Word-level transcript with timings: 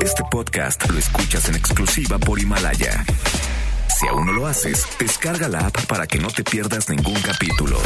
Este 0.00 0.22
podcast 0.30 0.88
lo 0.90 0.98
escuchas 0.98 1.48
en 1.48 1.56
exclusiva 1.56 2.18
por 2.18 2.38
Himalaya. 2.38 3.04
Si 3.98 4.06
aún 4.06 4.26
no 4.26 4.32
lo 4.32 4.46
haces, 4.46 4.86
descarga 4.98 5.48
la 5.48 5.66
app 5.66 5.86
para 5.86 6.06
que 6.06 6.18
no 6.18 6.28
te 6.28 6.44
pierdas 6.44 6.88
ningún 6.88 7.20
capítulo. 7.20 7.78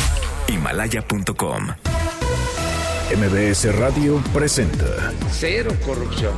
Himalaya.com. 0.49 1.69
MBS 3.17 3.75
Radio 3.77 4.23
presenta 4.33 5.13
Cero 5.31 5.73
corrupción, 5.85 6.35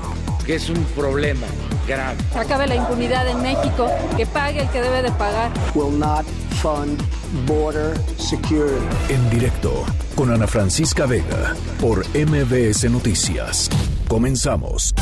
que 0.46 0.56
es 0.56 0.68
un 0.68 0.82
problema 0.96 1.46
grave. 1.86 2.16
Acabe 2.34 2.66
la 2.66 2.76
impunidad 2.76 3.28
en 3.28 3.42
México, 3.42 3.88
que 4.16 4.26
pague 4.26 4.60
el 4.60 4.68
que 4.70 4.80
debe 4.80 5.02
de 5.02 5.12
pagar. 5.12 5.50
will 5.74 5.96
not 5.98 6.24
fund 6.62 7.00
border 7.46 7.94
security. 8.18 8.86
en 9.08 9.30
directo 9.30 9.84
con 10.14 10.30
Ana 10.32 10.46
Francisca 10.46 11.06
Vega 11.06 11.54
por 11.80 12.04
MBS 12.14 12.90
Noticias. 12.90 13.68
Comenzamos. 14.08 14.94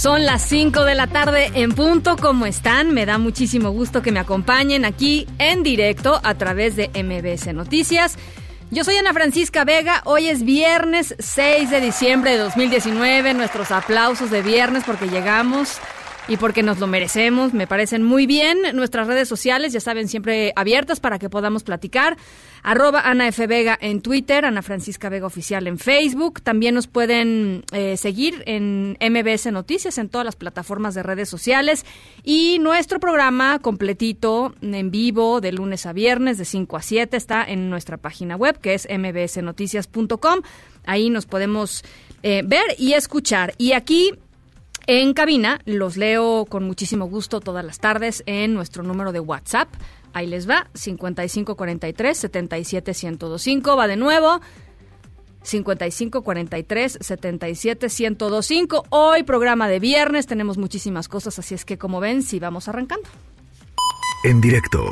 Son 0.00 0.24
las 0.24 0.40
5 0.42 0.86
de 0.86 0.94
la 0.94 1.08
tarde 1.08 1.50
en 1.52 1.72
punto. 1.72 2.16
¿Cómo 2.16 2.46
están? 2.46 2.94
Me 2.94 3.04
da 3.04 3.18
muchísimo 3.18 3.68
gusto 3.70 4.00
que 4.00 4.12
me 4.12 4.20
acompañen 4.20 4.86
aquí 4.86 5.26
en 5.38 5.62
directo 5.62 6.18
a 6.22 6.36
través 6.36 6.74
de 6.74 6.88
MBS 6.94 7.52
Noticias. 7.52 8.16
Yo 8.72 8.84
soy 8.84 8.96
Ana 8.98 9.12
Francisca 9.12 9.64
Vega. 9.64 10.00
Hoy 10.04 10.28
es 10.28 10.44
viernes 10.44 11.16
6 11.18 11.70
de 11.70 11.80
diciembre 11.80 12.30
de 12.30 12.36
2019. 12.38 13.34
Nuestros 13.34 13.72
aplausos 13.72 14.30
de 14.30 14.42
viernes 14.42 14.84
porque 14.86 15.08
llegamos 15.08 15.78
y 16.30 16.36
porque 16.36 16.62
nos 16.62 16.78
lo 16.78 16.86
merecemos. 16.86 17.52
Me 17.52 17.66
parecen 17.66 18.04
muy 18.04 18.24
bien. 18.24 18.58
Nuestras 18.74 19.08
redes 19.08 19.28
sociales, 19.28 19.72
ya 19.72 19.80
saben, 19.80 20.06
siempre 20.06 20.52
abiertas 20.54 21.00
para 21.00 21.18
que 21.18 21.28
podamos 21.28 21.64
platicar. 21.64 22.16
Arroba 22.62 23.00
Ana 23.00 23.26
F. 23.26 23.48
Vega 23.48 23.76
en 23.80 24.00
Twitter, 24.00 24.44
Ana 24.44 24.62
Francisca 24.62 25.08
Vega 25.08 25.26
Oficial 25.26 25.66
en 25.66 25.76
Facebook. 25.76 26.40
También 26.40 26.76
nos 26.76 26.86
pueden 26.86 27.64
eh, 27.72 27.96
seguir 27.96 28.44
en 28.46 28.96
MBS 29.00 29.50
Noticias 29.50 29.98
en 29.98 30.08
todas 30.08 30.24
las 30.24 30.36
plataformas 30.36 30.94
de 30.94 31.02
redes 31.02 31.28
sociales. 31.28 31.84
Y 32.22 32.60
nuestro 32.60 33.00
programa 33.00 33.58
completito 33.58 34.54
en 34.62 34.92
vivo 34.92 35.40
de 35.40 35.50
lunes 35.50 35.84
a 35.84 35.92
viernes 35.92 36.38
de 36.38 36.44
5 36.44 36.76
a 36.76 36.82
7 36.82 37.16
está 37.16 37.42
en 37.42 37.70
nuestra 37.70 37.96
página 37.96 38.36
web 38.36 38.56
que 38.60 38.74
es 38.74 38.86
mbsnoticias.com. 38.88 40.42
Ahí 40.86 41.10
nos 41.10 41.26
podemos 41.26 41.82
eh, 42.22 42.42
ver 42.46 42.76
y 42.78 42.92
escuchar. 42.92 43.52
Y 43.58 43.72
aquí 43.72 44.12
en 44.86 45.14
cabina 45.14 45.60
los 45.64 45.96
leo 45.96 46.46
con 46.46 46.64
muchísimo 46.64 47.06
gusto 47.06 47.40
todas 47.40 47.64
las 47.64 47.78
tardes 47.78 48.22
en 48.26 48.54
nuestro 48.54 48.82
número 48.82 49.12
de 49.12 49.20
WhatsApp. 49.20 49.68
Ahí 50.12 50.26
les 50.26 50.48
va, 50.48 50.68
5543 50.74 52.16
77 52.16 52.92
1025. 52.92 53.76
Va 53.76 53.86
de 53.86 53.96
nuevo. 53.96 54.40
5543 55.42 56.98
77 57.00 57.86
1025. 57.86 58.84
Hoy 58.90 59.22
programa 59.22 59.68
de 59.68 59.78
viernes, 59.78 60.26
tenemos 60.26 60.58
muchísimas 60.58 61.08
cosas, 61.08 61.38
así 61.38 61.54
es 61.54 61.64
que 61.64 61.78
como 61.78 62.00
ven, 62.00 62.22
sí 62.22 62.38
vamos 62.38 62.68
arrancando. 62.68 63.08
En 64.24 64.40
directo 64.40 64.84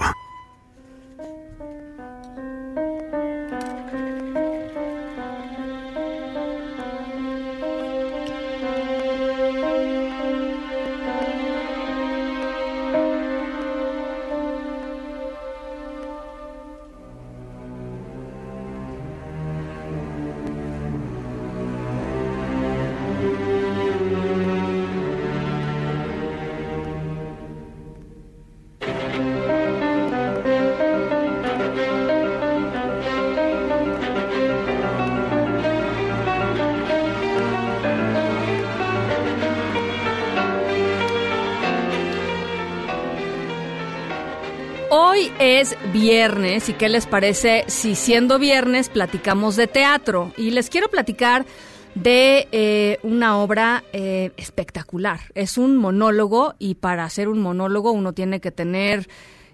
viernes 46.19 46.69
y 46.69 46.73
qué 46.73 46.89
les 46.89 47.07
parece 47.07 47.63
si 47.69 47.95
siendo 47.95 48.41
viernes 48.41 48.89
platicamos 48.89 49.55
de 49.55 49.69
teatro 49.69 50.33
y 50.37 50.51
les 50.51 50.69
quiero 50.69 50.89
platicar 50.89 51.47
de 51.95 52.49
eh, 52.51 52.99
una 53.05 53.39
obra 53.39 53.85
eh, 53.93 54.33
espectacular. 54.37 55.21
Es 55.37 55.59
un 55.59 55.77
monólogo 55.77 56.57
y 56.59 56.75
para 56.75 57.05
hacer 57.05 57.29
un 57.29 57.39
monólogo 57.41 57.93
uno 57.93 58.15
tiene 58.15 58.41
que 58.41 58.51
tener, 58.51 59.09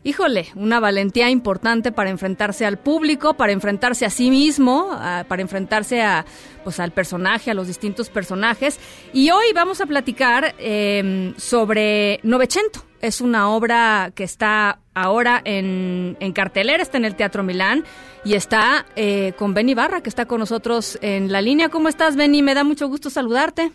híjole, 0.05 0.47
una 0.55 0.79
valentía 0.81 1.31
importante 1.31 1.91
para 1.91 2.11
enfrentarse 2.11 2.65
al 2.67 2.79
público, 2.79 3.35
para 3.35 3.53
enfrentarse 3.53 4.05
a 4.07 4.11
sí 4.11 4.31
mismo, 4.31 4.91
a- 4.93 5.25
para 5.27 5.43
enfrentarse 5.43 6.03
a, 6.03 6.25
pues, 6.63 6.79
al 6.79 6.93
personaje, 6.93 7.51
a 7.51 7.55
los 7.55 7.67
distintos 7.67 8.11
personajes. 8.11 8.79
Y 9.13 9.31
hoy 9.31 9.47
vamos 9.55 9.81
a 9.81 9.87
platicar 9.87 10.55
eh, 10.59 11.33
sobre 11.39 12.21
Novecento. 12.23 12.85
Es 13.01 13.21
una 13.21 13.51
obra 13.51 14.13
que 14.15 14.25
está 14.25 14.79
ahora 14.95 15.41
en, 15.45 16.17
en 16.21 16.33
cartelera, 16.33 16.83
está 16.83 16.97
en 16.99 17.05
el 17.05 17.17
Teatro 17.17 17.43
Milán 17.43 17.85
y 18.25 18.35
está 18.35 18.87
eh, 18.97 19.33
con 19.37 19.53
Benny 19.53 19.75
Barra, 19.75 20.03
que 20.03 20.09
está 20.09 20.25
con 20.27 20.39
nosotros 20.41 20.99
en 21.03 21.31
la 21.33 21.43
línea. 21.43 21.69
¿Cómo 21.69 21.89
estás, 21.89 22.17
Benny? 22.17 22.43
Me 22.43 22.55
da 22.55 22.65
mucho 22.65 22.89
gusto 22.89 23.11
saludarte. 23.11 23.73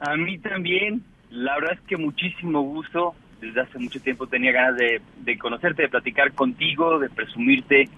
A 0.00 0.14
mí 0.16 0.38
también, 0.38 1.02
la 1.30 1.54
verdad 1.54 1.72
es 1.74 1.80
que 1.88 1.96
muchísimo 1.96 2.60
gusto. 2.62 3.14
Desde 3.40 3.60
hace 3.60 3.78
mucho 3.78 4.00
tiempo 4.00 4.26
tenía 4.26 4.52
ganas 4.52 4.76
de, 4.76 5.38
conocerte, 5.38 5.82
de 5.82 5.88
platicar 5.88 6.32
contigo, 6.32 6.98
de 6.98 7.08
presumirte 7.08 7.88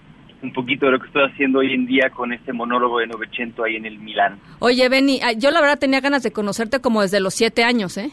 un 0.43 0.53
poquito 0.53 0.87
de 0.87 0.93
lo 0.93 0.99
que 0.99 1.07
estoy 1.07 1.23
haciendo 1.23 1.59
hoy 1.59 1.73
en 1.73 1.85
día 1.85 2.09
con 2.09 2.33
este 2.33 2.51
monólogo 2.51 2.99
de 2.99 3.07
Novecento 3.07 3.63
ahí 3.63 3.75
en 3.75 3.85
el 3.85 3.99
Milán. 3.99 4.39
Oye, 4.59 4.89
Benny, 4.89 5.19
ah, 5.23 5.33
yo 5.33 5.51
la 5.51 5.61
verdad 5.61 5.77
tenía 5.77 6.01
ganas 6.01 6.23
de 6.23 6.31
conocerte 6.31 6.79
como 6.79 7.01
desde 7.01 7.19
los 7.19 7.35
siete 7.35 7.63
años, 7.63 7.97
¿eh? 7.97 8.11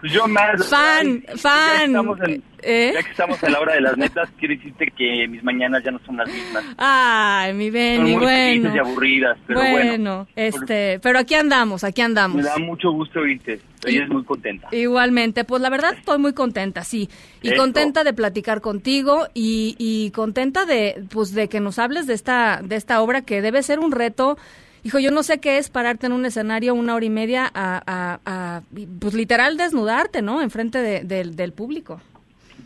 Pues 0.00 0.12
yo 0.12 0.26
más... 0.26 0.68
Fan, 0.68 1.22
ay, 1.28 1.36
fan. 1.38 1.62
Ya 1.62 1.78
que, 1.78 1.84
estamos 1.84 2.20
en, 2.22 2.42
¿Eh? 2.62 2.90
ya 2.94 3.02
que 3.02 3.10
estamos 3.10 3.42
en 3.42 3.52
la 3.52 3.60
hora 3.60 3.74
de 3.74 3.80
las 3.80 3.96
metas, 3.96 4.28
quiero 4.38 4.54
decirte 4.54 4.86
que 4.96 5.28
mis 5.28 5.44
mañanas 5.44 5.82
ya 5.84 5.92
no 5.92 6.00
son 6.04 6.16
las 6.16 6.28
mismas. 6.28 6.64
Ay, 6.76 7.54
mi 7.54 7.66
Son 7.66 7.74
Benny, 7.74 8.10
muy 8.12 8.22
bueno. 8.22 8.50
tristes 8.50 8.74
y 8.74 8.78
aburridas, 8.78 9.38
pero 9.46 9.60
bueno. 9.60 9.74
bueno, 9.74 10.28
este, 10.34 10.98
pero 11.00 11.18
aquí 11.18 11.34
andamos, 11.34 11.84
aquí 11.84 12.00
andamos. 12.00 12.36
Me 12.36 12.42
da 12.42 12.58
mucho 12.58 12.90
gusto 12.90 13.20
oírte. 13.20 13.60
Estoy 13.74 14.06
muy 14.08 14.24
contenta. 14.24 14.68
Igualmente, 14.72 15.44
pues 15.44 15.62
la 15.62 15.70
verdad 15.70 15.94
estoy 15.96 16.18
muy 16.18 16.32
contenta, 16.32 16.84
sí, 16.84 17.08
y 17.42 17.48
Eso. 17.48 17.56
contenta 17.56 18.02
de 18.04 18.12
platicar 18.12 18.60
contigo 18.60 19.28
y, 19.34 19.76
y 19.78 20.10
contenta 20.12 20.64
de, 20.64 21.04
pues, 21.10 21.32
de 21.32 21.48
que 21.48 21.60
nos 21.60 21.78
hables 21.78 22.06
de 22.06 22.14
esta, 22.14 22.60
de 22.62 22.76
esta 22.76 23.00
obra 23.02 23.22
que 23.22 23.40
debe 23.42 23.62
ser 23.62 23.78
un 23.78 23.92
reto. 23.92 24.36
Hijo, 24.84 24.98
yo 24.98 25.10
no 25.12 25.22
sé 25.22 25.38
qué 25.40 25.58
es 25.58 25.70
pararte 25.70 26.06
en 26.06 26.12
un 26.12 26.24
escenario 26.26 26.74
una 26.74 26.94
hora 26.96 27.04
y 27.04 27.10
media 27.10 27.48
a, 27.54 27.82
a- 27.86 28.20
a, 28.26 28.62
pues 29.00 29.14
literal 29.14 29.56
desnudarte, 29.56 30.22
¿no? 30.22 30.42
Enfrente 30.42 30.78
de- 30.78 31.04
del- 31.04 31.52
público. 31.52 32.00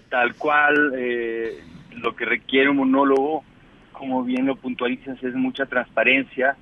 tal 0.08 0.34
cual 0.36 0.92
eh, 0.96 1.60
lo 1.96 2.14
que 2.16 2.24
requiere 2.24 2.70
un 2.70 2.76
monólogo, 2.78 3.44
como 3.92 4.22
bien 4.24 4.46
lo 4.46 4.56
puntualizas, 4.56 5.22
es 5.22 5.34
mucha 5.34 5.66
transparencia. 5.66 6.56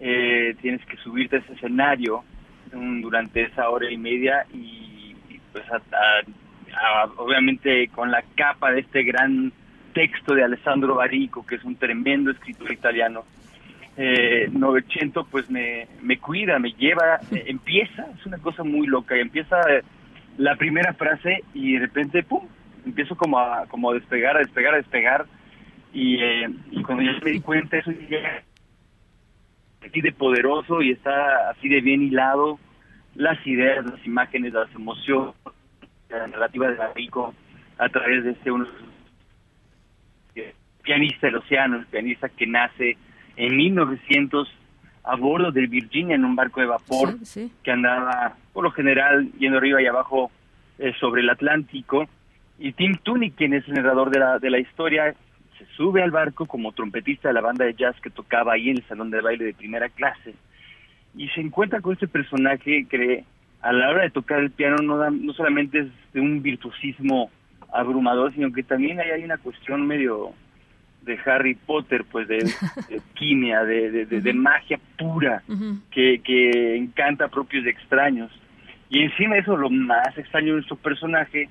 Eh, 0.00 0.54
tienes 0.62 0.84
que 0.86 0.96
subirte 0.98 1.36
a 1.36 1.38
ese 1.40 1.52
escenario 1.54 2.24
mm, 2.72 3.02
durante 3.02 3.42
esa 3.42 3.68
hora 3.68 3.90
y 3.90 3.96
media 3.98 4.46
y, 4.54 5.14
pues 5.52 5.64
a- 5.70 7.04
obviamente 7.18 7.88
con 7.88 8.10
la 8.10 8.22
capa 8.36 8.72
de 8.72 8.80
este 8.80 9.02
gran 9.04 9.52
texto 9.92 10.34
de 10.34 10.44
Alessandro 10.44 10.94
Barico, 10.96 11.44
que 11.46 11.56
es 11.56 11.64
un 11.64 11.76
tremendo 11.76 12.30
escritor 12.30 12.72
italiano. 12.72 13.24
Eh, 13.96 14.48
Novecento 14.50 15.24
pues 15.30 15.48
me, 15.48 15.86
me 16.02 16.18
cuida, 16.18 16.58
me 16.58 16.72
lleva, 16.72 17.20
eh, 17.30 17.44
empieza, 17.46 18.06
es 18.18 18.26
una 18.26 18.38
cosa 18.38 18.64
muy 18.64 18.88
loca, 18.88 19.16
empieza 19.16 19.60
eh, 19.70 19.82
la 20.36 20.56
primera 20.56 20.94
frase 20.94 21.44
y 21.54 21.74
de 21.74 21.80
repente, 21.80 22.24
¡pum!, 22.24 22.44
empiezo 22.84 23.16
como 23.16 23.38
a, 23.38 23.66
como 23.66 23.90
a 23.90 23.94
despegar, 23.94 24.36
a 24.36 24.40
despegar, 24.40 24.74
a 24.74 24.78
despegar. 24.78 25.26
Y, 25.92 26.20
eh, 26.20 26.48
y 26.72 26.82
cuando 26.82 27.04
ya 27.04 27.12
me 27.22 27.30
di 27.30 27.40
cuenta, 27.40 27.76
eso 27.76 27.92
ya 28.10 28.42
así 29.86 30.00
de 30.00 30.12
poderoso 30.12 30.82
y 30.82 30.90
está 30.90 31.50
así 31.50 31.68
de 31.68 31.80
bien 31.80 32.02
hilado. 32.02 32.58
Las 33.14 33.46
ideas, 33.46 33.86
las 33.86 34.04
imágenes, 34.04 34.52
las 34.52 34.74
emociones, 34.74 35.34
la 36.10 36.26
narrativa 36.26 36.68
de 36.68 36.78
Rico 36.94 37.32
a 37.78 37.88
través 37.88 38.24
de 38.24 38.32
este 38.32 38.50
uno 38.50 38.66
pianista 40.82 41.28
del 41.28 41.36
océano, 41.36 41.78
el 41.78 41.86
pianista 41.86 42.28
que 42.28 42.46
nace 42.46 42.96
en 43.36 43.56
1900 43.56 44.48
a 45.04 45.16
bordo 45.16 45.52
del 45.52 45.66
Virginia 45.68 46.14
en 46.14 46.24
un 46.24 46.34
barco 46.34 46.60
de 46.60 46.66
vapor 46.66 47.18
Sí, 47.18 47.26
sí. 47.26 47.52
que 47.62 47.70
andaba 47.70 48.36
por 48.52 48.64
lo 48.64 48.70
general 48.70 49.30
yendo 49.38 49.58
arriba 49.58 49.82
y 49.82 49.86
abajo 49.86 50.30
eh, 50.78 50.92
sobre 50.98 51.22
el 51.22 51.30
Atlántico. 51.30 52.06
Y 52.58 52.72
Tim 52.72 52.96
Tooney, 53.02 53.32
quien 53.32 53.52
es 53.52 53.66
el 53.68 53.74
narrador 53.74 54.10
de 54.10 54.20
la, 54.20 54.38
de 54.38 54.48
la 54.50 54.58
historia, 54.58 55.14
se 55.58 55.66
sube 55.76 56.02
al 56.02 56.10
barco 56.10 56.46
como 56.46 56.72
trompetista 56.72 57.28
de 57.28 57.34
la 57.34 57.40
banda 57.40 57.64
de 57.64 57.74
jazz 57.74 58.00
que 58.00 58.10
tocaba 58.10 58.54
ahí 58.54 58.70
en 58.70 58.78
el 58.78 58.84
salón 58.88 59.10
de 59.10 59.20
baile 59.20 59.44
de 59.44 59.54
primera 59.54 59.88
clase 59.88 60.34
y 61.16 61.28
se 61.28 61.40
encuentra 61.40 61.80
con 61.80 61.92
este 61.92 62.08
personaje 62.08 62.86
que 62.88 63.24
a 63.62 63.72
la 63.72 63.90
hora 63.90 64.02
de 64.02 64.10
tocar 64.10 64.40
el 64.40 64.50
piano 64.50 64.76
no, 64.82 64.96
da, 64.98 65.10
no 65.10 65.32
solamente 65.32 65.80
es 65.80 65.86
de 66.12 66.20
un 66.20 66.42
virtuosismo 66.42 67.30
abrumador, 67.72 68.32
sino 68.34 68.52
que 68.52 68.62
también 68.62 69.00
hay, 69.00 69.10
hay 69.10 69.24
una 69.24 69.38
cuestión 69.38 69.86
medio 69.86 70.32
de 71.04 71.18
Harry 71.26 71.54
Potter, 71.54 72.04
pues 72.10 72.28
de, 72.28 72.38
de 72.38 73.00
quimia, 73.14 73.64
de, 73.64 74.06
de, 74.06 74.20
de, 74.20 74.32
magia 74.32 74.78
pura, 74.98 75.42
que, 75.90 76.20
que 76.24 76.76
encanta 76.76 77.26
a 77.26 77.28
propios 77.28 77.64
de 77.64 77.70
extraños. 77.70 78.30
Y 78.90 79.02
encima 79.02 79.34
de 79.34 79.40
eso, 79.40 79.56
lo 79.56 79.70
más 79.70 80.16
extraño 80.16 80.48
de 80.48 80.52
nuestro 80.54 80.76
personaje 80.76 81.48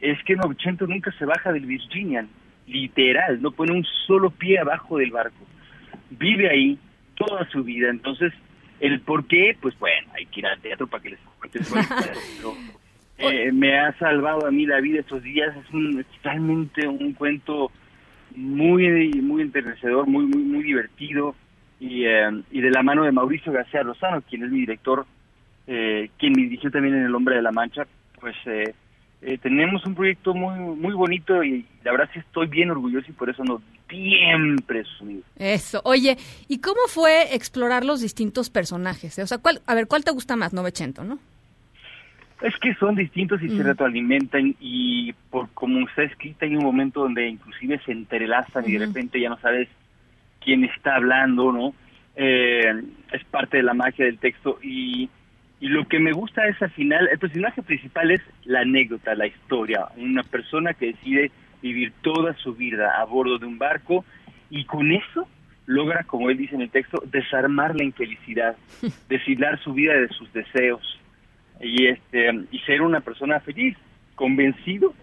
es 0.00 0.22
que 0.24 0.36
Novecento 0.36 0.86
nunca 0.86 1.12
se 1.12 1.24
baja 1.24 1.52
del 1.52 1.66
Virginian, 1.66 2.28
literal, 2.66 3.40
no 3.40 3.50
pone 3.52 3.72
un 3.72 3.84
solo 4.06 4.30
pie 4.30 4.58
abajo 4.58 4.98
del 4.98 5.10
barco. 5.10 5.46
Vive 6.10 6.50
ahí 6.50 6.78
toda 7.14 7.48
su 7.50 7.62
vida, 7.62 7.88
entonces 7.90 8.32
el 8.80 9.00
por 9.00 9.26
qué, 9.26 9.56
pues 9.60 9.78
bueno, 9.78 10.08
hay 10.14 10.26
que 10.26 10.40
ir 10.40 10.46
al 10.46 10.60
teatro 10.60 10.86
para 10.86 11.02
que 11.02 11.10
les 11.10 11.20
cuente 11.38 11.60
eh, 13.18 13.52
me 13.52 13.78
ha 13.78 13.96
salvado 13.98 14.46
a 14.46 14.50
mí 14.50 14.66
la 14.66 14.80
vida 14.80 15.00
estos 15.00 15.22
días, 15.22 15.56
es, 15.56 15.72
un, 15.72 16.04
realmente 16.22 16.86
un 16.86 17.12
cuento 17.12 17.70
muy 18.34 19.10
muy 19.22 19.42
enternecedor, 19.42 20.06
muy 20.06 20.26
muy 20.26 20.42
muy 20.42 20.62
divertido 20.62 21.34
y, 21.80 22.04
eh, 22.04 22.42
y 22.50 22.60
de 22.60 22.70
la 22.70 22.82
mano 22.82 23.04
de 23.04 23.12
Mauricio 23.12 23.52
García 23.52 23.82
Rosano, 23.82 24.22
quien 24.22 24.44
es 24.44 24.50
mi 24.50 24.60
director, 24.60 25.06
eh, 25.66 26.10
quien 26.18 26.32
me 26.32 26.42
dirigió 26.42 26.70
también 26.70 26.94
en 26.94 27.04
El 27.04 27.14
Hombre 27.14 27.36
de 27.36 27.42
la 27.42 27.52
Mancha, 27.52 27.86
pues 28.20 28.34
eh, 28.46 28.74
eh, 29.22 29.38
tenemos 29.38 29.84
un 29.86 29.94
proyecto 29.94 30.34
muy 30.34 30.58
muy 30.76 30.92
bonito 30.92 31.42
y 31.42 31.64
la 31.82 31.92
verdad 31.92 32.10
sí 32.12 32.18
estoy 32.18 32.46
bien 32.46 32.70
orgulloso 32.70 33.06
y 33.08 33.12
por 33.12 33.30
eso 33.30 33.42
no 33.44 33.62
bien 33.88 34.56
presumido. 34.66 35.22
Eso. 35.36 35.80
Oye, 35.84 36.18
¿y 36.48 36.58
cómo 36.58 36.80
fue 36.88 37.34
explorar 37.34 37.84
los 37.84 38.00
distintos 38.00 38.50
personajes? 38.50 39.18
O 39.18 39.26
sea, 39.26 39.38
¿cuál, 39.38 39.62
a 39.66 39.74
ver, 39.74 39.86
¿cuál 39.86 40.04
te 40.04 40.10
gusta 40.10 40.36
más? 40.36 40.52
Novecento, 40.52 41.04
¿no? 41.04 41.18
Es 42.42 42.54
que 42.56 42.74
son 42.74 42.96
distintos 42.96 43.40
y 43.42 43.48
se 43.48 43.62
retroalimentan 43.62 44.56
y 44.60 45.12
por 45.30 45.48
como 45.54 45.86
está 45.88 46.02
escrita 46.02 46.44
hay 46.44 46.56
un 46.56 46.64
momento 46.64 47.00
donde 47.00 47.28
inclusive 47.28 47.80
se 47.86 47.92
entrelazan 47.92 48.68
y 48.68 48.72
de 48.72 48.86
repente 48.86 49.20
ya 49.20 49.28
no 49.28 49.38
sabes 49.38 49.68
quién 50.40 50.64
está 50.64 50.96
hablando, 50.96 51.52
¿no? 51.52 51.74
Eh, 52.16 52.82
es 53.12 53.24
parte 53.24 53.58
de 53.58 53.62
la 53.62 53.74
magia 53.74 54.04
del 54.04 54.18
texto 54.18 54.58
y, 54.62 55.08
y 55.60 55.68
lo 55.68 55.86
que 55.86 55.98
me 56.00 56.12
gusta 56.12 56.46
es 56.46 56.60
al 56.60 56.70
final, 56.70 57.08
el 57.10 57.18
personaje 57.18 57.62
principal 57.62 58.10
es 58.10 58.20
la 58.44 58.60
anécdota, 58.60 59.14
la 59.14 59.26
historia, 59.26 59.86
una 59.96 60.22
persona 60.22 60.74
que 60.74 60.86
decide 60.86 61.30
vivir 61.62 61.92
toda 62.02 62.34
su 62.34 62.54
vida 62.54 63.00
a 63.00 63.04
bordo 63.04 63.38
de 63.38 63.46
un 63.46 63.58
barco 63.58 64.04
y 64.50 64.64
con 64.64 64.92
eso 64.92 65.26
logra, 65.66 66.04
como 66.04 66.30
él 66.30 66.36
dice 66.36 66.56
en 66.56 66.62
el 66.62 66.70
texto, 66.70 67.02
desarmar 67.06 67.74
la 67.74 67.84
infelicidad, 67.84 68.56
deshilar 69.08 69.58
su 69.60 69.72
vida 69.72 69.94
de 69.94 70.08
sus 70.08 70.30
deseos 70.32 71.00
y 71.64 71.86
este 71.86 72.30
y 72.50 72.58
ser 72.60 72.82
una 72.82 73.00
persona 73.00 73.40
feliz, 73.40 73.76
convencido 74.14 74.94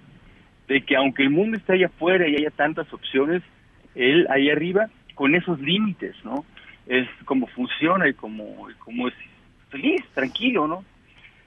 de 0.68 0.82
que 0.82 0.96
aunque 0.96 1.24
el 1.24 1.30
mundo 1.30 1.58
esté 1.58 1.74
allá 1.74 1.88
afuera 1.88 2.28
y 2.28 2.36
haya 2.36 2.50
tantas 2.52 2.92
opciones, 2.94 3.44
él 3.96 4.26
ahí 4.30 4.50
arriba 4.50 4.88
con 5.16 5.36
esos 5.36 5.60
límites, 5.60 6.16
¿no? 6.24 6.46
Es 6.88 7.08
como 7.26 7.48
funciona 7.48 8.08
y 8.08 8.14
como, 8.14 8.68
como 8.80 9.08
es 9.08 9.14
feliz, 9.70 10.02
tranquilo, 10.14 10.68
¿no? 10.68 10.86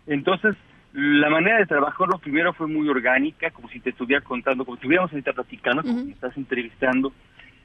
Entonces, 0.06 0.54
la 0.92 1.30
manera 1.30 1.58
de 1.58 1.66
trabajarlo 1.66 2.18
primero 2.18 2.52
fue 2.52 2.66
muy 2.66 2.88
orgánica, 2.88 3.50
como 3.50 3.68
si 3.68 3.80
te 3.80 3.90
estuviera 3.90 4.22
contando, 4.22 4.64
como 4.64 4.76
si 4.76 4.80
estuviéramos 4.80 5.10
ahorita 5.10 5.32
platicando, 5.32 5.82
como 5.82 6.04
si 6.04 6.12
estás 6.12 6.36
entrevistando, 6.36 7.12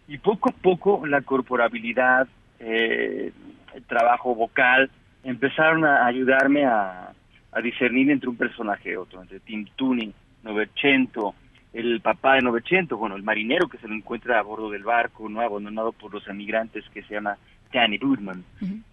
y 0.07 0.17
poco 0.17 0.49
a 0.49 0.53
poco 0.53 1.05
la 1.05 1.21
corporabilidad, 1.21 2.27
eh, 2.59 3.31
el 3.75 3.83
trabajo 3.83 4.33
vocal, 4.33 4.89
empezaron 5.23 5.85
a 5.85 6.05
ayudarme 6.05 6.65
a, 6.65 7.11
a 7.51 7.61
discernir 7.61 8.11
entre 8.11 8.29
un 8.29 8.37
personaje 8.37 8.91
y 8.91 8.95
otro, 8.95 9.21
entre 9.21 9.39
Tim 9.39 9.65
Tooney, 9.75 10.13
Novecento, 10.43 11.33
el 11.73 12.01
papá 12.01 12.35
de 12.35 12.41
Novecento, 12.41 12.97
bueno, 12.97 13.15
el 13.15 13.23
marinero 13.23 13.67
que 13.67 13.77
se 13.77 13.87
lo 13.87 13.93
encuentra 13.93 14.39
a 14.39 14.43
bordo 14.43 14.69
del 14.69 14.83
barco, 14.83 15.29
no 15.29 15.41
abandonado 15.41 15.91
por 15.91 16.13
los 16.13 16.27
emigrantes, 16.27 16.83
que 16.93 17.03
se 17.03 17.15
llama 17.15 17.37
Danny 17.71 17.97
Goodman. 17.97 18.43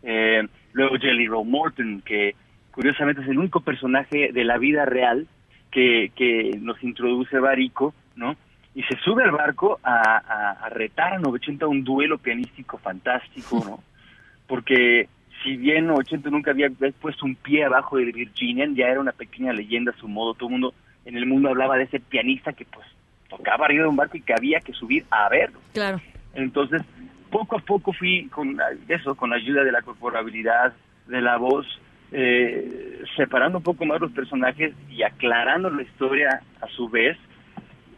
eh, 0.03 0.47
luego 0.73 0.97
Jelly 0.99 1.27
Roll 1.27 1.49
Morton, 1.49 2.03
que 2.05 2.35
curiosamente 2.71 3.23
es 3.23 3.29
el 3.29 3.39
único 3.39 3.61
personaje 3.61 4.31
de 4.33 4.45
la 4.45 4.59
vida 4.59 4.85
real 4.85 5.27
que, 5.71 6.13
que 6.15 6.59
nos 6.61 6.83
introduce 6.83 7.39
Barico, 7.39 7.95
¿no? 8.15 8.37
Y 8.75 8.83
se 8.83 8.99
sube 8.99 9.25
al 9.25 9.31
barco 9.31 9.81
a, 9.83 10.19
a, 10.19 10.51
a 10.67 10.69
retar 10.69 11.15
a 11.15 11.19
Novecento 11.19 11.65
a 11.65 11.69
un 11.69 11.83
duelo 11.83 12.19
pianístico 12.19 12.77
fantástico, 12.77 13.63
¿no? 13.65 13.83
Porque 14.47 15.09
si 15.47 15.57
bien 15.57 15.89
80 15.89 16.29
nunca 16.31 16.51
había 16.51 16.69
puesto 17.01 17.25
un 17.25 17.37
pie 17.37 17.65
abajo 17.65 17.99
de 17.99 18.07
Virginian, 18.07 18.75
ya 18.75 18.89
era 18.89 18.99
una 18.99 19.13
pequeña 19.13 19.53
leyenda 19.53 19.93
a 19.93 19.97
su 19.97 20.09
modo, 20.09 20.35
todo 20.35 20.49
el 20.49 20.53
mundo 20.55 20.75
en 21.05 21.17
el 21.17 21.25
mundo 21.25 21.49
hablaba 21.51 21.77
de 21.77 21.85
ese 21.85 22.01
pianista 22.01 22.53
que 22.53 22.65
pues 22.65 22.85
tocaba 23.31 23.67
arriba 23.67 23.85
de 23.85 23.89
un 23.89 23.95
barco 23.95 24.17
y 24.17 24.23
que 24.23 24.35
había 24.35 24.59
que 24.59 24.73
subir 24.73 25.05
a 25.09 25.29
verlo. 25.29 25.61
Claro. 25.73 26.01
Entonces, 26.35 26.83
poco 27.31 27.59
a 27.59 27.61
poco 27.61 27.93
fui 27.93 28.27
con 28.27 28.59
eso, 28.89 29.15
con 29.15 29.31
la 29.31 29.37
ayuda 29.37 29.63
de 29.63 29.71
la 29.71 29.83
corporabilidad, 29.83 30.75
de 31.07 31.21
la 31.21 31.37
voz, 31.37 31.65
eh, 32.11 33.05
separando 33.17 33.59
un 33.59 33.65
poco 33.65 33.85
más 33.85 34.01
los 34.01 34.11
personajes 34.11 34.75
y 34.91 35.05
aclarando 35.05 35.71
la 35.71 35.83
historia 35.83 36.43
a 36.61 36.67
su 36.67 36.89
vez. 36.89 37.17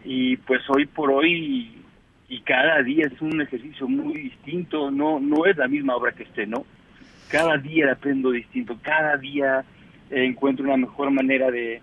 Y 0.05 0.37
pues 0.37 0.61
hoy 0.69 0.85
por 0.85 1.11
hoy 1.11 1.83
y 2.29 2.41
cada 2.43 2.83
día 2.83 3.07
es 3.07 3.19
un 3.23 3.41
ejercicio 3.41 3.89
muy 3.89 4.21
distinto, 4.21 4.91
no 4.91 5.19
no 5.19 5.47
es 5.47 5.57
la 5.57 5.67
misma 5.67 5.97
obra 5.97 6.13
que 6.13 6.25
esté, 6.25 6.47
¿no? 6.47 6.67
Cada 7.29 7.57
día 7.59 7.93
aprendo 7.93 8.31
distinto, 8.31 8.79
cada 8.83 9.17
día 9.17 9.65
eh, 10.11 10.25
encuentro 10.25 10.65
una 10.65 10.77
mejor 10.77 11.11
manera 11.11 11.51
de, 11.51 11.81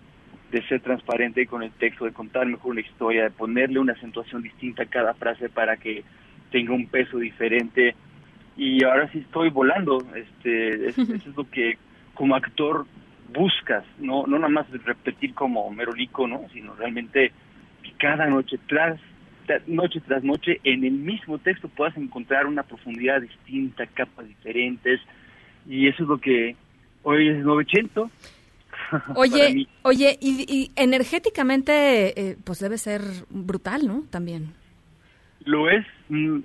de, 0.50 0.62
ser 0.68 0.80
transparente 0.80 1.46
con 1.46 1.62
el 1.62 1.70
texto, 1.72 2.04
de 2.04 2.12
contar 2.12 2.46
mejor 2.46 2.72
una 2.72 2.80
historia, 2.80 3.24
de 3.24 3.30
ponerle 3.30 3.78
una 3.78 3.92
acentuación 3.92 4.42
distinta 4.42 4.84
a 4.84 4.86
cada 4.86 5.14
frase 5.14 5.48
para 5.48 5.76
que 5.76 6.04
tenga 6.50 6.74
un 6.74 6.86
peso 6.86 7.18
diferente. 7.18 7.94
Y 8.56 8.84
ahora 8.84 9.10
sí 9.12 9.18
estoy 9.18 9.50
volando, 9.50 9.98
este, 10.14 10.88
es, 10.88 10.98
eso 10.98 11.14
es 11.14 11.36
lo 11.36 11.48
que 11.50 11.78
como 12.14 12.34
actor 12.34 12.86
buscas, 13.32 13.84
no, 13.98 14.26
no 14.26 14.38
nada 14.38 14.48
más 14.48 14.66
repetir 14.84 15.34
como 15.34 15.70
merolico, 15.70 16.26
¿no? 16.26 16.46
sino 16.52 16.74
realmente 16.74 17.32
que 17.82 17.92
cada 17.98 18.26
noche 18.26 18.58
tras 18.66 18.98
noche 19.68 20.00
tras 20.00 20.24
noche 20.24 20.60
en 20.64 20.84
el 20.84 20.92
mismo 20.92 21.38
texto 21.38 21.68
puedas 21.68 21.96
encontrar 21.96 22.46
una 22.46 22.64
profundidad 22.64 23.20
distinta, 23.20 23.86
capas 23.86 24.26
diferentes, 24.26 25.00
y 25.68 25.88
eso 25.88 26.02
es 26.02 26.08
lo 26.08 26.18
que 26.18 26.56
hoy 27.02 27.28
es 27.28 27.44
900. 27.44 28.10
Oye, 29.16 29.66
oye, 29.82 30.16
y, 30.20 30.44
y 30.48 30.70
energéticamente, 30.76 32.20
eh, 32.20 32.36
pues 32.44 32.60
debe 32.60 32.78
ser 32.78 33.02
brutal, 33.30 33.84
¿no? 33.84 34.04
También. 34.10 34.54
Lo 35.44 35.68
es 35.68 35.84
mm, 36.08 36.38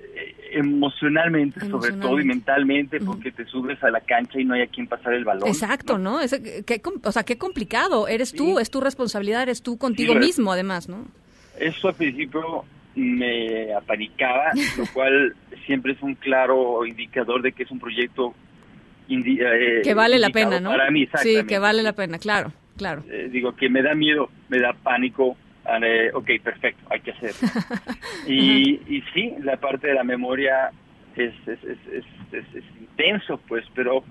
emocionalmente, 0.52 1.60
emocionalmente, 1.60 1.70
sobre 1.70 1.92
todo, 1.94 2.20
y 2.20 2.26
mentalmente, 2.26 3.00
porque 3.00 3.30
uh 3.30 3.32
-huh. 3.32 3.36
te 3.36 3.46
subes 3.46 3.84
a 3.84 3.92
la 3.92 4.02
cancha 4.02 4.40
y 4.40 4.46
no 4.46 4.56
hay 4.56 4.62
a 4.62 4.68
quien 4.68 4.88
pasar 4.88 5.14
el 5.14 5.24
balón. 5.24 5.48
Exacto, 5.48 5.98
¿no? 5.98 6.14
¿no? 6.14 6.22
Es, 6.22 6.40
qué, 6.66 6.82
o 7.04 7.12
sea, 7.12 7.24
qué 7.24 7.38
complicado. 7.38 8.08
Eres 8.08 8.30
sí. 8.30 8.38
tú, 8.38 8.60
es 8.60 8.72
tu 8.72 8.82
responsabilidad, 8.82 9.44
eres 9.44 9.62
tú 9.62 9.78
contigo 9.78 10.14
sí, 10.14 10.20
mismo, 10.20 10.52
además, 10.52 10.90
¿no? 10.90 11.06
Eso 11.60 11.90
al 11.90 11.96
principio 11.96 12.66
me 12.96 13.74
apanicaba, 13.74 14.52
lo 14.78 14.86
cual 14.94 15.36
siempre 15.66 15.94
es 15.94 16.02
un 16.02 16.16
claro 16.16 16.86
indicador 16.86 17.42
de 17.42 17.52
que 17.52 17.64
es 17.64 17.72
un 17.72 17.80
proyecto 17.80 18.34
eh, 19.10 19.82
que 19.84 19.94
vale 19.94 20.20
la 20.20 20.30
pena, 20.30 20.60
¿no? 20.60 20.72
Para 20.72 20.90
mí, 20.92 21.08
sí, 21.22 21.46
que 21.48 21.60
vale 21.60 21.84
la 21.84 21.94
pena, 21.94 22.20
claro, 22.20 22.52
claro. 22.78 23.04
Eh, 23.10 23.30
digo 23.32 23.56
que 23.56 23.70
me 23.70 23.82
da 23.82 23.96
miedo, 23.96 24.30
me 24.50 24.60
da 24.60 24.74
pánico. 24.74 25.38
Eh, 25.84 26.10
ok, 26.14 26.30
perfecto, 26.44 26.84
hay 26.90 27.02
que 27.02 27.12
hacer. 27.12 27.34
y, 28.28 28.82
y 28.88 29.04
sí, 29.14 29.34
la 29.42 29.58
parte 29.58 29.88
de 29.88 29.94
la 29.94 30.04
memoria 30.04 30.72
es, 31.16 31.34
es, 31.48 31.64
es, 31.64 32.06
es, 32.32 32.64
intenso, 32.80 33.40
pues, 33.48 33.66
pero 33.76 34.04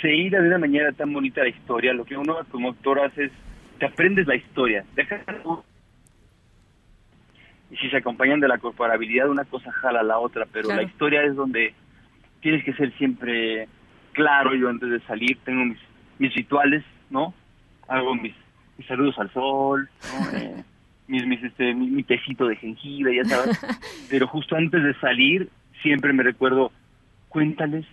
se 0.00 0.14
irá 0.14 0.40
de 0.40 0.48
una 0.48 0.58
manera 0.58 0.92
tan 0.92 1.12
bonita 1.12 1.42
la 1.42 1.48
historia. 1.48 1.92
Lo 1.92 2.04
que 2.04 2.16
uno 2.16 2.38
como 2.50 2.70
actor 2.70 3.00
hace 3.00 3.24
es, 3.24 3.32
te 3.78 3.86
aprendes 3.86 4.26
la 4.26 4.36
historia, 4.36 4.84
dejas 4.94 5.22
y 7.70 7.76
si 7.76 7.88
se 7.88 7.98
acompañan 7.98 8.40
de 8.40 8.48
la 8.48 8.58
corporabilidad, 8.58 9.28
una 9.28 9.44
cosa 9.44 9.70
jala 9.70 10.00
a 10.00 10.04
la 10.04 10.18
otra, 10.18 10.46
pero 10.52 10.66
claro. 10.66 10.82
la 10.82 10.88
historia 10.88 11.22
es 11.22 11.36
donde 11.36 11.72
tienes 12.40 12.64
que 12.64 12.72
ser 12.72 12.92
siempre 12.98 13.68
claro, 14.12 14.54
yo 14.54 14.68
antes 14.68 14.90
de 14.90 15.00
salir 15.00 15.38
tengo 15.44 15.64
mis, 15.64 15.78
mis 16.18 16.34
rituales, 16.34 16.84
¿no? 17.10 17.34
Hago 17.88 18.14
mis, 18.14 18.34
mis 18.78 18.86
saludos 18.86 19.18
al 19.18 19.32
sol, 19.32 19.88
¿no? 20.12 20.38
eh, 20.38 20.64
mis, 21.08 21.26
mis, 21.26 21.42
este, 21.42 21.74
mi, 21.74 21.88
mi, 21.90 22.02
tecito 22.02 22.46
de 22.46 22.56
jengibre, 22.56 23.16
ya 23.16 23.24
sabes. 23.24 23.60
Pero 24.10 24.26
justo 24.26 24.56
antes 24.56 24.82
de 24.82 24.94
salir, 25.00 25.48
siempre 25.82 26.12
me 26.12 26.22
recuerdo, 26.22 26.72
cuéntales 27.28 27.86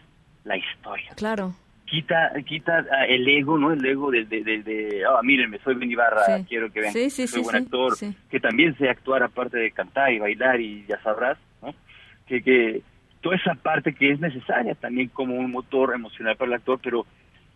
la 0.44 0.58
historia. 0.58 1.12
Claro. 1.16 1.54
quita 1.86 2.32
quita 2.46 2.86
ah, 2.92 3.06
el 3.06 3.28
ego, 3.28 3.58
¿no? 3.58 3.72
El 3.72 3.86
ego 3.86 4.12
de, 4.12 4.26
de, 4.26 4.44
de, 4.44 4.64
de 4.64 5.04
ah, 5.06 5.22
mírenme, 5.24 5.60
soy 5.60 5.76
Ben 5.76 5.92
Ibarra, 5.92 6.26
Sí. 6.26 6.46
quiero 6.48 6.72
que 6.72 6.82
vean, 6.82 6.94
Sí, 6.94 7.10
sí, 7.10 7.28
soy 7.28 7.42
buen 7.44 7.56
actor, 7.56 7.96
que 8.30 8.40
también 8.40 8.78
sé 8.78 8.90
actuar 8.90 9.24
aparte 9.24 9.58
de 9.58 9.72
cantar 9.72 10.12
y 10.12 10.20
bailar 10.20 10.60
y 10.60 10.86
ya 10.88 11.02
sabrás, 11.02 11.38
¿no? 11.62 11.74
Que, 12.28 12.42
que 12.42 12.82
toda 13.22 13.36
esa 13.36 13.56
parte 13.56 13.94
que 13.94 14.12
es 14.12 14.20
necesaria 14.20 14.76
también 14.76 15.10
como 15.10 15.36
un 15.36 15.52
motor 15.52 15.94
emocional 15.94 16.36
para 16.38 16.50
el 16.50 16.56
actor, 16.56 16.80
pero 16.82 17.06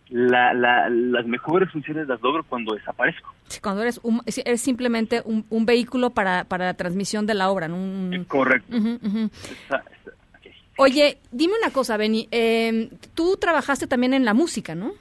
la, 0.08 0.52
la, 0.52 0.88
las 0.90 1.26
mejores 1.26 1.70
funciones 1.70 2.06
las 2.06 2.20
logro 2.20 2.44
cuando 2.44 2.74
desaparezco. 2.74 3.32
Sí, 3.48 3.60
Cuando 3.60 3.82
eres, 3.82 3.98
un, 4.02 4.20
es- 4.26 4.38
eres 4.44 4.60
simplemente 4.60 5.22
un, 5.24 5.44
un 5.48 5.64
vehículo 5.64 6.10
para, 6.10 6.44
para 6.44 6.66
la 6.66 6.74
transmisión 6.74 7.24
de 7.26 7.34
la 7.34 7.48
obra. 7.50 7.68
¿no? 7.68 7.76
Un- 7.76 8.24
Correcto. 8.28 8.76
Esa- 8.76 9.82
esa- 10.00 10.10
ok. 10.36 10.46
Oye, 10.78 11.18
dime 11.30 11.54
una 11.62 11.72
cosa, 11.72 11.96
Benny. 11.96 12.28
eh, 12.30 12.90
tú 13.14 13.36
trabajaste 13.40 13.86
también 13.86 14.12
en 14.14 14.24
la 14.24 14.34
música, 14.34 14.74
¿no? 14.74 14.92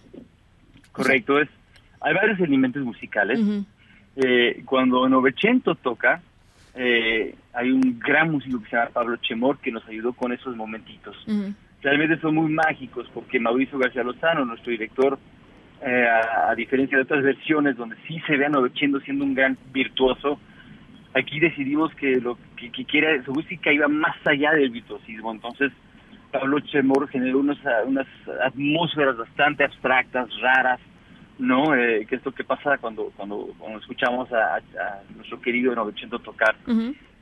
Correcto, 0.91 1.39
es, 1.39 1.49
hay 2.01 2.13
varios 2.13 2.39
elementos 2.39 2.83
musicales. 2.83 3.39
Ujú. 3.39 3.65
Eh, 4.17 4.61
cuando 4.65 5.07
Novecento 5.07 5.75
toca, 5.75 6.21
eh, 6.75 7.35
hay 7.53 7.71
un 7.71 7.99
gran 7.99 8.31
músico 8.31 8.61
que 8.61 8.69
se 8.69 8.75
llama 8.75 8.91
Pablo 8.91 9.17
Chemor 9.17 9.59
que 9.59 9.71
nos 9.71 9.85
ayudó 9.87 10.13
con 10.13 10.31
esos 10.31 10.55
momentitos. 10.55 11.15
Realmente 11.81 12.19
son 12.19 12.35
muy 12.35 12.51
mágicos 12.51 13.09
porque 13.13 13.39
Mauricio 13.39 13.77
García 13.77 14.03
Lozano, 14.03 14.45
nuestro 14.45 14.71
director, 14.71 15.17
eh, 15.81 16.07
a, 16.07 16.51
a 16.51 16.55
diferencia 16.55 16.97
de 16.97 17.03
otras 17.03 17.23
versiones 17.23 17.75
donde 17.75 17.95
sí 18.07 18.21
se 18.27 18.37
ve 18.37 18.45
a 18.45 18.49
Novecento 18.49 18.99
siendo 18.99 19.25
un 19.25 19.33
gran 19.33 19.57
virtuoso, 19.73 20.39
aquí 21.13 21.39
decidimos 21.39 21.93
que 21.95 22.21
lo 22.21 22.37
que, 22.55 22.71
que 22.71 22.85
quiera, 22.85 23.23
su 23.23 23.31
música 23.33 23.73
iba 23.73 23.87
más 23.87 24.15
allá 24.25 24.51
del 24.51 24.69
virtuosismo. 24.69 25.31
Entonces, 25.31 25.71
Pablo 26.31 26.59
Chemor 26.61 27.09
generó 27.09 27.39
unas 27.39 28.07
atmósferas 28.45 29.17
bastante 29.17 29.63
abstractas, 29.63 30.29
raras, 30.39 30.79
¿no? 31.41 31.75
Eh, 31.75 32.05
que 32.07 32.15
es 32.15 32.25
lo 32.25 32.31
que 32.31 32.43
pasa 32.43 32.77
cuando, 32.77 33.11
cuando, 33.15 33.53
cuando 33.57 33.79
escuchamos 33.79 34.31
a, 34.31 34.59
nuestro 35.15 35.41
querido 35.41 35.75
Novecento 35.75 36.19
tocar. 36.19 36.55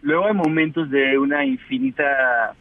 Luego 0.02 0.28
hay 0.28 0.34
momentos 0.34 0.90
de 0.90 1.18
una 1.18 1.46
infinita 1.46 2.54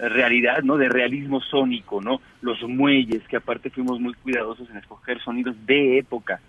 realidad, 0.00 0.62
¿no? 0.62 0.76
De 0.76 0.88
realismo 0.88 1.40
sónico, 1.40 2.02
¿no? 2.02 2.20
Los 2.42 2.62
muelles, 2.62 3.22
que 3.28 3.36
aparte 3.36 3.70
fuimos 3.70 3.98
muy 4.00 4.14
cuidadosos 4.14 4.68
en 4.70 4.76
escoger 4.76 5.20
sonidos 5.22 5.56
de 5.66 5.98
época, 5.98 6.40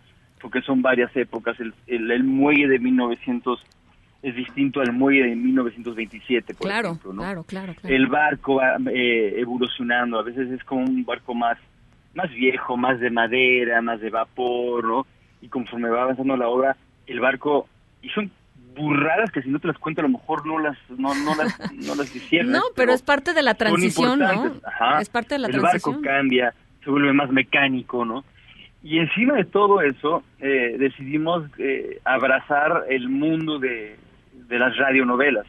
porque 0.42 0.62
son 0.62 0.82
varias 0.82 1.16
épocas. 1.16 1.60
El, 1.60 1.74
el, 1.88 2.12
el 2.12 2.24
muelle 2.24 2.68
de 2.68 2.80
1900 2.80 3.64
es 4.24 4.36
distinto 4.36 4.82
al 4.82 4.92
muelle 4.94 5.24
de 5.24 5.36
1927, 5.36 6.56
por 6.56 6.68
Claro, 6.68 6.90
ejemplo, 6.90 7.14
¿no? 7.14 7.22
claro, 7.22 7.44
claro, 7.44 7.74
claro. 7.76 7.96
El 7.96 8.08
barco 8.08 8.56
va 8.56 8.76
eh, 8.92 9.36
evolucionando, 9.38 10.20
a 10.20 10.24
veces 10.24 10.52
es 10.52 10.64
como 10.64 10.84
un 10.84 11.06
barco 11.06 11.34
más, 11.34 11.58
más 12.17 12.29
viejo, 12.31 12.75
más 12.75 13.00
de 13.00 13.12
madera, 13.12 13.81
más 13.81 14.01
de 14.01 14.09
vapor, 14.09 14.83
¿no? 14.83 15.05
Y 15.41 15.47
conforme 15.50 15.89
va 15.89 16.01
avanzando 16.01 16.36
la 16.36 16.50
obra, 16.50 16.75
el 17.05 17.19
barco, 17.19 17.69
y 18.01 18.09
son 18.09 18.31
burradas 18.75 19.31
que 19.31 19.41
si 19.41 19.50
no 19.50 19.59
te 19.59 19.67
las 19.67 19.77
cuento 19.77 20.01
a 20.01 20.03
lo 20.03 20.09
mejor 20.09 20.45
no 20.45 20.59
las, 20.59 20.77
no, 20.89 21.13
no 21.15 21.36
las, 21.36 21.59
no 21.88 21.95
las 21.95 22.12
disiernes, 22.12 22.51
No, 22.51 22.62
pero 22.75 22.91
es 22.91 23.03
parte 23.03 23.33
de 23.33 23.43
la 23.43 23.53
transición, 23.53 24.19
¿no? 24.19 24.53
Ajá. 24.65 25.00
Es 25.00 25.09
parte 25.09 25.36
de 25.36 25.39
la 25.39 25.47
el 25.47 25.53
transición. 25.53 25.95
barco 25.95 26.07
cambia, 26.07 26.53
se 26.83 26.89
vuelve 26.89 27.13
más 27.13 27.29
mecánico, 27.31 28.03
¿no? 28.03 28.25
Y 28.83 29.00
encima 29.00 29.36
de 29.36 29.45
todo 29.45 29.81
eso, 29.81 30.24
eh, 30.39 30.75
decidimos 30.79 31.43
eh, 31.59 32.00
abrazar 32.05 32.86
el 32.89 33.09
mundo 33.09 33.59
de, 33.59 33.95
de 34.33 34.59
las 34.59 34.75
radionovelas. 34.77 35.45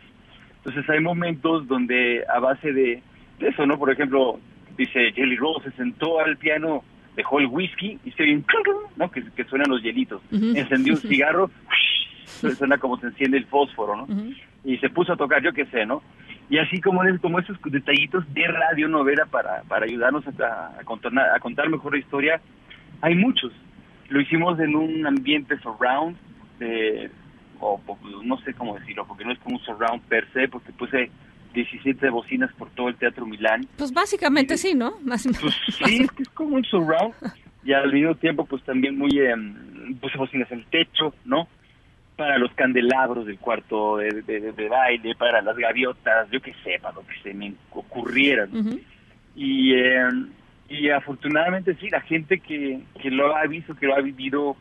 Entonces 0.58 0.88
hay 0.90 1.00
momentos 1.00 1.66
donde 1.66 2.24
a 2.28 2.40
base 2.40 2.72
de, 2.72 3.02
de 3.38 3.48
eso, 3.48 3.64
¿no? 3.66 3.78
Por 3.78 3.90
ejemplo, 3.90 4.40
dice 4.78 5.12
Jelly 5.12 5.36
Roll 5.36 5.62
se 5.62 5.70
sentó 5.72 6.20
al 6.20 6.36
piano, 6.38 6.82
dejó 7.16 7.40
el 7.40 7.46
whisky 7.46 7.98
y 8.04 8.10
se 8.12 8.22
oye 8.22 8.42
¿no? 8.96 9.10
Que, 9.10 9.22
que 9.36 9.44
suenan 9.44 9.68
los 9.70 9.82
hielitos. 9.82 10.22
Encendió 10.56 10.94
un 10.94 11.00
cigarro, 11.00 11.50
suena 12.56 12.78
como 12.78 12.98
se 12.98 13.08
enciende 13.08 13.36
el 13.38 13.44
fósforo, 13.46 13.96
¿no? 13.96 14.06
Y 14.64 14.76
se 14.78 14.88
puso 14.88 15.12
a 15.12 15.16
tocar, 15.16 15.42
yo 15.42 15.52
qué 15.52 15.66
sé, 15.66 15.84
¿no? 15.84 16.02
Y 16.50 16.58
así 16.58 16.80
como, 16.80 17.04
es- 17.04 17.20
como 17.20 17.38
esos 17.38 17.58
detallitos 17.64 18.24
de 18.32 18.46
radionovela 18.46 19.26
para, 19.26 19.62
para 19.64 19.84
ayudarnos 19.84 20.24
a, 20.40 20.78
a, 20.80 20.84
contar, 20.84 21.12
a 21.18 21.38
contar 21.40 21.68
mejor 21.68 21.92
la 21.92 21.98
historia, 21.98 22.40
hay 23.02 23.14
muchos. 23.14 23.52
Lo 24.08 24.20
hicimos 24.20 24.58
en 24.60 24.74
un 24.74 25.06
ambiente 25.06 25.58
surround, 25.58 26.16
de, 26.58 27.10
o 27.60 27.80
no 28.24 28.38
sé 28.38 28.54
cómo 28.54 28.78
decirlo, 28.78 29.06
porque 29.06 29.24
no 29.24 29.32
es 29.32 29.38
como 29.40 29.56
un 29.56 29.62
surround 29.64 30.00
per 30.02 30.26
se, 30.32 30.48
porque 30.48 30.72
puse 30.72 31.10
17 31.64 32.08
bocinas 32.10 32.52
por 32.54 32.70
todo 32.70 32.88
el 32.88 32.96
Teatro 32.96 33.26
Milán. 33.26 33.66
Pues 33.76 33.92
básicamente 33.92 34.56
sí, 34.56 34.74
¿no? 34.74 34.98
Más, 35.02 35.26
Pues 35.40 35.54
sí, 35.84 36.02
es 36.02 36.10
que 36.12 36.22
es 36.22 36.28
como 36.30 36.56
un 36.56 36.64
surround. 36.64 37.14
Y 37.64 37.72
al 37.72 37.92
mismo 37.92 38.14
tiempo, 38.14 38.44
pues 38.46 38.62
también 38.64 38.96
muy, 38.96 39.10
em, 39.18 39.94
puse 40.00 40.16
bocinas 40.16 40.50
en 40.52 40.60
el 40.60 40.66
techo, 40.66 41.14
¿no? 41.24 41.48
Para 42.16 42.38
los 42.38 42.52
candelabros 42.54 43.26
del 43.26 43.38
cuarto 43.38 43.98
de, 43.98 44.22
de- 44.22 44.40
de- 44.40 44.52
de 44.52 44.68
baile, 44.68 45.14
para 45.14 45.40
las 45.42 45.56
gaviotas, 45.56 46.28
yo 46.30 46.40
qué 46.40 46.54
sé, 46.64 46.78
para 46.80 46.94
lo 46.94 47.06
que 47.06 47.14
se 47.22 47.34
me 47.34 47.52
ocurriera. 47.72 48.46
¿no? 48.46 48.60
Ujú. 48.60 48.80
Y, 49.36 49.74
em, 49.74 50.28
y 50.68 50.88
afortunadamente 50.90 51.74
sí, 51.80 51.88
la 51.90 52.00
gente 52.00 52.38
que, 52.40 52.80
que 53.00 53.10
lo 53.10 53.36
ha 53.36 53.44
visto, 53.46 53.74
que 53.74 53.86
lo 53.86 53.94
ha 53.96 54.00
vivido, 54.00 54.56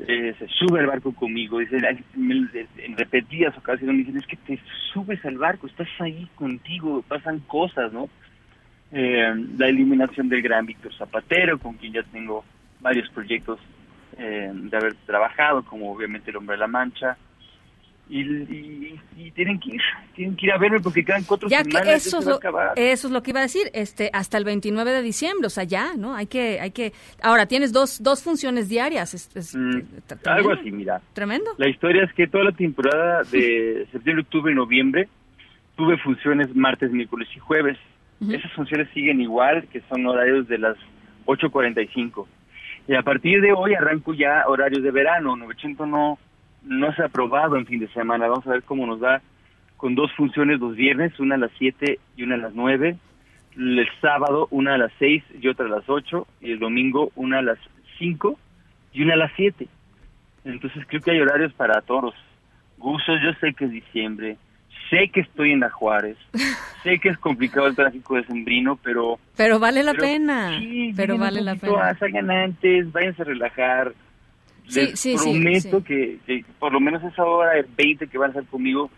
eh, 0.00 0.34
se 0.38 0.48
sube 0.48 0.80
al 0.80 0.86
barco 0.86 1.12
conmigo. 1.14 1.58
Dice, 1.58 1.76
en 1.76 2.96
repetidas 2.96 3.56
ocasiones 3.56 3.94
me 3.96 4.02
dicen, 4.02 4.16
es 4.18 4.26
que 4.26 4.36
te 4.36 4.60
subes 4.92 5.24
al 5.24 5.38
barco, 5.38 5.66
estás 5.66 5.88
ahí 6.00 6.28
contigo, 6.34 7.04
pasan 7.06 7.40
cosas, 7.40 7.92
¿no? 7.92 8.08
Eh, 8.92 9.34
la 9.58 9.68
eliminación 9.68 10.28
del 10.28 10.42
gran 10.42 10.66
Víctor 10.66 10.94
Zapatero, 10.94 11.58
con 11.58 11.74
quien 11.74 11.92
ya 11.94 12.02
tengo 12.04 12.44
varios 12.80 13.08
proyectos 13.10 13.58
eh, 14.18 14.50
de 14.52 14.76
haber 14.76 14.94
trabajado, 15.06 15.64
como 15.64 15.92
obviamente 15.92 16.30
El 16.30 16.36
Hombre 16.36 16.54
de 16.54 16.60
la 16.60 16.66
Mancha. 16.68 17.16
Y, 18.08 18.20
y- 18.20 19.00
y 19.16 19.30
tienen 19.30 19.58
que 19.58 19.76
ir, 19.76 19.80
tienen 20.14 20.36
que 20.36 20.44
ir 20.46 20.52
a 20.52 20.58
verme 20.58 20.78
porque 20.80 21.02
quedan 21.02 21.24
cuatro 21.24 21.48
Ya 21.48 21.62
que 21.62 21.70
semanas. 21.70 21.86
ya 21.88 21.94
eso 21.94 22.18
es, 22.18 22.26
lo, 22.26 22.34
acabar. 22.34 22.72
eso 22.76 23.06
es 23.08 23.12
lo 23.12 23.22
que 23.22 23.30
iba 23.30 23.40
a 23.40 23.44
decir, 23.44 23.70
este, 23.72 24.10
hasta 24.12 24.36
el 24.36 24.44
29 24.44 24.90
de 24.90 25.00
diciembre, 25.02 25.46
o 25.46 25.50
sea, 25.50 25.64
ya, 25.64 25.94
¿no? 25.96 26.14
Hay 26.14 26.26
que, 26.26 26.60
hay 26.60 26.70
que, 26.72 26.92
ahora 27.22 27.46
tienes 27.46 27.72
dos, 27.72 28.02
dos 28.02 28.22
funciones 28.22 28.68
diarias, 28.68 29.14
es, 29.14 29.30
es- 29.34 29.54
Mm, 29.56 29.80
t- 30.06 30.28
algo 30.30 30.52
así, 30.52 30.70
mira. 30.70 31.00
Tremendo. 31.14 31.50
La 31.56 31.68
historia 31.68 32.04
es 32.04 32.12
que 32.12 32.26
toda 32.26 32.44
la 32.44 32.52
temporada 32.52 33.22
de 33.22 33.86
septiembre, 33.92 34.22
octubre 34.24 34.52
y 34.52 34.54
noviembre 34.56 35.08
tuve 35.76 35.96
funciones 35.98 36.54
martes, 36.54 36.90
miércoles 36.92 37.28
y 37.34 37.38
jueves. 37.38 37.78
Esas 38.30 38.52
funciones 38.52 38.88
siguen 38.94 39.20
igual, 39.20 39.66
que 39.72 39.80
son 39.88 40.06
horarios 40.06 40.46
de 40.46 40.58
las 40.58 40.76
8.45. 41.26 42.26
Y 42.86 42.94
a 42.94 43.02
partir 43.02 43.40
de 43.40 43.52
hoy 43.52 43.74
arranco 43.74 44.14
ya 44.14 44.44
horarios 44.46 44.82
de 44.82 44.90
verano. 44.90 45.36
900 45.36 45.88
no, 45.88 46.18
no 46.64 46.92
se 46.94 47.02
ha 47.02 47.06
aprobado 47.06 47.56
en 47.56 47.66
fin 47.66 47.80
de 47.80 47.88
semana. 47.88 48.28
Vamos 48.28 48.46
a 48.46 48.50
ver 48.50 48.62
cómo 48.62 48.86
nos 48.86 49.02
va 49.02 49.20
con 49.76 49.94
dos 49.94 50.12
funciones 50.12 50.60
los 50.60 50.76
viernes, 50.76 51.18
una 51.20 51.34
a 51.34 51.38
las 51.38 51.50
7 51.58 51.98
y 52.16 52.22
una 52.22 52.36
a 52.36 52.38
las 52.38 52.54
9. 52.54 52.96
El 53.56 53.88
sábado 54.00 54.48
una 54.50 54.74
a 54.74 54.78
las 54.78 54.92
6 54.98 55.22
y 55.40 55.48
otra 55.48 55.66
a 55.66 55.68
las 55.68 55.88
8. 55.88 56.26
Y 56.40 56.52
el 56.52 56.58
domingo 56.58 57.12
una 57.14 57.38
a 57.38 57.42
las 57.42 57.58
5 57.98 58.38
y 58.92 59.02
una 59.02 59.14
a 59.14 59.18
las 59.18 59.32
7. 59.36 59.68
Entonces 60.44 60.84
creo 60.86 61.00
que 61.00 61.10
hay 61.10 61.20
horarios 61.20 61.52
para 61.52 61.80
todos. 61.80 62.14
Gustos, 62.78 63.20
yo 63.22 63.32
sé 63.40 63.54
que 63.54 63.64
es 63.64 63.70
diciembre, 63.70 64.36
sé 64.90 65.08
que 65.08 65.20
estoy 65.20 65.52
en 65.52 65.60
la 65.60 65.70
Juárez, 65.70 66.18
sé 66.82 66.98
que 66.98 67.08
es 67.08 67.18
complicado 67.18 67.66
el 67.66 67.76
tráfico 67.76 68.16
de 68.16 68.24
Sembrino, 68.24 68.76
pero... 68.82 69.18
Pero 69.36 69.58
vale 69.58 69.82
la 69.82 69.92
pero 69.92 70.02
pena, 70.02 70.58
sí, 70.58 70.92
pero 70.94 71.16
vale 71.16 71.40
la 71.40 71.54
pena. 71.54 71.94
salgan 71.94 72.30
antes, 72.30 72.90
váyanse 72.92 73.22
a 73.22 73.24
relajar. 73.24 73.92
Les 74.66 74.98
sí, 74.98 75.16
sí, 75.16 75.16
prometo 75.16 75.78
sí. 75.80 75.84
Que, 75.84 76.18
que 76.26 76.44
por 76.58 76.72
lo 76.72 76.80
menos 76.80 77.02
esa 77.04 77.24
hora 77.24 77.52
de 77.52 77.66
20 77.76 78.06
que 78.08 78.18
van 78.18 78.30
a 78.30 78.32
estar 78.32 78.46
conmigo, 78.46 78.90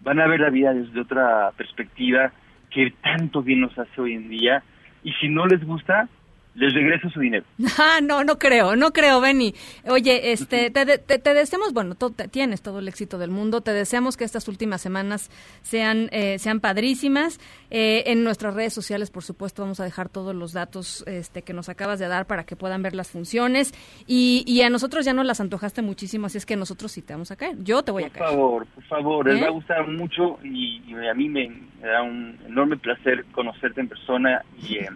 van 0.00 0.20
a 0.20 0.26
ver 0.26 0.40
la 0.40 0.50
vida 0.50 0.72
desde 0.72 1.00
otra 1.00 1.52
perspectiva 1.56 2.32
que 2.70 2.92
tanto 3.02 3.42
bien 3.42 3.60
nos 3.60 3.78
hace 3.78 4.00
hoy 4.00 4.14
en 4.14 4.28
día. 4.28 4.62
Y 5.02 5.12
si 5.14 5.28
no 5.28 5.46
les 5.46 5.64
gusta, 5.64 6.08
les 6.54 6.74
regreso 6.74 7.08
su 7.10 7.20
dinero. 7.20 7.44
Ah, 7.78 8.00
no, 8.02 8.24
no 8.24 8.38
creo, 8.38 8.76
no 8.76 8.92
creo, 8.92 9.20
Benny. 9.20 9.54
Oye, 9.88 10.32
este, 10.32 10.70
te, 10.70 10.84
te, 10.98 11.18
te 11.18 11.34
deseamos, 11.34 11.72
bueno, 11.72 11.94
to- 11.94 12.10
te- 12.10 12.28
tienes 12.28 12.60
todo 12.62 12.78
el 12.80 12.88
éxito 12.88 13.18
del 13.18 13.30
mundo. 13.30 13.60
Te 13.62 13.72
deseamos 13.72 14.16
que 14.16 14.24
estas 14.24 14.48
últimas 14.48 14.80
semanas 14.82 15.30
sean, 15.62 16.08
eh, 16.12 16.38
sean 16.38 16.60
padrísimas. 16.60 17.38
Eh, 17.70 18.04
en 18.06 18.24
nuestras 18.24 18.54
redes 18.54 18.72
sociales, 18.72 19.10
por 19.10 19.22
supuesto, 19.22 19.62
vamos 19.62 19.80
a 19.80 19.84
dejar 19.84 20.08
todos 20.08 20.34
los 20.34 20.52
datos 20.52 21.04
este, 21.06 21.42
que 21.42 21.52
nos 21.52 21.68
acabas 21.68 21.98
de 21.98 22.08
dar 22.08 22.26
para 22.26 22.44
que 22.44 22.56
puedan 22.56 22.82
ver 22.82 22.94
las 22.94 23.10
funciones. 23.10 23.72
Y, 24.06 24.44
y 24.46 24.62
a 24.62 24.70
nosotros 24.70 25.04
ya 25.04 25.12
nos 25.14 25.24
las 25.26 25.40
antojaste 25.40 25.82
muchísimo, 25.82 26.26
así 26.26 26.38
es 26.38 26.46
que 26.46 26.56
nosotros 26.56 26.92
sí 26.92 27.02
te 27.02 27.12
vamos 27.14 27.30
a 27.30 27.36
caer. 27.36 27.56
Yo 27.62 27.82
te 27.82 27.92
voy 27.92 28.02
a 28.04 28.08
Por 28.08 28.18
caer. 28.18 28.30
favor, 28.30 28.66
por 28.66 28.84
favor, 28.84 29.26
les 29.28 29.38
¿Eh? 29.38 29.42
va 29.42 29.48
a 29.48 29.52
gustar 29.52 29.86
mucho 29.88 30.38
y, 30.44 30.82
y 30.86 30.94
a 31.08 31.14
mí 31.14 31.28
me, 31.28 31.48
me 31.48 31.88
da 31.88 32.02
un 32.02 32.38
enorme 32.46 32.76
placer 32.76 33.24
conocerte 33.32 33.80
en 33.80 33.88
persona 33.88 34.42
y, 34.68 34.76
eh, 34.76 34.88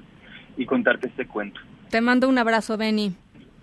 y 0.57 0.67
contarte 0.67 1.09
este 1.09 1.27
cuento. 1.27 1.61
Te 1.91 2.01
mando 2.01 2.29
un 2.29 2.39
abrazo, 2.39 2.77
Benny. 2.77 3.15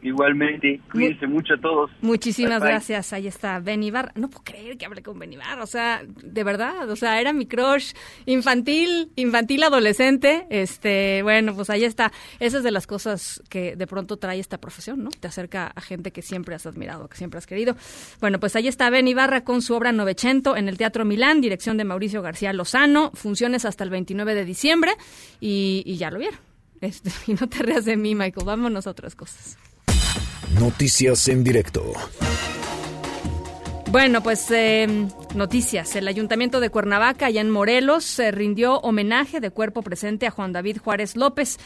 Igualmente, 0.03 0.81
cuídense 0.91 1.27
mucho 1.27 1.53
a 1.53 1.57
todos. 1.57 1.91
Muchísimas 2.01 2.63
gracias. 2.63 3.13
Ahí 3.13 3.27
está 3.27 3.59
Ben 3.59 3.83
Ibarra. 3.83 4.11
No 4.15 4.29
puedo 4.29 4.43
creer 4.43 4.77
que 4.77 4.85
hable 4.85 5.03
con 5.03 5.19
Ben 5.19 5.31
Ibarra. 5.31 5.61
O 5.63 5.67
sea, 5.67 6.01
de 6.03 6.43
verdad, 6.43 6.89
o 6.89 6.95
sea, 6.95 7.21
era 7.21 7.33
mi 7.33 7.45
crush 7.45 7.93
infantil, 8.25 9.11
infantil 9.15 9.61
adolescente. 9.61 10.47
Este, 10.49 11.21
bueno, 11.21 11.53
pues 11.53 11.69
ahí 11.69 11.83
está. 11.83 12.11
Esa 12.39 12.57
es 12.57 12.63
de 12.63 12.71
las 12.71 12.87
cosas 12.87 13.43
que 13.47 13.75
de 13.75 13.85
pronto 13.85 14.17
trae 14.17 14.39
esta 14.39 14.57
profesión, 14.57 15.03
¿no? 15.03 15.11
Te 15.11 15.27
acerca 15.27 15.67
a 15.67 15.81
gente 15.81 16.11
que 16.11 16.23
siempre 16.23 16.55
has 16.55 16.65
admirado, 16.65 17.07
que 17.07 17.17
siempre 17.17 17.37
has 17.37 17.45
querido. 17.45 17.75
Bueno, 18.19 18.39
pues 18.39 18.55
ahí 18.55 18.67
está 18.67 18.89
Ben 18.89 19.07
Ibarra 19.07 19.43
con 19.43 19.61
su 19.61 19.75
obra 19.75 19.91
Novecento 19.91 20.57
en 20.57 20.67
el 20.67 20.77
Teatro 20.77 21.05
Milán, 21.05 21.41
dirección 21.41 21.77
de 21.77 21.83
Mauricio 21.83 22.23
García 22.23 22.53
Lozano. 22.53 23.11
Funciones 23.13 23.65
hasta 23.65 23.83
el 23.83 23.91
29 23.91 24.33
de 24.33 24.45
diciembre 24.45 24.93
y, 25.39 25.83
y 25.85 25.97
ya 25.97 26.09
lo 26.09 26.17
vieron. 26.17 26.50
Este, 26.81 27.11
y 27.27 27.35
no 27.35 27.47
te 27.47 27.59
rías 27.59 27.85
de 27.85 27.95
mí, 27.95 28.15
Michael. 28.15 28.45
Vámonos 28.45 28.87
a 28.87 28.91
otras 28.91 29.15
cosas. 29.15 29.57
Noticias 30.59 31.27
en 31.29 31.43
directo. 31.43 31.93
Bueno, 33.91 34.23
pues 34.23 34.49
eh, 34.51 34.87
noticias. 35.35 35.95
El 35.95 36.07
Ayuntamiento 36.07 36.59
de 36.59 36.69
Cuernavaca, 36.69 37.25
allá 37.25 37.41
en 37.41 37.49
Morelos, 37.49 38.05
se 38.05 38.31
rindió 38.31 38.79
homenaje 38.79 39.41
de 39.41 39.51
cuerpo 39.51 39.81
presente 39.81 40.27
a 40.27 40.31
Juan 40.31 40.53
David 40.53 40.77
Juárez 40.77 41.17
López. 41.17 41.57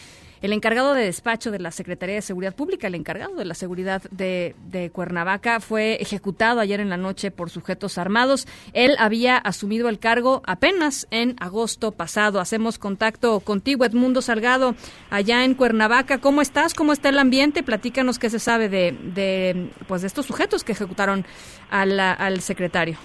El 0.45 0.53
encargado 0.53 0.93
de 0.93 1.05
despacho 1.05 1.49
de 1.49 1.57
la 1.57 1.71
Secretaría 1.71 2.13
de 2.13 2.21
Seguridad 2.21 2.55
Pública, 2.55 2.85
el 2.85 2.93
encargado 2.93 3.33
de 3.33 3.45
la 3.45 3.55
seguridad 3.55 4.03
de, 4.11 4.91
Cuernavaca, 4.93 5.59
fue 5.59 5.95
ejecutado 5.99 6.59
ayer 6.59 6.79
en 6.79 6.91
la 6.91 6.97
noche 6.97 7.31
por 7.31 7.49
sujetos 7.49 7.97
armados. 7.97 8.45
Él 8.73 8.95
había 8.99 9.37
asumido 9.37 9.89
el 9.89 9.97
cargo 9.97 10.43
apenas 10.45 11.07
en 11.09 11.35
agosto 11.39 11.93
pasado. 11.93 12.39
Hacemos 12.39 12.77
contacto 12.77 13.39
contigo, 13.39 13.85
Edmundo 13.85 14.21
Salgado, 14.21 14.75
allá 15.09 15.43
en 15.45 15.55
Cuernavaca. 15.55 16.19
¿Cómo 16.19 16.43
estás? 16.43 16.75
¿Cómo 16.75 16.93
está 16.93 17.09
el 17.09 17.17
ambiente? 17.17 17.63
Platícanos 17.63 18.19
qué 18.19 18.29
se 18.29 18.37
sabe 18.37 18.69
de, 18.69 19.71
pues, 19.87 20.01
de 20.01 20.07
estos 20.07 20.27
sujetos 20.27 20.63
que 20.63 20.73
ejecutaron 20.73 21.25
al 21.71 22.39
secretario. 22.41 22.99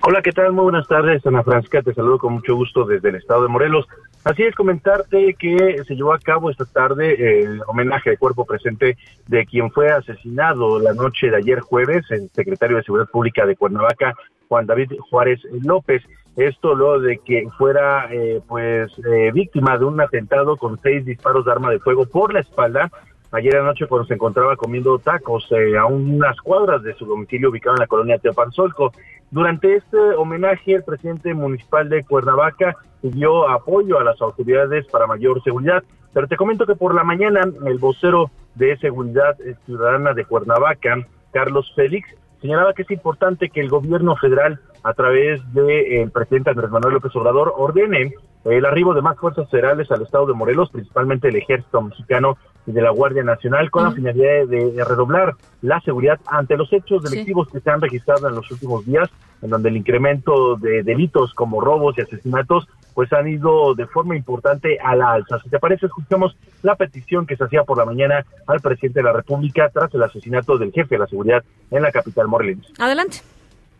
Hola, 0.00 0.22
¿qué 0.22 0.32
tal? 0.32 0.52
Muy 0.52 0.64
buenas 0.64 0.88
tardes, 0.88 1.26
Ana 1.26 1.42
Francisca. 1.42 1.82
Te 1.82 1.92
saludo 1.92 2.18
con 2.18 2.32
mucho 2.32 2.54
gusto 2.54 2.86
desde 2.86 3.10
el 3.10 3.16
estado 3.16 3.42
de 3.42 3.48
Morelos. 3.48 3.86
Así 4.24 4.42
es, 4.42 4.54
comentarte 4.54 5.34
que 5.38 5.82
se 5.86 5.94
llevó 5.94 6.14
a 6.14 6.18
cabo 6.18 6.50
esta 6.50 6.64
tarde 6.64 7.42
el 7.42 7.60
homenaje 7.66 8.08
de 8.08 8.16
cuerpo 8.16 8.46
presente 8.46 8.96
de 9.28 9.44
quien 9.44 9.70
fue 9.70 9.90
asesinado 9.90 10.78
la 10.80 10.94
noche 10.94 11.30
de 11.30 11.36
ayer 11.36 11.60
jueves, 11.60 12.10
el 12.10 12.30
secretario 12.30 12.78
de 12.78 12.84
Seguridad 12.84 13.10
Pública 13.10 13.44
de 13.44 13.54
Cuernavaca, 13.54 14.14
Juan 14.48 14.64
David 14.64 14.92
Juárez 15.10 15.40
López. 15.62 16.02
Esto 16.36 16.74
luego 16.74 17.00
de 17.00 17.18
que 17.18 17.46
fuera 17.58 18.08
eh, 18.10 18.40
pues 18.48 18.90
eh, 18.98 19.30
víctima 19.32 19.76
de 19.76 19.84
un 19.84 20.00
atentado 20.00 20.56
con 20.56 20.80
seis 20.80 21.04
disparos 21.04 21.44
de 21.44 21.52
arma 21.52 21.70
de 21.70 21.78
fuego 21.78 22.06
por 22.06 22.32
la 22.32 22.40
espalda 22.40 22.90
ayer 23.34 23.56
anoche 23.56 23.86
cuando 23.88 24.06
se 24.06 24.14
encontraba 24.14 24.56
comiendo 24.56 24.98
tacos 25.00 25.46
eh, 25.50 25.76
a 25.76 25.86
unas 25.86 26.40
cuadras 26.40 26.82
de 26.82 26.94
su 26.94 27.04
domicilio 27.04 27.50
ubicado 27.50 27.74
en 27.74 27.80
la 27.80 27.86
colonia 27.88 28.18
Teopanzolco. 28.18 28.92
Durante 29.34 29.74
este 29.74 29.98
homenaje, 29.98 30.74
el 30.74 30.84
presidente 30.84 31.34
municipal 31.34 31.88
de 31.88 32.04
Cuernavaca 32.04 32.76
pidió 33.02 33.48
apoyo 33.48 33.98
a 33.98 34.04
las 34.04 34.22
autoridades 34.22 34.86
para 34.86 35.08
mayor 35.08 35.42
seguridad. 35.42 35.82
Pero 36.12 36.28
te 36.28 36.36
comento 36.36 36.64
que 36.66 36.76
por 36.76 36.94
la 36.94 37.02
mañana 37.02 37.40
el 37.66 37.78
vocero 37.78 38.30
de 38.54 38.76
Seguridad 38.76 39.36
Ciudadana 39.66 40.14
de 40.14 40.24
Cuernavaca, 40.24 41.04
Carlos 41.32 41.72
Félix, 41.74 42.08
señalaba 42.44 42.74
que 42.74 42.82
es 42.82 42.90
importante 42.90 43.48
que 43.48 43.62
el 43.62 43.70
gobierno 43.70 44.16
federal, 44.16 44.60
a 44.82 44.92
través 44.92 45.40
del 45.54 46.10
presidente 46.10 46.50
Andrés 46.50 46.70
Manuel 46.70 46.92
López 46.92 47.16
Obrador, 47.16 47.54
ordene 47.56 48.12
el 48.44 48.66
arribo 48.66 48.92
de 48.92 49.00
más 49.00 49.16
fuerzas 49.16 49.48
federales 49.48 49.90
al 49.90 50.02
estado 50.02 50.26
de 50.26 50.34
Morelos, 50.34 50.68
principalmente 50.70 51.28
el 51.28 51.36
ejército 51.36 51.80
mexicano 51.80 52.36
y 52.66 52.72
de 52.72 52.82
la 52.82 52.90
Guardia 52.90 53.22
Nacional, 53.22 53.70
con 53.70 53.84
la 53.84 53.92
finalidad 53.92 54.46
de, 54.46 54.84
redoblar 54.86 55.36
la 55.62 55.80
seguridad 55.80 56.20
ante 56.26 56.58
los 56.58 56.70
hechos 56.70 57.02
delictivos 57.02 57.48
que 57.48 57.60
se 57.60 57.70
han 57.70 57.80
registrado 57.80 58.28
en 58.28 58.34
los 58.34 58.50
últimos 58.50 58.84
días, 58.84 59.08
en 59.40 59.48
donde 59.48 59.70
el 59.70 59.78
incremento 59.78 60.56
de 60.56 60.82
delitos 60.82 61.32
como 61.32 61.62
robos 61.62 61.96
y 61.96 62.02
asesinatos 62.02 62.68
pues 62.94 63.12
han 63.12 63.28
ido 63.28 63.74
de 63.74 63.86
forma 63.86 64.16
importante 64.16 64.78
a 64.80 64.94
la 64.94 65.12
alza. 65.12 65.40
Si 65.42 65.50
te 65.50 65.58
parece, 65.58 65.86
escuchamos 65.86 66.36
la 66.62 66.76
petición 66.76 67.26
que 67.26 67.36
se 67.36 67.44
hacía 67.44 67.64
por 67.64 67.76
la 67.76 67.84
mañana 67.84 68.24
al 68.46 68.60
presidente 68.60 69.00
de 69.00 69.04
la 69.04 69.12
República 69.12 69.68
tras 69.70 69.92
el 69.92 70.02
asesinato 70.02 70.56
del 70.56 70.72
jefe 70.72 70.94
de 70.94 71.00
la 71.00 71.06
seguridad 71.06 71.44
en 71.70 71.82
la 71.82 71.90
capital 71.90 72.28
morelense. 72.28 72.68
Adelante. 72.78 73.18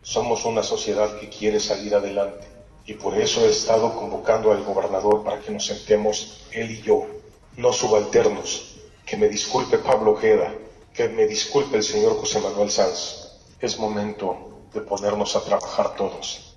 Somos 0.01 0.45
una 0.45 0.61
sociedad 0.61 1.17
que 1.19 1.29
quiere 1.29 1.59
salir 1.59 1.95
adelante 1.95 2.45
y 2.85 2.93
por 2.93 3.17
eso 3.17 3.41
he 3.45 3.49
estado 3.49 3.95
convocando 3.95 4.51
al 4.51 4.63
gobernador 4.63 5.23
para 5.23 5.39
que 5.39 5.51
nos 5.51 5.65
sentemos 5.65 6.47
él 6.51 6.69
y 6.71 6.81
yo, 6.81 7.07
no 7.57 7.73
subalternos. 7.73 8.73
Que 9.05 9.17
me 9.17 9.29
disculpe 9.29 9.77
Pablo 9.77 10.11
Ojeda, 10.11 10.53
que 10.93 11.09
me 11.09 11.25
disculpe 11.25 11.77
el 11.77 11.83
señor 11.83 12.17
José 12.17 12.41
Manuel 12.41 12.69
Sanz. 12.69 13.39
Es 13.59 13.79
momento 13.79 14.67
de 14.73 14.81
ponernos 14.81 15.35
a 15.35 15.43
trabajar 15.43 15.95
todos. 15.95 16.54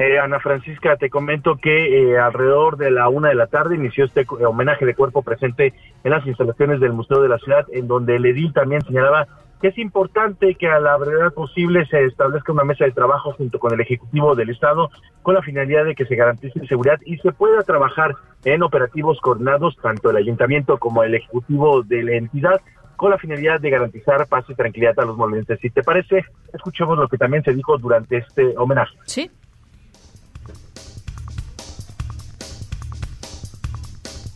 Eh, 0.00 0.18
Ana 0.18 0.40
Francisca, 0.40 0.96
te 0.96 1.10
comento 1.10 1.56
que 1.56 2.12
eh, 2.12 2.18
alrededor 2.18 2.78
de 2.78 2.90
la 2.90 3.10
una 3.10 3.28
de 3.28 3.34
la 3.34 3.48
tarde 3.48 3.76
inició 3.76 4.06
este 4.06 4.24
homenaje 4.46 4.86
de 4.86 4.94
cuerpo 4.94 5.20
presente 5.20 5.74
en 6.02 6.10
las 6.10 6.26
instalaciones 6.26 6.80
del 6.80 6.94
Museo 6.94 7.20
de 7.20 7.28
la 7.28 7.36
Ciudad, 7.36 7.66
en 7.70 7.86
donde 7.86 8.16
el 8.16 8.24
edil 8.24 8.54
también 8.54 8.80
señalaba 8.80 9.28
que 9.60 9.68
es 9.68 9.76
importante 9.76 10.54
que 10.54 10.68
a 10.68 10.80
la 10.80 10.96
brevedad 10.96 11.34
posible 11.34 11.84
se 11.84 12.02
establezca 12.06 12.50
una 12.50 12.64
mesa 12.64 12.86
de 12.86 12.92
trabajo 12.92 13.34
junto 13.34 13.58
con 13.58 13.74
el 13.74 13.80
Ejecutivo 13.82 14.34
del 14.34 14.48
Estado 14.48 14.88
con 15.20 15.34
la 15.34 15.42
finalidad 15.42 15.84
de 15.84 15.94
que 15.94 16.06
se 16.06 16.16
garantice 16.16 16.66
seguridad 16.66 16.98
y 17.04 17.18
se 17.18 17.32
pueda 17.32 17.62
trabajar 17.62 18.14
en 18.44 18.62
operativos 18.62 19.20
coordinados, 19.20 19.76
tanto 19.82 20.08
el 20.08 20.16
Ayuntamiento 20.16 20.78
como 20.78 21.02
el 21.02 21.14
Ejecutivo 21.14 21.82
de 21.82 22.02
la 22.04 22.12
entidad, 22.12 22.62
con 22.96 23.10
la 23.10 23.18
finalidad 23.18 23.60
de 23.60 23.68
garantizar 23.68 24.26
paz 24.28 24.46
y 24.48 24.54
tranquilidad 24.54 24.98
a 24.98 25.04
los 25.04 25.18
movimientos. 25.18 25.58
Si 25.60 25.68
te 25.68 25.82
parece, 25.82 26.24
escuchemos 26.54 26.96
lo 26.96 27.06
que 27.06 27.18
también 27.18 27.42
se 27.42 27.52
dijo 27.52 27.76
durante 27.76 28.16
este 28.16 28.54
homenaje. 28.56 28.96
Sí. 29.04 29.30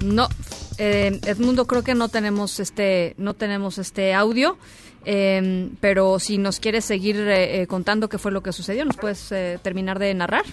No, 0.04 0.28
eh, 0.78 1.18
Edmundo, 1.26 1.66
creo 1.66 1.82
que 1.82 1.94
no 1.94 2.08
tenemos 2.08 2.60
este, 2.60 3.14
no 3.16 3.34
tenemos 3.34 3.78
este 3.78 4.14
audio, 4.14 4.56
eh, 5.04 5.70
pero 5.80 6.18
si 6.18 6.38
nos 6.38 6.60
quieres 6.60 6.84
seguir 6.84 7.16
eh, 7.16 7.62
eh, 7.62 7.66
contando 7.66 8.08
qué 8.08 8.18
fue 8.18 8.32
lo 8.32 8.42
que 8.42 8.52
sucedió, 8.52 8.84
¿nos 8.84 8.96
puedes 8.96 9.32
eh, 9.32 9.58
terminar 9.62 9.98
de 9.98 10.12
narrar? 10.14 10.44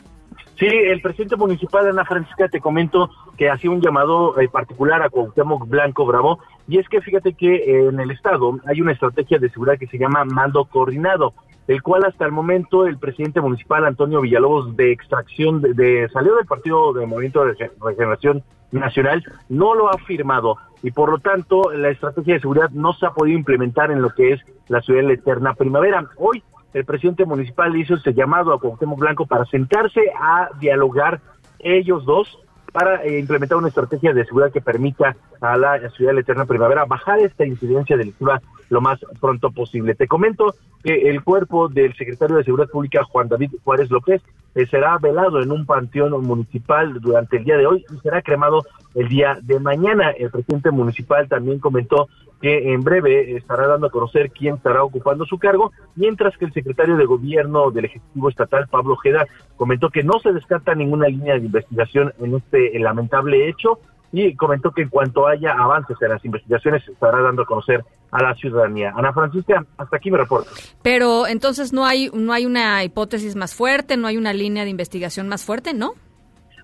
Sí, 0.58 0.68
el 0.68 1.02
presidente 1.02 1.36
municipal 1.36 1.84
de 1.84 1.90
Ana 1.90 2.06
Francisca, 2.06 2.48
te 2.48 2.60
comento 2.60 3.10
que 3.36 3.50
hacía 3.50 3.72
un 3.72 3.82
llamado 3.82 4.36
particular 4.52 5.02
a 5.02 5.10
Cuauhtémoc 5.10 5.68
Blanco 5.68 6.06
Bravo, 6.06 6.40
y 6.68 6.78
es 6.78 6.88
que 6.88 7.02
fíjate 7.02 7.34
que 7.34 7.88
en 7.88 8.00
el 8.00 8.12
estado 8.12 8.60
hay 8.68 8.80
una 8.80 8.92
estrategia 8.92 9.40
de 9.40 9.50
seguridad 9.50 9.80
que 9.80 9.88
se 9.88 9.98
llama 9.98 10.24
mando 10.24 10.66
coordinado 10.66 11.34
el 11.68 11.82
cual 11.82 12.04
hasta 12.06 12.26
el 12.26 12.32
momento 12.32 12.86
el 12.86 12.98
presidente 12.98 13.40
municipal 13.40 13.86
Antonio 13.86 14.22
Villalobos 14.22 14.76
de 14.76 14.92
extracción 14.92 15.62
de, 15.62 16.10
salió 16.12 16.36
del 16.36 16.46
partido 16.46 16.92
de 16.92 17.06
Movimiento 17.06 17.46
de 17.46 17.72
Regeneración 17.80 18.44
Nacional 18.72 19.24
no 19.50 19.76
lo 19.76 19.90
ha 19.90 19.98
firmado 20.00 20.58
y 20.84 20.92
por 20.92 21.10
lo 21.12 21.20
tanto 21.20 21.72
la 21.72 21.90
estrategia 21.90 22.36
de 22.36 22.40
seguridad 22.40 22.70
no 22.72 22.94
se 22.94 23.06
ha 23.06 23.12
podido 23.12 23.38
implementar 23.38 23.92
en 23.92 24.02
lo 24.02 24.10
que 24.12 24.34
es 24.34 24.42
la 24.68 24.82
ciudad 24.82 25.02
de 25.02 25.08
la 25.08 25.14
eterna 25.14 25.54
primavera. 25.54 26.08
Hoy 26.18 26.44
el 26.74 26.86
presidente 26.86 27.26
municipal 27.26 27.76
hizo 27.76 27.96
este 27.96 28.14
llamado 28.14 28.54
a 28.54 28.60
Cuauhtémoc 28.60 29.00
Blanco 29.00 29.26
para 29.26 29.46
sentarse 29.46 30.02
a 30.20 30.50
dialogar 30.60 31.20
ellos 31.60 32.06
dos 32.06 32.40
para 32.72 33.04
eh, 33.04 33.20
implementar 33.20 33.58
una 33.58 33.68
estrategia 33.68 34.14
de 34.14 34.26
seguridad 34.26 34.52
que 34.52 34.62
permita 34.62 35.16
a 35.42 35.58
la 35.58 35.78
ciudad 35.90 36.12
de 36.12 36.16
la 36.16 36.22
eterna 36.22 36.46
primavera 36.46 36.86
bajar 36.86 37.20
esta 37.20 37.46
incidencia 37.46 37.98
delictiva 37.98 38.42
lo 38.72 38.80
más 38.82 39.00
pronto 39.20 39.52
posible. 39.52 39.96
Te 39.96 40.08
comento 40.08 40.56
que 40.82 41.10
el 41.10 41.24
cuerpo 41.24 41.68
del 41.68 41.94
secretario 41.96 42.38
de 42.38 42.46
Seguridad 42.46 42.70
Pública, 42.70 43.04
Juan 43.04 43.28
David 43.28 43.52
Juárez 43.64 43.92
López, 43.92 44.22
eh, 44.56 44.66
será 44.66 44.98
velado 44.98 45.42
en 45.42 45.52
un 45.52 45.66
panteón 45.66 46.12
municipal 46.24 47.00
durante 47.00 47.38
el 47.38 47.44
día 47.44 47.58
de 47.58 47.68
hoy 47.68 47.86
y 47.90 47.98
será 48.00 48.22
cremado 48.22 48.64
el 48.96 49.10
día 49.10 49.38
de 49.42 49.60
mañana. 49.60 50.12
El 50.12 50.32
presidente 50.32 50.72
municipal 50.72 51.28
también 51.28 51.60
comentó 51.60 52.08
que 52.42 52.74
en 52.74 52.82
breve 52.82 53.36
estará 53.36 53.68
dando 53.68 53.88
a 53.88 53.92
conocer 53.92 54.32
quién 54.32 54.56
estará 54.56 54.84
ocupando 54.84 55.26
su 55.26 55.38
cargo, 55.38 55.74
mientras 55.96 56.38
que 56.38 56.46
el 56.46 56.54
secretario 56.54 56.96
de 56.96 57.06
Gobierno 57.06 57.72
del 57.72 57.86
Ejecutivo 57.86 58.30
Estatal, 58.30 58.68
Pablo 58.68 58.94
Ojeda, 58.94 59.28
comentó 59.58 59.90
que 59.90 60.04
no 60.04 60.20
se 60.20 60.32
descarta 60.32 60.74
ninguna 60.74 61.08
línea 61.08 61.36
de 61.38 61.46
investigación 61.46 62.14
en 62.20 62.36
este 62.36 62.80
lamentable 62.80 63.50
hecho 63.50 63.80
y 64.12 64.36
comentó 64.36 64.71
que 64.71 64.82
en 64.82 64.89
cuanto 64.89 65.28
haya 65.28 65.54
avances 65.54 65.97
en 66.02 66.10
las 66.10 66.24
investigaciones 66.26 66.84
se 66.84 66.91
estará 66.91 67.21
dando 67.21 67.43
a 67.43 67.45
conocer 67.45 67.84
a 68.12 68.21
la 68.21 68.36
ciudadanía. 68.36 68.93
Ana 68.95 69.13
Francisca, 69.13 69.65
hasta 69.78 69.97
aquí 69.97 70.12
mi 70.12 70.17
reporte. 70.17 70.50
Pero 70.84 71.28
entonces 71.28 71.71
no 71.71 71.86
hay 71.86 72.10
no 72.13 72.34
hay 72.34 72.45
una 72.45 72.84
hipótesis 72.84 73.36
más 73.36 73.56
fuerte, 73.56 73.97
no 73.97 74.08
hay 74.08 74.17
una 74.17 74.34
línea 74.34 74.63
de 74.63 74.69
investigación 74.69 75.30
más 75.30 75.45
fuerte, 75.45 75.74
¿no? 75.74 75.93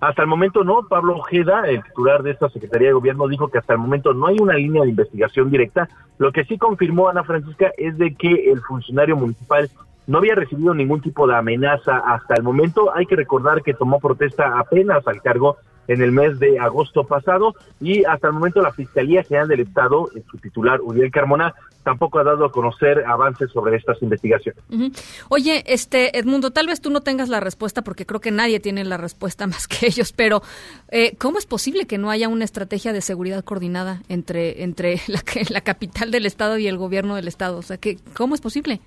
Hasta 0.00 0.22
el 0.22 0.28
momento 0.28 0.62
no. 0.62 0.86
Pablo 0.88 1.16
Ojeda, 1.16 1.62
el 1.66 1.82
titular 1.82 2.22
de 2.22 2.30
esta 2.30 2.48
Secretaría 2.50 2.88
de 2.88 2.94
Gobierno, 2.94 3.26
dijo 3.26 3.48
que 3.48 3.58
hasta 3.58 3.72
el 3.72 3.80
momento 3.80 4.12
no 4.12 4.26
hay 4.26 4.36
una 4.38 4.54
línea 4.54 4.82
de 4.82 4.90
investigación 4.90 5.50
directa. 5.50 5.88
Lo 6.18 6.30
que 6.30 6.44
sí 6.44 6.56
confirmó 6.56 7.08
Ana 7.08 7.24
Francisca 7.24 7.72
es 7.76 7.98
de 7.98 8.14
que 8.14 8.50
el 8.52 8.60
funcionario 8.60 9.16
municipal 9.16 9.68
no 10.06 10.18
había 10.18 10.34
recibido 10.34 10.72
ningún 10.72 11.00
tipo 11.00 11.26
de 11.26 11.36
amenaza 11.36 11.98
hasta 11.98 12.34
el 12.34 12.42
momento. 12.42 12.94
Hay 12.94 13.06
que 13.06 13.16
recordar 13.16 13.62
que 13.62 13.74
tomó 13.74 13.98
protesta 13.98 14.58
apenas 14.58 15.06
al 15.06 15.20
cargo 15.20 15.56
en 15.88 16.02
el 16.02 16.12
mes 16.12 16.38
de 16.38 16.58
agosto 16.58 17.04
pasado 17.04 17.54
y 17.80 18.04
hasta 18.04 18.28
el 18.28 18.34
momento 18.34 18.60
la 18.60 18.72
Fiscalía 18.72 19.24
General 19.24 19.48
del 19.48 19.60
Estado, 19.60 20.08
en 20.14 20.24
su 20.30 20.38
titular 20.38 20.80
Uriel 20.80 21.10
Carmona, 21.10 21.54
tampoco 21.82 22.18
ha 22.18 22.24
dado 22.24 22.44
a 22.44 22.52
conocer 22.52 23.04
avances 23.06 23.50
sobre 23.50 23.76
estas 23.76 24.00
investigaciones. 24.02 24.62
Oye, 25.30 25.64
este 25.66 26.18
Edmundo, 26.18 26.50
tal 26.50 26.66
vez 26.66 26.82
tú 26.82 26.90
no 26.90 27.00
tengas 27.00 27.30
la 27.30 27.40
respuesta 27.40 27.80
porque 27.80 28.04
creo 28.04 28.20
que 28.20 28.30
nadie 28.30 28.60
tiene 28.60 28.84
la 28.84 28.98
respuesta 28.98 29.46
más 29.48 29.66
que 29.66 29.86
ellos, 29.86 30.12
pero 30.12 30.42
eh, 30.90 31.16
¿cómo 31.16 31.38
es 31.38 31.46
posible 31.46 31.86
que 31.86 31.96
no 31.96 32.10
haya 32.10 32.28
una 32.28 32.44
estrategia 32.44 32.92
de 32.92 33.00
seguridad 33.00 33.42
coordinada 33.42 34.02
entre 34.08 34.62
entre 34.62 35.00
la, 35.08 35.22
la 35.48 35.60
capital 35.62 36.10
del 36.10 36.26
estado 36.26 36.58
y 36.58 36.66
el 36.66 36.76
gobierno 36.76 37.16
del 37.16 37.28
estado? 37.28 37.56
O 37.56 37.62
sea, 37.62 37.78
que 37.78 37.96
¿cómo 38.14 38.34
es 38.34 38.42
posible? 38.42 38.80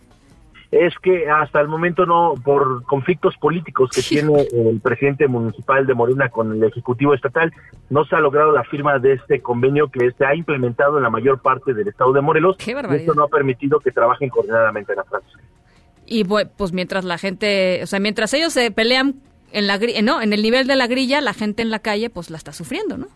Es 0.72 0.98
que 1.00 1.30
hasta 1.30 1.60
el 1.60 1.68
momento 1.68 2.06
no, 2.06 2.34
por 2.44 2.84
conflictos 2.86 3.36
políticos 3.38 3.90
que 3.94 4.02
tiene 4.02 4.48
el 4.54 4.80
presidente 4.80 5.28
municipal 5.28 5.86
de 5.86 5.94
Morena 5.94 6.30
con 6.30 6.54
el 6.54 6.64
Ejecutivo 6.64 7.14
Estatal, 7.14 7.52
no 7.90 8.06
se 8.06 8.16
ha 8.16 8.22
logrado 8.22 8.54
la 8.54 8.64
firma 8.64 8.98
de 8.98 9.14
este 9.14 9.42
convenio 9.42 9.90
que 9.90 10.12
se 10.12 10.26
ha 10.26 10.34
implementado 10.34 10.96
en 10.96 11.04
la 11.04 11.10
mayor 11.10 11.42
parte 11.42 11.74
del 11.74 11.90
estado 11.90 12.14
de 12.14 12.22
Morelos. 12.22 12.56
Qué 12.58 12.72
y 12.72 12.96
esto 12.96 13.14
no 13.14 13.24
ha 13.24 13.28
permitido 13.28 13.80
que 13.82 13.92
trabajen 13.92 14.30
coordinadamente 14.30 14.94
en 14.94 14.98
la 14.98 15.04
Francia. 15.04 15.40
Y 16.06 16.24
pues 16.24 16.72
mientras 16.72 17.04
la 17.04 17.18
gente, 17.18 17.82
o 17.84 17.86
sea, 17.86 18.00
mientras 18.00 18.34
ellos 18.34 18.54
se 18.54 18.72
pelean 18.72 19.16
en 19.52 19.68
la 19.68 19.78
no, 20.04 20.22
en 20.22 20.32
el 20.32 20.42
nivel 20.42 20.68
de 20.68 20.78
la 20.78 20.88
grilla, 20.88 21.20
la 21.20 21.34
gente 21.34 21.62
en 21.62 21.70
la 21.70 21.80
calle 21.80 22.10
pues 22.10 22.30
la 22.30 22.38
está 22.38 22.54
sufriendo, 22.54 22.98
¿no? 22.98 23.08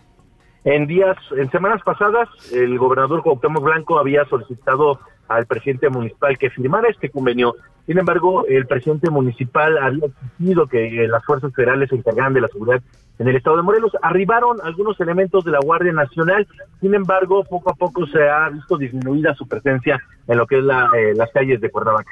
En 0.65 0.87
días, 0.87 1.15
en 1.37 1.49
semanas 1.51 1.81
pasadas, 1.83 2.27
el 2.51 2.77
gobernador 2.79 3.21
Cuauhtémoc 3.21 3.63
Blanco 3.63 3.99
había 3.99 4.25
solicitado 4.25 4.99
al 5.27 5.45
presidente 5.45 5.89
municipal 5.89 6.37
que 6.37 6.49
firmara 6.49 6.89
este 6.89 7.09
convenio. 7.09 7.55
Sin 7.85 7.97
embargo, 7.99 8.45
el 8.47 8.65
presidente 8.65 9.09
municipal 9.09 9.77
había 9.77 10.05
exigido 10.05 10.67
que 10.67 11.03
eh, 11.03 11.07
las 11.07 11.23
fuerzas 11.23 11.53
federales 11.53 11.89
se 11.89 11.95
encargaran 11.95 12.33
de 12.33 12.41
la 12.41 12.47
seguridad 12.47 12.81
en 13.19 13.27
el 13.27 13.35
estado 13.35 13.57
de 13.57 13.63
Morelos. 13.63 13.91
Arribaron 14.01 14.57
algunos 14.63 14.99
elementos 14.99 15.45
de 15.45 15.51
la 15.51 15.59
Guardia 15.59 15.93
Nacional, 15.93 16.47
sin 16.81 16.93
embargo, 16.93 17.43
poco 17.43 17.69
a 17.69 17.75
poco 17.75 18.05
se 18.07 18.27
ha 18.27 18.49
visto 18.49 18.77
disminuida 18.77 19.33
su 19.35 19.47
presencia 19.47 20.01
en 20.27 20.37
lo 20.37 20.47
que 20.47 20.57
es 20.57 20.63
la, 20.63 20.89
eh, 20.95 21.13
las 21.15 21.31
calles 21.31 21.61
de 21.61 21.69
Cuernavaca. 21.69 22.11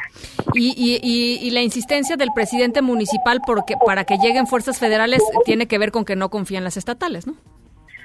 Y, 0.54 0.74
y, 0.78 1.48
y, 1.48 1.52
la 1.52 1.62
insistencia 1.62 2.16
del 2.16 2.30
presidente 2.36 2.82
municipal 2.82 3.42
porque, 3.46 3.76
para 3.84 4.06
que 4.06 4.18
lleguen 4.18 4.46
fuerzas 4.48 4.80
federales 4.80 5.22
tiene 5.46 5.68
que 5.68 5.80
ver 5.80 5.92
con 5.92 6.06
que 6.06 6.16
no 6.16 6.30
confían 6.30 6.64
las 6.64 6.78
estatales, 6.78 7.26
¿no? 7.26 7.34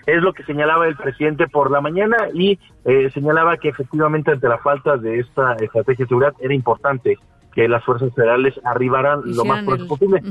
Es 0.09 0.23
lo 0.23 0.33
que 0.33 0.42
señalaba 0.44 0.88
el 0.88 0.97
presidente 0.97 1.49
por 1.49 1.71
la 1.71 1.83
mañana 1.83 2.16
y 2.33 2.59
eh, 2.87 3.11
señalaba 3.12 3.59
que 3.59 3.68
efectivamente 3.68 4.31
ante 4.31 4.49
la 4.49 4.57
falta 4.57 4.97
de 4.97 5.18
esta 5.18 5.53
estrategia 5.53 6.05
de 6.05 6.09
seguridad 6.09 6.35
era 6.40 6.55
importante 6.55 7.18
que 7.53 7.68
las 7.68 7.85
fuerzas 7.85 8.14
federales 8.14 8.55
arribaran 8.64 9.21
lo 9.27 9.44
más 9.44 9.64
pronto 9.64 9.87
posible. 9.87 10.23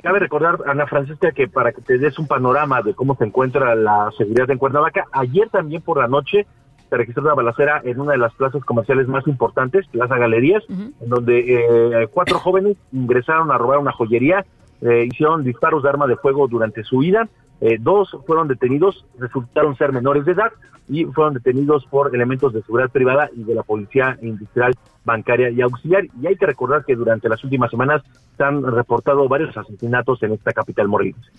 Cabe 0.00 0.20
recordar, 0.20 0.58
Ana 0.66 0.86
Francisca, 0.86 1.32
que 1.32 1.48
para 1.48 1.72
que 1.72 1.82
te 1.82 1.98
des 1.98 2.16
un 2.20 2.28
panorama 2.28 2.80
de 2.82 2.94
cómo 2.94 3.16
se 3.16 3.24
encuentra 3.24 3.74
la 3.74 4.08
seguridad 4.16 4.48
en 4.50 4.58
Cuernavaca, 4.58 5.06
ayer 5.10 5.48
también 5.50 5.82
por 5.82 5.98
la 5.98 6.06
noche 6.06 6.46
se 6.88 6.96
registró 6.96 7.24
una 7.24 7.34
balacera 7.34 7.82
en 7.84 8.00
una 8.00 8.12
de 8.12 8.18
las 8.18 8.32
plazas 8.34 8.64
comerciales 8.64 9.08
más 9.08 9.26
importantes, 9.26 9.88
Plaza 9.88 10.16
Galerías, 10.16 10.62
en 10.68 11.08
donde 11.08 12.02
eh, 12.02 12.06
cuatro 12.12 12.38
jóvenes 12.38 12.76
ingresaron 12.92 13.50
a 13.50 13.58
robar 13.58 13.78
una 13.78 13.90
joyería, 13.90 14.46
eh, 14.80 15.08
hicieron 15.10 15.42
disparos 15.42 15.82
de 15.82 15.88
arma 15.88 16.06
de 16.06 16.16
fuego 16.16 16.46
durante 16.46 16.84
su 16.84 17.02
ida, 17.02 17.28
eh, 17.60 17.78
dos 17.80 18.16
fueron 18.26 18.48
detenidos, 18.48 19.04
resultaron 19.18 19.76
ser 19.76 19.92
menores 19.92 20.24
de 20.24 20.32
edad 20.32 20.52
y 20.88 21.04
fueron 21.04 21.34
detenidos 21.34 21.84
por 21.86 22.14
elementos 22.14 22.52
de 22.52 22.62
seguridad 22.62 22.90
privada 22.90 23.28
y 23.36 23.44
de 23.44 23.54
la 23.54 23.62
Policía 23.62 24.18
Industrial, 24.22 24.74
Bancaria 25.04 25.50
y 25.50 25.60
Auxiliar. 25.60 26.04
Y 26.20 26.26
hay 26.26 26.36
que 26.36 26.46
recordar 26.46 26.84
que 26.84 26.94
durante 26.94 27.28
las 27.28 27.42
últimas 27.44 27.70
semanas 27.70 28.02
se 28.36 28.44
han 28.44 28.62
reportado 28.62 29.28
varios 29.28 29.56
asesinatos 29.56 30.22
en 30.22 30.32
esta 30.32 30.52
capital 30.52 30.88
morelense. 30.88 31.30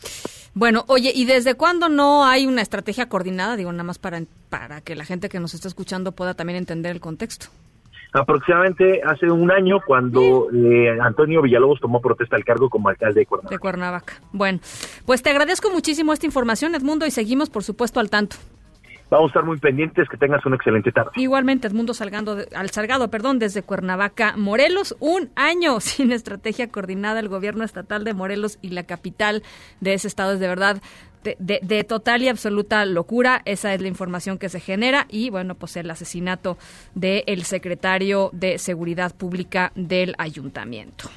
Bueno, 0.53 0.84
oye, 0.88 1.12
¿y 1.15 1.25
desde 1.25 1.55
cuándo 1.55 1.89
no 1.89 2.25
hay 2.25 2.45
una 2.45 2.62
estrategia 2.62 3.08
coordinada? 3.08 3.55
Digo, 3.55 3.71
nada 3.71 3.84
más 3.84 3.97
para, 3.97 4.21
para 4.49 4.82
que 4.82 4.95
la 4.95 5.05
gente 5.05 5.29
que 5.29 5.39
nos 5.39 5.53
está 5.53 5.67
escuchando 5.67 6.12
pueda 6.12 6.34
también 6.34 6.58
entender 6.58 6.91
el 6.91 6.99
contexto 6.99 7.47
aproximadamente 8.13 9.02
hace 9.06 9.30
un 9.30 9.52
año 9.52 9.78
cuando 9.86 10.48
eh, 10.52 10.98
Antonio 11.02 11.41
Villalobos 11.41 11.80
tomó 11.80 12.02
protesta 12.02 12.36
al 12.36 12.43
cargo 12.43 12.69
como 12.69 12.89
alcalde 12.89 13.22
de 13.22 13.26
Cuernavaca. 13.26 13.56
De 13.56 13.60
Cuernavaca. 13.60 14.13
Bueno, 14.32 14.60
pues 15.06 15.22
te 15.22 15.30
agradezco 15.30 15.72
muchísimo 15.72 16.13
esta 16.13 16.26
información, 16.26 16.76
Edmundo, 16.76 17.06
y 17.06 17.12
seguimos, 17.12 17.50
por 17.50 17.63
supuesto, 17.63 18.00
al 18.00 18.10
tanto. 18.10 18.38
Vamos 19.10 19.30
a 19.30 19.32
estar 19.32 19.43
muy 19.43 19.58
pendientes, 19.58 20.08
que 20.08 20.17
tengas 20.17 20.45
una 20.45 20.56
excelente 20.56 20.91
tarde. 20.91 21.10
Igualmente, 21.15 21.67
Edmundo 21.67 21.95
Salgado, 21.95 22.38
al 22.56 22.69
Salgado, 22.69 23.10
perdón, 23.10 23.39
desde 23.39 23.63
Cuernavaca, 23.63 24.36
Morelos, 24.38 24.95
un 25.00 25.32
año 25.36 25.80
sin 25.80 26.12
estrategia 26.12 26.69
coordinada 26.69 27.19
el 27.19 27.28
gobierno 27.28 27.63
estatal 27.63 28.04
de 28.04 28.13
Morelos 28.13 28.60
y 28.62 28.69
la 28.69 28.84
capital 28.84 29.41
de 29.82 29.93
ese 29.95 30.08
estado 30.08 30.34
es 30.34 30.39
de 30.39 30.48
verdad 30.48 30.82
de, 31.23 31.84
total 31.88 32.23
y 32.23 32.27
absoluta 32.27 32.86
locura. 32.86 33.41
Esa 33.45 33.73
es 33.73 33.82
la 33.82 33.88
información 33.88 34.38
que 34.38 34.49
se 34.49 34.60
genera 34.60 35.05
y 35.10 35.29
bueno, 35.29 35.55
pues 35.55 35.75
el 35.77 35.89
asesinato 35.89 36.58
del 36.95 37.43
secretario 37.43 38.29
de 38.34 38.58
Seguridad 38.58 39.15
Pública 39.15 39.71
del 39.75 40.15
ayuntamiento. 40.17 41.10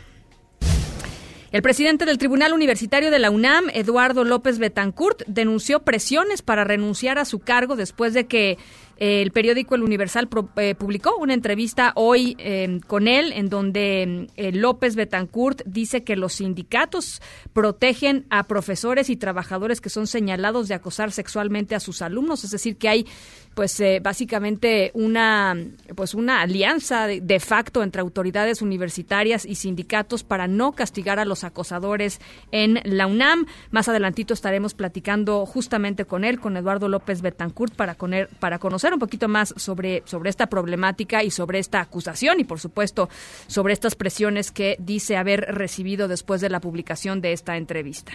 El 1.52 1.60
presidente 1.60 2.06
del 2.06 2.16
Tribunal 2.16 2.54
Universitario 2.54 3.10
de 3.10 3.18
la 3.18 3.30
UNAM, 3.30 3.68
Eduardo 3.74 4.24
López 4.24 4.58
Betancourt, 4.58 5.22
denunció 5.26 5.80
presiones 5.80 6.40
para 6.40 6.64
renunciar 6.64 7.18
a 7.18 7.26
su 7.26 7.40
cargo 7.40 7.76
después 7.76 8.14
de 8.14 8.26
que 8.26 8.56
el 8.96 9.32
periódico 9.32 9.74
El 9.74 9.82
Universal 9.82 10.28
eh, 10.56 10.74
publicó 10.74 11.16
una 11.16 11.34
entrevista 11.34 11.92
hoy 11.96 12.36
eh, 12.38 12.80
con 12.86 13.08
él 13.08 13.32
en 13.32 13.48
donde 13.48 14.28
eh, 14.36 14.52
López 14.52 14.94
Betancourt 14.94 15.62
dice 15.64 16.04
que 16.04 16.16
los 16.16 16.34
sindicatos 16.34 17.20
protegen 17.52 18.26
a 18.30 18.44
profesores 18.44 19.10
y 19.10 19.16
trabajadores 19.16 19.80
que 19.80 19.90
son 19.90 20.06
señalados 20.06 20.68
de 20.68 20.74
acosar 20.74 21.12
sexualmente 21.12 21.74
a 21.74 21.80
sus 21.80 22.02
alumnos, 22.02 22.44
es 22.44 22.50
decir, 22.50 22.76
que 22.76 22.88
hay 22.88 23.06
pues 23.54 23.82
básicamente 24.02 24.90
una 24.94 25.56
pues 25.94 26.14
una 26.14 26.40
alianza 26.40 27.06
de, 27.06 27.40
facto 27.40 27.82
entre 27.82 28.00
autoridades 28.00 28.62
universitarias 28.62 29.44
y 29.44 29.56
sindicatos 29.56 30.24
para 30.24 30.46
no 30.46 30.72
castigar 30.72 31.18
a 31.18 31.24
los 31.24 31.44
acosadores 31.44 32.20
en 32.50 32.80
la 32.84 33.06
UNAM. 33.06 33.46
Más 33.70 33.88
adelantito 33.88 34.34
estaremos 34.34 34.74
platicando 34.74 35.44
justamente 35.46 36.04
con 36.04 36.24
él, 36.24 36.40
con 36.40 36.56
Eduardo 36.56 36.88
López 36.88 37.20
Betancourt 37.20 37.74
para, 37.74 37.96
para 38.38 38.58
conocer 38.58 38.92
un 38.92 38.98
poquito 38.98 39.28
más 39.28 39.54
sobre, 39.56 40.02
sobre 40.06 40.30
esta 40.30 40.46
problemática 40.46 41.22
y 41.22 41.30
sobre 41.30 41.58
esta 41.58 41.80
acusación 41.80 42.40
y, 42.40 42.44
por 42.44 42.60
supuesto, 42.60 43.08
sobre 43.46 43.72
estas 43.72 43.94
presiones 43.94 44.50
que 44.50 44.76
dice 44.78 45.16
haber 45.16 45.40
recibido 45.54 46.08
después 46.08 46.40
de 46.40 46.50
la 46.50 46.60
publicación 46.60 47.20
de 47.20 47.32
esta 47.32 47.56
entrevista. 47.56 48.12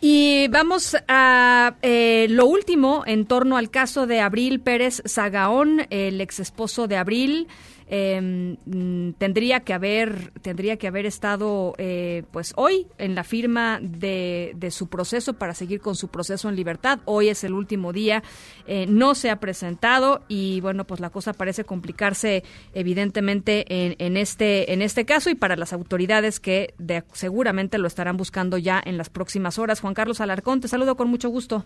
Y 0.00 0.48
vamos 0.48 0.96
a 1.08 1.76
eh, 1.82 2.26
lo 2.28 2.46
último 2.46 3.02
en 3.06 3.26
torno 3.26 3.56
al 3.56 3.70
caso 3.70 4.06
de 4.06 4.20
Abril 4.20 4.60
Pérez 4.60 5.02
Zagaón, 5.08 5.86
el 5.90 6.20
ex 6.20 6.40
esposo 6.40 6.86
de 6.86 6.96
Abril. 6.96 7.48
Em, 7.88 8.56
mm, 8.66 9.12
tendría 9.12 9.60
que 9.60 9.72
haber 9.72 10.32
tendría 10.42 10.76
que 10.76 10.88
haber 10.88 11.06
estado 11.06 11.72
eh, 11.78 12.24
pues 12.32 12.52
hoy 12.56 12.88
en 12.98 13.14
la 13.14 13.22
firma 13.22 13.78
de, 13.80 14.54
de, 14.56 14.72
su 14.72 14.88
proceso 14.88 15.34
para 15.34 15.54
seguir 15.54 15.80
con 15.80 15.94
su 15.94 16.08
proceso 16.08 16.48
en 16.48 16.56
libertad 16.56 16.98
hoy 17.04 17.28
es 17.28 17.44
el 17.44 17.52
último 17.52 17.92
día 17.92 18.24
eh, 18.66 18.86
no 18.88 19.14
se 19.14 19.30
ha 19.30 19.38
presentado 19.38 20.24
y 20.26 20.60
bueno 20.62 20.84
pues 20.84 20.98
la 20.98 21.10
cosa 21.10 21.32
parece 21.32 21.62
complicarse 21.62 22.42
evidentemente 22.74 23.64
en, 23.68 23.94
en 24.00 24.16
este 24.16 24.72
en 24.72 24.82
este 24.82 25.04
caso 25.04 25.30
y 25.30 25.36
para 25.36 25.54
las 25.54 25.72
autoridades 25.72 26.40
que 26.40 26.74
seguramente 27.12 27.78
lo 27.78 27.86
estarán 27.86 28.16
buscando 28.16 28.58
ya 28.58 28.82
en 28.84 28.98
las 28.98 29.10
próximas 29.10 29.60
horas 29.60 29.80
Juan 29.86 29.94
Carlos 29.94 30.20
Alarcón 30.20 30.60
te 30.60 30.66
saludo 30.66 30.96
con 30.96 31.08
mucho 31.08 31.28
gusto 31.28 31.64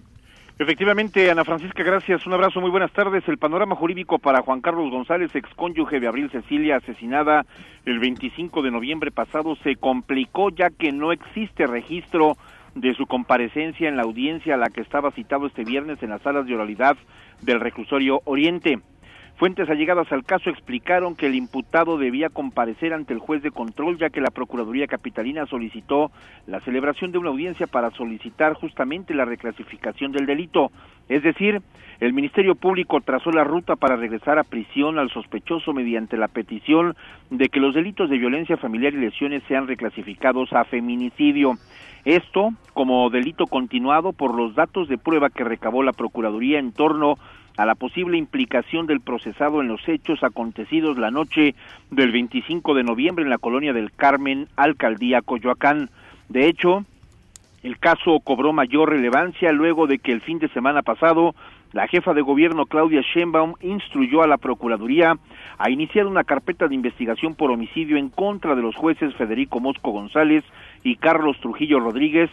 Efectivamente, 0.58 1.30
Ana 1.30 1.42
Francisca, 1.42 1.82
gracias. 1.82 2.26
Un 2.26 2.34
abrazo, 2.34 2.60
muy 2.60 2.68
buenas 2.68 2.92
tardes. 2.92 3.26
El 3.26 3.38
panorama 3.38 3.74
jurídico 3.76 4.18
para 4.18 4.42
Juan 4.42 4.60
Carlos 4.60 4.90
González, 4.90 5.34
excónyuge 5.34 6.00
de 6.00 6.06
Abril 6.06 6.28
Cecilia, 6.30 6.76
asesinada 6.76 7.46
el 7.86 7.98
25 7.98 8.60
de 8.60 8.70
noviembre 8.70 9.10
pasado, 9.10 9.56
se 9.62 9.76
complicó 9.76 10.50
ya 10.50 10.68
que 10.68 10.92
no 10.92 11.12
existe 11.12 11.66
registro 11.66 12.36
de 12.74 12.92
su 12.94 13.06
comparecencia 13.06 13.88
en 13.88 13.96
la 13.96 14.02
audiencia 14.02 14.52
a 14.52 14.58
la 14.58 14.68
que 14.68 14.82
estaba 14.82 15.12
citado 15.12 15.46
este 15.46 15.64
viernes 15.64 16.02
en 16.02 16.10
las 16.10 16.20
salas 16.20 16.44
de 16.44 16.54
oralidad 16.54 16.98
del 17.40 17.58
reclusorio 17.58 18.20
Oriente. 18.26 18.80
Fuentes 19.40 19.70
allegadas 19.70 20.12
al 20.12 20.22
caso 20.22 20.50
explicaron 20.50 21.16
que 21.16 21.24
el 21.24 21.34
imputado 21.34 21.96
debía 21.96 22.28
comparecer 22.28 22.92
ante 22.92 23.14
el 23.14 23.20
juez 23.20 23.42
de 23.42 23.50
control 23.50 23.96
ya 23.96 24.10
que 24.10 24.20
la 24.20 24.28
Procuraduría 24.28 24.86
Capitalina 24.86 25.46
solicitó 25.46 26.10
la 26.46 26.60
celebración 26.60 27.10
de 27.10 27.16
una 27.16 27.30
audiencia 27.30 27.66
para 27.66 27.90
solicitar 27.92 28.52
justamente 28.52 29.14
la 29.14 29.24
reclasificación 29.24 30.12
del 30.12 30.26
delito. 30.26 30.70
Es 31.08 31.22
decir, 31.22 31.62
el 32.00 32.12
Ministerio 32.12 32.54
Público 32.54 33.00
trazó 33.00 33.30
la 33.30 33.42
ruta 33.42 33.76
para 33.76 33.96
regresar 33.96 34.38
a 34.38 34.44
prisión 34.44 34.98
al 34.98 35.08
sospechoso 35.08 35.72
mediante 35.72 36.18
la 36.18 36.28
petición 36.28 36.94
de 37.30 37.48
que 37.48 37.60
los 37.60 37.74
delitos 37.74 38.10
de 38.10 38.18
violencia 38.18 38.58
familiar 38.58 38.92
y 38.92 38.98
lesiones 38.98 39.42
sean 39.48 39.66
reclasificados 39.66 40.52
a 40.52 40.64
feminicidio. 40.64 41.54
Esto 42.04 42.50
como 42.74 43.08
delito 43.08 43.46
continuado 43.46 44.12
por 44.12 44.34
los 44.34 44.54
datos 44.54 44.86
de 44.88 44.98
prueba 44.98 45.30
que 45.30 45.44
recabó 45.44 45.82
la 45.82 45.92
Procuraduría 45.94 46.58
en 46.58 46.72
torno 46.72 47.12
a 47.12 47.39
la 47.66 47.74
posible 47.74 48.16
implicación 48.16 48.86
del 48.86 49.00
procesado 49.00 49.60
en 49.60 49.68
los 49.68 49.86
hechos 49.88 50.22
acontecidos 50.22 50.98
la 50.98 51.10
noche 51.10 51.54
del 51.90 52.12
25 52.12 52.74
de 52.74 52.84
noviembre 52.84 53.24
en 53.24 53.30
la 53.30 53.38
colonia 53.38 53.72
del 53.72 53.92
Carmen, 53.92 54.48
alcaldía 54.56 55.22
Coyoacán. 55.22 55.90
De 56.28 56.46
hecho, 56.46 56.84
El 57.62 57.78
caso 57.78 58.20
cobró 58.20 58.54
mayor 58.54 58.88
relevancia 58.88 59.52
luego 59.52 59.86
de 59.86 59.98
que 59.98 60.12
el 60.12 60.22
fin 60.22 60.38
de 60.38 60.48
semana 60.48 60.80
pasado 60.80 61.34
la 61.72 61.86
jefa 61.88 62.14
de 62.14 62.22
gobierno 62.22 62.64
Claudia 62.64 63.02
Sheinbaum 63.02 63.54
instruyó 63.60 64.22
a 64.22 64.26
la 64.26 64.38
Procuraduría 64.38 65.18
a 65.58 65.70
iniciar 65.70 66.06
una 66.06 66.24
carpeta 66.24 66.68
de 66.68 66.74
investigación 66.74 67.34
por 67.34 67.50
homicidio 67.50 67.98
en 67.98 68.08
contra 68.08 68.54
de 68.54 68.62
los 68.62 68.74
jueces 68.76 69.14
Federico 69.14 69.60
Mosco 69.60 69.90
González 69.90 70.42
y 70.82 70.96
Carlos 70.96 71.38
Trujillo 71.40 71.80
Rodríguez, 71.80 72.30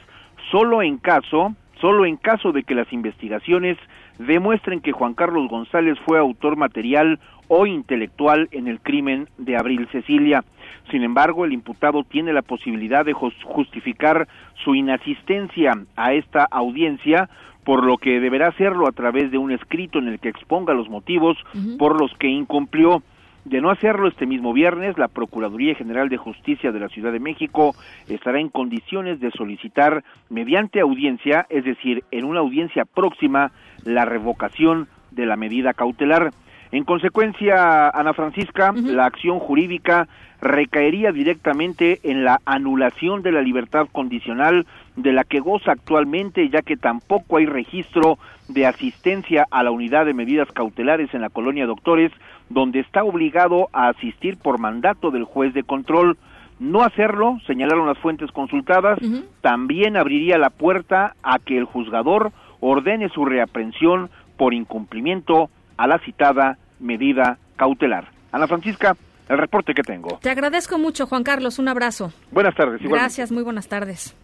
solo 0.50 0.82
en 0.82 0.98
caso, 0.98 1.54
solo 1.82 2.06
en 2.06 2.16
caso 2.16 2.54
de 2.54 2.64
que 2.64 2.74
las 2.74 2.92
investigaciones 2.94 3.78
demuestren 4.20 4.82
que 4.82 4.92
Juan 4.92 5.14
Carlos 5.14 5.50
González 5.50 5.98
fue 6.06 6.20
autor 6.20 6.58
material 6.58 7.20
o 7.48 7.66
intelectual 7.66 8.50
en 8.52 8.68
el 8.68 8.80
crimen 8.82 9.30
de 9.38 9.58
Abril 9.58 9.88
Cecilia. 9.92 10.44
Sin 10.92 11.04
embargo, 11.04 11.46
el 11.46 11.54
imputado 11.54 12.04
tiene 12.04 12.34
la 12.34 12.42
posibilidad 12.42 13.06
de 13.06 13.14
justificar 13.14 14.28
su 14.64 14.76
inasistencia 14.76 15.74
a 15.96 16.14
esta 16.14 16.46
audiencia 16.46 17.30
por 17.64 17.84
lo 17.84 17.98
que 17.98 18.22
deberá 18.22 18.48
hacerlo 18.48 18.88
a 18.88 18.94
través 18.94 19.30
de 19.30 19.38
un 19.38 19.52
escrito 19.52 20.00
en 20.00 20.08
el 20.08 20.20
que 20.20 20.30
exponga 20.30 20.74
los 20.74 20.88
motivos 20.90 21.38
por 21.78 22.00
los 22.00 22.14
que 22.18 22.30
incumplió. 22.30 23.04
De 23.48 23.62
no 23.62 23.70
hacerlo 23.70 24.10
este 24.10 24.26
mismo 24.26 24.52
viernes, 24.52 24.98
la 24.98 25.08
Procuraduría 25.08 25.74
General 25.74 26.10
de 26.10 26.18
Justicia 26.18 26.74
de 26.74 26.82
la 26.82 26.90
Ciudad 26.90 27.14
de 27.14 27.22
México 27.22 27.76
estará 28.10 28.42
en 28.42 28.50
condiciones 28.50 29.22
de 29.22 29.32
solicitar 29.32 30.04
mediante 30.30 30.82
audiencia, 30.82 31.46
es 31.50 31.64
decir, 31.64 32.04
en 32.12 32.26
una 32.26 32.42
audiencia 32.42 32.84
próxima, 32.84 33.54
la 33.86 34.04
revocación 34.04 34.90
de 35.12 35.26
la 35.26 35.38
medida 35.38 35.74
cautelar. 35.74 36.32
En 36.74 36.84
consecuencia, 36.84 37.88
Ana 37.88 38.14
Francisca, 38.14 38.74
la 38.76 39.06
acción 39.06 39.40
jurídica 39.40 40.10
recaería 40.42 41.14
directamente 41.14 42.02
en 42.04 42.26
la 42.26 42.42
anulación 42.44 43.22
de 43.22 43.32
la 43.32 43.42
libertad 43.42 43.88
condicional 43.90 44.68
de 44.98 45.14
la 45.14 45.24
que 45.24 45.40
goza 45.40 45.72
actualmente, 45.72 46.50
ya 46.50 46.64
que 46.64 46.76
tampoco 46.76 47.38
hay 47.38 47.46
registro 47.46 48.20
de 48.48 48.66
asistencia 48.66 49.46
a 49.52 49.64
la 49.64 49.72
unidad 49.72 50.06
de 50.06 50.14
medidas 50.14 50.52
cautelares 50.52 51.14
en 51.14 51.22
la 51.22 51.30
colonia 51.30 51.66
Doctores, 51.66 52.12
donde 52.50 52.80
está 52.80 53.04
obligado 53.04 53.70
a 53.74 53.90
asistir 53.90 54.38
por 54.38 54.60
mandato 54.60 55.12
del 55.12 55.26
juez 55.26 55.54
de 55.54 55.64
control. 55.64 56.18
No 56.60 56.84
hacerlo, 56.84 57.40
señalaron 57.46 57.86
las 57.86 58.00
fuentes 58.00 58.32
consultadas, 58.32 59.00
también 59.42 59.96
abriría 59.96 60.38
la 60.38 60.50
puerta 60.50 61.14
a 61.22 61.40
que 61.40 61.58
el 61.58 61.66
juzgador 61.66 62.32
ordene 62.60 63.10
su 63.10 63.26
reaprensión 63.26 64.10
por 64.38 64.54
incumplimiento 64.54 65.50
a 65.78 65.88
la 65.88 66.00
citada 66.00 66.58
medida 66.80 67.38
cautelar. 67.58 68.10
Ana 68.32 68.48
Francisca, 68.48 68.96
el 69.30 69.38
reporte 69.38 69.74
que 69.74 69.84
tengo. 69.84 70.20
Te 70.22 70.30
agradezco 70.30 70.78
mucho, 70.78 71.06
Juan 71.06 71.24
Carlos. 71.24 71.60
Un 71.60 71.68
abrazo. 71.68 72.12
Buenas 72.32 72.56
tardes. 72.56 72.82
Gracias, 72.82 73.32
muy 73.32 73.44
buenas 73.44 73.68
tardes. 73.68 74.16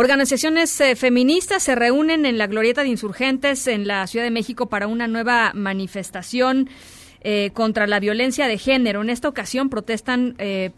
Organizaciones 0.00 0.80
eh, 0.80 0.96
feministas 0.96 1.62
se 1.62 1.74
reúnen 1.74 2.24
en 2.24 2.38
la 2.38 2.46
Glorieta 2.46 2.82
de 2.82 2.88
Insurgentes 2.88 3.66
en 3.66 3.86
la 3.86 4.06
Ciudad 4.06 4.24
de 4.24 4.30
México 4.30 4.70
para 4.70 4.86
una 4.86 5.06
nueva 5.06 5.52
manifestación 5.54 6.70
eh, 7.20 7.50
contra 7.52 7.86
la 7.86 8.00
violencia 8.00 8.48
de 8.48 8.56
género. 8.56 9.02
En 9.02 9.10
esta 9.10 9.28
ocasión 9.28 9.68
protestan 9.68 10.36
eh, 10.38 10.70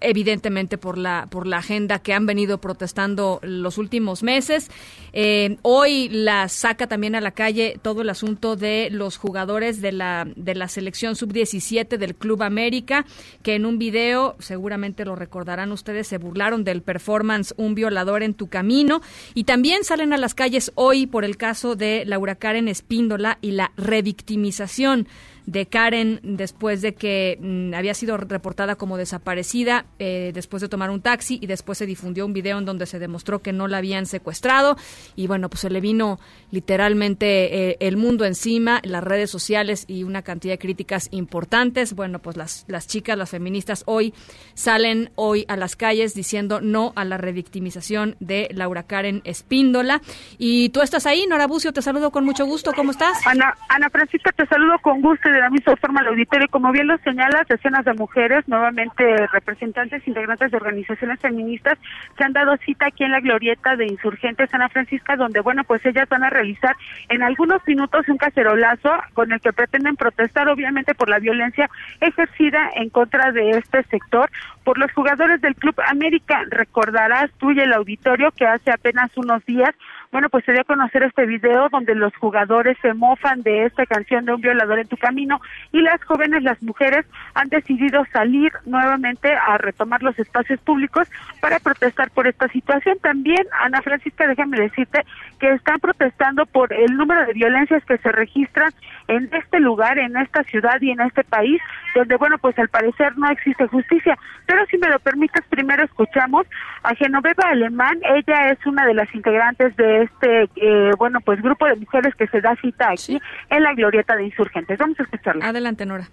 evidentemente 0.00 0.78
por 0.78 0.96
la 0.96 1.26
por 1.28 1.46
la 1.46 1.58
agenda 1.58 1.98
que 1.98 2.14
han 2.14 2.24
venido 2.24 2.56
protestando 2.56 3.40
los 3.42 3.76
últimos 3.76 4.22
meses. 4.22 4.70
Eh, 5.18 5.56
hoy 5.62 6.10
la 6.10 6.46
saca 6.50 6.88
también 6.88 7.14
a 7.14 7.22
la 7.22 7.30
calle 7.30 7.80
todo 7.80 8.02
el 8.02 8.10
asunto 8.10 8.54
de 8.54 8.90
los 8.90 9.16
jugadores 9.16 9.80
de 9.80 9.90
la 9.90 10.28
de 10.36 10.54
la 10.54 10.68
selección 10.68 11.16
sub 11.16 11.32
17 11.32 11.96
del 11.96 12.14
Club 12.14 12.42
América 12.42 13.06
que 13.42 13.54
en 13.54 13.64
un 13.64 13.78
video 13.78 14.36
seguramente 14.40 15.06
lo 15.06 15.16
recordarán 15.16 15.72
ustedes 15.72 16.06
se 16.06 16.18
burlaron 16.18 16.64
del 16.64 16.82
performance 16.82 17.54
Un 17.56 17.74
violador 17.74 18.22
en 18.22 18.34
tu 18.34 18.48
camino. 18.48 19.00
Y 19.32 19.44
también 19.44 19.84
salen 19.84 20.12
a 20.12 20.18
las 20.18 20.34
calles 20.34 20.70
hoy 20.74 21.06
por 21.06 21.24
el 21.24 21.38
caso 21.38 21.76
de 21.76 22.04
Laura 22.04 22.34
Karen 22.34 22.68
Espíndola 22.68 23.38
y 23.40 23.52
la 23.52 23.72
revictimización 23.78 25.08
de 25.46 25.66
Karen 25.66 26.20
después 26.22 26.82
de 26.82 26.94
que 26.94 27.38
mm, 27.40 27.74
había 27.74 27.94
sido 27.94 28.16
reportada 28.16 28.74
como 28.74 28.96
desaparecida 28.96 29.86
eh, 29.98 30.32
después 30.34 30.60
de 30.60 30.68
tomar 30.68 30.90
un 30.90 31.00
taxi 31.00 31.38
y 31.40 31.46
después 31.46 31.78
se 31.78 31.86
difundió 31.86 32.26
un 32.26 32.32
video 32.32 32.58
en 32.58 32.64
donde 32.64 32.86
se 32.86 32.98
demostró 32.98 33.40
que 33.40 33.52
no 33.52 33.68
la 33.68 33.78
habían 33.78 34.06
secuestrado 34.06 34.76
y 35.14 35.26
bueno, 35.26 35.48
pues 35.48 35.60
se 35.60 35.70
le 35.70 35.80
vino 35.80 36.18
literalmente 36.50 37.70
eh, 37.70 37.76
el 37.80 37.96
mundo 37.96 38.24
encima, 38.24 38.80
las 38.82 39.04
redes 39.04 39.30
sociales 39.30 39.84
y 39.88 40.04
una 40.04 40.22
cantidad 40.22 40.54
de 40.54 40.58
críticas 40.58 41.08
importantes. 41.10 41.94
Bueno, 41.94 42.18
pues 42.18 42.36
las, 42.36 42.64
las 42.68 42.86
chicas, 42.86 43.16
las 43.16 43.30
feministas 43.30 43.82
hoy 43.86 44.14
salen 44.54 45.10
hoy 45.14 45.44
a 45.48 45.56
las 45.56 45.76
calles 45.76 46.14
diciendo 46.14 46.60
no 46.60 46.92
a 46.96 47.04
la 47.04 47.18
revictimización 47.18 48.16
de 48.20 48.48
Laura 48.52 48.84
Karen 48.84 49.22
Espíndola. 49.24 50.00
Y 50.38 50.70
tú 50.70 50.80
estás 50.80 51.06
ahí, 51.06 51.26
Nora 51.28 51.46
Bucio, 51.46 51.72
te 51.72 51.82
saludo 51.82 52.10
con 52.10 52.24
mucho 52.24 52.46
gusto. 52.46 52.72
¿Cómo 52.74 52.90
estás? 52.90 53.26
Ana, 53.26 53.54
Ana 53.68 53.90
Francisca, 53.90 54.32
te 54.32 54.46
saludo 54.46 54.78
con 54.80 55.00
gusto 55.00 55.28
de 55.28 55.40
la 55.40 55.50
misma 55.50 55.76
forma 55.76 56.00
al 56.00 56.08
auditorio. 56.08 56.48
Como 56.48 56.72
bien 56.72 56.86
lo 56.86 56.96
señalas, 56.98 57.46
decenas 57.48 57.84
de 57.84 57.94
mujeres, 57.94 58.46
nuevamente 58.46 59.26
representantes, 59.28 60.06
integrantes 60.06 60.50
de 60.50 60.56
organizaciones 60.56 61.20
feministas, 61.20 61.78
se 62.16 62.24
han 62.24 62.32
dado 62.32 62.56
cita 62.64 62.86
aquí 62.86 63.04
en 63.04 63.12
la 63.12 63.20
glorieta 63.20 63.76
de 63.76 63.86
Insurgentes 63.86 64.52
Ana 64.52 64.68
Francisca, 64.68 64.95
donde, 65.18 65.40
bueno, 65.40 65.64
pues 65.64 65.84
ellas 65.84 66.08
van 66.08 66.24
a 66.24 66.30
realizar 66.30 66.76
en 67.08 67.22
algunos 67.22 67.60
minutos 67.66 68.08
un 68.08 68.16
cacerolazo 68.16 68.90
con 69.14 69.32
el 69.32 69.40
que 69.40 69.52
pretenden 69.52 69.96
protestar, 69.96 70.48
obviamente, 70.48 70.94
por 70.94 71.08
la 71.08 71.18
violencia 71.18 71.68
ejercida 72.00 72.70
en 72.74 72.90
contra 72.90 73.32
de 73.32 73.50
este 73.50 73.82
sector 73.84 74.30
por 74.64 74.78
los 74.78 74.92
jugadores 74.92 75.40
del 75.40 75.54
Club 75.54 75.76
América. 75.86 76.42
Recordarás 76.50 77.30
tú 77.38 77.52
y 77.52 77.60
el 77.60 77.72
auditorio 77.72 78.32
que 78.32 78.46
hace 78.46 78.70
apenas 78.70 79.16
unos 79.16 79.44
días 79.46 79.74
bueno, 80.12 80.28
pues 80.28 80.44
se 80.44 80.58
a 80.58 80.64
conocer 80.64 81.02
este 81.02 81.26
video 81.26 81.68
donde 81.68 81.94
los 81.94 82.14
jugadores 82.16 82.76
se 82.80 82.94
mofan 82.94 83.42
de 83.42 83.64
esta 83.64 83.86
canción 83.86 84.24
de 84.24 84.34
un 84.34 84.40
violador 84.40 84.78
en 84.78 84.88
tu 84.88 84.96
camino 84.96 85.40
y 85.72 85.80
las 85.80 86.02
jóvenes, 86.04 86.42
las 86.42 86.62
mujeres, 86.62 87.04
han 87.34 87.48
decidido 87.48 88.04
salir 88.12 88.52
nuevamente 88.64 89.34
a 89.34 89.58
retomar 89.58 90.02
los 90.02 90.18
espacios 90.18 90.60
públicos 90.60 91.08
para 91.40 91.58
protestar 91.58 92.10
por 92.10 92.26
esta 92.26 92.48
situación. 92.48 92.98
También, 93.00 93.46
Ana 93.60 93.82
Francisca, 93.82 94.26
déjame 94.26 94.58
decirte 94.58 95.04
que 95.38 95.52
están 95.52 95.80
protestando 95.80 96.46
por 96.46 96.72
el 96.72 96.96
número 96.96 97.26
de 97.26 97.32
violencias 97.32 97.84
que 97.84 97.98
se 97.98 98.12
registran 98.12 98.72
en 99.08 99.28
este 99.32 99.60
lugar, 99.60 99.98
en 99.98 100.16
esta 100.16 100.42
ciudad 100.44 100.80
y 100.80 100.90
en 100.90 101.00
este 101.00 101.24
país, 101.24 101.60
donde, 101.94 102.16
bueno, 102.16 102.38
pues 102.38 102.58
al 102.58 102.68
parecer 102.68 103.16
no 103.16 103.28
existe 103.30 103.66
justicia. 103.66 104.16
Pero 104.46 104.64
si 104.66 104.78
me 104.78 104.88
lo 104.88 104.98
permites, 104.98 105.44
primero 105.48 105.84
escuchamos 105.84 106.46
a 106.82 106.94
Genoveva 106.94 107.44
Alemán. 107.50 107.98
Ella 108.02 108.50
es 108.50 108.66
una 108.66 108.86
de 108.86 108.94
las 108.94 109.12
integrantes 109.14 109.76
de 109.76 109.95
este, 110.02 110.48
eh, 110.56 110.92
bueno, 110.98 111.20
pues 111.20 111.40
grupo 111.42 111.66
de 111.66 111.76
mujeres 111.76 112.14
que 112.14 112.26
se 112.28 112.40
da 112.40 112.56
cita 112.56 112.90
aquí 112.90 113.20
en 113.50 113.62
la 113.62 113.74
glorieta 113.74 114.16
de 114.16 114.24
insurgentes. 114.24 114.78
Vamos 114.78 114.98
a 115.00 115.02
escucharla. 115.04 115.46
Adelante, 115.46 115.86
Nora. 115.86 116.08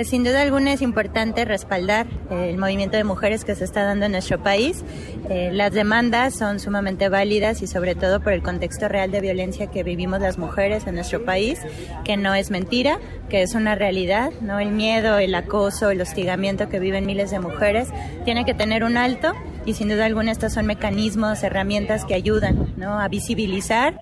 Eh, 0.00 0.04
sin 0.04 0.24
duda 0.24 0.40
alguna 0.40 0.72
es 0.72 0.80
importante 0.80 1.44
respaldar 1.44 2.06
eh, 2.30 2.48
el 2.48 2.56
movimiento 2.56 2.96
de 2.96 3.04
mujeres 3.04 3.44
que 3.44 3.54
se 3.54 3.64
está 3.64 3.84
dando 3.84 4.06
en 4.06 4.12
nuestro 4.12 4.42
país. 4.42 4.82
las 5.28 5.72
demandas 5.72 6.34
son 6.34 6.58
sumamente 6.58 7.10
válidas 7.10 7.60
y 7.60 7.66
sobre 7.66 7.94
todo 7.94 8.20
por 8.20 8.32
el 8.32 8.42
contexto 8.42 8.88
real 8.88 9.10
de 9.10 9.20
violencia 9.20 9.66
que 9.66 9.82
vivimos 9.82 10.20
las 10.20 10.38
mujeres 10.38 10.86
en 10.86 10.94
nuestro 10.94 11.24
país, 11.24 11.60
que 12.02 12.16
no 12.16 12.34
es 12.34 12.50
mentira, 12.50 12.98
que 13.28 13.42
es 13.42 13.54
una 13.54 13.74
realidad, 13.74 14.30
¿no? 14.40 14.58
El 14.58 14.70
miedo, 14.70 15.18
el 15.18 15.34
acoso, 15.34 15.90
el 15.90 16.00
hostigamiento 16.00 16.70
que 16.70 16.80
viven 16.80 17.04
miles 17.04 17.30
de 17.30 17.38
mujeres 17.38 17.88
tiene 18.24 18.46
que 18.46 18.54
tener 18.54 18.84
un 18.84 18.96
alto 18.96 19.34
y 19.66 19.74
sin 19.74 19.90
duda 19.90 20.06
alguna 20.06 20.32
estos 20.32 20.54
son 20.54 20.64
mecanismos, 20.64 21.42
herramientas 21.42 22.06
que 22.06 22.14
ayudan 22.14 22.72
¿no? 22.78 22.98
a 22.98 23.06
visibilizar 23.08 24.00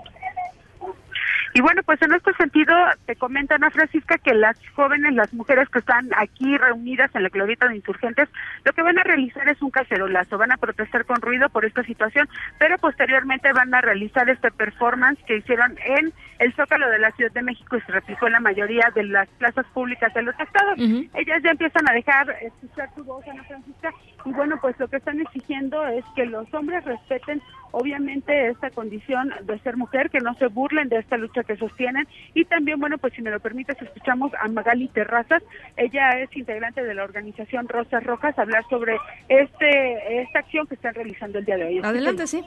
y 1.54 1.60
bueno, 1.60 1.82
pues 1.82 2.00
en 2.02 2.12
este 2.12 2.32
sentido, 2.34 2.74
te 3.06 3.16
comenta 3.16 3.54
Ana 3.54 3.70
Francisca 3.70 4.18
que 4.18 4.34
las 4.34 4.56
jóvenes, 4.74 5.14
las 5.14 5.32
mujeres 5.32 5.68
que 5.68 5.78
están 5.78 6.08
aquí 6.16 6.56
reunidas 6.56 7.14
en 7.14 7.22
la 7.22 7.28
glorieta 7.28 7.68
de 7.68 7.76
insurgentes, 7.76 8.28
lo 8.64 8.72
que 8.72 8.82
van 8.82 8.98
a 8.98 9.02
realizar 9.02 9.48
es 9.48 9.60
un 9.62 9.70
cacerolazo, 9.70 10.38
van 10.38 10.52
a 10.52 10.56
protestar 10.56 11.04
con 11.04 11.20
ruido 11.20 11.48
por 11.48 11.64
esta 11.64 11.82
situación, 11.84 12.28
pero 12.58 12.76
posteriormente 12.78 13.52
van 13.52 13.74
a 13.74 13.80
realizar 13.80 14.28
este 14.28 14.50
performance 14.50 15.18
que 15.26 15.38
hicieron 15.38 15.76
en 15.84 16.12
el 16.38 16.54
Zócalo 16.54 16.88
de 16.88 16.98
la 16.98 17.10
Ciudad 17.12 17.32
de 17.32 17.42
México 17.42 17.76
y 17.76 17.80
se 17.82 17.92
replicó 17.92 18.26
en 18.26 18.32
la 18.32 18.40
mayoría 18.40 18.90
de 18.94 19.04
las 19.04 19.28
plazas 19.38 19.66
públicas 19.74 20.12
de 20.14 20.22
los 20.22 20.38
estados. 20.38 20.78
Ellas 20.78 21.42
ya 21.42 21.50
empiezan 21.50 21.88
a 21.88 21.92
dejar 21.92 22.30
escuchar 22.42 22.88
su 22.94 23.04
voz, 23.04 23.26
Ana 23.28 23.42
Francisca, 23.44 23.92
y 24.24 24.32
bueno, 24.32 24.58
pues 24.60 24.78
lo 24.78 24.88
que 24.88 24.96
están 24.96 25.20
exigiendo 25.20 25.86
es 25.86 26.04
que 26.14 26.26
los 26.26 26.52
hombres 26.52 26.84
respeten 26.84 27.42
obviamente 27.72 28.48
esta 28.48 28.70
condición 28.70 29.32
de 29.42 29.58
ser 29.60 29.76
mujer, 29.76 30.10
que 30.10 30.20
no 30.20 30.34
se 30.34 30.46
burlen 30.46 30.88
de 30.88 30.98
esta 30.98 31.16
lucha 31.16 31.44
que 31.44 31.56
sostienen. 31.56 32.06
Y 32.34 32.44
también, 32.44 32.80
bueno, 32.80 32.98
pues 32.98 33.12
si 33.14 33.22
me 33.22 33.30
lo 33.30 33.40
permites, 33.40 33.80
escuchamos 33.80 34.32
a 34.40 34.48
Magali 34.48 34.88
Terrazas. 34.88 35.42
Ella 35.76 36.10
es 36.10 36.34
integrante 36.36 36.82
de 36.82 36.94
la 36.94 37.04
organización 37.04 37.68
Rosas 37.68 38.04
Rojas, 38.04 38.38
hablar 38.38 38.64
sobre 38.68 38.96
este 39.28 40.22
esta 40.22 40.40
acción 40.40 40.66
que 40.66 40.74
están 40.74 40.94
realizando 40.94 41.38
el 41.38 41.44
día 41.44 41.56
de 41.56 41.64
hoy. 41.64 41.80
Adelante, 41.82 42.26
sí. 42.26 42.44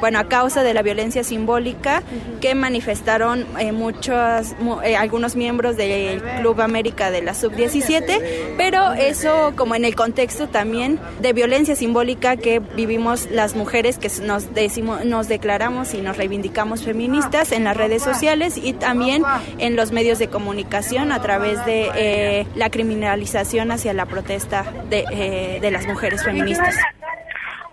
Bueno, 0.00 0.18
a 0.18 0.24
causa 0.24 0.62
de 0.62 0.74
la 0.74 0.82
violencia 0.82 1.24
simbólica 1.24 2.02
que 2.40 2.54
manifestaron 2.54 3.46
eh, 3.58 3.72
muchos, 3.72 4.54
eh, 4.82 4.96
algunos 4.96 5.36
miembros 5.36 5.76
del 5.76 6.20
Club 6.40 6.60
América 6.60 7.10
de 7.10 7.22
la 7.22 7.32
Sub-17, 7.32 8.54
pero 8.56 8.92
eso 8.92 9.54
como 9.56 9.74
en 9.74 9.84
el 9.84 9.94
contexto 9.94 10.48
también 10.48 10.98
de 11.20 11.32
violencia 11.32 11.76
simbólica 11.76 12.36
que 12.36 12.58
vivimos 12.58 13.30
las 13.30 13.54
mujeres 13.54 13.98
que 13.98 14.10
nos, 14.22 14.52
decimos, 14.52 15.04
nos 15.04 15.28
declaramos 15.28 15.94
y 15.94 16.02
nos 16.02 16.16
reivindicamos 16.16 16.82
feministas 16.82 17.52
en 17.52 17.64
las 17.64 17.76
redes 17.76 18.02
sociales 18.02 18.58
y 18.62 18.72
también 18.72 19.22
en 19.58 19.76
los 19.76 19.92
medios 19.92 20.18
de 20.18 20.28
comunicación 20.28 21.12
a 21.12 21.22
través 21.22 21.64
de 21.64 21.90
eh, 21.94 22.46
la 22.56 22.68
criminalización 22.68 23.70
hacia 23.70 23.94
la 23.94 24.06
protesta 24.06 24.64
de, 24.90 25.60
de 25.60 25.70
las 25.70 25.86
mujeres 25.86 26.22
feministas. 26.24 26.74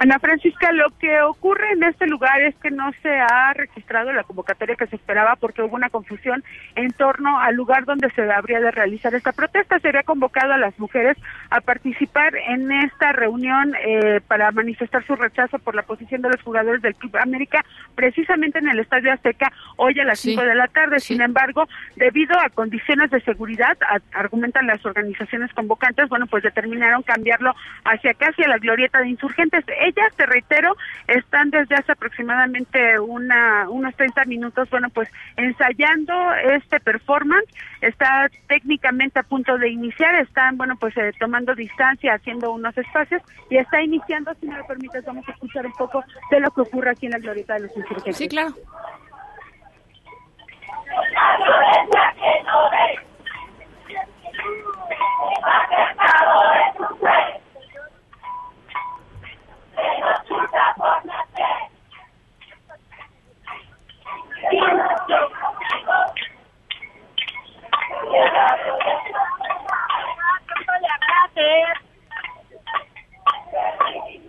Ana 0.02 0.18
Francisca, 0.18 0.72
lo 0.72 0.90
que 0.98 1.22
ocurre 1.22 1.74
en 1.74 1.84
este 1.84 2.08
lugar 2.08 2.42
es 2.42 2.56
que 2.56 2.72
no 2.72 2.92
se 3.04 3.20
ha 3.20 3.54
registrado 3.54 4.12
la 4.12 4.24
convocatoria 4.24 4.76
que 4.76 4.88
se 4.88 4.96
esperaba 4.96 5.36
porque 5.36 5.62
hubo 5.62 5.76
una 5.76 5.92
confusión 5.92 6.44
en 6.74 6.90
torno 6.94 7.40
al 7.40 7.54
lugar 7.54 7.86
donde 7.86 8.10
se 8.16 8.24
habría 8.24 8.60
de 8.62 8.72
realizar 8.72 9.14
esta 9.14 9.32
protesta. 9.32 9.78
Se 9.78 9.90
había 9.90 10.02
convocado 10.02 10.54
a 10.54 10.58
las 10.58 10.80
mujeres 10.80 11.18
a 11.52 11.60
participar 11.60 12.34
en 12.48 12.72
esta 12.72 13.12
reunión 13.12 13.76
eh, 13.86 14.22
para 14.26 14.52
manifestar 14.52 15.06
su 15.06 15.16
rechazo 15.16 15.60
por 15.60 15.76
la 15.76 15.84
posición 15.84 16.22
de 16.22 16.30
los 16.30 16.42
jugadores 16.42 16.82
del 16.82 16.96
Club 16.96 17.18
América, 17.18 17.64
precisamente 17.94 18.60
en 18.60 18.70
el 18.70 18.80
Estadio 18.80 19.12
Azteca, 19.12 19.52
hoy 19.76 20.00
a 20.00 20.06
las 20.06 20.20
5 20.20 20.42
de 20.42 20.56
la 20.56 20.68
tarde. 20.70 21.02
Sin 21.02 21.22
embargo, 21.22 21.68
debido 21.98 22.40
a 22.40 22.50
condiciones 22.50 23.12
de 23.12 23.20
seguridad, 23.22 23.78
argumentan 24.14 24.66
las 24.66 24.84
organizaciones 24.86 25.54
convocantes, 25.54 26.08
bueno, 26.08 26.26
pues 26.26 26.42
determinaron 26.42 27.04
cambiarlo 27.04 27.54
hacia 27.84 28.14
casi 28.14 28.44
a 28.44 28.48
la 28.48 28.58
glorieta 28.58 29.02
de 29.02 29.10
insurgentes. 29.10 29.66
Ellas, 29.82 30.14
te 30.16 30.26
reitero, 30.26 30.78
están 31.08 31.50
desde 31.50 31.76
hace 31.76 31.92
aproximadamente 31.92 32.98
una, 32.98 33.70
unos 33.70 33.94
30 33.96 34.24
minutos, 34.24 34.70
bueno, 34.70 34.90
pues 34.90 35.10
ensayando 35.36 36.14
este 36.54 36.80
performance, 36.80 37.50
está 37.82 38.30
técnicamente 38.48 39.20
a 39.20 39.24
punto 39.24 39.58
de 39.58 39.70
iniciar, 39.70 40.16
están, 40.16 40.58
bueno, 40.58 40.76
pues 40.80 40.96
eh, 40.98 41.12
tomando 41.20 41.56
distancia, 41.56 42.14
haciendo 42.14 42.52
unos 42.54 42.78
espacios 42.78 43.22
y 43.50 43.58
está 43.58 43.82
iniciando, 43.82 44.34
si 44.36 44.48
me 44.48 44.58
lo 44.58 44.66
permites, 44.66 45.04
vamos 45.06 45.28
a 45.28 45.32
escuchar 45.32 45.66
un 45.66 45.74
poco 45.74 46.04
de 46.30 46.40
lo 46.40 46.52
que 46.52 46.62
ocurre 46.62 46.92
aquí 46.92 47.08
en 47.08 47.14
la 47.14 47.20
Glorieta 47.20 47.56
de 47.56 47.62
los 47.62 47.76
Insurgentes. 47.76 48.18
Sí, 48.18 48.28
claro. 48.28 48.54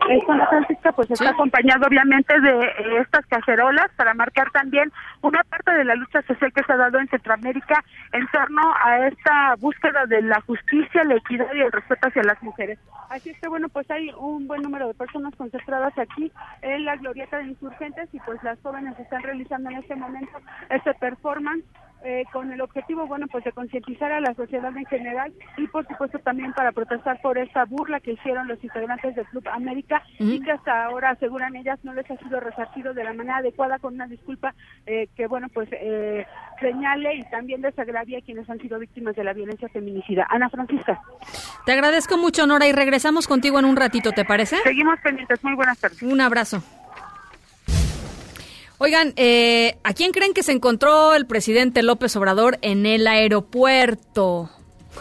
Esta 0.09 0.47
Francisca 0.47 0.93
pues 0.93 1.11
está 1.11 1.31
acompañado 1.31 1.87
obviamente 1.87 2.39
de 2.41 2.51
eh, 2.51 3.01
estas 3.01 3.25
cacerolas 3.27 3.89
para 3.97 4.15
marcar 4.15 4.51
también 4.51 4.93
una 5.23 5.43
parte 5.45 5.71
de 5.73 5.85
la 5.85 5.95
lucha 5.95 6.23
social 6.23 6.53
que 6.53 6.65
se 6.65 6.73
ha 6.73 6.77
dado 6.77 6.99
en 6.99 7.09
Centroamérica 7.09 7.85
en 8.13 8.27
torno 8.29 8.75
a 8.85 9.07
esta 9.07 9.55
búsqueda 9.61 10.07
de 10.07 10.23
la 10.23 10.41
justicia, 10.43 11.05
la 11.05 11.15
equidad 11.15 11.47
y 11.55 11.61
el 11.61 11.73
respeto 11.73 12.09
hacia 12.09 12.23
las 12.25 12.43
mujeres. 12.43 12.79
Así 13.11 13.31
es 13.31 13.41
que 13.41 13.49
bueno, 13.49 13.69
pues 13.69 13.91
hay 13.91 14.11
un 14.19 14.47
buen 14.49 14.63
número 14.63 14.89
de 14.89 14.95
personas 14.95 15.35
concentradas 15.37 15.97
aquí 15.97 16.33
en 16.63 16.85
la 16.85 16.97
glorieta 16.97 17.39
de 17.39 17.45
insurgentes 17.45 18.09
y 18.13 18.21
pues 18.21 18.43
las 18.43 18.61
jóvenes 18.61 18.99
están 18.99 19.23
realizando 19.23 19.71
en 19.71 19.79
este 19.79 19.95
momento 19.95 20.39
este 20.69 20.95
performance 20.95 21.65
eh, 22.05 22.25
con 22.33 22.53
el 22.53 22.61
objetivo, 22.61 23.07
bueno, 23.07 23.27
pues 23.31 23.45
de 23.45 23.53
concientizar 23.53 24.11
a 24.13 24.21
la 24.21 24.35
sociedad 24.35 24.77
en 24.77 24.87
general 24.87 25.33
y 25.57 25.67
por 25.69 25.87
supuesto 25.87 26.19
también 26.19 26.53
para 26.53 26.73
protestar 26.73 27.21
por 27.23 27.39
esta 27.39 27.65
burla 27.65 28.01
que 28.01 28.13
hicieron 28.13 28.49
los 28.49 28.63
integrantes 28.63 29.15
del 29.15 29.27
Club 29.27 29.47
América 29.49 30.03
y 30.19 30.41
que 30.41 30.53
hasta 30.53 30.85
ahora, 30.85 31.11
aseguran 31.11 31.57
ellas, 31.57 31.79
no 31.83 31.95
les 31.95 32.11
ha 32.11 32.17
sido 32.19 32.41
resarcido 32.41 32.95
de 32.95 33.05
la 33.05 33.13
manera 33.13 33.39
adecuada 33.39 33.79
con 33.79 33.95
una 33.95 34.07
disculpa 34.07 34.55
eh, 34.87 35.09
que, 35.17 35.27
bueno, 35.27 35.49
pues 35.53 35.69
eh, 35.73 36.27
señale 36.61 37.17
y 37.17 37.23
también 37.31 37.61
desagravia 37.61 38.19
a 38.19 38.23
quienes 38.23 38.49
han 38.49 38.59
sido 38.59 38.79
víctimas 38.79 39.15
de 39.15 39.25
la 39.25 39.33
violencia 39.33 39.69
feminicida. 39.69 40.27
Ana 40.29 40.49
Francisca. 40.49 41.01
Te 41.67 41.73
agradezco 41.73 42.17
mucho, 42.19 42.47
Nora, 42.47 42.67
y 42.67 42.73
regresamos 42.73 43.29
contigo 43.29 43.59
en 43.59 43.65
un 43.65 43.77
ratito, 43.77 44.13
¿te 44.13 44.25
parece? 44.25 44.57
Seguimos 44.59 44.99
pendientes. 45.01 45.43
Muy 45.45 45.55
buenas 45.55 45.79
tardes. 45.79 46.03
Un 46.03 46.21
abrazo. 46.21 46.63
Oigan, 48.85 49.13
eh, 49.15 49.79
¿a 49.85 49.95
quién 49.95 50.11
creen 50.11 50.35
que 50.35 50.43
se 50.43 50.51
encontró 50.51 51.15
el 51.15 51.25
presidente 51.25 51.85
López 51.85 52.17
Obrador 52.17 52.59
en 52.63 52.85
el 52.85 53.07
aeropuerto? 53.07 54.51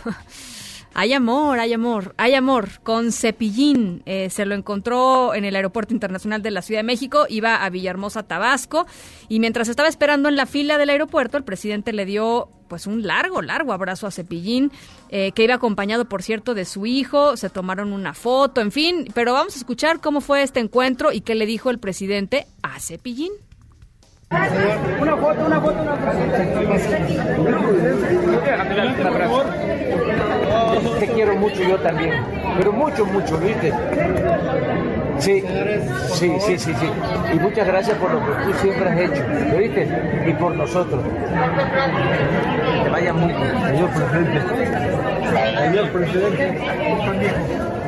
hay 0.94 1.14
amor, 1.14 1.58
hay 1.58 1.74
amor, 1.74 2.14
hay 2.18 2.36
amor. 2.36 2.70
Con 2.84 3.12
Cepillín 3.12 4.04
eh, 4.06 4.30
se 4.30 4.46
lo 4.46 4.54
encontró 4.54 5.34
en 5.34 5.46
el 5.46 5.56
Aeropuerto 5.56 5.96
Internacional 5.96 6.44
de 6.44 6.52
la 6.52 6.62
Ciudad 6.62 6.82
de 6.82 6.84
México, 6.84 7.26
iba 7.28 7.66
a 7.66 7.70
Villahermosa, 7.72 8.22
Tabasco, 8.22 8.86
y 9.30 9.40
mientras 9.40 9.68
estaba 9.68 9.90
esperando 9.90 10.30
en 10.30 10.36
la 10.36 10.46
fila 10.46 10.78
del 10.78 10.92
aeropuerto, 10.92 11.38
el 11.38 11.44
presidente 11.44 11.92
le 11.92 12.06
dio 12.06 12.50
pues 12.68 12.86
un 12.86 13.08
largo, 13.08 13.42
largo 13.42 13.74
abrazo 13.74 14.06
a 14.06 14.12
Cepillín, 14.12 14.72
eh, 15.10 15.32
que 15.32 15.44
iba 15.44 15.56
acompañado, 15.56 16.06
por 16.06 16.22
cierto, 16.22 16.54
de 16.54 16.66
su 16.66 16.86
hijo, 16.86 17.36
se 17.36 17.50
tomaron 17.50 17.94
una 17.94 18.14
foto, 18.14 18.62
en 18.62 18.72
fin, 18.72 19.08
pero 19.16 19.34
vamos 19.34 19.56
a 19.56 19.58
escuchar 19.58 20.02
cómo 20.02 20.22
fue 20.22 20.44
este 20.44 20.60
encuentro 20.60 21.12
y 21.12 21.22
qué 21.22 21.34
le 21.34 21.48
dijo 21.48 21.72
el 21.72 21.80
presidente 21.80 22.46
a 22.62 22.80
Cepillín. 22.80 23.32
Una 24.32 25.18
foto, 25.18 25.46
una 25.46 25.60
foto, 25.60 25.82
una 25.82 25.96
foto. 25.98 26.22
Te 31.00 31.08
quiero 31.08 31.36
mucho 31.36 31.62
yo 31.64 31.78
también, 31.80 32.14
pero 32.58 32.72
mucho, 32.72 33.06
mucho, 33.06 33.38
¿viste? 33.40 33.74
Sí, 35.18 35.44
sí, 36.14 36.38
sí, 36.40 36.58
sí, 36.58 36.74
sí. 36.74 36.90
Y 37.34 37.40
muchas 37.40 37.68
gracias 37.68 37.98
por 37.98 38.12
lo 38.12 38.20
que 38.20 38.32
tú 38.46 38.54
siempre 38.62 38.90
has 38.90 39.00
hecho, 39.00 39.24
¿viste? 39.58 39.88
Y 40.28 40.34
por 40.34 40.56
nosotros. 40.56 41.04
Que 42.84 42.90
vaya 42.90 43.14
muy 43.14 43.34
bien. 43.34 43.52
Señor 43.68 43.90
presidente. 43.90 44.42
Señor 45.60 45.90
presidente. 45.90 47.81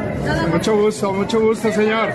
Mucho 0.52 0.78
gusto, 0.78 1.14
mucho 1.14 1.40
gusto, 1.40 1.72
señor. 1.72 2.14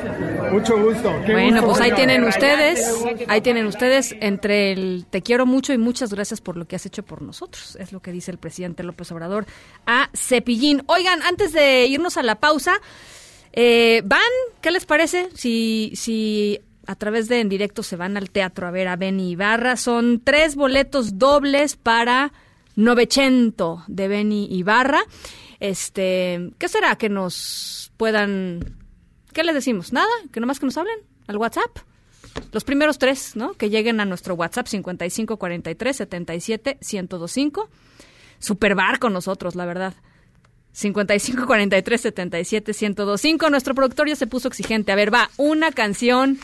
Mucho 0.52 0.78
gusto. 0.78 1.12
bueno, 1.30 1.64
pues 1.64 1.80
ahí 1.80 1.92
tienen 1.92 2.24
ustedes, 2.24 3.04
ahí 3.28 3.40
tienen 3.40 3.66
ustedes 3.66 4.14
entre 4.20 4.72
el 4.72 5.06
te 5.10 5.22
quiero 5.22 5.46
mucho 5.46 5.72
y 5.72 5.78
muchas 5.78 6.12
gracias 6.12 6.40
por 6.40 6.56
lo 6.56 6.66
que 6.66 6.76
has 6.76 6.86
hecho 6.86 7.02
por 7.02 7.22
nosotros. 7.22 7.76
Es 7.76 7.92
lo 7.92 8.00
que 8.00 8.12
dice 8.12 8.30
el 8.30 8.38
presidente 8.38 8.82
López 8.82 9.10
Obrador 9.12 9.46
a 9.86 10.10
Cepillín. 10.14 10.82
Oigan, 10.86 11.22
antes 11.22 11.52
de 11.52 11.86
irnos 11.86 12.16
a 12.16 12.22
la 12.22 12.36
pausa, 12.36 12.80
eh, 13.52 14.02
¿van? 14.04 14.20
¿Qué 14.60 14.70
les 14.70 14.86
parece? 14.86 15.28
Si, 15.34 15.92
si 15.94 16.60
a 16.86 16.94
través 16.94 17.28
de 17.28 17.40
en 17.40 17.50
directo 17.50 17.82
se 17.82 17.96
van 17.96 18.16
al 18.16 18.30
teatro 18.30 18.66
a 18.66 18.70
ver 18.70 18.88
a 18.88 18.96
Benny 18.96 19.32
Ibarra. 19.32 19.76
Son 19.76 20.22
tres 20.24 20.56
boletos 20.56 21.18
dobles 21.18 21.76
para 21.76 22.32
Novecento 22.76 23.84
de 23.88 24.08
Benny 24.08 24.48
Ibarra. 24.50 25.02
Este, 25.60 26.50
¿qué 26.56 26.68
será 26.68 26.96
que 26.96 27.10
nos 27.10 27.87
puedan... 27.98 28.76
¿Qué 29.34 29.44
les 29.44 29.54
decimos? 29.54 29.92
Nada, 29.92 30.08
que 30.32 30.40
nomás 30.40 30.58
que 30.58 30.64
nos 30.64 30.78
hablen 30.78 30.98
al 31.26 31.36
WhatsApp. 31.36 31.76
Los 32.52 32.64
primeros 32.64 32.98
tres, 32.98 33.36
¿no? 33.36 33.52
Que 33.52 33.68
lleguen 33.68 34.00
a 34.00 34.06
nuestro 34.06 34.34
WhatsApp 34.34 34.66
5543 34.66 35.96
77 35.96 36.78
1025. 36.80 37.68
Super 38.38 38.74
bar 38.74 38.98
con 38.98 39.12
nosotros, 39.12 39.54
la 39.54 39.66
verdad. 39.66 39.94
5543 40.72 42.00
77 42.00 42.72
1025. 42.72 43.50
Nuestro 43.50 43.74
productor 43.74 44.08
ya 44.08 44.16
se 44.16 44.26
puso 44.26 44.48
exigente. 44.48 44.92
A 44.92 44.96
ver, 44.96 45.12
va, 45.12 45.28
una 45.36 45.72
canción 45.72 46.38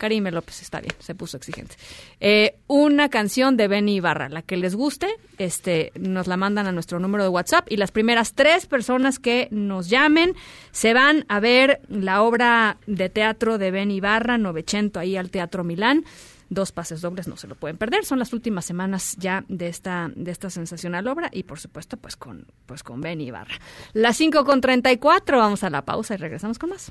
Karime 0.00 0.32
López, 0.32 0.62
está 0.62 0.80
bien, 0.80 0.94
se 0.98 1.14
puso 1.14 1.36
exigente. 1.36 1.76
Eh, 2.20 2.56
una 2.66 3.10
canción 3.10 3.58
de 3.58 3.68
Benny 3.68 3.96
Ibarra, 3.96 4.30
la 4.30 4.40
que 4.40 4.56
les 4.56 4.74
guste, 4.74 5.08
este, 5.36 5.92
nos 5.94 6.26
la 6.26 6.38
mandan 6.38 6.66
a 6.66 6.72
nuestro 6.72 6.98
número 6.98 7.22
de 7.22 7.28
WhatsApp 7.28 7.70
y 7.70 7.76
las 7.76 7.92
primeras 7.92 8.32
tres 8.32 8.64
personas 8.64 9.18
que 9.18 9.48
nos 9.50 9.90
llamen 9.90 10.34
se 10.72 10.94
van 10.94 11.26
a 11.28 11.38
ver 11.38 11.82
la 11.88 12.22
obra 12.22 12.78
de 12.86 13.10
teatro 13.10 13.58
de 13.58 13.70
Benny 13.70 13.96
Ibarra, 13.96 14.38
Novecento, 14.38 15.00
ahí 15.00 15.16
al 15.16 15.30
Teatro 15.30 15.64
Milán. 15.64 16.04
Dos 16.48 16.72
pases 16.72 17.02
dobles 17.02 17.28
no 17.28 17.36
se 17.36 17.46
lo 17.46 17.54
pueden 17.54 17.76
perder. 17.76 18.04
Son 18.06 18.18
las 18.18 18.32
últimas 18.32 18.64
semanas 18.64 19.16
ya 19.18 19.44
de 19.48 19.68
esta 19.68 20.10
de 20.16 20.30
esta 20.32 20.50
sensacional 20.50 21.06
obra 21.06 21.28
y 21.30 21.44
por 21.44 21.60
supuesto 21.60 21.96
pues 21.98 22.16
con 22.16 22.46
pues 22.66 22.82
con 22.82 23.02
Benny 23.02 23.26
Ibarra. 23.26 23.54
Las 23.92 24.16
5 24.16 24.44
con 24.44 24.60
34 24.60 25.38
vamos 25.38 25.62
a 25.62 25.70
la 25.70 25.84
pausa 25.84 26.14
y 26.14 26.16
regresamos 26.16 26.58
con 26.58 26.70
más 26.70 26.90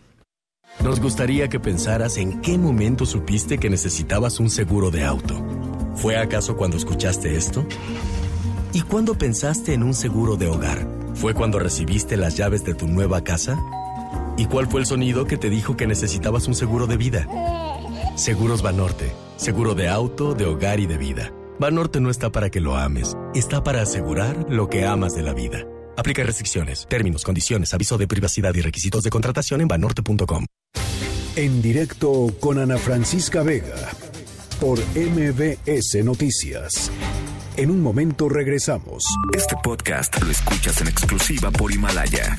nos 0.83 0.99
gustaría 0.99 1.49
que 1.49 1.59
pensaras 1.59 2.17
en 2.17 2.41
qué 2.41 2.57
momento 2.57 3.05
supiste 3.05 3.57
que 3.57 3.69
necesitabas 3.69 4.39
un 4.39 4.49
seguro 4.49 4.91
de 4.91 5.03
auto. 5.03 5.35
¿Fue 5.95 6.17
acaso 6.17 6.55
cuando 6.55 6.77
escuchaste 6.77 7.35
esto? 7.35 7.65
¿Y 8.73 8.81
cuándo 8.81 9.15
pensaste 9.15 9.73
en 9.73 9.83
un 9.83 9.93
seguro 9.93 10.35
de 10.35 10.47
hogar? 10.47 10.87
¿Fue 11.15 11.33
cuando 11.33 11.59
recibiste 11.59 12.17
las 12.17 12.37
llaves 12.37 12.63
de 12.63 12.73
tu 12.73 12.87
nueva 12.87 13.23
casa? 13.23 13.57
¿Y 14.37 14.45
cuál 14.45 14.67
fue 14.67 14.79
el 14.79 14.85
sonido 14.85 15.25
que 15.25 15.37
te 15.37 15.49
dijo 15.49 15.75
que 15.75 15.87
necesitabas 15.87 16.47
un 16.47 16.55
seguro 16.55 16.87
de 16.87 16.97
vida? 16.97 17.27
Seguros 18.15 18.61
Banorte. 18.61 19.11
Seguro 19.35 19.75
de 19.75 19.89
auto, 19.89 20.33
de 20.33 20.45
hogar 20.45 20.79
y 20.79 20.85
de 20.85 20.97
vida. 20.97 21.33
Banorte 21.59 21.99
no 21.99 22.09
está 22.09 22.31
para 22.31 22.49
que 22.49 22.61
lo 22.61 22.77
ames, 22.77 23.17
está 23.35 23.63
para 23.63 23.81
asegurar 23.81 24.45
lo 24.49 24.69
que 24.69 24.85
amas 24.85 25.13
de 25.13 25.23
la 25.23 25.33
vida. 25.33 25.65
Aplica 25.97 26.23
restricciones, 26.23 26.87
términos, 26.89 27.25
condiciones, 27.25 27.73
aviso 27.73 27.97
de 27.97 28.07
privacidad 28.07 28.55
y 28.55 28.61
requisitos 28.61 29.03
de 29.03 29.09
contratación 29.09 29.59
en 29.59 29.67
banorte.com. 29.67 30.45
En 31.35 31.61
directo 31.61 32.27
con 32.39 32.59
Ana 32.59 32.77
Francisca 32.77 33.43
Vega 33.43 33.75
por 34.59 34.79
MBS 34.95 36.03
Noticias. 36.03 36.91
En 37.55 37.71
un 37.71 37.81
momento 37.81 38.27
regresamos. 38.27 39.03
Este 39.35 39.55
podcast 39.63 40.21
lo 40.21 40.29
escuchas 40.31 40.81
en 40.81 40.87
exclusiva 40.87 41.51
por 41.51 41.71
Himalaya. 41.71 42.37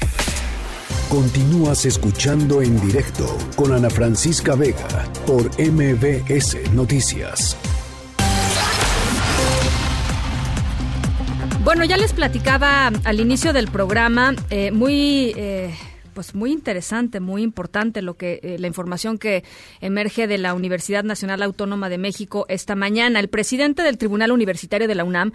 Continúas 1.08 1.86
escuchando 1.86 2.60
en 2.62 2.80
directo 2.80 3.26
con 3.56 3.72
Ana 3.72 3.90
Francisca 3.90 4.54
Vega 4.54 5.08
por 5.26 5.50
MBS 5.58 6.70
Noticias. 6.72 7.56
Bueno, 11.64 11.84
ya 11.84 11.96
les 11.96 12.12
platicaba 12.12 12.88
al 13.04 13.20
inicio 13.20 13.52
del 13.52 13.68
programa, 13.68 14.34
eh, 14.50 14.72
muy, 14.72 15.32
eh, 15.36 15.74
pues 16.14 16.34
muy 16.34 16.52
interesante, 16.52 17.20
muy 17.20 17.42
importante 17.42 18.02
lo 18.02 18.14
que 18.14 18.40
eh, 18.42 18.56
la 18.58 18.66
información 18.66 19.18
que 19.18 19.44
emerge 19.80 20.26
de 20.26 20.38
la 20.38 20.54
Universidad 20.54 21.04
Nacional 21.04 21.42
Autónoma 21.42 21.88
de 21.88 21.98
México 21.98 22.46
esta 22.48 22.74
mañana. 22.74 23.20
El 23.20 23.28
presidente 23.28 23.82
del 23.82 23.98
Tribunal 23.98 24.32
Universitario 24.32 24.88
de 24.88 24.94
la 24.94 25.04
UNAM, 25.04 25.32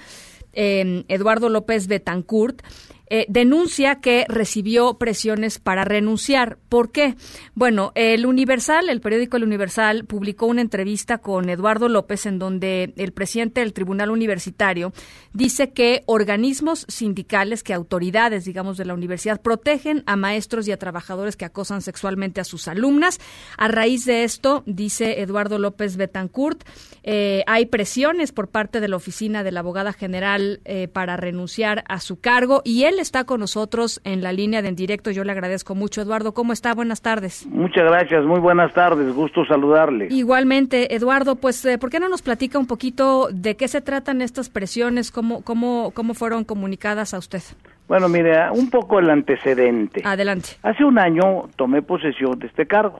Eduardo 0.57 1.49
López 1.49 1.87
Betancourt, 1.87 2.61
eh, 3.07 3.25
denuncia 3.29 3.95
que 4.01 4.25
recibió 4.27 4.97
presiones 4.97 5.59
para 5.59 5.85
renunciar. 5.85 6.57
¿Por 6.69 6.91
qué? 6.91 7.15
Bueno, 7.53 7.91
el 7.95 8.25
Universal, 8.25 8.89
el 8.89 9.01
periódico 9.01 9.37
El 9.37 9.43
Universal, 9.43 10.05
publicó 10.05 10.47
una 10.47 10.61
entrevista 10.61 11.19
con 11.19 11.49
Eduardo 11.49 11.87
López 11.87 12.25
en 12.25 12.39
donde 12.39 12.93
el 12.97 13.11
presidente 13.13 13.61
del 13.61 13.73
Tribunal 13.73 14.11
Universitario 14.11 14.93
dice 15.33 15.71
que 15.71 16.03
organismos 16.07 16.85
sindicales, 16.87 17.63
que 17.63 17.73
autoridades, 17.73 18.45
digamos, 18.45 18.77
de 18.77 18.85
la 18.85 18.93
universidad, 18.93 19.41
protegen 19.41 20.03
a 20.05 20.15
maestros 20.15 20.67
y 20.67 20.71
a 20.71 20.77
trabajadores 20.77 21.35
que 21.37 21.45
acosan 21.45 21.81
sexualmente 21.81 22.41
a 22.41 22.43
sus 22.43 22.67
alumnas. 22.67 23.19
A 23.57 23.67
raíz 23.67 24.05
de 24.05 24.23
esto, 24.23 24.63
dice 24.65 25.21
Eduardo 25.21 25.59
López 25.59 25.97
Betancourt, 25.97 26.63
eh, 27.03 27.43
hay 27.45 27.67
presiones 27.67 28.31
por 28.31 28.49
parte 28.49 28.79
de 28.79 28.87
la 28.87 28.95
oficina 28.95 29.43
de 29.43 29.51
la 29.51 29.59
abogada 29.59 29.93
general 29.93 30.61
eh, 30.65 30.87
para 30.87 31.17
renunciar 31.17 31.83
a 31.87 31.99
su 31.99 32.19
cargo 32.19 32.61
y 32.65 32.83
él 32.83 32.94
está 32.99 33.23
con 33.23 33.39
nosotros 33.39 34.01
en 34.03 34.21
la 34.21 34.31
línea 34.31 34.61
de 34.61 34.69
en 34.69 34.75
directo. 34.75 35.11
Yo 35.11 35.23
le 35.23 35.31
agradezco 35.31 35.75
mucho. 35.75 36.01
Eduardo, 36.01 36.33
¿cómo 36.33 36.53
está? 36.53 36.73
Buenas 36.73 37.01
tardes. 37.01 37.45
Muchas 37.47 37.83
gracias, 37.83 38.23
muy 38.25 38.39
buenas 38.39 38.73
tardes. 38.73 39.13
Gusto 39.13 39.45
saludarle. 39.45 40.07
Igualmente, 40.11 40.95
Eduardo, 40.95 41.35
pues, 41.35 41.63
eh, 41.65 41.77
¿por 41.77 41.89
qué 41.89 41.99
no 41.99 42.09
nos 42.09 42.21
platica 42.21 42.59
un 42.59 42.67
poquito 42.67 43.29
de 43.31 43.55
qué 43.55 43.67
se 43.67 43.81
tratan 43.81 44.21
estas 44.21 44.49
presiones? 44.49 45.11
¿Cómo, 45.11 45.43
cómo, 45.43 45.91
cómo 45.93 46.13
fueron 46.13 46.43
comunicadas 46.43 47.13
a 47.13 47.17
usted? 47.17 47.41
Bueno, 47.87 48.09
mire, 48.09 48.49
un 48.51 48.69
poco 48.69 48.99
el 48.99 49.09
antecedente. 49.09 50.01
Adelante. 50.03 50.49
Hace 50.63 50.83
un 50.83 50.97
año 50.97 51.49
tomé 51.55 51.81
posesión 51.81 52.39
de 52.39 52.47
este 52.47 52.65
cargo. 52.65 52.99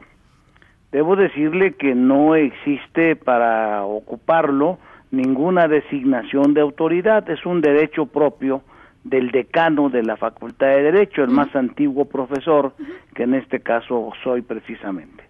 Debo 0.91 1.15
decirle 1.15 1.73
que 1.73 1.95
no 1.95 2.35
existe 2.35 3.15
para 3.15 3.83
ocuparlo 3.83 4.77
ninguna 5.11 5.67
designación 5.67 6.53
de 6.53 6.61
autoridad, 6.61 7.29
es 7.29 7.45
un 7.45 7.61
derecho 7.61 8.05
propio 8.05 8.61
del 9.05 9.29
decano 9.29 9.89
de 9.89 10.03
la 10.03 10.17
Facultad 10.17 10.67
de 10.67 10.81
Derecho, 10.81 11.23
el 11.23 11.29
más 11.29 11.55
antiguo 11.55 12.05
profesor, 12.05 12.73
que 13.13 13.23
en 13.23 13.35
este 13.35 13.61
caso 13.61 14.11
soy 14.23 14.41
precisamente. 14.41 15.23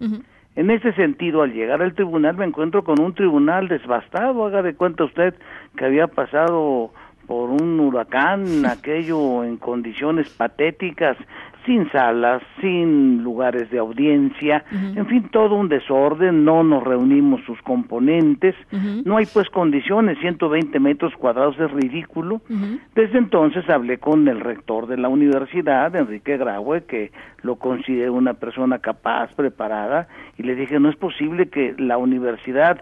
En 0.55 0.71
ese 0.71 0.93
sentido, 0.93 1.41
al 1.41 1.53
llegar 1.53 1.81
al 1.81 1.93
tribunal 1.93 2.37
me 2.37 2.45
encuentro 2.45 2.85
con 2.85 3.01
un 3.01 3.13
tribunal 3.13 3.67
desbastado, 3.67 4.45
haga 4.45 4.61
de 4.61 4.75
cuenta 4.75 5.03
usted 5.03 5.35
que 5.75 5.83
había 5.83 6.07
pasado 6.07 6.91
por 7.27 7.49
un 7.49 7.79
huracán, 7.81 8.65
aquello 8.65 9.43
en 9.43 9.57
condiciones 9.57 10.29
patéticas, 10.29 11.17
sin 11.65 11.89
salas, 11.91 12.41
sin 12.61 13.23
lugares 13.23 13.69
de 13.71 13.79
audiencia, 13.79 14.63
en 14.71 15.05
fin, 15.07 15.29
todo 15.31 15.55
un 15.55 15.69
desorden, 15.69 16.45
no 16.45 16.63
nos 16.63 16.83
reunimos 16.83 17.41
sus 17.45 17.61
componentes, 17.61 18.55
no 19.03 19.17
hay 19.17 19.25
pues 19.25 19.49
condiciones, 19.49 20.17
120 20.19 20.79
metros 20.79 21.13
cuadrados 21.15 21.59
es 21.59 21.71
ridículo. 21.71 22.41
Desde 22.93 23.17
entonces 23.17 23.69
hablé 23.69 23.97
con 23.97 24.27
el 24.27 24.39
rector 24.39 24.87
de 24.87 24.97
la 24.97 25.09
universidad, 25.09 25.95
Enrique 25.95 26.37
Graue, 26.37 26.83
que 26.85 27.11
lo 27.41 27.57
considero 27.57 28.13
una 28.13 28.33
persona 28.33 28.79
capaz, 28.79 29.33
preparada, 29.35 30.07
y 30.37 30.43
le 30.43 30.55
dije, 30.55 30.79
no 30.79 30.89
es 30.89 30.95
posible 30.95 31.49
que 31.49 31.75
la 31.77 31.97
universidad 31.97 32.81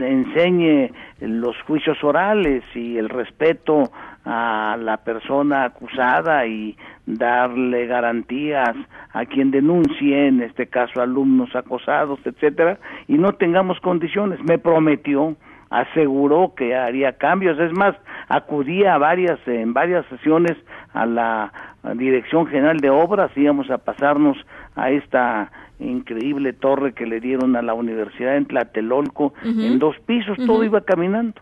enseñe 0.00 0.90
los 1.20 1.56
juicios 1.62 2.02
orales 2.02 2.62
y 2.74 2.96
el 2.96 3.08
respeto 3.08 3.90
a 4.26 4.76
la 4.78 4.98
persona 4.98 5.64
acusada 5.64 6.46
y 6.46 6.76
darle 7.06 7.86
garantías 7.86 8.74
a 9.12 9.24
quien 9.24 9.52
denuncie, 9.52 10.26
en 10.26 10.42
este 10.42 10.66
caso 10.66 11.00
alumnos 11.00 11.54
acosados, 11.54 12.18
etcétera, 12.24 12.78
y 13.06 13.14
no 13.14 13.32
tengamos 13.32 13.78
condiciones. 13.80 14.40
Me 14.42 14.58
prometió, 14.58 15.36
aseguró 15.70 16.54
que 16.56 16.74
haría 16.74 17.12
cambios, 17.12 17.58
es 17.60 17.72
más, 17.72 17.94
acudía 18.28 18.94
a 18.94 18.98
varias 18.98 19.38
en 19.46 19.72
varias 19.72 20.04
sesiones 20.06 20.56
a 20.92 21.06
la 21.06 21.52
Dirección 21.94 22.46
General 22.48 22.78
de 22.78 22.90
Obras, 22.90 23.30
íbamos 23.36 23.70
a 23.70 23.78
pasarnos 23.78 24.36
a 24.74 24.90
esta 24.90 25.52
increíble 25.78 26.52
torre 26.52 26.92
que 26.92 27.06
le 27.06 27.20
dieron 27.20 27.56
a 27.56 27.62
la 27.62 27.74
universidad 27.74 28.36
en 28.36 28.46
Tlatelolco 28.46 29.34
en 29.44 29.78
dos 29.78 29.96
pisos, 30.06 30.36
todo 30.46 30.64
iba 30.64 30.80
caminando, 30.80 31.40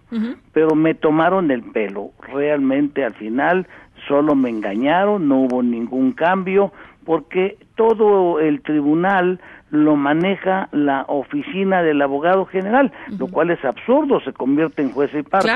pero 0.52 0.74
me 0.74 0.94
tomaron 0.94 1.50
el 1.50 1.62
pelo, 1.62 2.10
realmente 2.20 3.04
al 3.04 3.14
final 3.14 3.66
solo 4.08 4.34
me 4.34 4.50
engañaron, 4.50 5.28
no 5.28 5.40
hubo 5.40 5.62
ningún 5.62 6.12
cambio, 6.12 6.72
porque 7.04 7.58
todo 7.76 8.40
el 8.40 8.62
tribunal 8.62 9.40
lo 9.70 9.96
maneja 9.96 10.68
la 10.70 11.04
oficina 11.08 11.82
del 11.82 12.00
abogado 12.00 12.46
general, 12.46 12.92
lo 13.18 13.26
cual 13.26 13.50
es 13.50 13.64
absurdo, 13.64 14.20
se 14.20 14.32
convierte 14.32 14.82
en 14.82 14.92
juez 14.92 15.10
y 15.14 15.22
parte. 15.22 15.50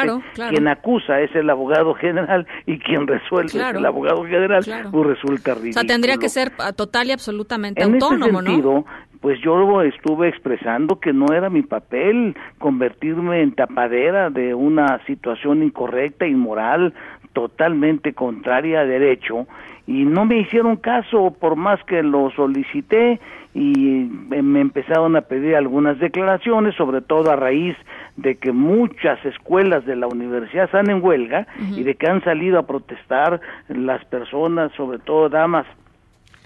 Quien 0.50 0.66
acusa 0.66 1.20
es 1.20 1.34
el 1.36 1.48
abogado 1.48 1.94
general 1.94 2.46
y 2.66 2.78
quien 2.78 3.06
resuelve 3.06 3.46
es 3.46 3.54
el 3.54 3.86
abogado 3.86 4.24
general, 4.24 4.64
pues 4.90 5.06
resulta 5.06 5.54
ridículo. 5.54 5.70
O 5.70 5.72
sea, 5.74 5.84
tendría 5.84 6.16
que 6.16 6.28
ser 6.28 6.50
total 6.74 7.08
y 7.08 7.12
absolutamente 7.12 7.82
autónomo, 7.82 8.42
¿no? 8.42 8.84
Pues 9.20 9.40
yo 9.40 9.82
estuve 9.82 10.28
expresando 10.28 11.00
que 11.00 11.12
no 11.12 11.26
era 11.32 11.50
mi 11.50 11.62
papel 11.62 12.36
convertirme 12.58 13.42
en 13.42 13.52
tapadera 13.52 14.30
de 14.30 14.54
una 14.54 15.04
situación 15.06 15.62
incorrecta, 15.62 16.26
inmoral, 16.26 16.94
totalmente 17.32 18.14
contraria 18.14 18.80
a 18.80 18.84
derecho 18.84 19.46
y 19.88 20.04
no 20.04 20.26
me 20.26 20.36
hicieron 20.36 20.76
caso 20.76 21.34
por 21.40 21.56
más 21.56 21.82
que 21.84 22.02
lo 22.02 22.30
solicité 22.32 23.18
y 23.54 24.06
me 24.28 24.60
empezaron 24.60 25.16
a 25.16 25.22
pedir 25.22 25.56
algunas 25.56 25.98
declaraciones, 25.98 26.74
sobre 26.74 27.00
todo 27.00 27.30
a 27.30 27.36
raíz 27.36 27.74
de 28.16 28.34
que 28.34 28.52
muchas 28.52 29.24
escuelas 29.24 29.86
de 29.86 29.96
la 29.96 30.06
universidad 30.06 30.66
están 30.66 30.90
en 30.90 31.02
huelga 31.02 31.46
y 31.74 31.84
de 31.84 31.94
que 31.94 32.06
han 32.06 32.22
salido 32.22 32.58
a 32.58 32.66
protestar 32.66 33.40
las 33.68 34.04
personas, 34.04 34.72
sobre 34.72 34.98
todo 34.98 35.30
damas 35.30 35.66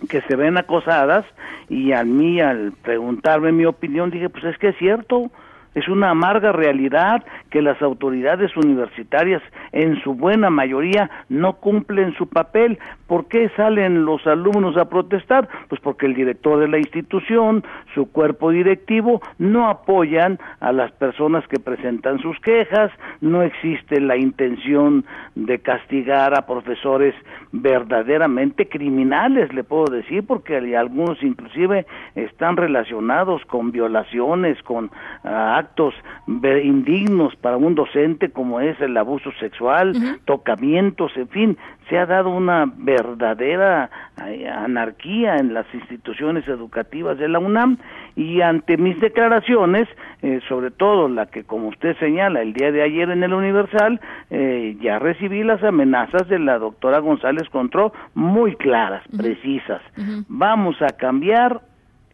que 0.08 0.20
se 0.22 0.36
ven 0.36 0.56
acosadas 0.56 1.24
y 1.68 1.92
a 1.92 2.04
mí 2.04 2.40
al 2.40 2.72
preguntarme 2.80 3.50
mi 3.50 3.64
opinión 3.64 4.10
dije 4.10 4.28
pues 4.28 4.44
es 4.44 4.58
que 4.58 4.68
es 4.68 4.76
cierto 4.78 5.32
es 5.74 5.88
una 5.88 6.10
amarga 6.10 6.52
realidad 6.52 7.22
que 7.50 7.62
las 7.62 7.80
autoridades 7.80 8.54
universitarias 8.56 9.42
en 9.72 10.02
su 10.02 10.14
buena 10.14 10.50
mayoría 10.50 11.10
no 11.28 11.54
cumplen 11.54 12.14
su 12.14 12.28
papel. 12.28 12.78
¿Por 13.12 13.26
qué 13.26 13.50
salen 13.58 14.06
los 14.06 14.26
alumnos 14.26 14.78
a 14.78 14.86
protestar? 14.86 15.46
Pues 15.68 15.82
porque 15.82 16.06
el 16.06 16.14
director 16.14 16.58
de 16.58 16.66
la 16.66 16.78
institución, 16.78 17.62
su 17.94 18.10
cuerpo 18.10 18.50
directivo, 18.50 19.20
no 19.36 19.68
apoyan 19.68 20.38
a 20.60 20.72
las 20.72 20.92
personas 20.92 21.46
que 21.46 21.60
presentan 21.60 22.20
sus 22.20 22.40
quejas, 22.40 22.90
no 23.20 23.42
existe 23.42 24.00
la 24.00 24.16
intención 24.16 25.04
de 25.34 25.58
castigar 25.58 26.32
a 26.32 26.46
profesores 26.46 27.14
verdaderamente 27.52 28.66
criminales, 28.66 29.52
le 29.52 29.62
puedo 29.62 29.92
decir, 29.92 30.26
porque 30.26 30.56
algunos 30.74 31.22
inclusive 31.22 31.84
están 32.14 32.56
relacionados 32.56 33.44
con 33.44 33.72
violaciones, 33.72 34.62
con 34.62 34.90
ah, 35.22 35.58
actos 35.58 35.92
indignos 36.26 37.36
para 37.36 37.58
un 37.58 37.74
docente 37.74 38.30
como 38.30 38.60
es 38.60 38.80
el 38.80 38.96
abuso 38.96 39.32
sexual, 39.38 39.92
tocamientos, 40.24 41.14
en 41.18 41.28
fin, 41.28 41.58
se 41.88 41.98
ha 41.98 42.06
dado 42.06 42.30
una 42.30 42.70
verdadera 42.76 43.90
eh, 44.26 44.48
anarquía 44.48 45.36
en 45.36 45.54
las 45.54 45.66
instituciones 45.74 46.46
educativas 46.48 47.18
de 47.18 47.28
la 47.28 47.38
UNAM 47.38 47.78
y 48.16 48.40
ante 48.40 48.76
mis 48.76 49.00
declaraciones, 49.00 49.88
eh, 50.22 50.40
sobre 50.48 50.70
todo 50.70 51.08
la 51.08 51.26
que 51.26 51.44
como 51.44 51.68
usted 51.68 51.96
señala 51.98 52.42
el 52.42 52.52
día 52.52 52.72
de 52.72 52.82
ayer 52.82 53.10
en 53.10 53.22
el 53.22 53.32
Universal, 53.32 54.00
eh, 54.30 54.76
ya 54.80 54.98
recibí 54.98 55.42
las 55.42 55.62
amenazas 55.62 56.28
de 56.28 56.38
la 56.38 56.58
doctora 56.58 56.98
González 56.98 57.48
Contró 57.50 57.92
muy 58.14 58.56
claras, 58.56 59.02
precisas. 59.16 59.82
Vamos 60.28 60.80
a 60.80 60.88
cambiar 60.88 61.60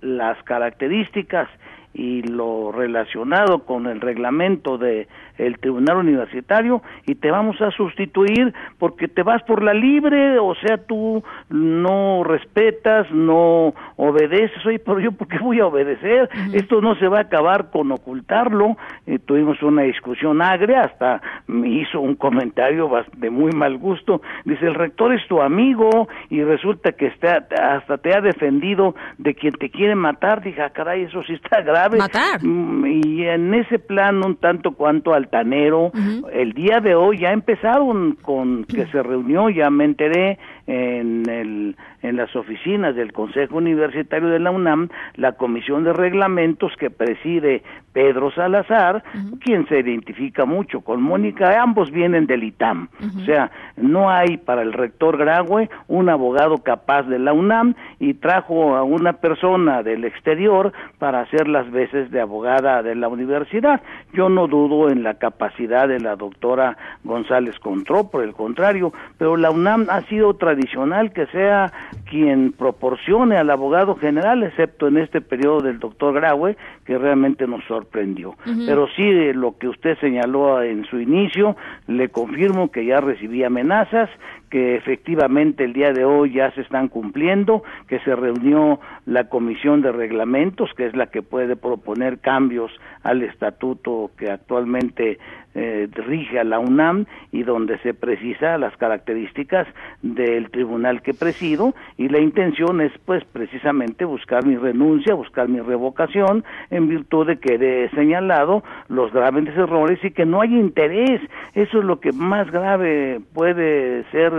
las 0.01 0.43
características 0.45 1.49
y 1.95 2.23
lo 2.23 2.71
relacionado 2.73 3.65
con 3.65 3.87
el 3.87 4.01
reglamento 4.01 4.79
de 4.79 5.09
el 5.39 5.59
tribunal 5.59 5.99
universitario 5.99 6.83
y 7.07 7.15
te 7.15 7.31
vamos 7.31 7.61
a 7.61 7.71
sustituir 7.71 8.53
porque 8.79 9.09
te 9.09 9.23
vas 9.23 9.43
por 9.45 9.63
la 9.63 9.73
libre, 9.73 10.39
o 10.39 10.55
sea, 10.57 10.79
tú 10.79 11.23
no 11.49 12.25
respetas, 12.25 13.11
no 13.13 13.73
obedeces, 13.97 14.67
oye, 14.67 14.81
pero 14.81 14.99
yo 14.99 15.13
por 15.13 15.29
qué 15.29 15.39
voy 15.39 15.61
a 15.61 15.67
obedecer? 15.67 16.29
Esto 16.53 16.81
no 16.81 16.97
se 16.97 17.09
va 17.09 17.19
a 17.19 17.23
acabar 17.23 17.71
con 17.71 17.93
ocultarlo. 17.93 18.77
Eh, 19.07 19.19
tuvimos 19.21 19.63
una 19.63 19.83
discusión 19.83 20.43
agria, 20.43 20.83
hasta 20.83 21.23
me 21.47 21.69
hizo 21.69 22.01
un 22.01 22.17
comentario 22.17 22.91
de 23.17 23.31
muy 23.31 23.53
mal 23.53 23.79
gusto, 23.79 24.21
dice, 24.45 24.67
el 24.67 24.75
rector 24.75 25.15
es 25.15 25.27
tu 25.29 25.41
amigo 25.41 26.09
y 26.31 26.43
resulta 26.43 26.93
que 26.93 27.07
está, 27.07 27.47
hasta 27.61 27.99
te 27.99 28.15
ha 28.15 28.21
defendido 28.21 28.95
de 29.19 29.35
quien 29.35 29.53
te 29.53 29.71
quiere 29.71 29.95
matar, 29.95 30.43
dije, 30.43 30.63
ah, 30.63 30.71
caray, 30.71 31.05
eso 31.05 31.23
sí 31.23 31.35
está 31.35 31.61
grave. 31.61 31.78
Matar. 31.97 32.43
Mm, 32.43 32.87
Y 32.87 33.25
en 33.25 33.55
ese 33.55 33.79
plan, 33.79 34.25
un 34.25 34.37
tanto 34.37 34.73
cuanto 34.73 35.15
altanero, 35.15 35.93
el 36.33 36.53
día 36.53 36.81
de 36.81 36.95
hoy 36.95 37.19
ya 37.19 37.33
empezaron 37.33 38.13
con 38.23 38.65
que 38.65 38.87
se 38.87 39.03
reunió, 39.03 39.51
ya 39.51 39.71
me 39.71 39.85
enteré, 39.85 40.39
en, 40.67 41.29
el, 41.29 41.77
en 42.03 42.17
las 42.17 42.35
oficinas 42.37 42.95
del 42.95 43.13
Consejo 43.13 43.57
Universitario 43.57 44.29
de 44.29 44.39
la 44.39 44.51
UNAM 44.51 44.89
la 45.17 45.33
Comisión 45.33 45.85
de 45.85 45.93
Reglamentos 45.93 46.73
que 46.79 46.91
preside 46.91 47.63
Pedro 47.93 48.31
Salazar, 48.31 49.03
quien 49.41 49.67
se 49.67 49.81
identifica 49.81 50.45
mucho 50.45 50.83
con 50.83 51.03
Mónica, 51.03 51.61
ambos 51.61 51.91
vienen 51.91 52.27
del 52.27 52.45
ITAM. 52.45 52.89
O 53.01 53.25
sea, 53.25 53.51
no 53.77 54.11
hay 54.11 54.37
para 54.37 54.63
el 54.63 54.73
rector 54.73 55.17
Graue 55.17 55.69
un 55.89 56.09
abogado 56.09 56.59
capaz 56.59 57.03
de 57.05 57.19
la 57.19 57.33
UNAM 57.33 57.75
y 57.99 58.15
trajo 58.15 58.77
a 58.77 58.85
una 58.85 59.15
persona 59.15 59.83
del 59.83 60.05
exterior 60.05 60.73
para 60.99 61.21
hacer 61.23 61.49
las 61.49 61.71
veces 61.71 62.11
de 62.11 62.21
abogada 62.21 62.83
de 62.83 62.95
la 62.95 63.09
universidad. 63.09 63.81
Yo 64.13 64.29
no 64.29 64.47
dudo 64.47 64.91
en 64.91 65.03
la 65.03 65.15
capacidad 65.15 65.89
de 65.89 65.99
la 65.99 66.15
doctora 66.15 66.77
González 67.03 67.59
Contró, 67.59 68.11
por 68.11 68.23
el 68.23 68.35
contrario, 68.35 68.93
pero 69.19 69.37
la 69.37 69.51
UNAM 69.51 69.87
ha 69.91 70.03
sido 70.03 70.35
tradicional 70.35 71.13
que 71.13 71.27
sea 71.27 71.73
quien 72.09 72.53
proporcione 72.53 73.37
al 73.37 73.51
abogado 73.51 73.97
general, 73.97 74.43
excepto 74.43 74.89
en 74.89 74.99
este 74.99 75.21
periodo 75.21 75.61
del 75.61 75.79
doctor 75.79 76.15
Graue, 76.15 76.57
que 76.85 76.99
realmente 76.99 77.47
nos 77.47 77.65
sorprendió. 77.65 78.35
Pero 78.67 78.89
sí, 78.97 79.11
de 79.11 79.35
lo 79.35 79.57
que 79.59 79.69
usted 79.69 79.99
señaló 79.99 80.63
en 80.63 80.85
su 80.87 81.01
inicio, 81.01 81.57
le 81.87 82.09
confirmo 82.09 82.71
que 82.71 82.85
ya 82.85 83.01
recibí 83.01 83.45
amenazas, 83.45 84.09
que 84.51 84.77
efectivamente 84.77 85.65
el 85.65 85.73
día 85.73 85.93
de 85.93 86.05
hoy 86.05 86.33
ya 86.33 86.51
se 86.53 86.63
están 86.63 86.89
cumpliendo, 86.89 87.63
que 87.87 87.99
se 88.01 88.15
reunió 88.15 88.81
la 89.07 89.29
comisión 89.29 89.83
de 89.83 89.93
reglamentos, 89.93 90.71
que 90.77 90.87
es 90.87 90.97
la 90.97 91.07
que 91.07 91.23
puede 91.23 91.57
proponer 91.57 92.19
cambios 92.19 92.71
al 93.03 93.23
estatuto 93.23 94.11
que 94.17 94.31
actualmente 94.31 95.19
eh, 95.55 95.89
rige 95.93 96.39
a 96.39 96.45
la 96.45 96.59
UNAM 96.59 97.07
y 97.33 97.43
donde 97.43 97.79
se 97.79 97.93
precisa 97.95 98.59
las 98.59 98.77
características 98.77 99.67
del 100.03 100.51
tribunal 100.51 101.03
que 101.03 101.15
presido 101.15 101.75
y 101.97 102.09
la 102.09 102.21
intención 102.21 102.81
es 102.81 102.93
pues 103.05 103.25
precisamente 103.25 104.05
buscar 104.05 104.47
mi 104.47 104.57
renuncia, 104.57 105.15
buscar 105.15 105.49
mi 105.49 105.61
revocación 105.61 106.45
en 106.71 106.89
virtud 106.89 107.27
de 107.27 107.39
que 107.39 107.55
he 107.55 107.91
señalado 107.91 108.63
los 108.89 109.13
graves 109.13 109.49
errores 109.57 109.99
y 110.05 110.11
que 110.13 110.27
no 110.27 110.43
hay 110.43 110.55
interés. 110.55 111.21
Eso 111.55 111.79
es 111.79 111.85
lo 111.85 111.99
que 111.99 112.13
más 112.13 112.51
grave 112.51 113.21
puede 113.35 114.05
ser 114.13 114.33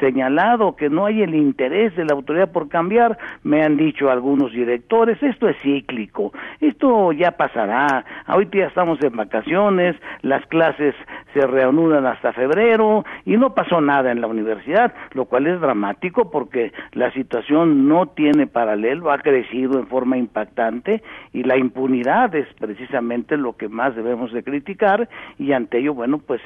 señalado, 0.00 0.76
que 0.76 0.88
no 0.88 1.06
hay 1.06 1.22
el 1.22 1.34
interés 1.34 1.94
de 1.96 2.04
la 2.04 2.14
autoridad 2.14 2.52
por 2.52 2.68
cambiar. 2.68 3.18
Me 3.42 3.62
han 3.62 3.76
dicho 3.76 4.10
algunos 4.10 4.52
directores, 4.52 5.22
esto 5.22 5.48
es 5.48 5.56
cíclico, 5.62 6.32
esto 6.60 7.12
ya 7.12 7.32
pasará. 7.32 8.04
Ahorita 8.26 8.58
ya 8.58 8.66
estamos 8.66 9.02
en 9.02 9.16
vacaciones, 9.16 9.96
las 10.22 10.44
clases 10.46 10.94
se 11.34 11.46
reanudan 11.46 12.06
hasta 12.06 12.32
febrero 12.32 13.04
y 13.24 13.36
no 13.36 13.54
pasó 13.54 13.80
nada 13.80 14.10
en 14.10 14.20
la 14.20 14.26
universidad, 14.26 14.94
lo 15.12 15.26
cual 15.26 15.46
es 15.46 15.60
dramático 15.60 16.30
porque 16.30 16.72
la 16.92 17.12
situación 17.12 17.88
no 17.88 18.06
tiene 18.06 18.46
paralelo, 18.46 19.10
ha 19.10 19.18
crecido 19.18 19.78
en 19.78 19.86
forma 19.86 20.16
impactante 20.16 21.02
y 21.32 21.42
la 21.42 21.56
impunidad 21.56 22.34
es 22.34 22.46
precisamente 22.58 23.36
lo 23.36 23.56
que 23.56 23.68
más 23.68 23.94
debemos 23.94 24.32
de 24.32 24.42
criticar 24.42 25.08
y 25.38 25.52
ante 25.52 25.78
ello, 25.78 25.94
bueno, 25.94 26.18
pues 26.18 26.40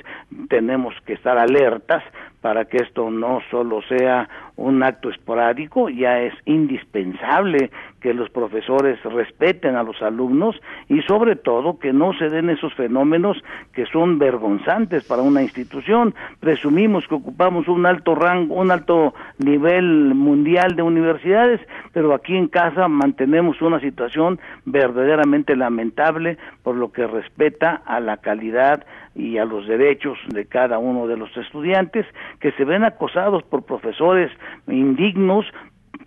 tenemos 0.48 0.94
que 1.06 1.14
estar 1.14 1.38
alertas 1.38 2.02
para 2.42 2.66
que 2.66 2.78
esto 2.78 3.08
no 3.10 3.40
solo 3.50 3.80
sea 3.82 4.28
un 4.56 4.82
acto 4.82 5.10
esporádico, 5.10 5.88
ya 5.88 6.20
es 6.20 6.34
indispensable 6.44 7.70
que 8.00 8.12
los 8.12 8.30
profesores 8.30 9.02
respeten 9.04 9.76
a 9.76 9.82
los 9.82 10.02
alumnos 10.02 10.60
y 10.88 11.00
sobre 11.02 11.36
todo 11.36 11.78
que 11.78 11.92
no 11.92 12.12
se 12.14 12.28
den 12.28 12.50
esos 12.50 12.74
fenómenos 12.74 13.42
que 13.72 13.86
son 13.86 14.18
vergonzantes 14.18 15.04
para 15.04 15.22
una 15.22 15.42
institución. 15.42 16.14
Presumimos 16.40 17.06
que 17.06 17.14
ocupamos 17.14 17.68
un 17.68 17.86
alto 17.86 18.14
rango, 18.14 18.56
un 18.56 18.70
alto 18.70 19.14
nivel 19.38 20.14
mundial 20.14 20.74
de 20.74 20.82
universidades, 20.82 21.60
pero 21.92 22.12
aquí 22.12 22.36
en 22.36 22.48
casa 22.48 22.88
mantenemos 22.88 23.62
una 23.62 23.80
situación 23.80 24.40
verdaderamente 24.64 25.56
lamentable 25.56 26.38
por 26.62 26.76
lo 26.76 26.92
que 26.92 27.06
respeta 27.06 27.82
a 27.86 28.00
la 28.00 28.16
calidad 28.16 28.84
y 29.14 29.38
a 29.38 29.44
los 29.44 29.66
derechos 29.66 30.18
de 30.28 30.46
cada 30.46 30.78
uno 30.78 31.06
de 31.06 31.16
los 31.16 31.36
estudiantes 31.36 32.06
que 32.40 32.52
se 32.52 32.64
ven 32.64 32.84
acosados 32.84 33.42
por 33.42 33.62
profesores 33.62 34.30
indignos 34.68 35.46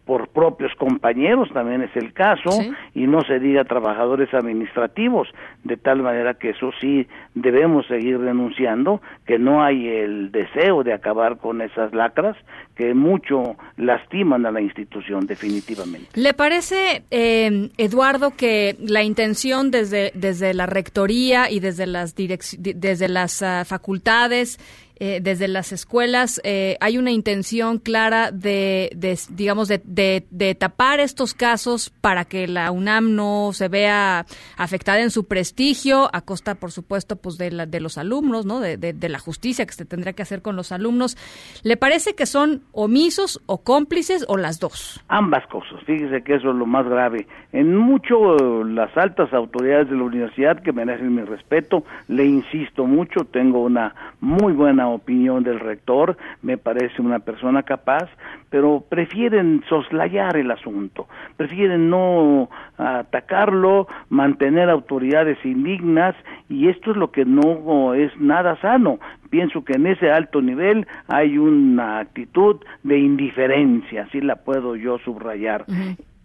por 0.05 0.27
propios 0.29 0.71
compañeros, 0.75 1.49
también 1.51 1.81
es 1.81 1.95
el 1.95 2.13
caso, 2.13 2.51
y 2.93 3.07
no 3.07 3.21
se 3.21 3.39
diga 3.39 3.63
trabajadores 3.63 4.31
administrativos, 4.33 5.27
de 5.63 5.77
tal 5.77 6.03
manera 6.03 6.35
que 6.35 6.51
eso 6.51 6.71
sí 6.79 7.07
debemos 7.33 7.87
seguir 7.87 8.19
denunciando, 8.19 9.01
que 9.25 9.39
no 9.39 9.63
hay 9.63 9.87
el 9.87 10.31
deseo 10.31 10.83
de 10.83 10.93
acabar 10.93 11.37
con 11.37 11.61
esas 11.61 11.91
lacras 11.93 12.37
que 12.75 12.93
mucho 12.93 13.55
lastiman 13.77 14.45
a 14.45 14.51
la 14.51 14.61
institución, 14.61 15.25
definitivamente. 15.25 16.09
¿Le 16.13 16.33
parece, 16.33 17.03
eh, 17.09 17.69
Eduardo, 17.77 18.31
que 18.37 18.75
la 18.79 19.01
intención 19.01 19.71
desde, 19.71 20.11
desde 20.13 20.53
la 20.53 20.67
rectoría 20.67 21.49
y 21.49 21.59
desde 21.59 21.87
las, 21.87 22.15
desde 22.15 23.07
las 23.07 23.41
ah, 23.41 23.63
facultades 23.65 24.59
eh, 24.97 25.19
desde 25.21 25.47
las 25.47 25.71
escuelas 25.71 26.39
eh, 26.43 26.77
hay 26.79 26.97
una 26.97 27.11
intención 27.11 27.79
clara 27.79 28.31
de, 28.31 28.89
de, 28.95 29.17
digamos, 29.29 29.67
de, 29.67 29.81
de, 29.83 30.25
de 30.31 30.55
tapar 30.55 30.99
estos 30.99 31.33
casos 31.33 31.89
para 32.01 32.25
que 32.25 32.47
la 32.47 32.71
UNAM 32.71 33.15
no 33.15 33.51
se 33.53 33.67
vea 33.67 34.25
afectada 34.57 35.01
en 35.01 35.11
su 35.11 35.25
prestigio, 35.27 36.09
a 36.13 36.21
costa, 36.21 36.55
por 36.55 36.71
supuesto, 36.71 37.15
pues 37.17 37.37
de, 37.37 37.51
la- 37.51 37.65
de 37.65 37.79
los 37.79 37.97
alumnos, 37.97 38.45
¿no? 38.45 38.59
De, 38.59 38.75
la 39.09 39.19
justicia 39.19 39.65
que 39.65 39.73
se 39.73 39.85
tendría 39.85 40.13
que 40.13 40.23
hacer 40.23 40.41
con 40.41 40.55
los 40.55 40.71
alumnos. 40.71 41.15
¿Le 41.63 41.77
parece 41.77 42.15
que 42.15 42.25
son 42.25 42.63
omisos 42.71 43.41
o 43.45 43.59
cómplices 43.63 44.25
o 44.27 44.37
las 44.37 44.59
dos? 44.59 45.03
Ambas 45.07 45.45
cosas, 45.47 45.79
fíjese 45.85 46.23
que 46.23 46.35
eso 46.35 46.49
es 46.49 46.55
lo 46.55 46.65
más 46.65 46.87
grave. 46.87 47.27
En 47.53 47.75
mucho 47.77 48.63
las 48.63 48.95
altas 48.97 49.31
autoridades 49.33 49.89
de 49.89 49.95
la 49.95 50.03
universidad 50.03 50.61
que 50.63 50.71
merecen 50.73 51.13
mi 51.15 51.21
respeto, 51.21 51.83
le 52.07 52.25
insisto 52.25 52.85
mucho, 52.85 53.25
tengo 53.31 53.59
una 53.63 53.93
muy 54.21 54.53
buena 54.53 54.84
opinión 54.89 55.43
del 55.43 55.59
rector, 55.59 56.17
me 56.41 56.57
parece 56.57 57.01
una 57.01 57.19
persona 57.19 57.63
capaz, 57.63 58.09
pero 58.49 58.83
prefieren 58.87 59.63
soslayar 59.69 60.37
el 60.37 60.51
asunto, 60.51 61.07
prefieren 61.37 61.89
no 61.89 62.49
atacarlo, 62.77 63.87
mantener 64.09 64.69
autoridades 64.69 65.37
indignas 65.45 66.15
y 66.49 66.69
esto 66.69 66.91
es 66.91 66.97
lo 66.97 67.11
que 67.11 67.25
no 67.25 67.93
es 67.93 68.15
nada 68.19 68.59
sano. 68.61 68.99
Pienso 69.29 69.63
que 69.63 69.73
en 69.73 69.87
ese 69.87 70.11
alto 70.11 70.41
nivel 70.41 70.87
hay 71.07 71.37
una 71.37 71.99
actitud 71.99 72.57
de 72.83 72.99
indiferencia, 72.99 74.03
así 74.03 74.21
la 74.21 74.37
puedo 74.37 74.75
yo 74.75 74.97
subrayar 74.99 75.65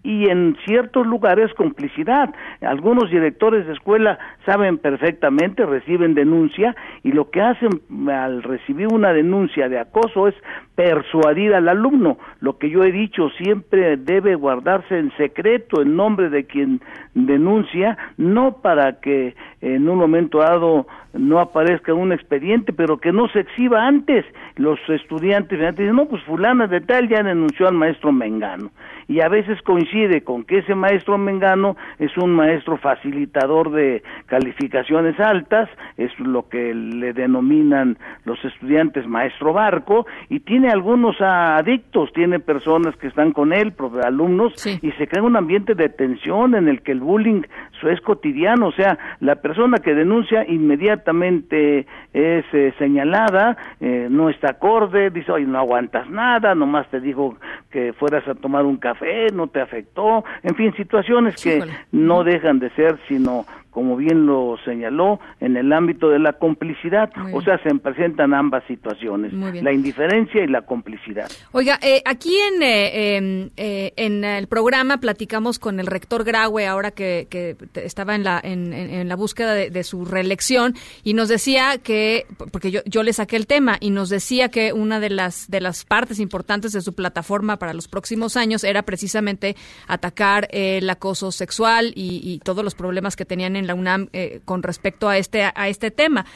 y 0.02 0.28
en 0.30 0.56
ciertos 0.66 1.06
lugares 1.06 1.52
complicidad. 1.54 2.34
Algunos 2.60 3.10
directores 3.10 3.66
de 3.66 3.72
escuela 3.72 4.18
saben 4.46 4.78
perfectamente, 4.78 5.66
reciben 5.66 6.14
denuncia 6.14 6.74
y 7.02 7.12
lo 7.12 7.30
que 7.30 7.42
hacen 7.42 7.70
al 8.08 8.42
recibir 8.42 8.88
una 8.92 9.12
denuncia 9.12 9.68
de 9.68 9.78
acoso 9.78 10.28
es 10.28 10.34
persuadir 10.74 11.54
al 11.54 11.68
alumno. 11.68 12.18
Lo 12.40 12.56
que 12.56 12.70
yo 12.70 12.82
he 12.82 12.92
dicho 12.92 13.28
siempre 13.30 13.96
debe 13.98 14.34
guardarse 14.34 14.98
en 14.98 15.14
secreto 15.16 15.82
el 15.82 15.94
nombre 15.94 16.30
de 16.30 16.44
quien 16.44 16.80
denuncia, 17.14 17.98
no 18.16 18.58
para 18.62 19.00
que 19.00 19.34
en 19.60 19.88
un 19.88 19.98
momento 19.98 20.38
dado 20.38 20.86
no 21.12 21.40
aparezca 21.40 21.92
un 21.92 22.12
expediente, 22.12 22.72
pero 22.72 22.98
que 22.98 23.12
no 23.12 23.28
se 23.28 23.40
exhiba 23.40 23.86
antes. 23.86 24.24
Los 24.56 24.78
estudiantes 24.88 25.58
dicen, 25.76 25.96
no, 25.96 26.06
pues 26.06 26.22
fulana 26.22 26.66
de 26.66 26.80
tal 26.80 27.08
ya 27.08 27.22
denunció 27.22 27.68
al 27.68 27.74
maestro 27.74 28.12
Mengano. 28.12 28.70
Y 29.08 29.20
a 29.20 29.28
veces 29.28 29.60
coincide 29.62 29.89
con 30.24 30.44
que 30.44 30.58
ese 30.58 30.74
maestro 30.74 31.18
Mengano 31.18 31.76
es 31.98 32.16
un 32.16 32.30
maestro 32.30 32.76
facilitador 32.76 33.70
de 33.72 34.02
calificaciones 34.26 35.18
altas, 35.18 35.68
es 35.96 36.16
lo 36.20 36.48
que 36.48 36.72
le 36.74 37.12
denominan 37.12 37.98
los 38.24 38.42
estudiantes 38.44 39.06
maestro 39.06 39.52
barco, 39.52 40.06
y 40.28 40.40
tiene 40.40 40.68
algunos 40.68 41.16
adictos, 41.20 42.12
tiene 42.12 42.38
personas 42.38 42.96
que 42.96 43.08
están 43.08 43.32
con 43.32 43.52
él, 43.52 43.72
alumnos, 44.04 44.54
y 44.66 44.92
se 44.92 45.08
crea 45.08 45.24
un 45.24 45.36
ambiente 45.36 45.74
de 45.74 45.88
tensión 45.88 46.54
en 46.54 46.68
el 46.68 46.82
que 46.82 46.92
el 46.92 47.00
bullying 47.00 47.42
Eso 47.80 47.88
es 47.88 48.00
cotidiano, 48.02 48.66
o 48.66 48.72
sea, 48.72 48.98
la 49.20 49.36
persona 49.36 49.78
que 49.78 49.94
denuncia 49.94 50.44
inmediatamente 50.46 51.86
es 52.12 52.44
eh, 52.52 52.74
señalada, 52.78 53.56
eh, 53.80 54.08
no 54.10 54.28
está 54.28 54.50
acorde, 54.50 55.08
dice, 55.08 55.32
oye, 55.32 55.46
no 55.46 55.58
aguantas 55.58 56.10
nada, 56.10 56.54
nomás 56.54 56.86
te 56.90 57.00
dijo 57.00 57.36
que 57.70 57.94
fueras 57.94 58.28
a 58.28 58.34
tomar 58.34 58.66
un 58.66 58.76
café, 58.76 59.28
no 59.32 59.46
te 59.46 59.62
afectó, 59.62 60.24
en 60.42 60.54
fin, 60.56 60.74
situaciones 60.76 61.42
que 61.42 61.64
no 61.90 62.22
dejan 62.22 62.58
de 62.58 62.68
ser 62.70 62.98
sino 63.08 63.46
como 63.70 63.96
bien 63.96 64.26
lo 64.26 64.56
señaló, 64.64 65.20
en 65.40 65.56
el 65.56 65.72
ámbito 65.72 66.08
de 66.08 66.18
la 66.18 66.32
complicidad. 66.34 67.10
O 67.32 67.40
sea, 67.40 67.58
se 67.62 67.74
presentan 67.76 68.34
ambas 68.34 68.64
situaciones, 68.66 69.32
la 69.32 69.72
indiferencia 69.72 70.42
y 70.42 70.48
la 70.48 70.62
complicidad. 70.62 71.30
Oiga, 71.52 71.78
eh, 71.82 72.02
aquí 72.04 72.36
en, 72.36 72.62
eh, 72.62 73.16
em, 73.16 73.50
eh, 73.56 73.92
en 73.96 74.24
el 74.24 74.48
programa 74.48 74.98
platicamos 74.98 75.58
con 75.58 75.78
el 75.78 75.86
rector 75.86 76.24
Graue, 76.24 76.66
ahora 76.66 76.90
que, 76.90 77.28
estaba 77.74 78.14
en 78.14 78.24
la, 78.24 78.40
en, 78.42 79.08
la 79.08 79.16
búsqueda 79.16 79.54
de, 79.54 79.84
su 79.84 80.04
reelección, 80.04 80.74
y 81.04 81.14
nos 81.14 81.28
decía 81.28 81.78
que, 81.78 82.26
porque 82.52 82.70
yo, 82.70 82.80
yo 82.84 83.02
le 83.02 83.12
saqué 83.12 83.36
el 83.36 83.46
tema, 83.46 83.76
y 83.80 83.90
nos 83.90 84.08
decía 84.08 84.48
que 84.48 84.72
una 84.72 85.00
de 85.00 85.10
las, 85.10 85.48
de 85.48 85.60
las 85.60 85.84
partes 85.84 86.18
importantes 86.18 86.72
de 86.72 86.80
su 86.80 86.94
plataforma 86.94 87.56
para 87.56 87.72
los 87.72 87.88
próximos 87.88 88.36
años 88.36 88.64
era 88.64 88.82
precisamente 88.82 89.56
atacar 89.86 90.48
el 90.50 90.88
acoso 90.90 91.32
sexual 91.32 91.92
y, 91.94 92.20
y 92.24 92.40
todos 92.40 92.64
los 92.64 92.74
problemas 92.74 93.16
que 93.16 93.24
tenían 93.24 93.56
en 93.56 93.59
la 93.66 93.74
UNAM 93.74 94.08
eh, 94.12 94.40
con 94.44 94.62
respecto 94.62 95.08
a 95.08 95.18
este, 95.18 95.42
a 95.42 95.68
este 95.68 95.90
tema. 95.90 96.26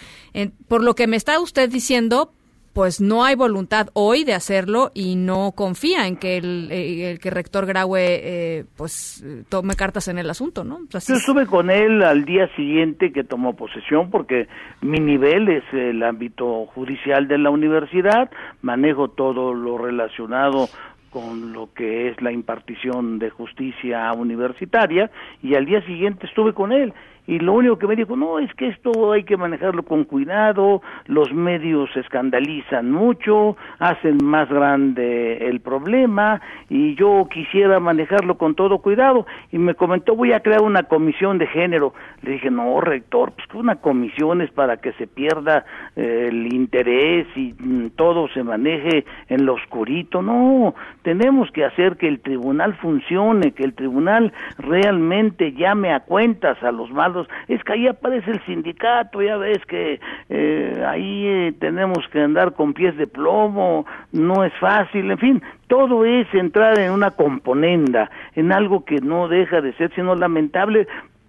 por 0.68 0.82
lo 0.82 0.94
que 0.94 1.06
me 1.06 1.16
está 1.16 1.40
usted 1.40 1.70
diciendo, 1.70 2.32
pues 2.74 3.00
no 3.00 3.24
hay 3.24 3.36
voluntad 3.36 3.88
hoy 3.94 4.24
de 4.24 4.34
hacerlo 4.34 4.90
y 4.94 5.14
no 5.14 5.52
confía 5.52 6.08
en 6.08 6.16
que 6.16 6.36
el, 6.36 6.68
eh, 6.72 7.18
que 7.22 7.30
rector 7.30 7.66
Graue 7.66 8.00
eh, 8.02 8.64
pues 8.76 9.24
tome 9.48 9.76
cartas 9.76 10.08
en 10.08 10.18
el 10.18 10.28
asunto, 10.28 10.64
¿no? 10.64 10.80
Yo 10.90 11.14
estuve 11.14 11.46
con 11.46 11.70
él 11.70 12.02
al 12.02 12.24
día 12.24 12.48
siguiente 12.56 13.12
que 13.12 13.22
tomó 13.22 13.54
posesión 13.54 14.10
porque 14.10 14.48
mi 14.82 14.98
nivel 14.98 15.48
es 15.48 15.62
el 15.72 16.02
ámbito 16.02 16.66
judicial 16.66 17.28
de 17.28 17.38
la 17.38 17.50
universidad, 17.50 18.28
manejo 18.60 19.08
todo 19.08 19.54
lo 19.54 19.78
relacionado 19.78 20.68
con 21.10 21.52
lo 21.52 21.72
que 21.72 22.08
es 22.08 22.20
la 22.20 22.32
impartición 22.32 23.20
de 23.20 23.30
justicia 23.30 24.12
universitaria 24.14 25.12
y 25.44 25.54
al 25.54 25.64
día 25.64 25.80
siguiente 25.86 26.26
estuve 26.26 26.54
con 26.54 26.72
él 26.72 26.92
y 27.26 27.38
lo 27.38 27.54
único 27.54 27.78
que 27.78 27.86
me 27.86 27.96
dijo, 27.96 28.16
no, 28.16 28.38
es 28.38 28.52
que 28.54 28.68
esto 28.68 29.12
hay 29.12 29.24
que 29.24 29.36
manejarlo 29.36 29.82
con 29.82 30.04
cuidado, 30.04 30.82
los 31.06 31.32
medios 31.32 31.88
escandalizan 31.96 32.90
mucho, 32.90 33.56
hacen 33.78 34.18
más 34.22 34.48
grande 34.50 35.48
el 35.48 35.60
problema 35.60 36.42
y 36.68 36.94
yo 36.96 37.26
quisiera 37.32 37.80
manejarlo 37.80 38.36
con 38.36 38.54
todo 38.54 38.78
cuidado 38.78 39.26
y 39.50 39.58
me 39.58 39.74
comentó, 39.74 40.14
voy 40.14 40.32
a 40.32 40.40
crear 40.40 40.60
una 40.60 40.82
comisión 40.82 41.38
de 41.38 41.46
género. 41.46 41.94
Le 42.22 42.32
dije, 42.32 42.50
no, 42.50 42.80
rector, 42.80 43.32
pues 43.32 43.46
que 43.48 43.56
una 43.56 43.76
comisión 43.76 44.42
es 44.42 44.50
para 44.50 44.76
que 44.76 44.92
se 44.92 45.06
pierda 45.06 45.64
eh, 45.96 46.26
el 46.28 46.52
interés 46.52 47.26
y 47.36 47.54
mm, 47.58 47.90
todo 47.96 48.28
se 48.28 48.42
maneje 48.42 49.06
en 49.28 49.46
lo 49.46 49.54
oscurito, 49.54 50.20
no, 50.20 50.74
tenemos 51.02 51.50
que 51.52 51.64
hacer 51.64 51.96
que 51.96 52.08
el 52.08 52.20
tribunal 52.20 52.74
funcione, 52.74 53.52
que 53.52 53.64
el 53.64 53.74
tribunal 53.74 54.32
realmente 54.58 55.52
llame 55.52 55.92
a 55.92 56.00
cuentas 56.00 56.62
a 56.62 56.70
los 56.70 56.90
malos 56.90 57.13
es 57.48 57.62
que 57.64 57.72
ahí 57.72 57.86
aparece 57.86 58.30
el 58.30 58.44
sindicato, 58.44 59.22
ya 59.22 59.36
ves 59.36 59.64
que 59.66 60.00
eh, 60.28 60.84
ahí 60.86 61.26
eh, 61.26 61.54
tenemos 61.58 62.06
que 62.08 62.20
andar 62.20 62.52
con 62.54 62.74
pies 62.74 62.96
de 62.96 63.06
plomo, 63.06 63.86
no 64.12 64.44
es 64.44 64.52
fácil, 64.60 65.10
en 65.10 65.18
fin, 65.18 65.42
todo 65.68 66.04
es 66.04 66.26
entrar 66.34 66.78
en 66.78 66.92
una 66.92 67.10
componenda, 67.12 68.10
en 68.34 68.52
algo 68.52 68.84
que 68.84 68.96
no 68.96 69.28
deja 69.28 69.60
de 69.60 69.72
ser 69.74 69.92
sino 69.94 70.14
lamentable 70.14 70.86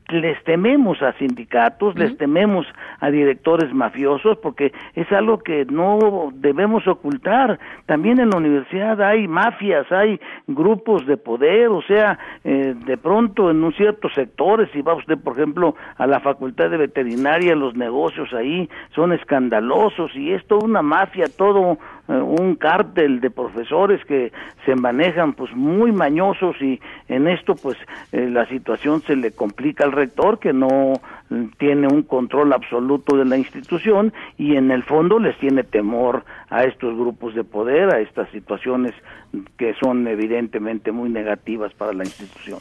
les 0.10 0.42
tememos 0.44 1.02
a 1.02 1.14
sindicatos, 1.14 1.98
les 1.98 2.16
tememos 2.18 2.68
a 3.00 3.10
directores 3.10 3.74
mafiosos, 3.74 4.38
porque 4.38 4.72
es 4.94 5.12
algo 5.12 5.40
que 5.40 5.66
no 5.66 6.32
debemos 6.34 6.88
ocultar. 6.88 7.60
También 7.86 8.20
en 8.20 8.30
la 8.30 8.38
universidad 8.38 9.02
hay 9.02 9.28
mafias, 9.28 9.92
hay 9.92 10.20
grupos 10.48 11.06
de 11.08 11.18
poder, 11.18 11.70
o 11.70 11.82
sea, 11.82 12.20
eh, 12.44 12.76
de 12.86 12.98
pronto 12.98 13.50
en 13.50 13.64
un 13.64 13.74
ciertos 13.74 14.14
sectores, 14.14 14.70
si 14.74 14.82
va 14.82 14.94
usted, 14.94 15.18
por 15.18 15.34
ejemplo, 15.34 15.76
a 15.98 16.06
la 16.06 16.20
facultad 16.20 16.70
de 16.70 16.78
veterinaria, 16.78 17.56
los 17.56 17.76
negocios 17.76 18.34
ahí 18.34 18.70
son 18.94 19.12
escandalosos 19.14 20.16
y 20.16 20.34
es 20.34 20.46
toda 20.46 20.66
una 20.66 20.82
mafia, 20.82 21.26
todo 21.36 21.78
un 22.08 22.56
cártel 22.56 23.20
de 23.20 23.32
profesores 23.32 24.04
que 24.06 24.32
se 24.66 24.76
manejan 24.76 25.34
pues 25.34 25.56
muy 25.56 25.92
mañosos 25.92 26.56
y 26.62 26.80
en 27.08 27.28
esto 27.28 27.56
pues 27.56 27.78
eh, 28.12 28.30
la 28.30 28.48
situación 28.48 29.02
se 29.02 29.16
le 29.16 29.32
complica 29.32 29.84
al 29.84 29.92
rector 29.92 30.40
que 30.40 30.54
no 30.54 30.94
tiene 31.58 31.88
un 31.88 32.04
control 32.04 32.54
absoluto 32.54 33.18
de 33.18 33.26
la 33.26 33.38
institución 33.38 34.14
y 34.38 34.56
en 34.56 34.70
el 34.70 34.84
fondo 34.84 35.20
les 35.20 35.38
tiene 35.40 35.64
temor 35.64 36.24
a 36.50 36.64
estos 36.64 36.96
grupos 36.96 37.34
de 37.34 37.44
poder, 37.44 37.94
a 37.94 38.00
estas 38.00 38.30
situaciones 38.30 38.94
que 39.58 39.74
son 39.74 40.08
evidentemente 40.08 40.92
muy 40.92 41.10
negativas 41.10 41.74
para 41.74 41.94
la 41.94 42.04
institución. 42.04 42.60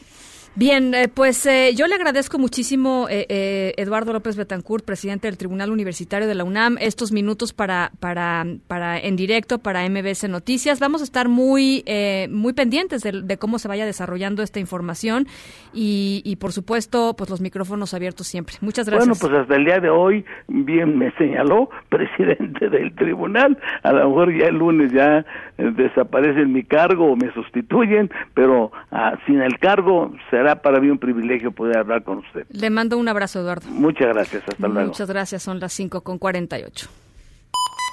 Bien, 0.57 0.93
eh, 0.93 1.09
pues 1.13 1.45
eh, 1.47 1.71
yo 1.75 1.85
le 1.85 1.95
agradezco 1.95 2.39
muchísimo, 2.39 3.07
eh, 3.09 3.73
Eduardo 3.75 4.13
López 4.13 4.37
Betancourt, 4.37 4.85
presidente 4.85 5.27
del 5.27 5.37
Tribunal 5.37 5.69
Universitario 5.69 6.29
de 6.29 6.35
la 6.35 6.45
UNAM, 6.45 6.77
estos 6.79 7.11
minutos 7.11 7.51
para, 7.51 7.91
para, 7.99 8.45
para 8.69 8.97
en 8.97 9.17
directo 9.17 9.59
para 9.59 9.83
MBS 9.89 10.29
Noticias. 10.29 10.79
Vamos 10.79 11.01
a 11.01 11.03
estar 11.03 11.27
muy, 11.27 11.83
muy 12.29 12.53
pendientes 12.53 13.01
de, 13.01 13.37
cómo 13.37 13.59
se 13.59 13.67
vaya 13.67 13.85
desarrollando 13.85 14.43
esta 14.43 14.61
información 14.61 15.27
y, 15.73 16.21
y, 16.23 16.37
por 16.37 16.53
supuesto, 16.53 17.15
pues 17.17 17.29
los 17.29 17.41
micrófonos 17.41 17.93
abiertos 17.93 18.27
siempre. 18.27 18.55
Muchas 18.61 18.87
gracias. 18.87 19.09
Bueno, 19.09 19.19
pues 19.19 19.41
hasta 19.41 19.55
el 19.57 19.65
día 19.65 19.81
de 19.81 19.89
hoy, 19.89 20.23
bien 20.47 20.97
me 20.97 21.11
señaló, 21.17 21.69
presidente 21.89 22.69
del 22.69 22.95
tribunal. 22.95 23.57
A 23.83 23.91
lo 23.91 24.07
mejor 24.07 24.33
ya 24.33 24.47
el 24.47 24.55
lunes 24.55 24.93
ya 24.93 25.25
desaparece 25.57 26.43
en 26.43 26.53
mi 26.53 26.63
cargo 26.63 27.11
o 27.11 27.15
me 27.17 27.29
sustituyen, 27.33 28.09
pero 28.33 28.71
ah, 28.91 29.17
sin 29.25 29.41
el 29.41 29.59
cargo 29.59 30.13
será 30.29 30.44
será 30.45 30.61
para 30.61 30.79
mí 30.79 30.89
un 30.89 30.99
privilegio 30.99 31.51
poder 31.51 31.77
hablar 31.77 32.03
con 32.03 32.19
usted. 32.19 32.45
Le 32.49 32.69
mando 32.69 32.97
un 32.97 33.07
abrazo, 33.07 33.39
Eduardo. 33.39 33.67
Muchas 33.69 34.13
gracias, 34.13 34.43
hasta 34.47 34.67
luego. 34.67 34.89
Muchas 34.89 35.09
gracias, 35.09 35.41
son 35.41 35.59
las 35.59 35.73
5 35.73 36.01
con 36.01 36.19
48. 36.19 36.87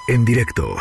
En 0.09 0.25
directo. 0.25 0.75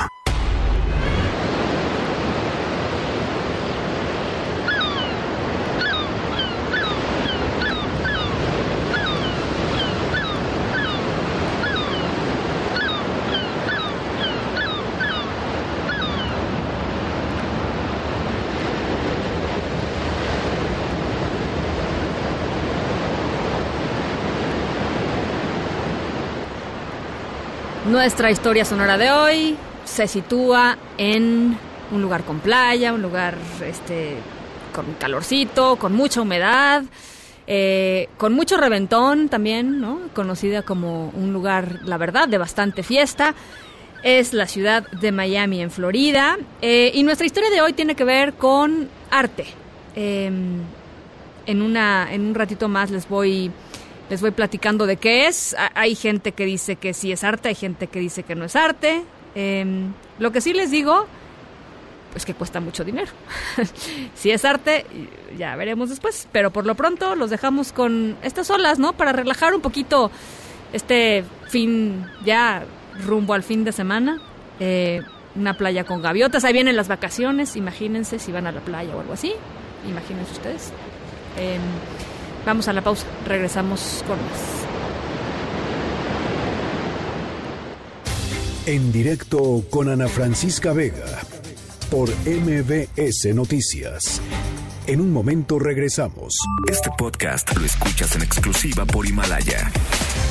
Nuestra 27.93 28.31
historia 28.31 28.65
sonora 28.65 28.97
de 28.97 29.11
hoy 29.11 29.55
se 29.85 30.09
sitúa 30.09 30.79
en 30.97 31.59
un 31.91 32.01
lugar 32.01 32.25
con 32.25 32.41
playa, 32.41 32.91
un 32.95 33.03
lugar 33.03 33.37
este, 33.63 34.17
con 34.75 34.95
calorcito, 34.95 35.77
con 35.77 35.93
mucha 35.93 36.23
humedad, 36.23 36.85
eh, 37.47 38.09
con 38.17 38.33
mucho 38.33 38.57
reventón 38.57 39.29
también, 39.29 39.79
¿no? 39.79 40.01
conocida 40.15 40.63
como 40.63 41.11
un 41.11 41.35
lugar, 41.35 41.81
la 41.85 41.99
verdad, 41.99 42.29
de 42.29 42.39
bastante 42.39 42.83
fiesta. 42.83 43.35
Es 44.03 44.33
la 44.33 44.47
ciudad 44.47 44.89
de 44.91 45.13
Miami, 45.13 45.61
en 45.61 45.71
Florida. 45.71 46.39
Eh, 46.63 46.93
y 46.95 47.03
nuestra 47.03 47.27
historia 47.27 47.51
de 47.51 47.61
hoy 47.61 47.75
tiene 47.75 47.95
que 47.95 48.05
ver 48.05 48.33
con 48.33 48.89
arte. 49.11 49.45
Em, 49.95 50.63
en, 51.45 51.61
una, 51.61 52.11
en 52.11 52.23
un 52.23 52.35
ratito 52.35 52.69
más 52.69 52.91
les 52.91 53.07
voy 53.07 53.51
les 54.13 54.21
voy 54.21 54.31
platicando 54.31 54.85
de 54.85 54.99
qué 54.99 55.27
es. 55.27 55.57
Hay 55.75 55.95
gente 55.95 56.33
que 56.33 56.45
dice 56.45 56.77
que 56.77 56.93
sí 56.93 57.13
es 57.13 57.25
arte, 57.25 57.49
hay 57.49 57.55
gente 57.55 57.87
que 57.87 57.99
dice 57.99 58.25
que 58.25 58.35
no 58.35 58.45
es 58.45 58.57
arte. 58.57 59.05
Em, 59.35 59.95
lo 60.19 60.31
que 60.33 60.43
sí 60.43 60.53
les 60.53 60.71
digo 60.71 61.07
es 62.15 62.27
que 62.27 62.35
cuesta 62.35 62.61
mucho 62.61 62.85
dinero. 62.85 63.11
si 64.15 64.31
es 64.31 64.45
arte, 64.45 64.85
ya 65.39 65.57
veremos 65.57 65.89
después. 65.89 66.29
Pero 66.31 66.51
por 66.51 66.67
lo 66.67 66.75
pronto 66.75 67.17
los 67.17 67.31
dejamos 67.31 67.73
con 67.73 68.19
estas 68.23 68.51
olas, 68.51 68.79
¿no? 68.79 68.93
Para 68.93 69.13
relajar 69.13 69.55
un 69.55 69.63
poquito 69.63 70.11
este 70.75 71.25
fin, 71.49 72.05
ya 72.23 72.65
rumbo 73.07 73.33
al 73.33 73.43
fin 73.43 73.65
de 73.65 73.73
semana. 73.73 74.21
Eh, 74.61 75.01
una 75.37 75.55
playa 75.55 75.85
con 75.85 76.03
gaviotas. 76.03 76.45
Ahí 76.45 76.53
vienen 76.53 76.77
las 76.77 76.89
vacaciones. 76.89 77.57
Imagínense 77.57 78.19
si 78.19 78.31
van 78.31 78.47
a 78.47 78.53
la 78.53 78.61
playa 78.61 78.95
o 78.95 79.01
algo 79.01 79.15
así. 79.15 79.33
Imagínense 79.89 80.33
ustedes. 80.33 80.71
Em, 81.39 81.63
Vamos 82.45 82.69
a 82.69 82.73
la 82.73 82.83
pausa, 82.83 83.07
regresamos 83.27 84.03
con 84.07 84.17
más. 84.17 84.63
En 88.67 88.93
directo 88.93 89.65
con 89.71 89.89
Ana 89.89 90.09
Francisca 90.09 90.73
Vega 90.73 91.21
por 91.91 92.09
MBS 92.27 93.35
Noticias. 93.35 94.21
En 94.87 95.01
un 95.01 95.13
momento 95.13 95.59
regresamos. 95.59 96.35
Este 96.69 96.91
podcast 96.99 97.57
lo 97.57 97.65
escuchas 97.65 98.17
en 98.17 98.23
exclusiva 98.23 98.85
por 98.85 99.07
Himalaya. 99.07 99.71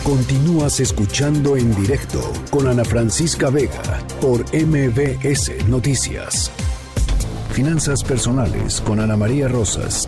Continúas 0.04 0.80
escuchando 0.82 1.56
en 1.56 1.74
directo 1.76 2.22
con 2.50 2.68
Ana 2.68 2.84
Francisca 2.84 3.50
Vega 3.50 4.00
por 4.20 4.44
MBS 4.54 5.66
Noticias. 5.68 6.52
Finanzas 7.52 8.04
personales 8.04 8.82
con 8.82 9.00
Ana 9.00 9.16
María 9.16 9.48
Rosas. 9.48 10.08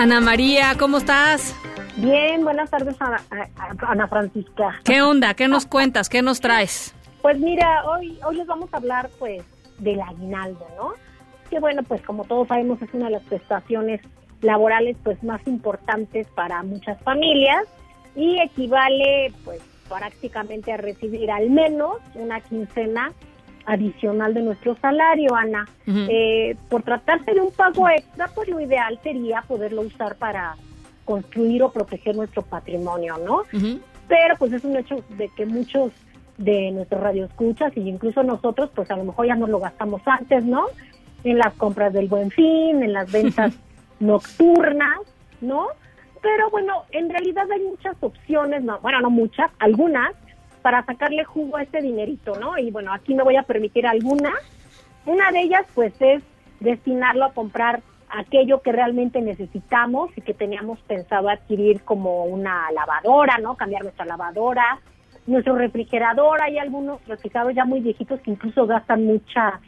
Ana 0.00 0.18
María, 0.18 0.76
¿cómo 0.78 0.96
estás? 0.96 1.54
Bien, 1.96 2.42
buenas 2.42 2.70
tardes, 2.70 2.96
Ana, 3.00 3.20
Ana, 3.86 4.08
Francisca. 4.08 4.80
¿Qué 4.82 5.02
onda? 5.02 5.34
¿Qué 5.34 5.46
nos 5.46 5.66
cuentas? 5.66 6.08
¿Qué 6.08 6.22
nos 6.22 6.40
traes? 6.40 6.94
Pues 7.20 7.38
mira, 7.38 7.84
hoy, 7.84 8.18
hoy 8.26 8.36
les 8.36 8.46
vamos 8.46 8.72
a 8.72 8.78
hablar 8.78 9.10
pues 9.18 9.42
del 9.76 10.00
aguinaldo, 10.00 10.66
¿no? 10.78 10.94
Que 11.50 11.60
bueno, 11.60 11.82
pues 11.82 12.00
como 12.00 12.24
todos 12.24 12.48
sabemos 12.48 12.80
es 12.80 12.88
una 12.94 13.08
de 13.08 13.10
las 13.10 13.22
prestaciones 13.24 14.00
laborales 14.40 14.96
pues 15.04 15.22
más 15.22 15.46
importantes 15.46 16.26
para 16.28 16.62
muchas 16.62 16.98
familias 17.02 17.66
y 18.16 18.40
equivale 18.40 19.34
pues 19.44 19.60
prácticamente 19.86 20.72
a 20.72 20.78
recibir 20.78 21.30
al 21.30 21.50
menos 21.50 21.98
una 22.14 22.40
quincena 22.40 23.12
adicional 23.66 24.34
de 24.34 24.42
nuestro 24.42 24.76
salario, 24.76 25.34
Ana. 25.34 25.66
eh, 25.86 26.56
por 26.68 26.82
tratarse 26.82 27.32
de 27.32 27.40
un 27.40 27.50
pago 27.52 27.88
extra, 27.88 28.28
pues 28.34 28.48
lo 28.48 28.60
ideal 28.60 28.98
sería 29.02 29.42
poderlo 29.42 29.82
usar 29.82 30.16
para 30.16 30.56
construir 31.04 31.62
o 31.62 31.72
proteger 31.72 32.16
nuestro 32.16 32.42
patrimonio, 32.42 33.18
¿no? 33.24 33.42
Pero 34.08 34.36
pues 34.38 34.52
es 34.52 34.64
un 34.64 34.76
hecho 34.76 35.04
de 35.10 35.28
que 35.28 35.46
muchos 35.46 35.92
de 36.38 36.70
nuestros 36.70 37.00
radioescuchas 37.00 37.76
y 37.76 37.80
incluso 37.80 38.22
nosotros, 38.22 38.70
pues 38.74 38.90
a 38.90 38.96
lo 38.96 39.04
mejor 39.04 39.26
ya 39.26 39.34
nos 39.34 39.50
lo 39.50 39.58
gastamos 39.60 40.02
antes, 40.06 40.44
¿no? 40.44 40.66
En 41.22 41.38
las 41.38 41.52
compras 41.54 41.92
del 41.92 42.08
buen 42.08 42.30
fin, 42.30 42.82
en 42.82 42.92
las 42.92 43.10
ventas 43.12 43.54
nocturnas, 44.00 45.00
¿no? 45.40 45.66
Pero 46.22 46.50
bueno, 46.50 46.84
en 46.92 47.08
realidad 47.08 47.44
hay 47.50 47.60
muchas 47.60 47.96
opciones, 48.00 48.62
no, 48.62 48.78
bueno, 48.80 49.00
no 49.00 49.10
muchas, 49.10 49.50
algunas, 49.58 50.14
para 50.60 50.84
sacarle 50.84 51.24
jugo 51.24 51.56
a 51.56 51.62
este 51.62 51.80
dinerito, 51.80 52.38
¿no? 52.38 52.58
Y 52.58 52.70
bueno, 52.70 52.92
aquí 52.92 53.14
me 53.14 53.22
voy 53.22 53.36
a 53.36 53.42
permitir 53.42 53.86
algunas. 53.86 54.34
Una 55.06 55.30
de 55.30 55.40
ellas, 55.40 55.66
pues, 55.74 55.94
es 56.00 56.22
destinarlo 56.60 57.24
a 57.24 57.32
comprar 57.32 57.82
aquello 58.10 58.60
que 58.60 58.72
realmente 58.72 59.20
necesitamos 59.20 60.10
y 60.16 60.20
que 60.20 60.34
teníamos 60.34 60.78
pensado 60.80 61.28
adquirir 61.28 61.82
como 61.82 62.24
una 62.24 62.70
lavadora, 62.72 63.38
¿no? 63.38 63.56
Cambiar 63.56 63.82
nuestra 63.82 64.04
lavadora, 64.04 64.80
nuestro 65.26 65.54
refrigerador, 65.54 66.42
hay 66.42 66.58
algunos 66.58 67.06
refrigeradores 67.06 67.56
ya 67.56 67.64
muy 67.64 67.80
viejitos 67.80 68.20
que 68.20 68.32
incluso 68.32 68.66
gastan 68.66 69.04
mucha 69.04 69.60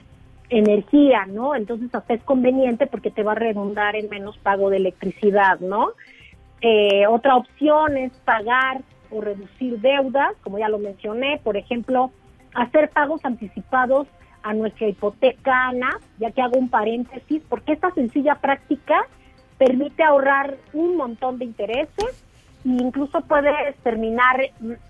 energía, 0.49 1.25
¿no? 1.27 1.55
Entonces 1.55 1.95
hasta 1.95 2.15
es 2.15 2.23
conveniente 2.25 2.87
porque 2.87 3.11
te 3.11 3.23
va 3.23 3.33
a 3.33 3.37
redundar 3.37 3.97
en 3.97 4.09
menos 4.11 4.37
pago 4.39 4.71
de 4.71 4.79
electricidad, 4.79 5.61
¿no? 5.61 5.93
Eh, 6.61 7.07
otra 7.07 7.37
opción 7.37 7.97
es 7.97 8.13
pagar 8.25 8.83
o 9.13 9.21
reducir 9.21 9.81
deudas, 9.81 10.35
como 10.43 10.59
ya 10.59 10.69
lo 10.69 10.79
mencioné, 10.79 11.41
por 11.43 11.57
ejemplo, 11.57 12.11
hacer 12.55 12.91
pagos 12.91 13.25
anticipados 13.25 14.09
a 14.43 14.55
nuestra 14.55 14.89
hipoteca, 14.89 15.69
Ana, 15.69 15.99
ya 16.19 16.31
que 16.31 16.43
hago 16.43 16.59
un 16.59 16.69
paréntesis, 16.69 17.43
porque 17.49 17.73
esta 17.73 17.91
sencilla 17.93 18.37
práctica 18.37 19.07
permite 19.59 20.03
ahorrar 20.03 20.57
un 20.73 20.97
montón 20.97 21.39
de 21.39 21.45
intereses 21.45 22.25
e 22.65 22.69
incluso 22.69 23.21
puedes 23.23 23.77
terminar 23.83 24.41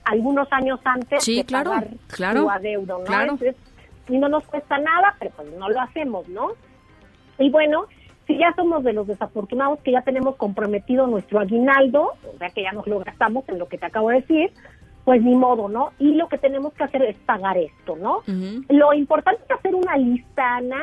algunos 0.05 0.51
años 0.53 0.81
antes 0.85 1.25
de 1.25 1.45
pagar 1.45 1.89
tu 2.35 2.51
adeudo, 2.51 3.03
¿no? 3.07 3.39
y 4.09 4.19
no 4.19 4.29
nos 4.29 4.45
cuesta 4.45 4.79
nada, 4.79 5.15
pero 5.19 5.31
pues 5.37 5.53
no 5.53 5.69
lo 5.69 5.81
hacemos, 5.81 6.29
¿no? 6.29 6.53
Y 7.39 7.51
bueno, 7.51 7.87
si 8.33 8.39
ya 8.39 8.55
somos 8.57 8.83
de 8.83 8.95
los 8.95 9.07
desafortunados 9.07 9.81
que 9.81 9.93
ya 9.93 10.01
tenemos 10.03 10.37
comprometido 10.37 11.07
nuestro 11.07 11.41
aguinaldo, 11.41 12.13
o 12.35 12.39
sea 12.39 12.49
que 12.51 12.63
ya 12.63 12.73
nos 12.73 12.87
lo 12.87 13.01
gastamos 13.01 13.47
en 13.49 13.59
lo 13.59 13.69
que 13.69 13.77
te 13.77 13.87
acabo 13.87 14.09
de 14.09 14.23
decir, 14.23 14.53
pues 15.05 15.23
ni 15.23 15.35
modo, 15.35 15.69
¿no? 15.69 15.91
Y 15.99 16.15
lo 16.15 16.29
que 16.29 16.39
tenemos 16.39 16.73
que 16.73 16.85
hacer 16.85 17.03
es 17.03 17.17
pagar 17.27 17.59
esto, 17.59 17.97
¿no? 17.97 18.23
Lo 18.69 18.95
importante 18.95 19.43
es 19.45 19.51
hacer 19.51 19.75
una 19.75 19.97
lista, 19.97 20.57
Ana, 20.57 20.83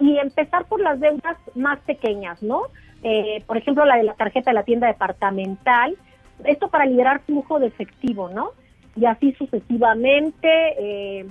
y 0.00 0.16
empezar 0.18 0.64
por 0.66 0.80
las 0.80 0.98
deudas 1.00 1.36
más 1.54 1.80
pequeñas, 1.80 2.42
¿no? 2.42 2.62
Eh, 3.02 3.42
por 3.46 3.58
ejemplo, 3.58 3.84
la 3.84 3.96
de 3.96 4.04
la 4.04 4.14
tarjeta 4.14 4.50
de 4.50 4.54
la 4.54 4.62
tienda 4.62 4.86
departamental, 4.86 5.96
esto 6.44 6.68
para 6.68 6.86
liberar 6.86 7.20
flujo 7.26 7.58
de 7.58 7.66
efectivo, 7.66 8.30
¿no? 8.30 8.52
Y 8.94 9.04
así 9.04 9.32
sucesivamente, 9.32 10.48
eh, 10.78 11.26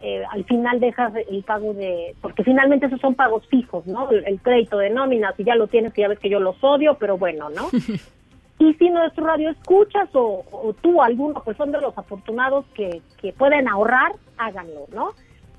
eh, 0.00 0.22
al 0.30 0.44
final 0.44 0.78
dejas 0.78 1.12
el 1.28 1.42
pago 1.42 1.72
de, 1.72 2.14
porque 2.20 2.44
finalmente 2.44 2.86
esos 2.86 3.00
son 3.00 3.14
pagos 3.14 3.46
fijos, 3.48 3.86
¿no? 3.86 4.10
El, 4.10 4.40
crédito 4.40 4.78
de 4.78 4.90
nómina, 4.90 5.32
si 5.36 5.44
ya 5.44 5.54
lo 5.54 5.68
tienes, 5.68 5.94
ya 5.94 6.08
ves 6.08 6.18
que 6.18 6.28
yo 6.28 6.38
los 6.38 6.62
odio, 6.62 6.96
pero 6.98 7.16
bueno, 7.16 7.48
¿no? 7.48 7.68
y 8.58 8.74
si 8.74 8.90
nuestro 8.90 9.24
radio 9.24 9.50
escuchas 9.50 10.08
o, 10.14 10.44
o, 10.50 10.74
tú, 10.74 11.02
alguno, 11.02 11.42
pues 11.42 11.56
son 11.56 11.72
de 11.72 11.80
los 11.80 11.96
afortunados 11.96 12.66
que, 12.74 13.00
que 13.20 13.32
pueden 13.32 13.68
ahorrar, 13.68 14.12
háganlo, 14.36 14.86
¿no? 14.94 15.12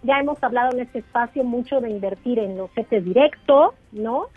Ya 0.03 0.19
hemos 0.19 0.41
hablado 0.43 0.71
en 0.73 0.81
este 0.81 0.99
espacio 0.99 1.43
mucho 1.43 1.81
de 1.81 1.89
invertir 1.89 2.37
en 2.37 2.57
los 2.57 2.69
CETES 2.71 3.05
directos, 3.05 3.73
¿no? 3.91 4.27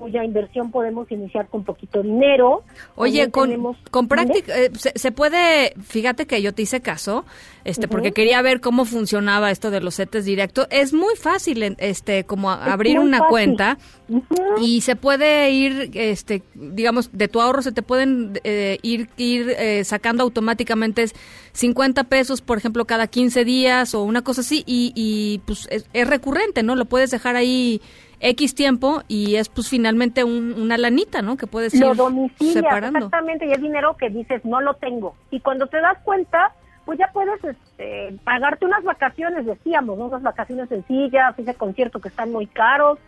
Cuya 0.00 0.24
inversión 0.24 0.70
podemos 0.70 1.10
iniciar 1.12 1.48
con 1.48 1.62
poquito 1.62 2.02
dinero. 2.02 2.64
Oye, 2.96 3.30
con, 3.30 3.76
con 3.90 4.08
práctica, 4.08 4.58
eh, 4.58 4.70
se, 4.74 5.12
puede, 5.12 5.74
fíjate 5.82 6.26
que 6.26 6.40
yo 6.40 6.54
te 6.54 6.62
hice 6.62 6.80
caso, 6.80 7.26
este, 7.64 7.86
porque 7.86 8.12
quería 8.12 8.40
ver 8.40 8.62
cómo 8.62 8.86
funcionaba 8.86 9.50
esto 9.50 9.70
de 9.70 9.80
los 9.80 9.96
setes 9.96 10.24
directos. 10.24 10.66
Es 10.70 10.94
muy 10.94 11.16
fácil, 11.16 11.76
este, 11.78 12.24
como 12.24 12.50
abrir 12.50 12.98
una 12.98 13.28
cuenta 13.28 13.76
y 14.58 14.80
se 14.80 14.96
puede 14.96 15.50
ir, 15.50 15.90
este, 15.92 16.42
digamos, 16.54 17.10
de 17.12 17.28
tu 17.28 17.42
ahorro 17.42 17.60
se 17.60 17.72
te 17.72 17.82
pueden 17.82 18.40
eh, 18.42 18.78
ir, 18.80 19.10
ir 19.18 19.50
eh, 19.50 19.84
sacando 19.84 20.22
automáticamente 20.22 21.04
50 21.52 22.04
pesos, 22.04 22.40
por 22.40 22.56
ejemplo, 22.56 22.86
cada 22.86 23.06
15 23.06 23.44
días 23.44 23.94
o 23.94 24.02
una 24.02 24.22
cosa 24.22 24.40
así 24.40 24.64
y, 24.66 24.92
y 24.94 25.40
pues 25.44 25.68
es, 25.70 25.86
es 25.92 26.08
recurrente, 26.08 26.62
¿no? 26.62 26.74
Lo 26.74 26.86
puedes 26.86 27.10
dejar 27.10 27.36
ahí 27.36 27.82
X 28.20 28.54
tiempo 28.54 29.02
y 29.08 29.36
es 29.36 29.48
pues 29.48 29.68
finalmente 29.68 30.24
una 30.24 30.76
lanita, 30.76 31.22
¿no? 31.22 31.36
Que 31.36 31.46
puedes 31.46 31.74
ir 31.74 31.84
separando. 32.38 32.98
Exactamente, 32.98 33.46
y 33.46 33.52
es 33.52 33.60
dinero 33.60 33.96
que 33.96 34.10
dices, 34.10 34.44
no 34.44 34.60
lo 34.60 34.74
tengo. 34.74 35.14
Y 35.30 35.40
cuando 35.40 35.66
te 35.66 35.80
das 35.80 35.98
cuenta, 36.04 36.52
pues 36.84 36.98
ya 36.98 37.10
puedes 37.12 37.42
este, 37.42 38.14
pagarte 38.24 38.66
unas 38.66 38.84
vacaciones, 38.84 39.46
decíamos, 39.46 39.98
¿no? 39.98 40.06
Unas 40.06 40.22
vacaciones 40.22 40.68
sencillas, 40.68 41.38
ese 41.38 41.54
concierto 41.54 42.00
que 42.00 42.08
están 42.08 42.30
muy 42.30 42.46
caros, 42.46 42.98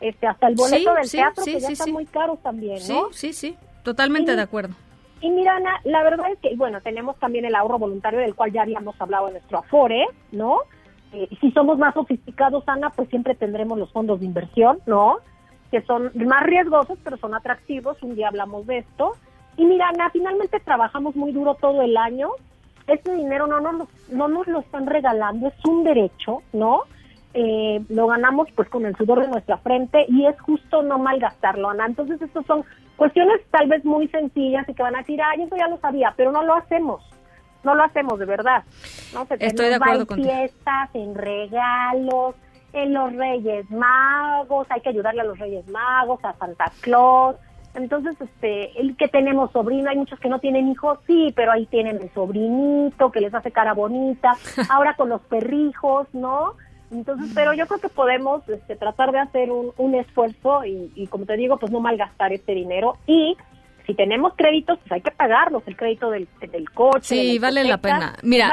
este, 0.00 0.26
hasta 0.26 0.48
el 0.48 0.54
boleto 0.54 0.94
del 0.94 1.10
teatro 1.10 1.44
que 1.44 1.60
ya 1.60 1.68
están 1.68 1.92
muy 1.92 2.06
caros 2.06 2.42
también, 2.42 2.78
¿no? 2.88 3.08
Sí, 3.12 3.32
sí, 3.32 3.32
sí, 3.32 3.56
totalmente 3.82 4.34
de 4.34 4.42
acuerdo. 4.42 4.74
Y 5.20 5.30
mira, 5.30 5.54
Ana, 5.54 5.80
la 5.84 6.02
verdad 6.02 6.32
es 6.32 6.38
que, 6.40 6.56
bueno, 6.56 6.80
tenemos 6.80 7.16
también 7.18 7.44
el 7.44 7.54
ahorro 7.54 7.78
voluntario 7.78 8.18
del 8.18 8.34
cual 8.34 8.52
ya 8.52 8.62
habíamos 8.62 9.00
hablado 9.00 9.28
en 9.28 9.34
nuestro 9.34 9.58
Afore, 9.58 10.06
¿no? 10.32 10.58
Eh, 11.12 11.28
si 11.40 11.50
somos 11.52 11.78
más 11.78 11.94
sofisticados, 11.94 12.64
Ana, 12.66 12.90
pues 12.90 13.08
siempre 13.10 13.34
tendremos 13.34 13.78
los 13.78 13.92
fondos 13.92 14.20
de 14.20 14.26
inversión, 14.26 14.78
¿no? 14.86 15.18
Que 15.70 15.82
son 15.82 16.10
más 16.14 16.42
riesgosos, 16.42 16.98
pero 17.04 17.16
son 17.18 17.34
atractivos. 17.34 18.02
Un 18.02 18.14
día 18.14 18.28
hablamos 18.28 18.66
de 18.66 18.78
esto. 18.78 19.12
Y 19.56 19.66
mira, 19.66 19.88
Ana, 19.88 20.10
finalmente 20.10 20.60
trabajamos 20.60 21.14
muy 21.14 21.32
duro 21.32 21.54
todo 21.54 21.82
el 21.82 21.96
año. 21.96 22.30
Este 22.86 23.14
dinero 23.14 23.46
no 23.46 23.60
nos, 23.60 23.88
no 24.10 24.28
nos 24.28 24.46
lo 24.48 24.60
están 24.60 24.86
regalando, 24.86 25.48
es 25.48 25.64
un 25.64 25.84
derecho, 25.84 26.42
¿no? 26.52 26.80
Eh, 27.34 27.80
lo 27.88 28.08
ganamos 28.08 28.48
pues 28.54 28.68
con 28.68 28.84
el 28.84 28.96
sudor 28.96 29.20
de 29.20 29.28
nuestra 29.28 29.56
frente 29.58 30.04
y 30.08 30.26
es 30.26 30.38
justo 30.40 30.82
no 30.82 30.98
malgastarlo, 30.98 31.70
Ana. 31.70 31.86
Entonces, 31.86 32.20
estas 32.20 32.44
son 32.46 32.64
cuestiones 32.96 33.40
tal 33.50 33.68
vez 33.68 33.84
muy 33.84 34.08
sencillas 34.08 34.68
y 34.68 34.74
que 34.74 34.82
van 34.82 34.96
a 34.96 34.98
decir, 34.98 35.20
ay, 35.22 35.42
eso 35.42 35.56
ya 35.56 35.68
lo 35.68 35.78
sabía, 35.78 36.12
pero 36.16 36.32
no 36.32 36.42
lo 36.42 36.54
hacemos 36.54 37.02
no 37.64 37.74
lo 37.74 37.84
hacemos 37.84 38.18
de 38.18 38.26
verdad. 38.26 38.64
¿no? 39.12 39.26
Estoy 39.38 39.68
de 39.68 39.74
acuerdo 39.74 40.06
en 40.10 40.22
fiestas, 40.22 40.90
en 40.94 41.14
regalos, 41.14 42.34
en 42.72 42.94
los 42.94 43.12
Reyes 43.14 43.70
Magos, 43.70 44.66
hay 44.70 44.80
que 44.80 44.88
ayudarle 44.88 45.20
a 45.20 45.24
los 45.24 45.38
Reyes 45.38 45.68
Magos, 45.68 46.24
a 46.24 46.32
Santa 46.34 46.72
Claus. 46.80 47.36
Entonces, 47.74 48.20
este, 48.20 48.78
el 48.78 48.96
que 48.96 49.08
tenemos 49.08 49.50
sobrino, 49.52 49.88
hay 49.88 49.96
muchos 49.96 50.20
que 50.20 50.28
no 50.28 50.38
tienen 50.40 50.68
hijos, 50.68 50.98
sí, 51.06 51.32
pero 51.34 51.52
ahí 51.52 51.66
tienen 51.66 51.96
el 52.02 52.12
sobrinito 52.12 53.10
que 53.10 53.20
les 53.20 53.34
hace 53.34 53.50
cara 53.50 53.72
bonita. 53.72 54.32
Ahora 54.70 54.94
con 54.94 55.08
los 55.08 55.22
perrijos, 55.22 56.06
¿no? 56.12 56.54
Entonces, 56.90 57.30
pero 57.34 57.54
yo 57.54 57.66
creo 57.66 57.80
que 57.80 57.88
podemos 57.88 58.46
este, 58.50 58.76
tratar 58.76 59.12
de 59.12 59.20
hacer 59.20 59.50
un, 59.50 59.72
un 59.78 59.94
esfuerzo 59.94 60.64
y, 60.66 60.92
y, 60.94 61.06
como 61.06 61.24
te 61.24 61.36
digo, 61.38 61.56
pues 61.56 61.72
no 61.72 61.80
malgastar 61.80 62.34
este 62.34 62.52
dinero 62.52 62.98
y 63.06 63.34
si 63.86 63.94
tenemos 63.94 64.34
créditos, 64.36 64.78
pues 64.80 64.92
hay 64.92 65.00
que 65.00 65.10
pagarlos, 65.10 65.62
el 65.66 65.76
crédito 65.76 66.10
del, 66.10 66.28
del 66.40 66.70
coche. 66.70 67.16
Sí, 67.16 67.38
vale 67.38 67.64
la 67.64 67.78
pena. 67.78 68.14
Mira, 68.22 68.52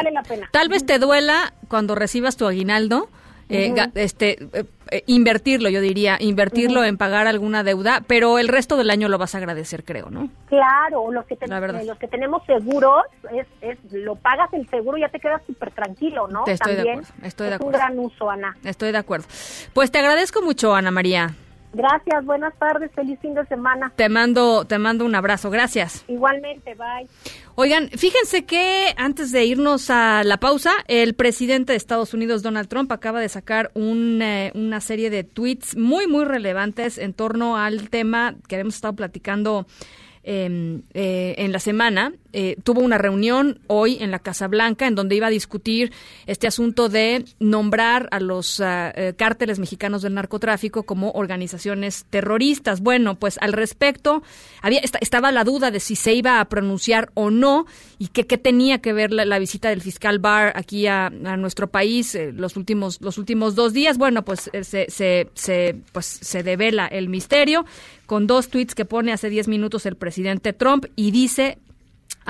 tal 0.51 0.69
vez 0.69 0.85
te 0.85 0.99
duela 0.99 1.53
cuando 1.67 1.95
recibas 1.95 2.37
tu 2.37 2.47
aguinaldo, 2.47 3.09
eh, 3.51 3.73
este, 3.95 4.43
eh, 4.53 4.63
eh, 4.91 5.03
invertirlo, 5.07 5.69
yo 5.69 5.81
diría, 5.81 6.17
invertirlo 6.19 6.83
en 6.83 6.97
pagar 6.97 7.25
alguna 7.25 7.63
deuda, 7.63 8.01
pero 8.05 8.37
el 8.37 8.47
resto 8.47 8.77
del 8.77 8.91
año 8.91 9.09
lo 9.09 9.17
vas 9.17 9.33
a 9.33 9.39
agradecer, 9.39 9.83
creo, 9.83 10.11
¿no? 10.11 10.29
Claro, 10.47 11.11
los 11.11 11.25
que, 11.25 11.35
los 11.83 11.97
que 11.97 12.07
tenemos 12.07 12.45
seguros, 12.45 13.05
es, 13.33 13.47
es, 13.61 13.79
lo 13.91 14.15
pagas 14.15 14.53
el 14.53 14.69
seguro 14.69 14.97
y 14.97 15.01
ya 15.01 15.09
te 15.09 15.19
quedas 15.19 15.41
súper 15.47 15.71
tranquilo, 15.71 16.27
¿no? 16.27 16.45
estoy 16.45 16.75
También 16.75 16.83
de 16.83 16.91
acuerdo, 16.91 17.27
estoy 17.27 17.47
de 17.47 17.53
acuerdo. 17.55 17.77
un 17.77 17.81
gran 17.81 17.99
uso, 17.99 18.29
Ana. 18.29 18.55
Estoy 18.63 18.91
de 18.91 18.99
acuerdo. 18.99 19.25
Pues 19.73 19.89
te 19.89 19.97
agradezco 19.97 20.43
mucho, 20.43 20.75
Ana 20.75 20.91
María. 20.91 21.33
Gracias, 21.73 22.25
buenas 22.25 22.53
tardes, 22.57 22.91
feliz 22.95 23.19
fin 23.19 23.35
de 23.35 23.45
semana. 23.45 23.91
Te 23.95 24.09
mando, 24.09 24.65
te 24.65 24.79
mando 24.79 25.05
un 25.05 25.13
abrazo, 25.13 25.51
gracias. 25.51 26.03
Igualmente, 26.07 26.73
bye. 26.75 27.07
Oigan, 27.55 27.89
fíjense 27.89 28.45
que 28.45 28.93
antes 28.97 29.31
de 29.31 29.45
irnos 29.45 29.89
a 29.89 30.23
la 30.23 30.37
pausa, 30.37 30.71
el 30.87 31.13
presidente 31.13 31.73
de 31.73 31.77
Estados 31.77 32.13
Unidos, 32.13 32.41
Donald 32.41 32.67
Trump, 32.69 32.91
acaba 32.91 33.19
de 33.21 33.29
sacar 33.29 33.69
un, 33.75 34.19
eh, 34.21 34.51
una 34.55 34.81
serie 34.81 35.09
de 35.09 35.23
tweets 35.23 35.77
muy, 35.77 36.07
muy 36.07 36.25
relevantes 36.25 36.97
en 36.97 37.13
torno 37.13 37.57
al 37.57 37.89
tema 37.89 38.35
que 38.47 38.55
habíamos 38.55 38.75
estado 38.75 38.95
platicando 38.95 39.67
Em, 40.21 40.83
eh, 40.93 41.33
en 41.37 41.53
la 41.53 41.59
semana, 41.59 42.13
eh, 42.33 42.55
tuvo 42.63 42.81
una 42.81 42.97
reunión 42.97 43.59
hoy 43.67 43.97
en 43.99 44.11
la 44.11 44.19
Casa 44.19 44.47
Blanca 44.47 44.87
en 44.87 44.95
donde 44.95 45.15
iba 45.15 45.27
a 45.27 45.31
discutir 45.31 45.91
este 46.27 46.47
asunto 46.47 46.89
de 46.89 47.25
nombrar 47.39 48.07
a 48.11 48.19
los 48.19 48.61
eh, 48.63 49.13
cárteles 49.17 49.59
mexicanos 49.59 50.01
del 50.01 50.13
narcotráfico 50.13 50.83
como 50.83 51.11
organizaciones 51.11 52.05
terroristas. 52.09 52.81
Bueno, 52.81 53.15
pues 53.15 53.37
al 53.41 53.53
respecto 53.53 54.23
había 54.61 54.79
estaba 54.79 55.31
la 55.31 55.43
duda 55.43 55.71
de 55.71 55.79
si 55.79 55.95
se 55.95 56.13
iba 56.13 56.39
a 56.39 56.45
pronunciar 56.45 57.11
o 57.13 57.31
no 57.31 57.65
y 57.97 58.07
qué 58.07 58.23
tenía 58.37 58.79
que 58.79 58.93
ver 58.93 59.11
la, 59.11 59.39
visita 59.39 59.69
del 59.69 59.81
fiscal 59.81 60.19
Barr 60.19 60.53
aquí 60.55 60.87
a, 60.87 61.09
nuestro 61.09 61.69
país 61.69 62.17
los 62.33 62.57
últimos 62.57 63.01
los 63.01 63.17
últimos 63.17 63.55
dos 63.55 63.73
días. 63.73 63.97
Bueno, 63.97 64.23
pues 64.23 64.49
se, 64.61 64.89
se, 64.89 65.29
se 65.33 65.77
pues 65.91 66.05
se 66.05 66.43
devela 66.43 66.87
el 66.87 67.09
misterio 67.09 67.65
con 68.05 68.27
dos 68.27 68.49
tweets 68.49 68.75
que 68.75 68.85
pone 68.85 69.13
hace 69.13 69.29
10 69.29 69.47
minutos 69.47 69.85
el 69.85 69.95
presidente 69.95 70.53
Trump 70.53 70.85
y 70.95 71.11
dice 71.11 71.59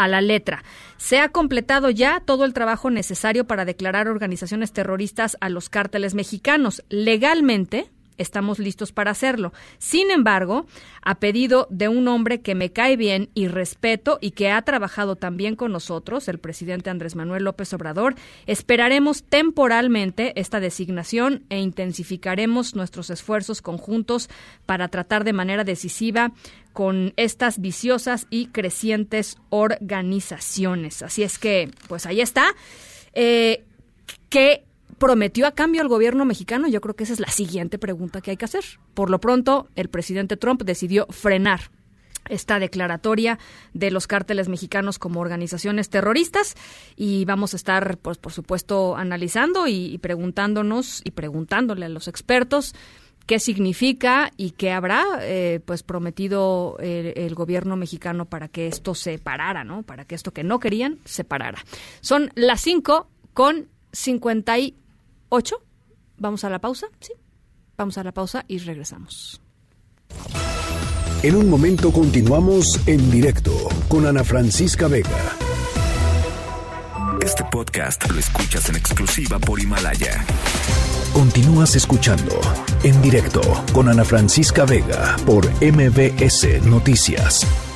a 0.03 0.07
la 0.07 0.21
letra. 0.21 0.63
Se 0.97 1.19
ha 1.19 1.29
completado 1.29 1.89
ya 1.89 2.19
todo 2.19 2.45
el 2.45 2.53
trabajo 2.53 2.89
necesario 2.89 3.45
para 3.45 3.65
declarar 3.65 4.07
organizaciones 4.07 4.71
terroristas 4.71 5.37
a 5.41 5.49
los 5.49 5.69
cárteles 5.69 6.15
mexicanos. 6.15 6.83
Legalmente, 6.89 7.89
estamos 8.19 8.59
listos 8.59 8.91
para 8.91 9.11
hacerlo. 9.11 9.51
Sin 9.79 10.11
embargo, 10.11 10.67
a 11.01 11.15
pedido 11.15 11.67
de 11.71 11.87
un 11.87 12.07
hombre 12.07 12.41
que 12.41 12.53
me 12.53 12.71
cae 12.71 12.95
bien 12.95 13.29
y 13.33 13.47
respeto 13.47 14.19
y 14.21 14.31
que 14.31 14.51
ha 14.51 14.61
trabajado 14.61 15.15
también 15.15 15.55
con 15.55 15.71
nosotros, 15.71 16.27
el 16.27 16.37
presidente 16.37 16.91
Andrés 16.91 17.15
Manuel 17.15 17.45
López 17.45 17.73
Obrador, 17.73 18.15
esperaremos 18.45 19.23
temporalmente 19.23 20.39
esta 20.39 20.59
designación 20.59 21.43
e 21.49 21.59
intensificaremos 21.59 22.75
nuestros 22.75 23.09
esfuerzos 23.09 23.61
conjuntos 23.61 24.29
para 24.65 24.89
tratar 24.89 25.23
de 25.23 25.33
manera 25.33 25.63
decisiva 25.63 26.31
con 26.73 27.13
estas 27.17 27.59
viciosas 27.59 28.27
y 28.29 28.47
crecientes 28.47 29.37
organizaciones. 29.49 31.01
Así 31.01 31.23
es 31.23 31.39
que, 31.39 31.71
pues 31.87 32.05
ahí 32.05 32.21
está. 32.21 32.53
Eh, 33.13 33.63
¿Qué 34.29 34.63
prometió 34.97 35.47
a 35.47 35.51
cambio 35.51 35.81
al 35.81 35.87
gobierno 35.87 36.25
mexicano? 36.25 36.67
Yo 36.67 36.81
creo 36.81 36.95
que 36.95 37.03
esa 37.03 37.13
es 37.13 37.19
la 37.19 37.31
siguiente 37.31 37.77
pregunta 37.77 38.21
que 38.21 38.31
hay 38.31 38.37
que 38.37 38.45
hacer. 38.45 38.63
Por 38.93 39.09
lo 39.09 39.19
pronto, 39.19 39.67
el 39.75 39.89
presidente 39.89 40.37
Trump 40.37 40.63
decidió 40.63 41.05
frenar 41.09 41.71
esta 42.29 42.59
declaratoria 42.59 43.39
de 43.73 43.91
los 43.91 44.07
cárteles 44.07 44.49
mexicanos 44.49 44.99
como 44.99 45.19
organizaciones 45.19 45.89
terroristas 45.89 46.55
y 46.95 47.25
vamos 47.25 47.53
a 47.53 47.57
estar, 47.57 47.97
pues, 47.97 48.17
por 48.17 48.31
supuesto, 48.31 48.95
analizando 48.95 49.67
y, 49.67 49.97
preguntándonos 49.97 51.01
y 51.03 51.11
preguntándole 51.11 51.85
a 51.85 51.89
los 51.89 52.07
expertos 52.07 52.75
qué 53.25 53.39
significa 53.39 54.31
y 54.37 54.51
qué 54.51 54.71
habrá 54.71 55.05
eh, 55.21 55.59
pues 55.63 55.83
prometido 55.83 56.77
el, 56.79 57.13
el, 57.15 57.35
gobierno 57.35 57.75
mexicano 57.75 58.25
para 58.25 58.47
que 58.47 58.67
esto 58.67 58.95
se 58.95 59.19
parara, 59.19 59.63
¿no? 59.63 59.83
Para 59.83 60.05
que 60.05 60.15
esto 60.15 60.31
que 60.31 60.43
no 60.43 60.59
querían 60.59 60.97
se 61.05 61.23
parara. 61.23 61.63
Son 62.01 62.31
las 62.33 62.61
5 62.61 63.07
con 63.33 63.67
58 63.91 64.78
8. 65.29 65.55
Vamos 66.17 66.43
a 66.43 66.49
la 66.49 66.59
pausa, 66.59 66.87
¿sí? 66.99 67.13
Vamos 67.77 67.97
a 67.97 68.03
la 68.03 68.11
pausa 68.11 68.43
y 68.47 68.57
regresamos. 68.57 69.41
En 71.23 71.35
un 71.35 71.49
momento 71.49 71.91
continuamos 71.91 72.87
en 72.87 73.11
directo 73.11 73.51
con 73.87 74.05
Ana 74.05 74.23
Francisca 74.23 74.87
Vega. 74.87 75.37
Este 77.21 77.43
podcast 77.51 78.09
lo 78.09 78.19
escuchas 78.19 78.69
en 78.69 78.77
exclusiva 78.77 79.37
por 79.39 79.59
Himalaya. 79.59 80.25
Continúas 81.13 81.75
escuchando 81.75 82.39
en 82.83 83.01
directo 83.01 83.41
con 83.73 83.89
Ana 83.89 84.05
Francisca 84.05 84.65
Vega 84.65 85.17
por 85.25 85.45
MBS 85.61 86.63
Noticias. 86.65 87.68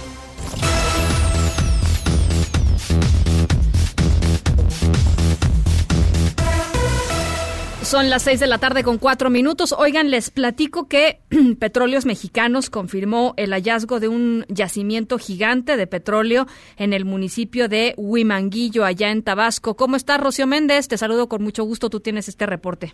Son 7.93 8.09
las 8.09 8.23
seis 8.23 8.39
de 8.39 8.47
la 8.47 8.57
tarde 8.57 8.81
con 8.81 8.97
cuatro 8.97 9.29
minutos. 9.29 9.71
Oigan, 9.77 10.09
les 10.09 10.31
platico 10.31 10.87
que 10.87 11.19
Petróleos 11.59 12.07
Mexicanos 12.07 12.71
confirmó 12.71 13.35
el 13.37 13.51
hallazgo 13.51 13.99
de 13.99 14.07
un 14.07 14.45
yacimiento 14.49 15.19
gigante 15.19 15.77
de 15.77 15.85
petróleo 15.85 16.47
en 16.79 16.93
el 16.93 17.05
municipio 17.05 17.69
de 17.69 17.93
Huimanguillo, 17.95 18.83
allá 18.83 19.11
en 19.11 19.21
Tabasco. 19.21 19.75
¿Cómo 19.75 19.95
estás, 19.95 20.19
Rocío 20.19 20.47
Méndez? 20.47 20.87
Te 20.87 20.97
saludo 20.97 21.29
con 21.29 21.43
mucho 21.43 21.65
gusto. 21.65 21.91
Tú 21.91 21.99
tienes 21.99 22.27
este 22.27 22.47
reporte. 22.47 22.93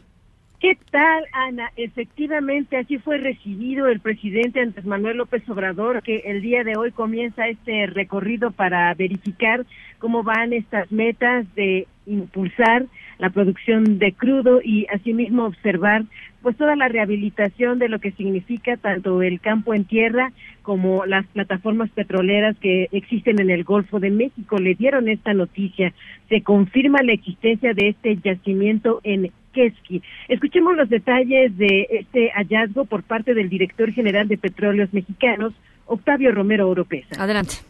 ¿Qué 0.60 0.78
tal, 0.92 1.24
Ana? 1.32 1.72
Efectivamente, 1.78 2.76
así 2.76 2.98
fue 2.98 3.20
recibido 3.20 3.88
el 3.88 4.02
presidente 4.02 4.60
Andrés 4.60 4.84
Manuel 4.84 5.16
López 5.16 5.48
Obrador, 5.48 6.04
que 6.04 6.24
el 6.26 6.42
día 6.42 6.66
de 6.66 6.76
hoy 6.76 6.92
comienza 6.92 7.48
este 7.48 7.86
recorrido 7.86 8.52
para 8.52 8.94
verificar 8.96 9.66
cómo 10.00 10.24
van 10.24 10.52
estas 10.52 10.92
metas 10.92 11.46
de 11.56 11.88
impulsar 12.06 12.88
la 13.20 13.30
producción 13.30 14.00
de 14.00 14.14
crudo 14.14 14.62
y 14.64 14.88
asimismo 14.88 15.46
observar 15.46 16.06
pues 16.42 16.56
toda 16.56 16.76
la 16.78 16.88
rehabilitación 16.88 17.78
de 17.78 17.90
lo 17.90 18.00
que 18.00 18.12
significa 18.12 18.78
tanto 18.78 19.22
el 19.22 19.42
campo 19.42 19.74
en 19.74 19.84
tierra 19.84 20.32
como 20.62 21.06
las 21.06 21.28
plataformas 21.28 21.90
petroleras 21.90 22.58
que 22.60 22.88
existen 22.94 23.42
en 23.42 23.50
el 23.50 23.66
Golfo 23.66 24.00
de 24.00 24.10
México. 24.10 24.58
Le 24.58 24.74
dieron 24.76 25.10
esta 25.10 25.34
noticia. 25.34 25.94
Se 26.30 26.42
confirma 26.42 27.04
la 27.04 27.12
existencia 27.12 27.74
de 27.74 27.90
este 27.90 28.18
yacimiento 28.24 29.02
en 29.04 29.32
Keski. 29.54 30.02
Escuchemos 30.30 30.78
los 30.78 30.90
detalles 30.90 31.58
de 31.58 31.88
este 31.92 32.30
hallazgo 32.32 32.86
por 32.86 33.04
parte 33.04 33.34
del 33.34 33.50
director 33.50 33.92
general 33.92 34.30
de 34.30 34.38
Petróleos 34.38 34.94
Mexicanos, 34.94 35.54
Octavio 35.88 36.32
Romero 36.32 36.70
Oropesa. 36.70 37.22
Adelante 37.22 37.69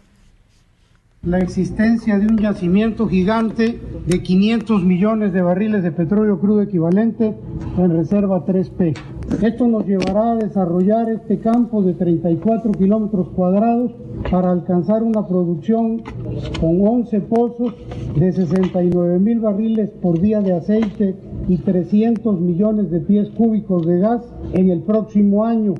la 1.23 1.39
existencia 1.39 2.17
de 2.17 2.27
un 2.27 2.37
yacimiento 2.37 3.05
gigante 3.05 3.77
de 4.07 4.23
500 4.23 4.85
millones 4.85 5.33
de 5.33 5.41
barriles 5.41 5.83
de 5.83 5.91
petróleo 5.91 6.39
crudo 6.39 6.61
equivalente 6.61 7.35
en 7.77 7.91
reserva 7.91 8.45
3P. 8.45 8.97
Esto 9.41 9.67
nos 9.67 9.85
llevará 9.85 10.31
a 10.31 10.35
desarrollar 10.37 11.09
este 11.09 11.39
campo 11.39 11.83
de 11.83 11.93
34 11.93 12.71
kilómetros 12.71 13.27
cuadrados 13.31 13.91
para 14.31 14.49
alcanzar 14.51 15.03
una 15.03 15.27
producción 15.27 16.03
con 16.61 16.87
11 16.87 17.19
pozos 17.21 17.75
de 18.17 18.31
69 18.31 19.19
mil 19.19 19.41
barriles 19.41 19.89
por 20.01 20.21
día 20.21 20.39
de 20.39 20.53
aceite 20.53 21.15
y 21.49 21.57
300 21.57 22.39
millones 22.39 22.91
de 22.91 23.01
pies 23.01 23.29
cúbicos 23.31 23.85
de 23.85 23.99
gas 23.99 24.21
en 24.53 24.69
el 24.69 24.83
próximo 24.83 25.43
año 25.43 25.75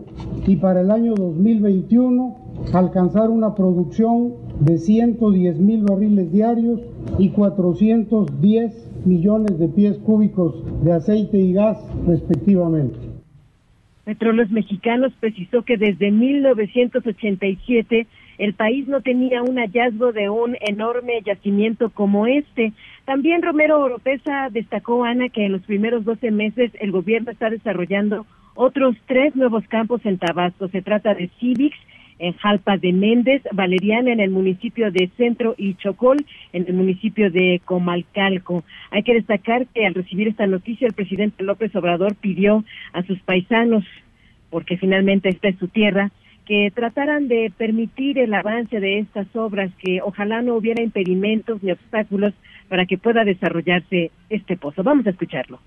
y 0.46 0.58
para 0.58 0.82
el 0.82 0.92
año 0.92 1.16
2021 1.16 2.36
alcanzar 2.74 3.30
una 3.30 3.56
producción 3.56 4.49
de 4.60 4.78
110 4.78 5.60
mil 5.60 5.84
barriles 5.84 6.32
diarios 6.32 6.82
y 7.18 7.30
410 7.30 9.06
millones 9.06 9.58
de 9.58 9.68
pies 9.70 9.98
cúbicos 10.00 10.84
de 10.84 10.94
aceite 10.94 11.38
y 11.38 11.54
gas 11.54 11.78
respectivamente. 12.06 12.98
Petróleos 14.06 14.50
Mexicanos 14.50 15.14
precisó 15.20 15.62
que 15.64 15.78
desde 15.78 16.12
1987 16.12 18.08
el 18.40 18.54
país 18.54 18.88
no 18.88 19.02
tenía 19.02 19.44
un 19.44 19.58
hallazgo 19.58 20.14
de 20.14 20.30
un 20.30 20.56
enorme 20.62 21.22
yacimiento 21.26 21.90
como 21.90 22.26
este. 22.26 22.74
También 23.06 23.42
Romero 23.42 23.80
Oropesa 23.80 24.50
destacó, 24.50 25.04
Ana, 25.04 25.30
que 25.30 25.46
en 25.46 25.52
los 25.52 25.62
primeros 25.62 26.06
12 26.06 26.32
meses 26.32 26.72
el 26.80 26.92
gobierno 26.92 27.32
está 27.32 27.50
desarrollando 27.50 28.26
otros 28.56 28.96
tres 29.08 29.36
nuevos 29.36 29.68
campos 29.68 30.02
en 30.06 30.18
Tabasco. 30.18 30.70
Se 30.70 30.82
trata 30.82 31.14
de 31.14 31.30
Civics 31.40 31.78
en 32.20 32.34
Jalpa 32.34 32.78
de 32.78 32.94
Méndez, 32.94 33.42
Valeriana 33.52 34.12
en 34.12 34.20
el 34.20 34.30
municipio 34.30 34.92
de 34.92 35.10
Centro 35.18 35.56
y 35.58 35.76
Chocol 35.76 36.26
en 36.54 36.66
el 36.68 36.74
municipio 36.74 37.32
de 37.32 37.62
Comalcalco. 37.66 38.64
Hay 38.92 39.04
que 39.04 39.14
destacar 39.14 39.66
que 39.68 39.86
al 39.86 39.94
recibir 39.94 40.28
esta 40.28 40.46
noticia 40.46 40.88
el 40.88 40.94
presidente 40.94 41.44
López 41.44 41.76
Obrador 41.76 42.16
pidió 42.16 42.64
a 42.94 43.04
sus 43.04 43.20
paisanos, 43.22 43.86
porque 44.50 44.78
finalmente 44.78 45.30
esta 45.30 45.48
es 45.48 45.58
su 45.58 45.70
tierra, 45.70 46.12
que 46.46 46.72
trataran 46.74 47.28
de 47.28 47.54
permitir 47.56 48.18
el 48.18 48.34
avance 48.34 48.80
de 48.80 49.00
estas 49.00 49.34
obras, 49.36 49.72
que 49.78 50.02
ojalá 50.02 50.42
no 50.42 50.56
hubiera 50.56 50.84
impedimentos 50.84 51.62
ni 51.62 51.72
obstáculos 51.72 52.34
para 52.68 52.86
que 52.86 52.98
pueda 52.98 53.24
desarrollarse 53.24 54.12
este 54.30 54.58
pozo. 54.58 54.84
Vamos 54.84 55.06
a 55.06 55.12
escucharlo. 55.12 55.60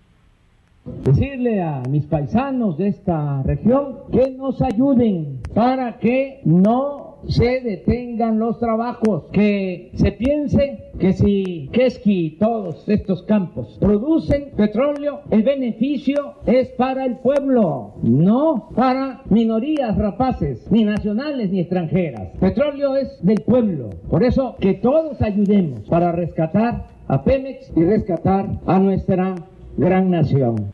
Decirle 0.85 1.62
a 1.62 1.83
mis 1.89 2.07
paisanos 2.07 2.76
de 2.76 2.89
esta 2.89 3.41
región 3.45 3.99
que 4.11 4.33
nos 4.33 4.61
ayuden 4.61 5.39
para 5.55 5.99
que 5.99 6.41
no 6.45 7.18
se 7.28 7.61
detengan 7.61 8.41
los 8.41 8.59
trabajos, 8.59 9.26
que 9.33 9.93
se 9.95 10.11
piense 10.11 10.93
que 10.99 11.12
si 11.12 11.68
Keski 11.72 12.26
y 12.26 12.30
todos 12.37 12.89
estos 12.89 13.22
campos 13.22 13.78
producen 13.80 14.51
petróleo, 14.57 15.20
el 15.30 15.45
beneficio 15.45 16.35
es 16.47 16.70
para 16.70 17.05
el 17.05 17.18
pueblo, 17.18 17.95
no 18.03 18.70
para 18.74 19.22
minorías 19.30 19.97
rapaces, 19.97 20.68
ni 20.72 20.83
nacionales 20.83 21.53
ni 21.53 21.61
extranjeras. 21.61 22.37
Petróleo 22.41 22.97
es 22.97 23.24
del 23.24 23.43
pueblo. 23.43 23.91
Por 24.11 24.24
eso 24.24 24.57
que 24.59 24.74
todos 24.74 25.22
ayudemos 25.22 25.83
para 25.89 26.11
rescatar 26.11 26.87
a 27.07 27.22
Pemex 27.22 27.72
y 27.76 27.85
rescatar 27.85 28.49
a 28.66 28.78
nuestra 28.78 29.37
gran 29.76 30.10
nación. 30.10 30.72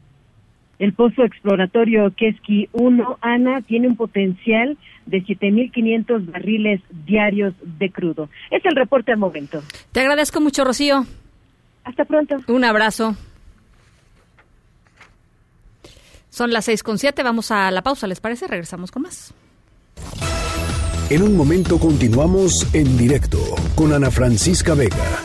El 0.78 0.92
pozo 0.92 1.24
exploratorio 1.24 2.12
Keski 2.16 2.68
1, 2.72 3.18
Ana, 3.20 3.62
tiene 3.62 3.88
un 3.88 3.96
potencial 3.96 4.78
de 5.06 5.24
7.500 5.24 6.30
barriles 6.30 6.80
diarios 7.04 7.54
de 7.78 7.90
crudo. 7.90 8.28
Es 8.50 8.64
el 8.64 8.76
reporte 8.76 9.12
al 9.12 9.18
momento. 9.18 9.60
Te 9.90 10.00
agradezco 10.00 10.40
mucho, 10.40 10.64
Rocío. 10.64 11.04
Hasta 11.84 12.04
pronto. 12.04 12.36
Un 12.46 12.64
abrazo. 12.64 13.16
Son 16.30 16.52
las 16.52 16.66
seis 16.66 16.82
con 16.84 16.98
siete. 16.98 17.22
Vamos 17.22 17.50
a 17.50 17.70
la 17.70 17.82
pausa, 17.82 18.06
¿les 18.06 18.20
parece? 18.20 18.46
Regresamos 18.46 18.92
con 18.92 19.02
más. 19.02 19.34
En 21.10 21.22
un 21.22 21.36
momento 21.36 21.78
continuamos 21.78 22.72
en 22.74 22.96
directo 22.98 23.38
con 23.74 23.92
Ana 23.92 24.10
Francisca 24.10 24.74
Vega. 24.74 25.24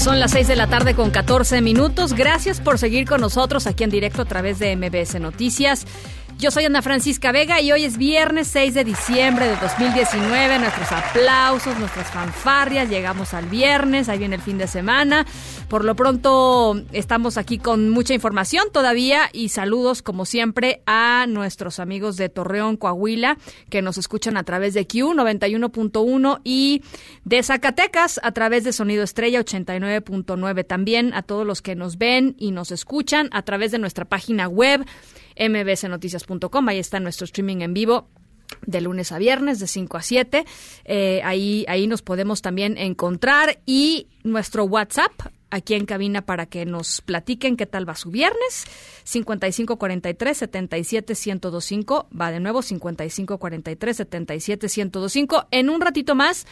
Son 0.00 0.18
las 0.18 0.30
6 0.30 0.48
de 0.48 0.56
la 0.56 0.66
tarde 0.66 0.94
con 0.94 1.10
14 1.10 1.60
minutos. 1.60 2.14
Gracias 2.14 2.58
por 2.58 2.78
seguir 2.78 3.06
con 3.06 3.20
nosotros 3.20 3.66
aquí 3.66 3.84
en 3.84 3.90
directo 3.90 4.22
a 4.22 4.24
través 4.24 4.58
de 4.58 4.74
MBS 4.74 5.20
Noticias. 5.20 5.86
Yo 6.40 6.50
soy 6.50 6.64
Ana 6.64 6.80
Francisca 6.80 7.32
Vega 7.32 7.60
y 7.60 7.70
hoy 7.70 7.84
es 7.84 7.98
viernes 7.98 8.48
6 8.48 8.72
de 8.72 8.82
diciembre 8.82 9.46
de 9.46 9.56
2019. 9.56 10.58
Nuestros 10.58 10.90
aplausos, 10.90 11.78
nuestras 11.78 12.10
fanfarrias. 12.10 12.88
Llegamos 12.88 13.34
al 13.34 13.44
viernes, 13.44 14.08
ahí 14.08 14.18
viene 14.20 14.36
el 14.36 14.40
fin 14.40 14.56
de 14.56 14.66
semana. 14.66 15.26
Por 15.68 15.84
lo 15.84 15.94
pronto 15.94 16.80
estamos 16.92 17.36
aquí 17.36 17.58
con 17.58 17.90
mucha 17.90 18.14
información 18.14 18.68
todavía 18.72 19.28
y 19.34 19.50
saludos 19.50 20.00
como 20.00 20.24
siempre 20.24 20.80
a 20.86 21.26
nuestros 21.28 21.78
amigos 21.78 22.16
de 22.16 22.30
Torreón, 22.30 22.78
Coahuila, 22.78 23.36
que 23.68 23.82
nos 23.82 23.98
escuchan 23.98 24.38
a 24.38 24.42
través 24.42 24.72
de 24.72 24.86
Q 24.86 25.12
91.1 25.12 26.40
y 26.42 26.82
de 27.26 27.42
Zacatecas 27.42 28.18
a 28.22 28.32
través 28.32 28.64
de 28.64 28.72
Sonido 28.72 29.02
Estrella 29.02 29.40
89.9. 29.40 30.66
También 30.66 31.12
a 31.12 31.20
todos 31.20 31.46
los 31.46 31.60
que 31.60 31.76
nos 31.76 31.98
ven 31.98 32.34
y 32.38 32.50
nos 32.50 32.70
escuchan 32.70 33.28
a 33.32 33.42
través 33.42 33.72
de 33.72 33.78
nuestra 33.78 34.06
página 34.06 34.48
web 34.48 34.86
mbsnoticias.com. 35.40 36.68
Ahí 36.68 36.78
está 36.78 37.00
nuestro 37.00 37.24
streaming 37.24 37.62
en 37.62 37.74
vivo 37.74 38.08
de 38.66 38.80
lunes 38.80 39.12
a 39.12 39.18
viernes, 39.18 39.58
de 39.60 39.66
5 39.66 39.96
a 39.96 40.02
7. 40.02 40.44
Eh, 40.84 41.20
ahí, 41.24 41.64
ahí 41.68 41.86
nos 41.86 42.02
podemos 42.02 42.42
también 42.42 42.76
encontrar 42.78 43.60
y 43.66 44.08
nuestro 44.22 44.64
WhatsApp 44.64 45.12
aquí 45.50 45.74
en 45.74 45.84
cabina 45.84 46.22
para 46.22 46.46
que 46.46 46.64
nos 46.64 47.00
platiquen 47.00 47.56
qué 47.56 47.66
tal 47.66 47.88
va 47.88 47.94
su 47.94 48.10
viernes. 48.10 48.66
5543 49.04 50.36
77 50.36 51.14
1025. 51.14 52.08
Va 52.18 52.30
de 52.30 52.40
nuevo 52.40 52.62
5543 52.62 53.96
77 53.96 54.66
1025. 54.66 55.48
En 55.50 55.70
un 55.70 55.80
ratito 55.80 56.14
más 56.14 56.46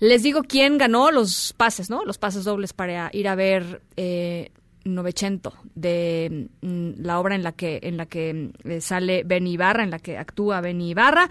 les 0.00 0.22
digo 0.22 0.42
quién 0.42 0.78
ganó 0.78 1.10
los 1.10 1.54
pases, 1.56 1.88
¿no? 1.88 2.04
Los 2.04 2.18
pases 2.18 2.44
dobles 2.44 2.72
para 2.72 3.10
ir 3.12 3.28
a 3.28 3.34
ver 3.34 3.82
eh, 3.96 4.50
Novecento 4.84 5.54
de 5.74 6.48
mm, 6.60 6.90
la 6.98 7.20
obra 7.20 7.34
en 7.34 7.42
la 7.42 7.52
que 7.52 7.80
en 7.82 7.96
la 7.96 8.06
que 8.06 8.50
eh, 8.64 8.80
sale 8.80 9.22
Benny 9.24 9.52
Ibarra, 9.52 9.84
en 9.84 9.90
la 9.90 9.98
que 9.98 10.18
actúa 10.18 10.60
Benny 10.60 10.90
Ibarra 10.90 11.28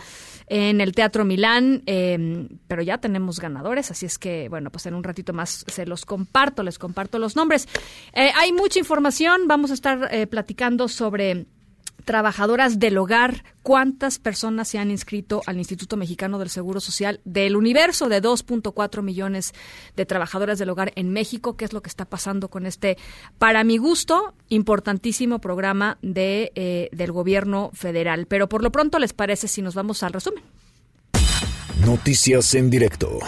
en 0.47 0.81
el 0.81 0.93
Teatro 0.93 1.25
Milán, 1.25 1.83
eh, 1.85 2.47
pero 2.67 2.81
ya 2.81 2.97
tenemos 2.99 3.39
ganadores, 3.39 3.91
así 3.91 4.05
es 4.05 4.17
que 4.17 4.49
bueno, 4.49 4.69
pues 4.69 4.85
en 4.85 4.93
un 4.93 5.03
ratito 5.03 5.33
más 5.33 5.65
se 5.67 5.85
los 5.85 6.05
comparto, 6.05 6.63
les 6.63 6.79
comparto 6.79 7.19
los 7.19 7.35
nombres. 7.35 7.67
Eh, 8.13 8.31
hay 8.35 8.51
mucha 8.51 8.79
información, 8.79 9.47
vamos 9.47 9.71
a 9.71 9.73
estar 9.73 10.09
eh, 10.11 10.27
platicando 10.27 10.87
sobre 10.87 11.45
trabajadoras 12.03 12.79
del 12.79 12.97
hogar, 12.97 13.43
cuántas 13.63 14.19
personas 14.19 14.67
se 14.67 14.77
han 14.77 14.91
inscrito 14.91 15.41
al 15.45 15.57
Instituto 15.57 15.97
Mexicano 15.97 16.39
del 16.39 16.49
Seguro 16.49 16.79
Social 16.79 17.21
del 17.25 17.55
universo 17.55 18.09
de 18.09 18.21
2.4 18.21 19.01
millones 19.01 19.53
de 19.95 20.05
trabajadoras 20.05 20.59
del 20.59 20.69
hogar 20.69 20.91
en 20.95 21.11
México, 21.11 21.55
qué 21.57 21.65
es 21.65 21.73
lo 21.73 21.81
que 21.81 21.89
está 21.89 22.05
pasando 22.05 22.49
con 22.49 22.65
este, 22.65 22.97
para 23.37 23.63
mi 23.63 23.77
gusto, 23.77 24.33
importantísimo 24.49 25.39
programa 25.39 25.97
de, 26.01 26.51
eh, 26.55 26.89
del 26.91 27.11
gobierno 27.11 27.71
federal. 27.73 28.25
Pero 28.27 28.49
por 28.49 28.63
lo 28.63 28.71
pronto, 28.71 28.99
¿les 28.99 29.13
parece 29.13 29.47
si 29.47 29.61
nos 29.61 29.75
vamos 29.75 30.03
al 30.03 30.13
resumen? 30.13 30.43
Noticias 31.85 32.53
en 32.53 32.69
directo. 32.69 33.19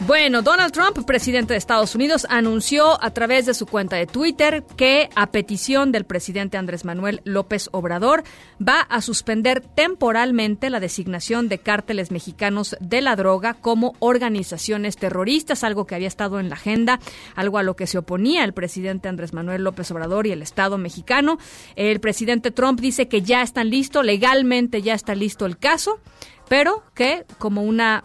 Bueno, 0.00 0.42
Donald 0.42 0.72
Trump, 0.72 1.06
presidente 1.06 1.54
de 1.54 1.58
Estados 1.58 1.94
Unidos, 1.94 2.26
anunció 2.28 3.02
a 3.02 3.10
través 3.12 3.46
de 3.46 3.54
su 3.54 3.64
cuenta 3.64 3.96
de 3.96 4.06
Twitter 4.06 4.62
que, 4.76 5.08
a 5.16 5.28
petición 5.28 5.90
del 5.90 6.04
presidente 6.04 6.58
Andrés 6.58 6.84
Manuel 6.84 7.22
López 7.24 7.70
Obrador, 7.72 8.22
va 8.60 8.80
a 8.82 9.00
suspender 9.00 9.62
temporalmente 9.62 10.68
la 10.68 10.80
designación 10.80 11.48
de 11.48 11.58
cárteles 11.58 12.10
mexicanos 12.10 12.76
de 12.78 13.00
la 13.00 13.16
droga 13.16 13.54
como 13.54 13.94
organizaciones 13.98 14.98
terroristas, 14.98 15.64
algo 15.64 15.86
que 15.86 15.94
había 15.94 16.08
estado 16.08 16.40
en 16.40 16.50
la 16.50 16.56
agenda, 16.56 17.00
algo 17.34 17.56
a 17.56 17.62
lo 17.62 17.74
que 17.74 17.86
se 17.86 17.96
oponía 17.96 18.44
el 18.44 18.52
presidente 18.52 19.08
Andrés 19.08 19.32
Manuel 19.32 19.64
López 19.64 19.90
Obrador 19.90 20.26
y 20.26 20.32
el 20.32 20.42
Estado 20.42 20.76
mexicano. 20.76 21.38
El 21.74 22.00
presidente 22.00 22.50
Trump 22.50 22.80
dice 22.80 23.08
que 23.08 23.22
ya 23.22 23.40
están 23.40 23.70
listos, 23.70 24.04
legalmente 24.04 24.82
ya 24.82 24.92
está 24.92 25.14
listo 25.14 25.46
el 25.46 25.56
caso, 25.56 26.00
pero 26.48 26.84
que 26.94 27.24
como 27.38 27.62
una 27.62 28.04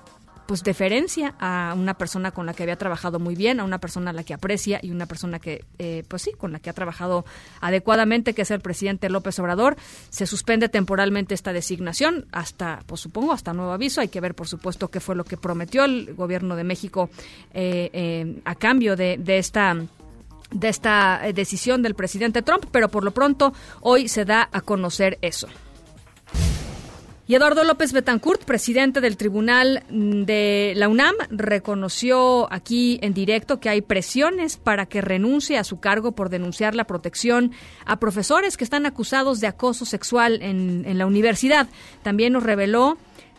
pues 0.51 0.63
deferencia 0.63 1.33
a 1.39 1.73
una 1.77 1.93
persona 1.93 2.31
con 2.31 2.45
la 2.45 2.53
que 2.53 2.63
había 2.63 2.75
trabajado 2.75 3.19
muy 3.19 3.35
bien, 3.35 3.61
a 3.61 3.63
una 3.63 3.77
persona 3.77 4.09
a 4.09 4.13
la 4.13 4.25
que 4.25 4.33
aprecia 4.33 4.81
y 4.83 4.91
una 4.91 5.05
persona 5.05 5.39
que, 5.39 5.63
eh, 5.79 6.03
pues 6.09 6.23
sí, 6.23 6.33
con 6.37 6.51
la 6.51 6.59
que 6.59 6.69
ha 6.69 6.73
trabajado 6.73 7.23
adecuadamente, 7.61 8.33
que 8.33 8.41
es 8.41 8.51
el 8.51 8.59
presidente 8.59 9.09
López 9.09 9.39
Obrador. 9.39 9.77
Se 10.09 10.25
suspende 10.27 10.67
temporalmente 10.67 11.35
esta 11.35 11.53
designación 11.53 12.25
hasta, 12.33 12.83
pues 12.85 12.99
supongo, 12.99 13.31
hasta 13.31 13.53
nuevo 13.53 13.71
aviso. 13.71 14.01
Hay 14.01 14.09
que 14.09 14.19
ver, 14.19 14.35
por 14.35 14.49
supuesto, 14.49 14.89
qué 14.89 14.99
fue 14.99 15.15
lo 15.15 15.23
que 15.23 15.37
prometió 15.37 15.85
el 15.85 16.15
gobierno 16.15 16.57
de 16.57 16.65
México 16.65 17.09
eh, 17.53 17.89
eh, 17.93 18.41
a 18.43 18.55
cambio 18.55 18.97
de, 18.97 19.21
esta 19.25 19.77
de 20.51 20.67
esta 20.67 21.21
decisión 21.33 21.81
del 21.81 21.95
presidente 21.95 22.41
Trump, 22.41 22.65
pero 22.73 22.89
por 22.89 23.05
lo 23.05 23.11
pronto 23.11 23.53
hoy 23.79 24.09
se 24.09 24.25
da 24.25 24.49
a 24.51 24.59
conocer 24.59 25.17
eso. 25.21 25.47
Y 27.31 27.35
Eduardo 27.35 27.63
López 27.63 27.93
Betancourt, 27.93 28.43
presidente 28.43 28.99
del 28.99 29.15
Tribunal 29.15 29.85
de 29.89 30.73
la 30.75 30.89
UNAM, 30.89 31.15
reconoció 31.29 32.51
aquí 32.51 32.99
en 33.01 33.13
directo 33.13 33.61
que 33.61 33.69
hay 33.69 33.81
presiones 33.81 34.57
para 34.57 34.85
que 34.85 34.99
renuncie 34.99 35.57
a 35.57 35.63
su 35.63 35.79
cargo 35.79 36.11
por 36.11 36.27
denunciar 36.27 36.75
la 36.75 36.83
protección 36.83 37.53
a 37.85 37.99
profesores 38.01 38.57
que 38.57 38.65
están 38.65 38.85
acusados 38.85 39.39
de 39.39 39.47
acoso 39.47 39.85
sexual 39.85 40.41
en, 40.41 40.83
en 40.85 40.97
la 40.97 41.05
universidad. 41.05 41.69
También 42.03 42.33
nos 42.33 42.43
reveló 42.43 42.97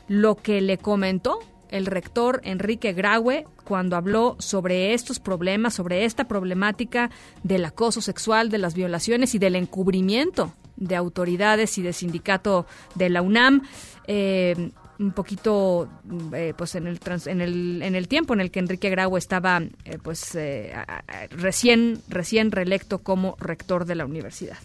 lo 0.08 0.36
que 0.36 0.62
le 0.62 0.78
comentó 0.78 1.40
el 1.68 1.84
rector 1.84 2.40
Enrique 2.44 2.94
Graue 2.94 3.44
cuando 3.62 3.96
habló 3.96 4.36
sobre 4.38 4.94
estos 4.94 5.20
problemas, 5.20 5.74
sobre 5.74 6.06
esta 6.06 6.24
problemática 6.24 7.10
del 7.42 7.66
acoso 7.66 8.00
sexual, 8.00 8.48
de 8.48 8.56
las 8.56 8.72
violaciones 8.72 9.34
y 9.34 9.38
del 9.38 9.54
encubrimiento 9.54 10.54
de 10.82 10.96
autoridades 10.96 11.78
y 11.78 11.82
de 11.82 11.92
sindicato 11.92 12.66
de 12.94 13.10
la 13.10 13.22
UNAM. 13.22 13.62
Eh, 14.06 14.72
un 14.98 15.12
poquito 15.12 15.88
eh, 16.32 16.54
pues 16.56 16.74
en 16.74 16.86
el, 16.86 17.00
trans, 17.00 17.26
en 17.26 17.40
el 17.40 17.82
en 17.82 17.94
el 17.94 18.08
tiempo 18.08 18.34
en 18.34 18.40
el 18.40 18.50
que 18.50 18.60
Enrique 18.60 18.90
Grau 18.90 19.16
estaba 19.16 19.60
eh, 19.60 19.98
pues 20.02 20.34
eh, 20.34 20.72
recién 21.30 22.00
recién 22.08 22.52
reelecto 22.52 22.98
como 22.98 23.36
rector 23.38 23.84
de 23.84 23.96
la 23.96 24.06
universidad. 24.06 24.58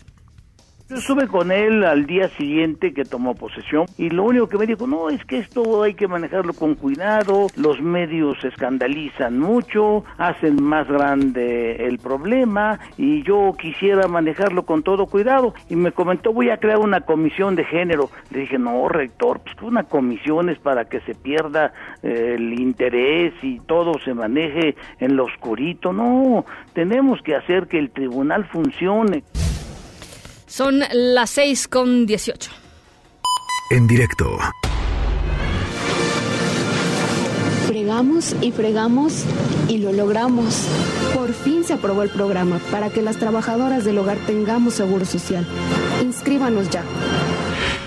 Yo 0.90 0.96
estuve 0.96 1.28
con 1.28 1.52
él 1.52 1.84
al 1.84 2.06
día 2.06 2.30
siguiente 2.38 2.94
que 2.94 3.04
tomó 3.04 3.36
posesión 3.36 3.88
y 3.98 4.10
lo 4.10 4.24
único 4.24 4.48
que 4.48 4.58
me 4.58 4.66
dijo, 4.66 4.88
no, 4.88 5.10
es 5.10 5.22
que 5.26 5.40
esto 5.40 5.84
hay 5.84 5.96
que 5.96 6.08
manejarlo 6.08 6.54
con 6.54 6.76
cuidado, 6.76 7.48
los 7.58 7.82
medios 7.82 8.42
escandalizan 8.46 9.38
mucho, 9.38 10.06
hacen 10.18 10.64
más 10.64 10.88
grande 10.88 11.88
el 11.88 12.00
problema 12.00 12.80
y 12.98 13.22
yo 13.24 13.54
quisiera 13.60 14.08
manejarlo 14.08 14.64
con 14.64 14.82
todo 14.82 15.08
cuidado. 15.08 15.54
Y 15.70 15.76
me 15.76 15.92
comentó, 15.92 16.32
voy 16.32 16.52
a 16.52 16.58
crear 16.58 16.80
una 16.80 17.02
comisión 17.02 17.58
de 17.58 17.66
género. 17.66 18.10
Le 18.30 18.40
dije, 18.40 18.58
no, 18.58 18.88
rector, 18.88 19.42
pues 19.42 19.62
una 19.62 19.84
comisión 19.84 20.48
es 20.48 20.58
para 20.58 20.86
que 20.86 21.02
se 21.02 21.16
pierda 21.16 21.74
eh, 22.02 22.36
el 22.38 22.58
interés 22.58 23.34
y 23.42 23.60
todo 23.60 24.00
se 24.06 24.14
maneje 24.14 24.78
en 25.02 25.18
lo 25.18 25.26
oscurito. 25.26 25.92
No, 25.92 26.46
tenemos 26.72 27.22
que 27.24 27.36
hacer 27.36 27.68
que 27.68 27.78
el 27.78 27.90
tribunal 27.90 28.46
funcione. 28.46 29.26
Son 30.48 30.82
las 30.94 31.30
6 31.32 31.68
con 31.68 32.06
18. 32.06 32.50
En 33.70 33.86
directo. 33.86 34.38
Fregamos 37.68 38.34
y 38.40 38.54
fregamos 38.54 39.26
y 39.68 39.80
lo 39.80 39.92
logramos. 39.92 40.66
Por 41.14 41.34
fin 41.34 41.66
se 41.66 41.74
aprobó 41.74 42.02
el 42.02 42.10
programa 42.10 42.60
para 42.72 42.90
que 42.90 43.02
las 43.02 43.18
trabajadoras 43.18 43.84
del 43.84 43.98
hogar 43.98 44.18
tengamos 44.26 44.76
seguro 44.76 45.04
social. 45.04 45.46
Inscríbanos 46.02 46.70
ya. 46.70 46.84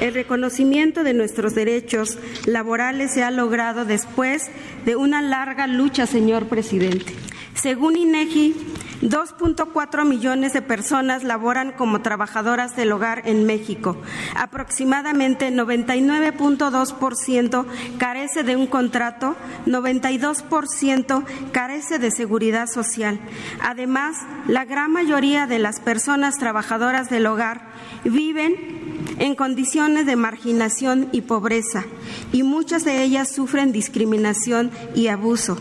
El 0.03 0.13
reconocimiento 0.13 1.03
de 1.03 1.15
nuestros 1.15 1.55
derechos 1.55 2.19
laborales 2.45 3.15
se 3.15 3.23
ha 3.23 3.31
logrado 3.31 3.87
después 3.87 4.51
de 4.85 4.97
una 4.97 5.23
larga 5.23 5.67
lucha, 5.67 6.07
señor 6.07 6.47
presidente. 6.47 7.15
Según 7.55 7.97
INEGI, 7.97 8.55
2.4 9.03 10.05
millones 10.05 10.53
de 10.53 10.63
personas 10.63 11.25
laboran 11.25 11.73
como 11.73 12.03
trabajadoras 12.03 12.77
del 12.77 12.93
hogar 12.93 13.23
en 13.25 13.47
México. 13.47 13.97
Aproximadamente 14.37 15.51
99.2% 15.51 17.67
carece 17.99 18.43
de 18.43 18.57
un 18.57 18.67
contrato, 18.67 19.37
92% 19.67 21.25
carece 21.53 21.99
de 21.99 22.11
seguridad 22.11 22.67
social. 22.67 23.21
Además, 23.63 24.17
la 24.47 24.65
gran 24.65 24.93
mayoría 24.93 25.47
de 25.47 25.59
las 25.59 25.81
personas 25.81 26.39
trabajadoras 26.39 27.09
del 27.09 27.27
hogar 27.27 27.71
viven 28.05 28.81
en 29.19 29.35
condiciones 29.35 30.07
de 30.07 30.17
marginación 30.17 31.09
y 31.13 31.23
pobreza, 31.23 31.85
y 32.33 32.43
muchas 32.43 32.85
de 32.85 33.03
ellas 33.03 33.31
sufren 33.31 33.73
discriminación 33.73 34.71
y 34.95 35.09
abuso. 35.09 35.59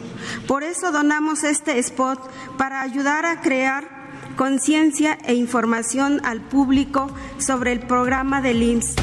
Por 0.48 0.64
eso 0.64 0.92
donamos 0.92 1.44
este 1.44 1.80
spot 1.80 2.20
para 2.58 2.82
ayudar 2.82 3.26
a 3.26 3.42
crear 3.42 4.00
conciencia 4.36 5.18
e 5.26 5.34
información 5.34 6.22
al 6.24 6.42
público 6.42 7.12
sobre 7.38 7.74
el 7.74 7.82
programa 7.82 8.42
del 8.42 8.64
IMSS. 8.64 8.96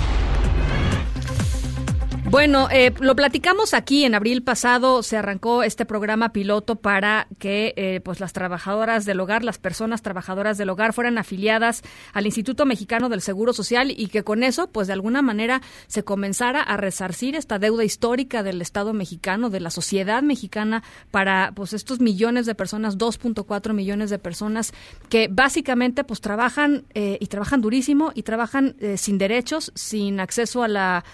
Bueno, 2.28 2.68
eh, 2.72 2.92
lo 2.98 3.14
platicamos 3.14 3.72
aquí 3.72 4.04
en 4.04 4.16
abril 4.16 4.42
pasado, 4.42 5.04
se 5.04 5.16
arrancó 5.16 5.62
este 5.62 5.86
programa 5.86 6.32
piloto 6.32 6.74
para 6.74 7.28
que 7.38 7.72
eh, 7.76 8.00
pues 8.04 8.18
las 8.18 8.32
trabajadoras 8.32 9.04
del 9.04 9.20
hogar, 9.20 9.44
las 9.44 9.58
personas 9.58 10.02
trabajadoras 10.02 10.58
del 10.58 10.68
hogar 10.70 10.92
fueran 10.92 11.18
afiliadas 11.18 11.82
al 12.12 12.26
Instituto 12.26 12.66
Mexicano 12.66 13.08
del 13.08 13.20
Seguro 13.20 13.52
Social 13.52 13.92
y 13.96 14.08
que 14.08 14.24
con 14.24 14.42
eso 14.42 14.66
pues 14.66 14.88
de 14.88 14.92
alguna 14.92 15.22
manera 15.22 15.62
se 15.86 16.02
comenzara 16.02 16.62
a 16.62 16.76
resarcir 16.76 17.36
esta 17.36 17.60
deuda 17.60 17.84
histórica 17.84 18.42
del 18.42 18.60
Estado 18.60 18.92
mexicano, 18.92 19.48
de 19.48 19.60
la 19.60 19.70
sociedad 19.70 20.20
mexicana 20.20 20.82
para 21.12 21.52
pues 21.54 21.74
estos 21.74 22.00
millones 22.00 22.44
de 22.44 22.56
personas, 22.56 22.98
2.4 22.98 23.72
millones 23.72 24.10
de 24.10 24.18
personas 24.18 24.74
que 25.08 25.28
básicamente 25.30 26.02
pues 26.02 26.20
trabajan 26.20 26.86
eh, 26.92 27.18
y 27.20 27.28
trabajan 27.28 27.60
durísimo 27.60 28.10
y 28.16 28.24
trabajan 28.24 28.74
sin 28.96 29.16
derechos, 29.16 29.70
sin 29.76 30.18
acceso 30.18 30.64
a 30.64 30.68
la, 30.68 31.04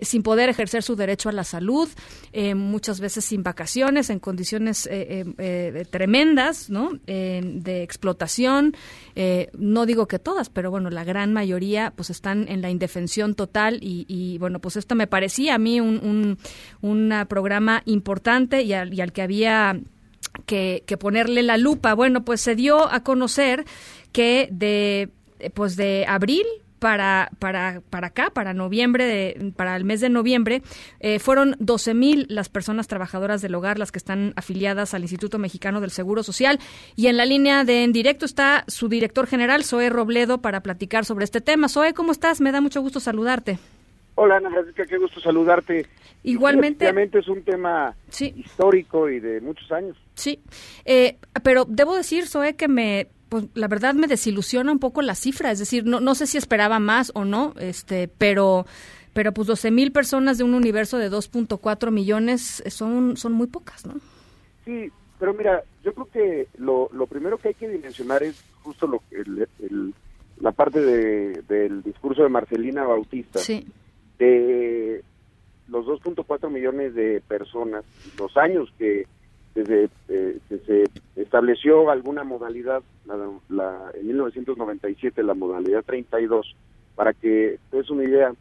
sin 0.00 0.22
poder 0.22 0.53
ejercer 0.54 0.82
su 0.82 0.96
derecho 0.96 1.28
a 1.28 1.32
la 1.32 1.44
salud, 1.44 1.88
eh, 2.32 2.54
muchas 2.54 3.00
veces 3.00 3.24
sin 3.24 3.42
vacaciones, 3.42 4.08
en 4.08 4.18
condiciones 4.18 4.88
eh, 4.90 5.24
eh, 5.38 5.84
tremendas, 5.90 6.70
¿no? 6.70 6.92
de 7.04 7.82
explotación. 7.82 8.74
no 9.58 9.86
digo 9.86 10.06
que 10.06 10.18
todas, 10.18 10.48
pero 10.48 10.70
bueno, 10.70 10.90
la 10.90 11.04
gran 11.04 11.32
mayoría 11.32 11.92
pues 11.94 12.10
están 12.10 12.46
en 12.48 12.62
la 12.62 12.70
indefensión 12.70 13.34
total 13.34 13.78
y, 13.82 14.38
bueno, 14.38 14.60
pues 14.60 14.76
esto 14.76 14.94
me 14.94 15.06
parecía 15.06 15.56
a 15.56 15.58
mí 15.58 15.80
un, 15.80 16.38
un, 16.80 17.14
programa 17.28 17.82
importante 17.84 18.62
y 18.62 18.72
al, 18.72 18.92
y 18.94 19.00
al 19.00 19.12
que 19.12 19.22
había 19.22 19.78
que, 20.46 20.84
que, 20.86 20.96
ponerle 20.96 21.42
la 21.42 21.56
lupa. 21.56 21.94
Bueno, 21.94 22.24
pues 22.24 22.40
se 22.40 22.54
dio 22.54 22.90
a 22.92 23.02
conocer 23.02 23.64
que 24.12 24.48
de 24.50 25.10
pues 25.54 25.76
de 25.76 26.06
abril 26.06 26.46
para, 26.84 27.30
para, 27.38 27.80
para 27.88 28.08
acá, 28.08 28.28
para 28.28 28.52
noviembre, 28.52 29.38
para 29.56 29.74
el 29.74 29.84
mes 29.84 30.02
de 30.02 30.10
noviembre, 30.10 30.60
eh, 31.00 31.18
fueron 31.18 31.56
12 31.58 31.94
mil 31.94 32.26
las 32.28 32.50
personas 32.50 32.88
trabajadoras 32.88 33.40
del 33.40 33.54
hogar, 33.54 33.78
las 33.78 33.90
que 33.90 33.96
están 33.96 34.34
afiliadas 34.36 34.92
al 34.92 35.00
Instituto 35.00 35.38
Mexicano 35.38 35.80
del 35.80 35.90
Seguro 35.90 36.22
Social. 36.22 36.58
Y 36.94 37.06
en 37.06 37.16
la 37.16 37.24
línea 37.24 37.64
de 37.64 37.84
en 37.84 37.94
directo 37.94 38.26
está 38.26 38.64
su 38.66 38.90
director 38.90 39.26
general, 39.26 39.64
Zoe 39.64 39.88
Robledo, 39.88 40.42
para 40.42 40.60
platicar 40.60 41.06
sobre 41.06 41.24
este 41.24 41.40
tema. 41.40 41.70
Zoe, 41.70 41.94
¿cómo 41.94 42.12
estás? 42.12 42.42
Me 42.42 42.52
da 42.52 42.60
mucho 42.60 42.82
gusto 42.82 43.00
saludarte. 43.00 43.58
Hola 44.16 44.36
Ana 44.36 44.50
Francisca, 44.50 44.84
qué 44.84 44.98
gusto 44.98 45.20
saludarte. 45.20 45.86
Igualmente. 46.22 46.84
Obviamente 46.84 47.20
es 47.20 47.28
un 47.28 47.42
tema 47.44 47.94
histórico 48.20 49.08
y 49.08 49.20
de 49.20 49.40
muchos 49.40 49.72
años. 49.72 49.96
Sí, 50.16 50.38
eh, 50.84 51.16
pero 51.42 51.64
debo 51.64 51.96
decir, 51.96 52.26
Zoe, 52.26 52.56
que 52.56 52.68
me 52.68 53.08
pues 53.34 53.46
la 53.54 53.66
verdad 53.66 53.94
me 53.94 54.06
desilusiona 54.06 54.70
un 54.70 54.78
poco 54.78 55.02
la 55.02 55.16
cifra, 55.16 55.50
es 55.50 55.58
decir, 55.58 55.84
no, 55.84 55.98
no 55.98 56.14
sé 56.14 56.28
si 56.28 56.38
esperaba 56.38 56.78
más 56.78 57.10
o 57.16 57.24
no, 57.24 57.52
este, 57.58 58.06
pero 58.06 58.64
pero 59.12 59.32
pues 59.32 59.48
12 59.48 59.72
mil 59.72 59.90
personas 59.90 60.38
de 60.38 60.44
un 60.44 60.54
universo 60.54 60.98
de 60.98 61.10
2.4 61.10 61.90
millones 61.90 62.62
son, 62.68 63.16
son 63.16 63.32
muy 63.32 63.48
pocas, 63.48 63.84
¿no? 63.86 63.94
Sí, 64.64 64.88
pero 65.18 65.34
mira, 65.34 65.64
yo 65.82 65.92
creo 65.94 66.06
que 66.12 66.46
lo, 66.58 66.88
lo 66.92 67.08
primero 67.08 67.36
que 67.38 67.48
hay 67.48 67.54
que 67.54 67.68
dimensionar 67.68 68.22
es 68.22 68.40
justo 68.62 68.86
lo, 68.86 69.02
el, 69.10 69.92
la 70.38 70.52
parte 70.52 70.80
de, 70.80 71.42
del 71.48 71.82
discurso 71.82 72.22
de 72.22 72.28
Marcelina 72.28 72.84
Bautista, 72.84 73.40
sí. 73.40 73.66
de 74.16 75.02
los 75.66 75.84
2.4 75.86 76.48
millones 76.50 76.94
de 76.94 77.20
personas, 77.26 77.84
los 78.16 78.36
años 78.36 78.72
que 78.78 79.08
desde 79.54 79.88
eh, 80.08 80.38
que 80.48 80.58
se 80.58 80.84
estableció 81.20 81.90
alguna 81.90 82.24
modalidad, 82.24 82.82
la, 83.06 83.90
en 83.94 84.06
1997 84.06 85.22
la 85.22 85.34
modalidad 85.34 85.84
32, 85.84 86.56
para 86.94 87.12
que 87.12 87.58
te 87.70 87.76
des 87.76 87.90
una 87.90 88.04
idea, 88.04 88.32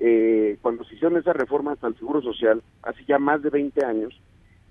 eh, 0.00 0.56
cuando 0.62 0.84
se 0.84 0.94
hicieron 0.94 1.18
esas 1.18 1.36
reformas 1.36 1.82
al 1.82 1.96
Seguro 1.96 2.22
Social, 2.22 2.62
hace 2.82 3.04
ya 3.06 3.18
más 3.18 3.42
de 3.42 3.50
20 3.50 3.84
años, 3.84 4.18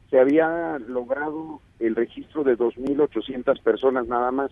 se 0.09 0.19
había 0.19 0.79
logrado 0.79 1.61
el 1.79 1.95
registro 1.95 2.43
de 2.43 2.57
2.800 2.57 3.61
personas 3.61 4.07
nada 4.07 4.31
más. 4.31 4.51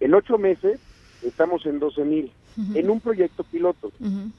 En 0.00 0.14
ocho 0.14 0.38
meses 0.38 0.80
estamos 1.22 1.64
en 1.66 1.78
12.000, 1.78 2.30
en 2.74 2.90
un 2.90 3.00
proyecto 3.00 3.44
piloto. 3.44 3.92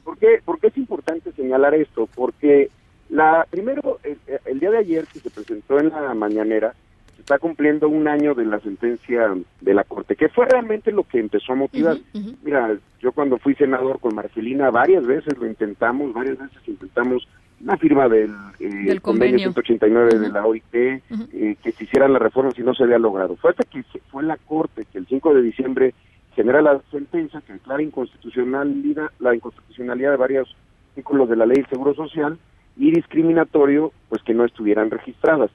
¿Por, 0.04 0.18
qué? 0.18 0.42
¿Por 0.44 0.60
qué 0.60 0.68
es 0.68 0.78
importante 0.78 1.32
señalar 1.34 1.76
esto? 1.76 2.10
Porque 2.16 2.72
la, 3.10 3.46
primero, 3.50 4.00
el, 4.04 4.60
día 4.60 4.72
de 4.72 4.78
ayer 4.78 5.06
que 5.12 5.20
se 5.20 5.30
presentó 5.30 5.80
en 5.80 5.90
la 5.90 6.14
mañanera, 6.14 6.74
se 7.16 7.22
está 7.22 7.38
cumpliendo 7.38 7.88
un 7.88 8.08
año 8.08 8.34
de 8.34 8.46
la 8.46 8.60
sentencia 8.60 9.36
de 9.62 9.74
la 9.74 9.84
Corte, 9.84 10.16
que 10.16 10.30
fue 10.30 10.46
realmente 10.48 10.92
lo 10.92 11.04
que 11.04 11.20
empezó 11.20 11.54
a 11.54 11.56
motivar. 11.56 11.98
Mira, 12.44 12.76
yo 13.00 13.12
cuando 13.12 13.38
fui 13.38 13.56
senador 13.56 14.00
con 14.00 14.16
Marcelina 14.16 14.72
varias 14.72 15.06
veces 15.06 15.38
lo 15.38 15.46
intentamos, 15.46 16.14
varias 16.14 16.40
veces 16.40 16.58
intentamos 16.68 17.28
una 17.62 17.78
firma 17.78 18.10
del, 18.10 18.32
eh, 18.60 19.00
convenio. 19.00 19.40
189 19.40 20.20
de 20.20 20.30
la 20.30 20.46
OIT, 20.46 20.74
eh, 20.74 21.02
que 21.62 21.72
se 21.72 21.84
hicieran 21.86 22.12
las 22.12 22.22
reformas 22.22 22.58
y 22.60 22.62
no 22.62 22.74
se 22.74 22.84
había 22.84 23.00
logrado. 23.00 23.36
Fue 23.38 23.52
hasta 23.52 23.64
que 23.64 23.84
fue 24.10 24.24
la 24.24 24.38
Corte 24.38 24.86
que 24.92 24.98
el 24.98 25.08
5 25.08 25.34
de 25.34 25.42
diciembre 25.42 25.94
genera 26.36 26.62
la 26.62 26.82
sentencia 26.92 27.42
que 27.42 27.54
declara 27.54 27.82
inconstitucionalidad, 27.82 29.12
la 29.20 29.36
inconstitucionalidad 29.36 30.12
de 30.12 30.18
varios 30.18 30.56
artículos 30.90 31.30
de 31.30 31.36
la 31.36 31.46
Ley 31.46 31.62
de 31.62 31.70
Seguro 31.70 31.94
Social, 31.94 32.38
y 32.78 32.92
discriminatorio, 32.92 33.92
pues 34.10 34.22
que 34.24 34.34
no 34.34 34.46
estuvieran 34.46 34.90
registradas. 34.90 35.52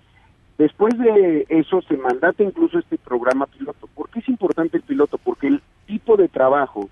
Después 0.56 0.98
de 0.98 1.46
eso 1.48 1.82
se 1.82 1.96
mandata 1.96 2.42
incluso 2.42 2.78
este 2.78 2.98
programa 2.98 3.46
piloto. 3.46 3.88
¿Por 3.94 4.08
qué 4.10 4.18
es 4.20 4.28
importante 4.28 4.76
el 4.76 4.82
piloto? 4.82 5.18
Porque 5.18 5.46
el 5.46 5.62
tipo 5.86 6.16
de 6.16 6.28
trabajo 6.28 6.88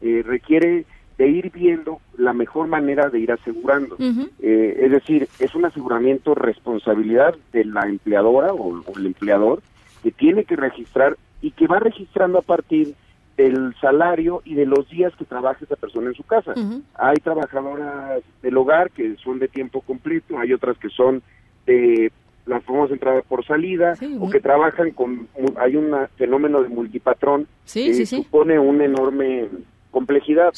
eh, 0.00 0.22
requiere 0.24 0.84
de 1.18 1.28
ir 1.28 1.50
viendo 1.50 2.00
la 2.16 2.32
mejor 2.32 2.68
manera 2.68 3.10
de 3.10 3.18
ir 3.18 3.32
asegurando. 3.32 3.96
Eh, 4.40 4.78
es 4.82 4.92
decir, 4.92 5.28
es 5.40 5.54
un 5.56 5.64
aseguramiento 5.64 6.36
responsabilidad 6.36 7.34
de 7.52 7.64
la 7.64 7.88
empleadora 7.88 8.52
o, 8.52 8.80
o, 8.80 8.96
el 8.96 9.06
empleador 9.06 9.60
que 10.04 10.12
tiene 10.12 10.44
que 10.44 10.54
registrar 10.54 11.16
y 11.42 11.50
que 11.50 11.66
va 11.66 11.80
registrando 11.80 12.38
a 12.38 12.42
partir 12.42 12.94
del 13.38 13.72
salario 13.80 14.42
y 14.44 14.54
de 14.54 14.66
los 14.66 14.90
días 14.90 15.14
que 15.16 15.24
trabaja 15.24 15.64
esa 15.64 15.76
persona 15.76 16.08
en 16.08 16.14
su 16.14 16.24
casa. 16.24 16.52
Hay 16.94 17.16
trabajadoras 17.22 18.20
del 18.42 18.56
hogar 18.56 18.90
que 18.90 19.14
son 19.22 19.38
de 19.38 19.46
tiempo 19.46 19.80
completo, 19.80 20.38
hay 20.38 20.52
otras 20.52 20.76
que 20.76 20.88
son 20.90 21.22
de 21.64 22.12
las 22.46 22.64
famosas 22.64 22.92
entradas 22.94 23.24
por 23.28 23.46
salida 23.46 23.94
o 24.20 24.28
que 24.28 24.40
trabajan 24.40 24.90
con 24.90 25.28
hay 25.56 25.76
un 25.76 25.94
fenómeno 26.16 26.62
de 26.62 26.68
multipatrón 26.68 27.46
que 27.72 28.06
supone 28.24 28.58
un 28.58 28.80
enorme 28.82 29.48
complejidad. 29.92 30.50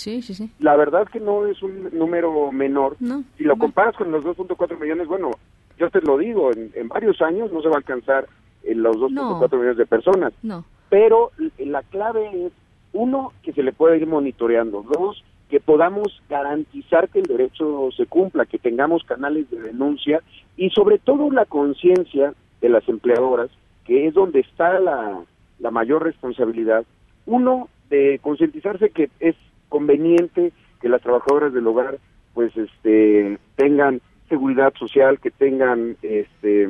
La 0.58 0.74
verdad 0.76 1.06
que 1.12 1.20
no 1.20 1.46
es 1.46 1.62
un 1.62 1.90
número 1.92 2.50
menor. 2.50 2.96
No, 2.98 3.24
si 3.36 3.44
lo 3.44 3.56
comparas 3.56 3.94
con 3.94 4.10
los 4.10 4.24
2.4 4.24 4.80
millones, 4.80 5.06
bueno, 5.06 5.32
yo 5.78 5.90
te 5.90 6.00
lo 6.00 6.16
digo, 6.16 6.50
en, 6.52 6.70
en, 6.74 6.88
varios 6.88 7.20
años 7.20 7.52
no 7.52 7.60
se 7.60 7.68
va 7.68 7.74
a 7.74 7.78
alcanzar 7.78 8.26
en 8.62 8.82
los 8.82 8.96
2.4 8.96 9.10
No. 9.10 9.48
millones 9.52 9.76
de 9.76 9.86
personas. 9.86 10.32
No. 10.42 10.64
Pero 10.88 11.30
la 11.58 11.82
clave 11.84 12.46
es, 12.46 12.52
uno, 12.92 13.32
que 13.42 13.52
se 13.52 13.62
le 13.62 13.72
pueda 13.72 13.96
ir 13.96 14.06
monitoreando. 14.06 14.82
Dos, 14.82 15.24
que 15.48 15.60
podamos 15.60 16.22
garantizar 16.28 17.08
que 17.08 17.20
el 17.20 17.26
derecho 17.26 17.90
se 17.96 18.06
cumpla, 18.06 18.46
que 18.46 18.58
tengamos 18.58 19.04
canales 19.04 19.50
de 19.50 19.60
denuncia 19.60 20.22
y 20.56 20.70
sobre 20.70 20.98
todo 20.98 21.30
la 21.30 21.44
conciencia 21.44 22.34
de 22.60 22.68
las 22.68 22.88
empleadoras, 22.88 23.50
que 23.84 24.06
es 24.06 24.14
donde 24.14 24.40
está 24.40 24.78
la, 24.78 25.20
la 25.58 25.70
mayor 25.70 26.04
responsabilidad. 26.04 26.84
Uno, 27.26 27.68
de 27.90 28.20
concientizarse 28.22 28.90
que 28.90 29.10
es 29.18 29.34
conveniente 29.68 30.52
que 30.80 30.88
las 30.88 31.02
trabajadoras 31.02 31.52
del 31.52 31.66
hogar 31.66 31.98
pues 32.32 32.56
este 32.56 33.38
tengan 33.56 34.00
seguridad 34.28 34.72
social, 34.78 35.18
que 35.18 35.30
tengan 35.30 35.96
este 36.02 36.68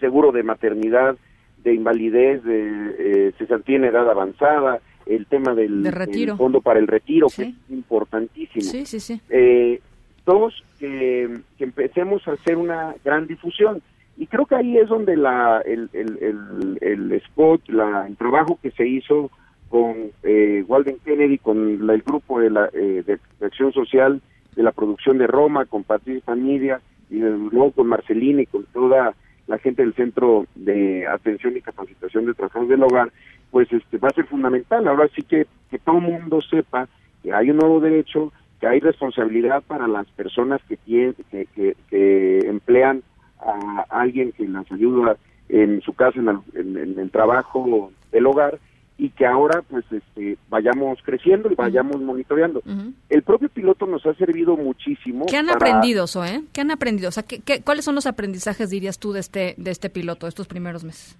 seguro 0.00 0.32
de 0.32 0.42
maternidad, 0.42 1.16
de 1.62 1.74
invalidez, 1.74 2.42
de 2.42 2.94
eh, 2.98 3.32
cesantía 3.38 3.76
en 3.76 3.84
edad 3.84 4.10
avanzada, 4.10 4.80
el 5.14 5.26
tema 5.26 5.54
del, 5.54 5.82
De 5.82 5.90
retiro. 5.90 6.32
del 6.32 6.38
fondo 6.38 6.60
para 6.60 6.78
el 6.78 6.86
retiro, 6.86 7.26
que 7.34 7.42
es 7.42 7.54
importantísimo. 7.70 8.62
Sí, 8.64 8.86
sí, 8.86 9.00
sí. 9.00 9.20
Eh, 9.30 9.80
dos, 10.26 10.62
que, 10.78 11.38
que 11.58 11.64
empecemos 11.64 12.26
a 12.28 12.32
hacer 12.32 12.56
una 12.56 12.94
gran 13.04 13.26
difusión. 13.26 13.82
Y 14.16 14.26
creo 14.26 14.46
que 14.46 14.54
ahí 14.56 14.76
es 14.76 14.88
donde 14.88 15.16
la, 15.16 15.62
el, 15.64 15.88
el, 15.92 16.18
el, 16.20 16.78
el 16.80 17.12
spot, 17.12 17.68
la, 17.68 18.06
el 18.06 18.16
trabajo 18.16 18.58
que 18.62 18.70
se 18.72 18.86
hizo 18.86 19.30
con 19.68 19.94
eh, 20.22 20.64
Walden 20.68 20.98
Kennedy, 21.04 21.38
con 21.38 21.86
la- 21.86 21.94
el 21.94 22.02
grupo 22.02 22.38
de, 22.40 22.50
la, 22.50 22.66
eh, 22.74 23.02
de, 23.06 23.18
de 23.40 23.46
Acción 23.46 23.72
Social 23.72 24.20
de 24.54 24.62
la 24.62 24.72
producción 24.72 25.16
de 25.16 25.26
Roma, 25.26 25.64
con 25.64 25.82
Patricia 25.82 26.22
Familia, 26.26 26.80
y 27.10 27.16
luego 27.20 27.72
con 27.72 27.86
Marcelina 27.86 28.42
y 28.42 28.46
con 28.46 28.64
toda 28.66 29.14
la 29.46 29.58
gente 29.58 29.82
del 29.82 29.94
Centro 29.94 30.46
de 30.54 31.06
Atención 31.06 31.56
y 31.56 31.60
Capacitación 31.60 32.26
de 32.26 32.34
Trabajadores 32.34 32.70
del 32.70 32.82
Hogar, 32.82 33.12
pues 33.50 33.70
este 33.72 33.98
va 33.98 34.08
a 34.08 34.12
ser 34.14 34.26
fundamental. 34.26 34.86
Ahora 34.88 35.08
sí 35.14 35.22
que, 35.22 35.46
que 35.70 35.78
todo 35.78 35.96
el 35.98 36.02
mundo 36.02 36.40
sepa 36.40 36.88
que 37.22 37.32
hay 37.32 37.50
un 37.50 37.58
nuevo 37.58 37.80
derecho, 37.80 38.32
que 38.60 38.66
hay 38.66 38.80
responsabilidad 38.80 39.62
para 39.66 39.86
las 39.88 40.06
personas 40.08 40.60
que, 40.68 40.76
tienen, 40.76 41.14
que, 41.30 41.46
que, 41.90 42.38
emplean 42.48 43.02
a 43.40 43.84
alguien 43.90 44.32
que 44.32 44.46
las 44.48 44.70
ayuda 44.70 45.16
en 45.48 45.80
su 45.82 45.92
casa, 45.94 46.20
en 46.20 46.28
el, 46.28 46.38
en- 46.54 46.76
en 46.92 46.98
el 46.98 47.10
trabajo 47.10 47.90
del 48.12 48.26
hogar, 48.26 48.58
y 48.98 49.08
que 49.10 49.26
ahora 49.26 49.62
pues 49.62 49.84
este 49.90 50.36
vayamos 50.48 50.98
creciendo 51.02 51.50
y 51.50 51.54
vayamos 51.54 52.00
monitoreando. 52.00 52.62
El 53.08 53.22
propio 53.22 53.48
piloto 53.48 53.86
nos 53.86 54.04
ha 54.06 54.14
servido 54.14 54.56
muchísimo. 54.56 55.26
¿Qué 55.26 55.36
han 55.36 55.46
para- 55.46 55.56
aprendido, 55.56 56.06
Zoe? 56.06 56.42
¿Qué 56.52 56.60
han 56.60 56.70
aprendido? 56.70 57.08
O 57.08 57.12
sea, 57.12 57.22
¿qué, 57.24 57.40
qué- 57.40 57.62
cuáles 57.62 57.84
son 57.84 57.94
los 57.94 58.06
aprendizajes, 58.06 58.70
dirías 58.70 58.98
tú, 58.98 59.12
de 59.12 59.20
este, 59.20 59.54
de 59.56 59.70
este 59.70 59.90
piloto, 59.90 60.26
estos 60.28 60.46
primeros 60.46 60.84
meses? 60.84 61.16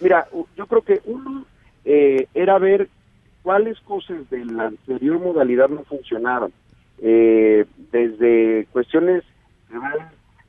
Mira, 0.00 0.26
yo 0.56 0.66
creo 0.66 0.82
que 0.82 1.00
uno 1.06 1.44
eh, 1.84 2.28
era 2.34 2.58
ver 2.58 2.88
cuáles 3.42 3.78
cosas 3.80 4.28
de 4.30 4.44
la 4.44 4.66
anterior 4.66 5.18
modalidad 5.18 5.68
no 5.68 5.82
funcionaron. 5.84 6.52
Eh, 6.98 7.64
desde 7.92 8.66
cuestiones 8.72 9.22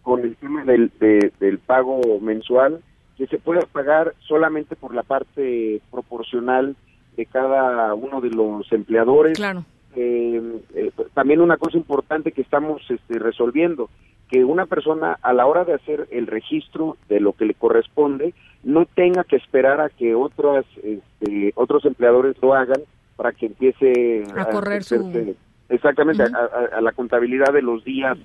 con 0.02 0.22
el 0.22 0.36
tema 0.38 0.64
del, 0.64 0.92
de- 1.00 1.32
del 1.40 1.60
pago 1.60 2.00
mensual, 2.22 2.82
que 3.18 3.28
se 3.28 3.38
pueda 3.40 3.62
pagar 3.72 4.14
solamente 4.20 4.76
por 4.76 4.94
la 4.94 5.04
parte 5.04 5.82
proporcional 5.92 6.76
de 7.16 7.26
cada 7.26 7.94
uno 7.96 8.22
de 8.22 8.30
los 8.30 8.72
empleadores. 8.72 9.38
Claro. 9.38 9.64
Eh, 9.96 10.60
eh, 10.76 10.92
también 11.16 11.42
una 11.42 11.58
cosa 11.58 11.78
importante 11.78 12.32
que 12.32 12.42
estamos 12.42 12.82
este, 12.90 13.18
resolviendo, 13.18 13.90
que 14.30 14.44
una 14.46 14.66
persona 14.68 15.18
a 15.22 15.34
la 15.34 15.48
hora 15.48 15.64
de 15.66 15.74
hacer 15.74 16.08
el 16.12 16.28
registro 16.28 16.98
de 17.10 17.20
lo 17.20 17.34
que 17.34 17.46
le 17.46 17.54
corresponde 17.56 18.34
no 18.64 18.86
tenga 18.86 19.24
que 19.24 19.38
esperar 19.38 19.82
a 19.82 19.90
que 19.90 20.14
otras, 20.14 20.66
este, 20.84 21.54
otros 21.56 21.86
empleadores 21.86 22.36
lo 22.42 22.54
hagan 22.54 22.82
para 23.16 23.32
que 23.32 23.48
empiece 23.48 24.26
A 24.38 24.46
correr 24.50 24.84
su- 24.84 25.36
exactamente 25.70 26.22
a, 26.24 26.28
a- 26.28 26.78
a 26.78 26.82
la 26.82 26.92
contabilidad 26.92 27.52
de 27.54 27.62
los 27.64 27.84
días 27.84 28.18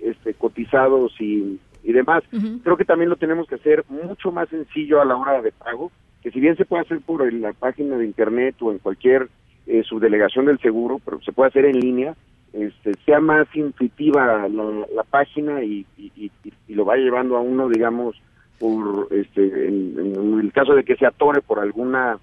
este, 0.00 0.34
cotizados 0.34 1.12
y, 1.20 1.60
y 1.82 1.92
demás. 1.92 2.22
Creo 2.62 2.76
que 2.76 2.84
también 2.84 3.08
lo 3.10 3.16
tenemos 3.16 3.46
que 3.48 3.54
hacer 3.56 3.84
mucho 3.88 4.30
más 4.32 4.48
sencillo 4.48 5.00
a 5.00 5.04
la 5.04 5.16
hora 5.16 5.40
de 5.42 5.52
pago, 5.52 5.90
que 6.22 6.30
si 6.30 6.40
bien 6.40 6.56
se 6.56 6.64
puede 6.64 6.82
hacer 6.82 7.00
por 7.00 7.32
la 7.32 7.52
página 7.52 7.96
de 7.96 8.04
internet 8.04 8.56
o 8.60 8.72
en 8.72 8.78
cualquier 8.78 9.28
eh, 9.66 9.82
subdelegación 9.84 10.46
del 10.46 10.58
seguro, 10.60 11.00
pero 11.04 11.20
se 11.22 11.32
puede 11.32 11.48
hacer 11.48 11.64
en 11.64 11.80
línea, 11.80 12.14
este, 12.52 12.96
sea 13.06 13.20
más 13.20 13.46
intuitiva 13.54 14.48
la, 14.48 14.86
la 14.94 15.04
página 15.04 15.62
y, 15.62 15.86
y- 15.96 16.12
y- 16.16 16.30
y 16.68 16.74
lo 16.74 16.84
va 16.84 16.96
llevando 16.96 17.36
a 17.36 17.40
uno, 17.40 17.68
digamos, 17.68 18.20
por 18.58 19.08
este, 19.12 19.68
en, 19.68 19.94
en 19.98 20.40
el 20.40 20.52
caso 20.52 20.74
de 20.74 20.84
que 20.84 20.96
se 20.96 21.06
atore 21.06 21.40
por 21.40 21.60
alguna 21.60 22.18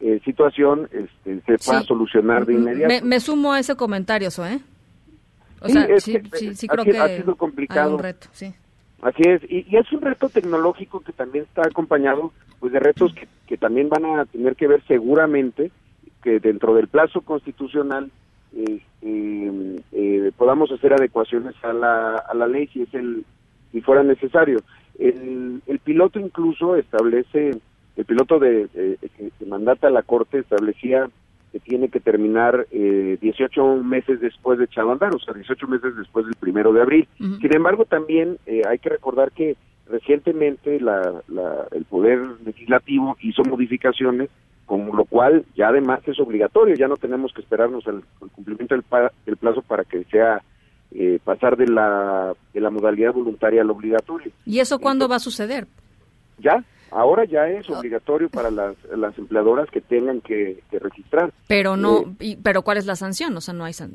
eh, 0.00 0.20
situación, 0.24 0.88
este, 0.90 1.40
se 1.42 1.58
pueda 1.64 1.80
Sí. 1.82 1.86
solucionar 1.86 2.44
de 2.46 2.54
inmediato. 2.54 2.88
Me, 2.88 3.00
me 3.02 3.20
sumo 3.20 3.52
a 3.52 3.60
ese 3.60 3.76
comentario. 3.76 4.28
O 4.28 4.30
Sí, 5.68 5.72
sea, 5.72 5.84
es 5.84 6.02
sí, 6.04 6.12
que, 6.12 6.36
sí, 6.38 6.54
sí 6.54 6.66
ha 6.68 6.72
creo 6.72 6.84
sido- 6.84 6.92
que 6.94 7.00
ha 7.00 7.08
sido 7.16 7.30
hay 7.32 7.36
complicado. 7.36 7.92
un 7.96 7.98
reto, 8.02 8.28
sí. 8.32 8.54
Así 9.02 9.22
es, 9.24 9.42
y, 9.50 9.66
es 9.76 9.92
un 9.92 10.00
reto 10.00 10.28
tecnológico 10.28 11.00
que 11.00 11.12
también 11.12 11.44
está 11.44 11.62
acompañado 11.66 12.32
pues 12.60 12.72
de 12.72 12.80
retos 12.80 13.14
que, 13.46 13.56
también 13.58 13.88
van 13.88 14.04
a 14.04 14.24
tener 14.24 14.56
que 14.56 14.66
ver 14.66 14.82
seguramente 14.86 15.70
que 16.22 16.40
dentro 16.40 16.74
del 16.74 16.88
plazo 16.88 17.20
constitucional 17.20 18.10
este, 18.56 19.82
eh, 19.92 20.32
podamos 20.36 20.72
hacer 20.72 20.94
adecuaciones 20.94 21.54
a 21.62 21.72
la, 21.72 22.16
a 22.16 22.34
la 22.34 22.46
ley 22.48 22.66
si 22.68 22.82
es 22.82 22.94
el 22.94 23.24
si 23.72 23.80
fuera 23.82 24.02
necesario. 24.02 24.60
El, 24.98 25.60
el 25.66 25.78
piloto 25.80 26.18
incluso 26.18 26.76
establece, 26.76 27.50
el 27.96 28.04
piloto 28.06 28.38
de, 28.38 28.68
eh, 28.74 28.96
que, 29.00 29.30
que 29.38 29.46
mandata 29.46 29.88
a 29.88 29.90
la 29.90 30.02
Corte 30.02 30.38
establecía 30.38 31.10
que 31.52 31.60
tiene 31.60 31.88
que 31.88 32.00
terminar 32.00 32.66
eh, 32.70 33.18
18 33.20 33.76
meses 33.82 34.20
después 34.20 34.58
de 34.58 34.64
echado 34.66 34.90
a 34.90 34.92
andar, 34.92 35.14
o 35.14 35.18
sea, 35.18 35.32
18 35.34 35.66
meses 35.68 35.96
después 35.96 36.26
del 36.26 36.34
primero 36.34 36.72
de 36.72 36.82
abril. 36.82 37.08
Sin 37.40 37.54
embargo, 37.54 37.84
también 37.84 38.38
eh, 38.46 38.62
hay 38.68 38.78
que 38.78 38.88
recordar 38.90 39.30
que 39.32 39.56
recientemente 39.88 40.80
la, 40.80 41.22
la- 41.28 41.66
el 41.72 41.84
Poder 41.84 42.18
Legislativo 42.44 43.16
hizo 43.20 43.42
modificaciones, 43.44 44.28
con 44.66 44.86
lo 44.96 45.04
cual 45.04 45.44
ya 45.56 45.68
además 45.68 46.00
es 46.06 46.18
obligatorio, 46.20 46.74
ya 46.74 46.88
no 46.88 46.96
tenemos 46.96 47.32
que 47.32 47.40
esperarnos 47.40 47.86
al, 47.86 48.02
al 48.20 48.30
cumplimiento 48.30 48.74
del, 48.74 48.82
pa- 48.82 49.12
del 49.24 49.36
plazo 49.36 49.62
para 49.62 49.84
que 49.84 50.04
sea 50.04 50.42
eh, 50.92 51.18
pasar 51.24 51.56
de 51.56 51.68
la, 51.68 52.34
de 52.52 52.60
la 52.60 52.70
modalidad 52.70 53.12
voluntaria 53.12 53.62
al 53.62 53.70
obligatorio. 53.70 54.30
¿Y 54.44 54.58
eso 54.60 54.78
cuándo 54.78 55.08
va 55.08 55.16
a 55.16 55.20
suceder? 55.20 55.66
Ya, 56.38 56.62
ahora 56.90 57.24
ya 57.24 57.48
es 57.48 57.68
obligatorio 57.70 58.28
para 58.28 58.50
las, 58.50 58.76
las 58.96 59.16
empleadoras 59.18 59.68
que 59.70 59.80
tengan 59.80 60.20
que, 60.20 60.60
que 60.70 60.78
registrar. 60.78 61.32
Pero 61.48 61.76
no, 61.76 61.98
Eh, 62.00 62.06
y- 62.20 62.36
pero 62.36 62.62
¿cuál 62.62 62.78
es 62.78 62.86
la 62.86 62.96
sanción? 62.96 63.36
O 63.36 63.40
sea, 63.40 63.54
no 63.54 63.64
hay 63.64 63.72
san... 63.72 63.90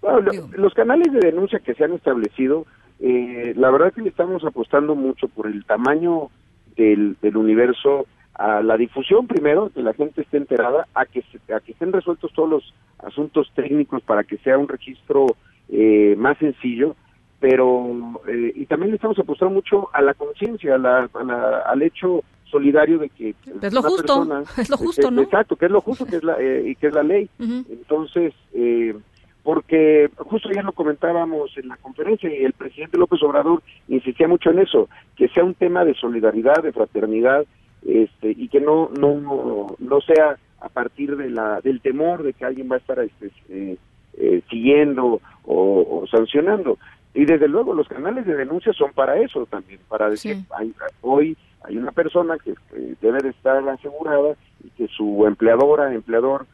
Bueno, 0.00 0.20
lo- 0.20 0.48
los 0.56 0.74
canales 0.74 1.12
de 1.12 1.20
denuncia 1.20 1.58
que 1.58 1.74
se 1.74 1.84
han 1.84 1.92
establecido, 1.92 2.66
eh, 3.00 3.52
la 3.56 3.70
verdad 3.70 3.92
que 3.92 4.02
le 4.02 4.08
estamos 4.10 4.44
apostando 4.44 4.94
mucho 4.94 5.28
por 5.28 5.46
el 5.46 5.64
tamaño 5.64 6.28
del, 6.76 7.16
del 7.20 7.36
universo 7.36 8.06
a 8.34 8.62
la 8.62 8.76
difusión 8.76 9.26
primero, 9.26 9.70
que 9.74 9.82
la 9.82 9.94
gente 9.94 10.22
esté 10.22 10.36
enterada, 10.36 10.86
a 10.94 11.04
que, 11.06 11.22
se- 11.22 11.52
a 11.52 11.58
que 11.60 11.72
estén 11.72 11.92
resueltos 11.92 12.32
todos 12.32 12.48
los 12.48 12.74
asuntos 12.98 13.50
técnicos 13.56 14.02
para 14.02 14.22
que 14.22 14.36
sea 14.38 14.56
un 14.56 14.68
registro 14.68 15.26
eh, 15.68 16.14
más 16.16 16.38
sencillo, 16.38 16.94
pero 17.40 17.86
eh, 18.26 18.52
y 18.54 18.66
también 18.66 18.90
le 18.90 18.96
estamos 18.96 19.18
apostando 19.18 19.54
mucho 19.54 19.88
a 19.92 20.02
la 20.02 20.14
conciencia, 20.14 20.74
a 20.74 20.78
la- 20.78 21.08
a 21.14 21.24
la- 21.24 21.58
al 21.60 21.82
hecho 21.82 22.22
solidario 22.50 22.98
de 22.98 23.10
que 23.10 23.34
Es 23.62 23.72
lo 23.74 23.82
justo, 23.82 24.02
persona- 24.26 24.42
es 24.56 24.70
lo 24.70 24.76
justo, 24.76 25.08
eh, 25.08 25.10
¿no? 25.10 25.22
Exacto, 25.22 25.56
que 25.56 25.66
es 25.66 25.70
lo 25.70 25.80
justo, 25.80 26.06
que 26.06 26.16
es 26.16 26.24
la 26.24 26.36
eh, 26.40 26.64
y 26.68 26.74
que 26.76 26.86
es 26.88 26.94
la 26.94 27.02
ley. 27.02 27.28
Entonces, 27.70 28.32
eh, 28.54 28.94
porque 29.42 30.10
justo 30.16 30.48
ayer 30.48 30.64
lo 30.64 30.72
comentábamos 30.72 31.56
en 31.56 31.68
la 31.68 31.76
conferencia 31.76 32.28
y 32.30 32.44
el 32.44 32.52
presidente 32.52 32.98
López 32.98 33.22
Obrador 33.22 33.62
insistía 33.88 34.28
mucho 34.28 34.50
en 34.50 34.58
eso, 34.58 34.88
que 35.16 35.28
sea 35.28 35.44
un 35.44 35.54
tema 35.54 35.84
de 35.84 35.94
solidaridad, 35.94 36.62
de 36.62 36.72
fraternidad, 36.72 37.46
este, 37.86 38.30
y 38.32 38.48
que 38.48 38.60
no 38.60 38.90
no 38.98 39.76
no 39.78 40.00
sea 40.00 40.36
a 40.60 40.68
partir 40.68 41.16
de 41.16 41.30
la 41.30 41.60
del 41.60 41.80
temor 41.80 42.22
de 42.24 42.32
que 42.32 42.44
alguien 42.44 42.68
va 42.70 42.74
a 42.76 42.78
estar 42.78 42.98
este, 42.98 43.30
eh, 43.48 43.76
eh, 44.18 44.42
siguiendo 44.50 45.20
o, 45.44 46.00
o 46.02 46.06
sancionando. 46.10 46.78
Y 47.18 47.24
desde 47.24 47.48
luego 47.48 47.74
los 47.74 47.88
canales 47.88 48.24
de 48.26 48.36
denuncia 48.36 48.72
son 48.72 48.92
para 48.92 49.18
eso 49.18 49.44
también, 49.46 49.80
para 49.88 50.08
decir, 50.08 50.36
Sí. 50.36 50.44
hay- 50.56 50.72
hoy 51.00 51.36
hay 51.64 51.76
una 51.76 51.90
persona 51.90 52.36
que, 52.38 52.54
debe 53.02 53.18
de 53.20 53.30
estar 53.30 53.68
asegurada 53.68 54.36
y 54.62 54.70
que 54.70 54.86
su 54.86 55.26
empleadora, 55.26 55.92
empleador, 55.92 56.46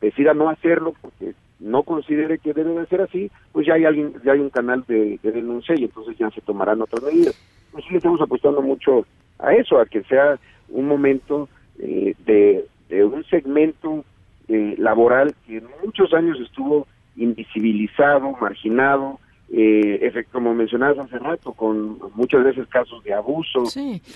decida 0.00 0.32
no 0.32 0.48
hacerlo 0.48 0.94
porque 1.02 1.34
no 1.58 1.82
considere 1.82 2.38
que 2.38 2.52
debe 2.52 2.70
de 2.72 2.86
ser 2.86 3.00
así, 3.00 3.32
pues 3.50 3.66
ya 3.66 3.74
hay 3.74 3.84
alguien, 3.84 4.14
ya 4.24 4.30
hay 4.34 4.38
un 4.38 4.50
canal 4.50 4.84
de, 4.86 5.18
de 5.20 5.32
denuncia 5.32 5.74
y 5.76 5.82
entonces 5.86 6.16
ya 6.16 6.30
se 6.30 6.40
tomarán 6.40 6.80
otras 6.82 7.02
medidas. 7.02 7.34
Pues 7.72 7.82
sí 7.84 7.90
le 7.90 7.96
estamos 7.96 8.20
apostando 8.20 8.62
mucho 8.62 9.04
a 9.40 9.52
eso, 9.54 9.80
a 9.80 9.86
que 9.86 10.04
sea 10.04 10.38
un 10.68 10.86
momento 10.86 11.48
eh, 11.80 12.14
de, 12.24 12.64
de 12.88 13.04
un 13.04 13.24
segmento 13.24 14.04
de 14.46 14.76
laboral 14.78 15.34
que 15.48 15.60
muchos 15.84 16.14
años 16.14 16.38
estuvo 16.40 16.86
invisibilizado, 17.16 18.30
marginado, 18.40 19.18
eh, 19.54 20.24
como 20.32 20.54
mencionabas 20.54 20.98
hace 20.98 21.18
rato, 21.18 21.52
con 21.52 21.98
muchas 22.14 22.42
veces 22.42 22.66
casos 22.68 23.04
de 23.04 23.12
abuso, 23.12 23.64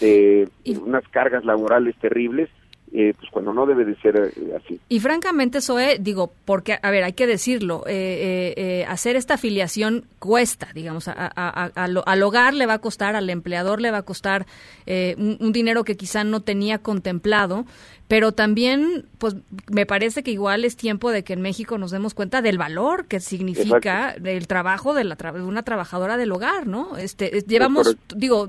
de 0.00 0.48
unas 0.82 1.06
cargas 1.08 1.44
laborales 1.44 1.94
terribles, 1.96 2.48
eh, 2.92 3.14
pues 3.18 3.30
cuando 3.30 3.52
no 3.52 3.66
debe 3.66 3.84
de 3.84 3.96
ser 3.96 4.16
eh, 4.16 4.56
así. 4.56 4.80
Y 4.88 5.00
francamente, 5.00 5.60
Zoe, 5.60 5.98
digo, 5.98 6.32
porque, 6.44 6.78
a 6.80 6.90
ver, 6.90 7.02
hay 7.02 7.14
que 7.14 7.26
decirlo, 7.26 7.82
eh, 7.86 8.84
hacer 8.88 9.16
esta 9.16 9.34
afiliación 9.34 10.04
cuesta, 10.18 10.68
digamos, 10.72 11.08
a, 11.08 11.12
al 11.14 12.22
hogar 12.22 12.54
le 12.54 12.64
va 12.66 12.74
a 12.74 12.78
costar, 12.78 13.16
al 13.16 13.28
empleador 13.28 13.80
le 13.80 13.90
va 13.90 13.98
a 13.98 14.02
costar 14.02 14.46
un, 14.86 15.36
un, 15.40 15.52
dinero 15.52 15.84
que 15.84 15.96
quizá 15.96 16.22
no 16.22 16.40
tenía 16.40 16.78
contemplado, 16.78 17.66
pero 18.08 18.32
también, 18.32 19.06
pues, 19.18 19.34
me 19.68 19.84
parece 19.84 20.22
que 20.22 20.30
igual 20.30 20.64
es 20.64 20.76
tiempo 20.76 21.10
de 21.10 21.24
que 21.24 21.32
en 21.32 21.42
México 21.42 21.76
nos 21.78 21.90
demos 21.90 22.14
cuenta 22.14 22.40
del 22.40 22.56
valor 22.56 23.06
que 23.06 23.18
significa 23.18 24.12
el 24.12 24.46
trabajo 24.46 24.94
de, 24.94 25.04
la 25.04 25.16
de 25.16 25.42
una 25.42 25.64
trabajadora 25.64 26.16
del 26.16 26.30
hogar, 26.30 26.66
¿no? 26.68 26.96
Este, 26.96 27.42
llevamos, 27.46 27.96
digo, 28.14 28.48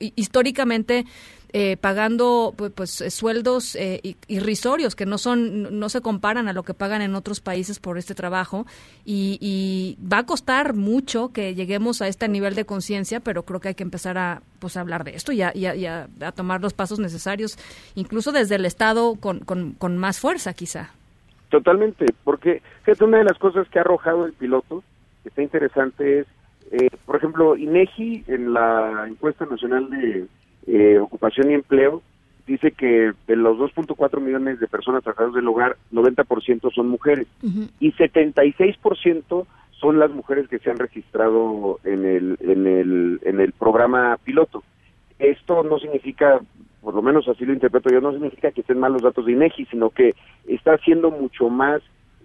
históricamente 0.00 1.06
eh, 1.54 1.78
pagando 1.78 2.54
pues, 2.74 3.00
eh, 3.00 3.10
sueldos 3.10 3.74
eh, 3.74 4.16
irrisorios 4.26 4.94
que 4.94 5.06
no 5.06 5.16
son 5.16 5.78
no 5.78 5.88
se 5.88 6.02
comparan 6.02 6.46
a 6.46 6.52
lo 6.52 6.62
que 6.62 6.74
pagan 6.74 7.00
en 7.00 7.14
otros 7.14 7.40
países 7.40 7.80
por 7.80 7.96
este 7.96 8.14
trabajo. 8.14 8.66
Y, 9.06 9.96
va 10.12 10.18
a 10.18 10.26
costar 10.26 10.74
mucho 10.74 11.32
que 11.32 11.54
lleguemos 11.54 12.02
a 12.02 12.08
este 12.08 12.28
nivel 12.28 12.54
de 12.54 12.66
conciencia 12.66 13.20
pero 13.20 13.44
creo 13.44 13.60
que 13.60 13.68
hay 13.68 13.74
que 13.74 13.82
empezar 13.82 14.18
a 14.18 14.42
pues 14.58 14.76
hablar 14.76 15.04
de 15.04 15.12
esto 15.16 15.32
y 15.32 15.42
a, 15.42 15.52
a, 16.20 16.32
tomar 16.32 16.60
los 16.60 16.74
pasos 16.74 16.98
necesarios 16.98 17.58
incluso 17.94 18.32
desde 18.32 18.56
el 18.56 18.64
estado 18.64 19.16
con, 19.16 19.40
con, 19.40 19.96
más 19.96 20.20
fuerza 20.20 20.52
quizá. 20.52 20.90
Totalmente 21.48 22.06
porque 22.24 22.62
es 22.86 23.00
una 23.00 23.18
de 23.18 23.24
las 23.24 23.38
cosas 23.38 23.66
que 23.68 23.78
ha 23.78 23.82
arrojado 23.82 24.26
el 24.26 24.34
piloto 24.34 24.82
que 25.22 25.30
está 25.30 25.42
interesante 25.42 26.20
es 26.70 26.90
por 27.06 27.16
ejemplo 27.16 27.56
INEGI 27.56 28.24
en 28.28 28.52
la 28.52 29.06
encuesta 29.08 29.46
nacional 29.46 29.88
de 29.90 30.26
eh, 30.68 30.98
ocupación 30.98 31.50
y 31.50 31.54
empleo, 31.54 32.02
dice 32.46 32.72
que 32.72 33.12
de 33.26 33.36
los 33.36 33.58
2.4 33.58 34.20
millones 34.20 34.60
de 34.60 34.68
personas 34.68 35.02
trabajadoras 35.02 35.34
del 35.34 35.48
hogar, 35.48 35.76
90% 35.92 36.72
son 36.74 36.88
mujeres 36.88 37.26
y 37.80 37.92
76% 37.92 39.46
son 39.72 39.98
las 39.98 40.10
mujeres 40.10 40.48
que 40.48 40.58
se 40.58 40.70
han 40.70 40.78
registrado 40.78 41.80
en 41.84 42.04
el, 42.04 42.38
en 42.40 42.66
el, 42.66 43.20
en 43.22 43.40
el 43.40 43.52
programa 43.52 44.18
piloto. 44.24 44.62
Esto 45.18 45.62
no 45.62 45.78
significa, 45.78 46.40
por 46.82 46.94
lo 46.94 47.02
menos 47.02 47.28
así 47.28 47.44
lo 47.44 47.52
interpreto 47.54 47.90
yo, 47.90 48.00
no 48.00 48.12
significa 48.12 48.50
que 48.50 48.60
estén 48.60 48.78
mal 48.78 48.92
los 48.92 49.02
datos 49.02 49.24
de 49.24 49.32
INEGI, 49.32 49.66
sino 49.66 49.90
que 49.90 50.14
está 50.46 50.76
siendo 50.78 51.10
mucho 51.10 51.48
más 51.48 51.80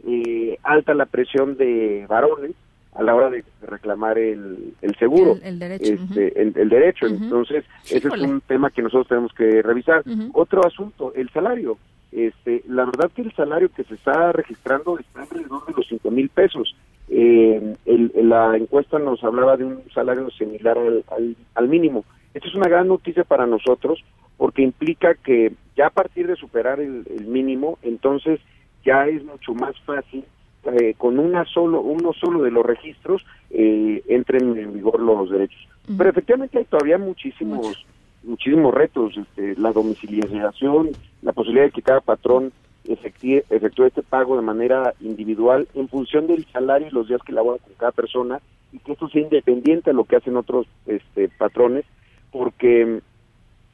eh, 0.05 0.57
alta 0.63 0.93
la 0.93 1.05
presión 1.05 1.55
de 1.57 2.05
varones 2.09 2.51
a 2.95 3.03
la 3.03 3.15
hora 3.15 3.29
de 3.29 3.43
reclamar 3.61 4.17
el, 4.17 4.73
el 4.81 4.95
seguro, 4.97 5.37
el, 5.43 5.59
derecho. 5.59 5.93
Este, 5.93 6.41
el, 6.41 6.69
derecho. 6.69 7.07
Entonces, 7.07 7.65
ese 7.85 8.07
es 8.07 8.21
un 8.21 8.41
tema 8.41 8.69
que 8.69 8.81
nosotros 8.81 9.07
tenemos 9.07 9.33
que 9.33 9.61
revisar. 9.61 10.03
Otro 10.33 10.65
asunto, 10.65 11.13
el 11.15 11.29
salario. 11.29 11.77
Este, 12.11 12.63
la 12.67 12.85
verdad 12.85 13.09
que 13.15 13.23
el 13.23 13.33
salario 13.33 13.69
que 13.69 13.83
se 13.85 13.95
está 13.95 14.31
registrando 14.31 14.99
está 14.99 15.23
alrededor 15.23 15.65
de 15.65 15.73
los 15.75 15.87
cinco 15.87 16.11
mil 16.11 16.29
pesos. 16.29 16.75
Eh, 17.09 17.75
la 17.85 18.55
encuesta 18.55 18.99
nos 18.99 19.23
hablaba 19.23 19.57
de 19.57 19.65
un 19.65 19.81
salario 19.93 20.29
similar 20.31 20.77
al, 20.77 21.35
al, 21.55 21.67
mínimo. 21.67 22.05
Esto 22.35 22.47
es 22.47 22.55
una 22.55 22.69
gran 22.69 22.87
noticia 22.87 23.23
para 23.23 23.47
nosotros 23.47 24.03
porque 24.37 24.61
implica 24.61 25.15
que 25.15 25.53
ya 25.75 25.87
a 25.87 25.91
partir 25.91 26.27
de 26.27 26.35
superar 26.35 26.79
el, 26.79 27.03
el 27.09 27.25
mínimo, 27.25 27.79
entonces 27.81 28.39
ya 28.85 29.07
es 29.07 29.23
mucho 29.23 29.55
más 29.55 29.79
fácil 29.81 30.23
eh, 30.65 30.95
con 30.97 31.19
una 31.19 31.45
solo, 31.45 31.81
uno 31.81 32.13
solo 32.13 32.43
de 32.43 32.51
los 32.51 32.65
registros 32.65 33.25
eh, 33.49 34.01
entren 34.07 34.57
en 34.57 34.73
vigor 34.73 34.99
los 34.99 35.29
derechos. 35.29 35.67
Pero 35.97 36.09
efectivamente 36.09 36.57
hay 36.57 36.65
todavía 36.65 36.97
muchísimos, 36.97 37.85
muchísimos 38.23 38.73
retos, 38.73 39.17
este, 39.17 39.59
la 39.59 39.73
domiciliación, 39.73 40.91
la 41.21 41.33
posibilidad 41.33 41.65
de 41.65 41.71
que 41.71 41.81
cada 41.81 41.99
patrón 41.99 42.53
efectúe 42.85 43.85
este 43.85 44.03
pago 44.03 44.35
de 44.35 44.41
manera 44.41 44.93
individual 44.99 45.67
en 45.73 45.87
función 45.87 46.27
del 46.27 46.45
salario 46.45 46.87
y 46.87 46.91
los 46.91 47.07
días 47.07 47.21
que 47.25 47.31
labora 47.31 47.61
con 47.63 47.73
cada 47.75 47.91
persona 47.91 48.41
y 48.71 48.79
que 48.79 48.93
esto 48.93 49.07
sea 49.09 49.21
independiente 49.21 49.91
a 49.91 49.93
lo 49.93 50.03
que 50.03 50.17
hacen 50.17 50.35
otros 50.35 50.67
este, 50.85 51.29
patrones, 51.29 51.85
porque 52.31 53.01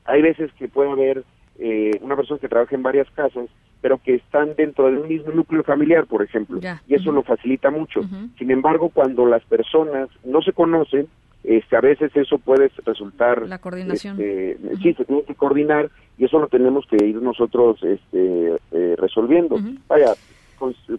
hay 0.06 0.22
veces 0.22 0.52
que 0.54 0.68
puede 0.68 0.92
haber 0.92 1.24
eh, 1.58 2.00
una 2.02 2.16
persona 2.16 2.40
que 2.40 2.50
trabaja 2.50 2.76
en 2.76 2.84
varias 2.84 3.10
casas 3.12 3.48
pero 3.82 3.98
que 3.98 4.16
están 4.16 4.56
dentro 4.56 4.86
del 4.86 5.08
mismo 5.08 5.32
núcleo 5.32 5.64
familiar, 5.64 6.06
por 6.06 6.22
ejemplo, 6.22 6.60
y 6.88 6.94
eso 6.94 7.12
lo 7.12 7.24
facilita 7.24 7.70
mucho. 7.70 8.02
Sin 8.38 8.52
embargo, 8.52 8.90
cuando 8.90 9.26
las 9.26 9.44
personas 9.46 10.10
no 10.26 10.42
se 10.42 10.54
conocen, 10.54 11.08
este, 11.44 11.78
a 11.78 11.82
veces 11.82 12.12
eso 12.16 12.38
puede 12.38 12.70
resultar... 12.86 13.48
La 13.48 13.60
coordinación. 13.60 14.18
Este, 14.20 14.76
sí, 14.82 14.94
se 14.94 15.06
tiene 15.06 15.24
que 15.24 15.36
coordinar 15.36 15.90
y 16.18 16.26
eso 16.26 16.38
lo 16.40 16.48
tenemos 16.48 16.86
que 16.88 17.04
ir 17.06 17.22
nosotros 17.22 17.82
este, 17.82 18.58
eh, 18.72 18.96
resolviendo. 18.98 19.58
Vaya, 19.88 20.14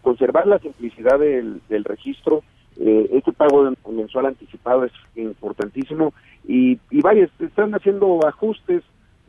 conservar 0.01 0.47
la 0.47 0.59
simplicidad 0.59 1.19
del, 1.19 1.61
del 1.69 1.85
registro, 1.85 2.43
eh, 2.79 3.11
este 3.13 3.33
pago 3.33 3.71
mensual 3.91 4.27
anticipado 4.27 4.85
es 4.85 4.93
importantísimo 5.15 6.15
y, 6.49 6.79
y 6.91 7.01
vaya, 7.03 7.29
están 7.39 7.75
haciendo 7.75 8.27
ajustes, 8.27 8.83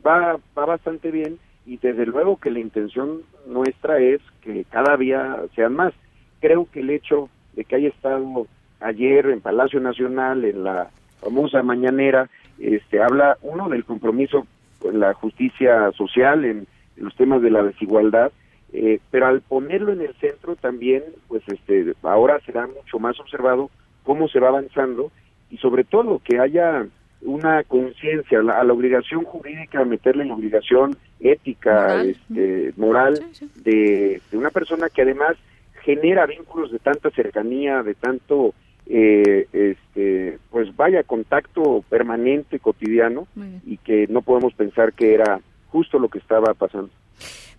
va, 0.06 0.38
va 0.56 0.64
bastante 0.64 1.10
bien 1.10 1.38
y 1.64 1.76
desde 1.76 2.06
luego 2.06 2.38
que 2.38 2.50
la 2.50 2.60
intención 2.60 3.22
nuestra 3.46 3.98
es 3.98 4.20
que 4.42 4.64
cada 4.70 4.96
día 4.96 5.38
sean 5.54 5.74
más. 5.74 5.92
Creo 6.40 6.66
que 6.70 6.80
el 6.80 6.90
hecho 6.90 7.28
de 7.54 7.64
que 7.64 7.76
haya 7.76 7.88
estado 7.88 8.46
ayer 8.80 9.26
en 9.26 9.40
Palacio 9.40 9.80
Nacional, 9.80 10.44
en 10.44 10.64
la 10.64 10.90
famosa 11.20 11.62
mañanera, 11.62 12.28
este, 12.58 13.00
habla 13.00 13.38
uno 13.42 13.68
del 13.68 13.84
compromiso 13.84 14.46
con 14.80 14.98
la 14.98 15.14
justicia 15.14 15.92
social, 15.92 16.44
en, 16.44 16.66
los 16.96 17.14
temas 17.16 17.40
de 17.40 17.50
la 17.50 17.62
desigualdad, 17.62 18.32
eh, 18.72 19.00
pero 19.10 19.26
al 19.26 19.40
ponerlo 19.40 19.92
en 19.92 20.02
el 20.02 20.14
centro 20.14 20.56
también, 20.56 21.02
pues 21.26 21.42
este, 21.48 21.94
ahora 22.02 22.38
será 22.44 22.66
mucho 22.66 22.98
más 22.98 23.18
observado 23.18 23.70
cómo 24.02 24.28
se 24.28 24.40
va 24.40 24.48
avanzando 24.48 25.10
y 25.50 25.56
sobre 25.56 25.84
todo 25.84 26.20
que 26.22 26.38
haya 26.38 26.86
una 27.24 27.62
conciencia, 27.64 28.40
a 28.40 28.64
la 28.64 28.72
obligación 28.72 29.24
jurídica, 29.24 29.84
meterle 29.84 30.24
la 30.24 30.34
obligación 30.34 30.96
ética, 31.20 31.70
moral, 31.72 32.08
este, 32.08 32.72
moral 32.76 33.26
De, 33.56 34.20
una 34.32 34.50
persona 34.50 34.88
que 34.88 35.02
además 35.02 35.36
genera 35.82 36.26
vínculos 36.26 36.72
de 36.72 36.78
tanta 36.78 37.10
cercanía, 37.10 37.82
de 37.82 37.94
tanto, 37.94 38.54
eh, 38.86 39.46
este, 39.52 40.38
pues 40.50 40.74
vaya, 40.76 41.02
contacto 41.02 41.84
permanente, 41.88 42.58
cotidiano, 42.58 43.26
y 43.66 43.76
que 43.78 44.06
no 44.08 44.22
podemos 44.22 44.54
pensar 44.54 44.92
que 44.92 45.14
era 45.14 45.40
justo 45.68 45.98
lo 45.98 46.08
que 46.08 46.18
estaba 46.18 46.54
pasando. 46.54 46.90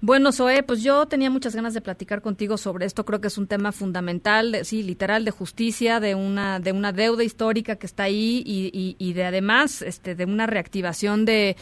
Bueno, 0.05 0.33
Zoe, 0.33 0.63
pues 0.63 0.83
yo 0.83 1.05
tenía 1.05 1.29
muchas 1.29 1.55
ganas 1.55 1.73
de 1.73 1.79
platicar 1.79 2.21
contigo 2.21 2.57
sobre 2.57 2.85
esto. 2.85 3.05
Creo 3.05 3.21
que 3.21 3.27
es 3.27 3.37
un 3.37 3.47
tema 3.47 3.71
fundamental, 3.71 4.53
sí, 4.63 4.83
literal, 4.83 5.23
de 5.23 5.31
justicia, 5.31 6.01
de 6.01 6.13
una, 6.13 6.59
de 6.59 6.73
una 6.73 6.91
deuda 6.91 7.23
histórica 7.23 7.77
que 7.77 7.85
está 7.85 8.03
ahí 8.03 8.43
y, 8.45 8.97
y, 8.99 9.13
de 9.13 9.23
además, 9.23 9.81
este, 9.81 10.13
de 10.13 10.25
una 10.25 10.45
reactivación 10.45 11.23
de 11.23 11.55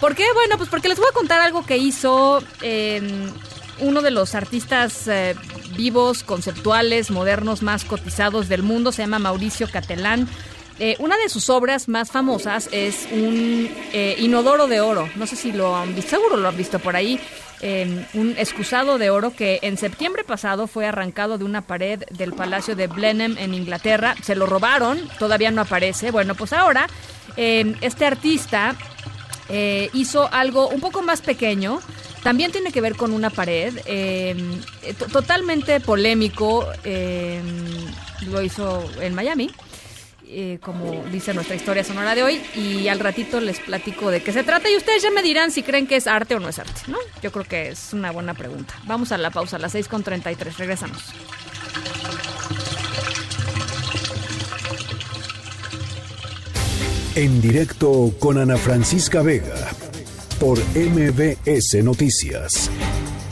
¿Por 0.00 0.14
qué? 0.14 0.24
Bueno, 0.32 0.56
pues 0.56 0.68
porque 0.70 0.88
les 0.88 0.98
voy 0.98 1.08
a 1.10 1.14
contar 1.14 1.40
algo 1.40 1.66
que 1.66 1.76
hizo 1.76 2.42
em, 2.62 3.32
uno 3.80 4.00
de 4.00 4.10
los 4.12 4.34
artistas 4.34 5.08
eh, 5.08 5.34
vivos, 5.76 6.22
conceptuales, 6.22 7.10
modernos 7.10 7.62
más 7.62 7.84
cotizados 7.84 8.48
del 8.48 8.62
mundo. 8.62 8.92
Se 8.92 9.02
llama 9.02 9.18
Mauricio 9.18 9.68
Catelán. 9.70 10.28
Eh, 10.80 10.94
una 11.00 11.16
de 11.16 11.28
sus 11.28 11.50
obras 11.50 11.88
más 11.88 12.10
famosas 12.10 12.68
es 12.70 13.08
un 13.10 13.68
eh, 13.92 14.14
inodoro 14.18 14.68
de 14.68 14.80
oro. 14.80 15.08
No 15.16 15.26
sé 15.26 15.34
si 15.34 15.50
lo 15.50 15.74
han 15.74 15.94
visto, 15.94 16.10
seguro 16.10 16.36
lo 16.36 16.48
han 16.48 16.56
visto 16.56 16.78
por 16.78 16.94
ahí. 16.94 17.20
Em, 17.60 18.04
un 18.14 18.36
excusado 18.38 18.98
de 18.98 19.10
oro 19.10 19.34
que 19.34 19.58
en 19.62 19.76
septiembre 19.76 20.22
pasado 20.22 20.68
fue 20.68 20.86
arrancado 20.86 21.36
de 21.38 21.44
una 21.44 21.62
pared 21.62 22.04
del 22.10 22.32
Palacio 22.32 22.76
de 22.76 22.86
Blenheim 22.86 23.36
en 23.38 23.54
Inglaterra. 23.54 24.14
Se 24.22 24.36
lo 24.36 24.46
robaron, 24.46 25.00
todavía 25.18 25.50
no 25.50 25.62
aparece. 25.62 26.12
Bueno, 26.12 26.36
pues 26.36 26.52
ahora 26.52 26.86
em, 27.36 27.74
este 27.80 28.06
artista 28.06 28.76
eh, 29.48 29.90
hizo 29.94 30.32
algo 30.32 30.68
un 30.68 30.80
poco 30.80 31.02
más 31.02 31.22
pequeño. 31.22 31.80
También 32.22 32.52
tiene 32.52 32.70
que 32.70 32.80
ver 32.80 32.94
con 32.94 33.12
una 33.12 33.30
pared, 33.30 33.80
em, 33.86 34.60
totalmente 35.10 35.80
polémico. 35.80 36.66
lo 38.26 38.42
hizo 38.42 38.84
en 39.00 39.14
Miami. 39.14 39.50
Eh, 40.30 40.58
como 40.62 41.04
dice 41.10 41.32
nuestra 41.32 41.56
historia 41.56 41.82
sonora 41.82 42.14
de 42.14 42.22
hoy, 42.22 42.42
y 42.54 42.88
al 42.88 43.00
ratito 43.00 43.40
les 43.40 43.60
platico 43.60 44.10
de 44.10 44.22
qué 44.22 44.30
se 44.30 44.44
trata 44.44 44.68
y 44.68 44.76
ustedes 44.76 45.02
ya 45.02 45.10
me 45.10 45.22
dirán 45.22 45.50
si 45.50 45.62
creen 45.62 45.86
que 45.86 45.96
es 45.96 46.06
arte 46.06 46.34
o 46.34 46.40
no 46.40 46.50
es 46.50 46.58
arte, 46.58 46.82
¿no? 46.86 46.98
Yo 47.22 47.32
creo 47.32 47.46
que 47.46 47.68
es 47.70 47.94
una 47.94 48.10
buena 48.10 48.34
pregunta. 48.34 48.74
Vamos 48.84 49.10
a 49.10 49.16
la 49.16 49.30
pausa, 49.30 49.56
a 49.56 49.58
las 49.58 49.74
6.33, 49.74 50.56
regresamos. 50.58 51.02
En 57.14 57.40
directo 57.40 58.12
con 58.18 58.36
Ana 58.36 58.58
Francisca 58.58 59.22
Vega, 59.22 59.70
por 60.38 60.58
MBS 60.76 61.82
Noticias. 61.82 62.70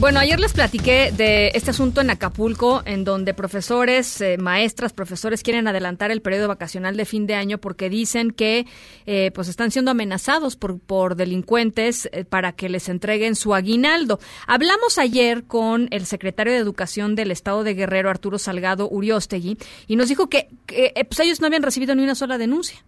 Bueno, 0.00 0.18
ayer 0.18 0.40
les 0.40 0.54
platiqué 0.54 1.12
de 1.14 1.48
este 1.48 1.72
asunto 1.72 2.00
en 2.00 2.08
Acapulco, 2.08 2.80
en 2.86 3.04
donde 3.04 3.34
profesores, 3.34 4.22
eh, 4.22 4.38
maestras, 4.38 4.94
profesores 4.94 5.42
quieren 5.42 5.68
adelantar 5.68 6.10
el 6.10 6.22
periodo 6.22 6.48
vacacional 6.48 6.96
de 6.96 7.04
fin 7.04 7.26
de 7.26 7.34
año 7.34 7.58
porque 7.58 7.90
dicen 7.90 8.30
que 8.30 8.64
eh, 9.04 9.30
pues 9.34 9.48
están 9.48 9.70
siendo 9.70 9.90
amenazados 9.90 10.56
por, 10.56 10.80
por 10.80 11.16
delincuentes 11.16 12.08
eh, 12.12 12.24
para 12.24 12.52
que 12.52 12.70
les 12.70 12.88
entreguen 12.88 13.36
su 13.36 13.54
aguinaldo. 13.54 14.20
Hablamos 14.46 14.96
ayer 14.96 15.44
con 15.44 15.88
el 15.90 16.06
secretario 16.06 16.54
de 16.54 16.60
Educación 16.60 17.14
del 17.14 17.30
Estado 17.30 17.62
de 17.62 17.74
Guerrero, 17.74 18.08
Arturo 18.08 18.38
Salgado 18.38 18.88
Uriostegui, 18.88 19.58
y 19.86 19.96
nos 19.96 20.08
dijo 20.08 20.30
que, 20.30 20.48
que 20.64 20.94
pues 21.06 21.20
ellos 21.20 21.42
no 21.42 21.46
habían 21.46 21.62
recibido 21.62 21.94
ni 21.94 22.02
una 22.02 22.14
sola 22.14 22.38
denuncia 22.38 22.82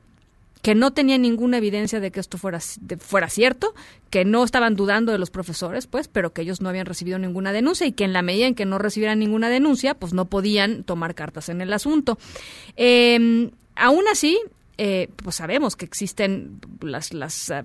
que 0.63 0.75
no 0.75 0.93
tenían 0.93 1.23
ninguna 1.23 1.59
evidencia 1.59 2.01
de 2.01 2.11
que 2.13 2.21
esto 2.21 2.39
fuera, 2.39 2.61
fuera 2.99 3.29
cierto, 3.29 3.75
que 4.11 4.25
no 4.25 4.45
estaban 4.45 4.77
dudando 4.77 5.11
de 5.13 5.19
los 5.19 5.31
profesores, 5.31 5.89
pues, 5.89 6.07
pero 6.09 6.33
que 6.33 6.43
ellos 6.43 6.61
no 6.61 6.69
habían 6.69 6.87
recibido 6.87 7.19
ninguna 7.19 7.53
denuncia 7.53 7.87
y 7.87 7.93
que 7.93 8.05
en 8.05 8.13
la 8.13 8.23
medida 8.23 8.47
en 8.47 8.55
que 8.55 8.65
no 8.65 8.79
recibieran 8.79 9.19
ninguna 9.19 9.49
denuncia, 9.49 9.95
pues 9.95 10.15
no 10.15 10.27
podían 10.27 10.85
tomar 10.85 11.15
cartas 11.15 11.49
en 11.49 11.61
el 11.61 11.73
asunto. 11.73 12.17
Eh, 12.77 13.51
aún 13.75 14.05
así, 14.11 14.39
eh, 14.85 15.09
pues 15.15 15.37
sabemos 15.37 15.77
que 15.77 15.85
existen 15.85 16.59
las, 16.81 17.15
las 17.15 17.51
eh, 17.51 17.63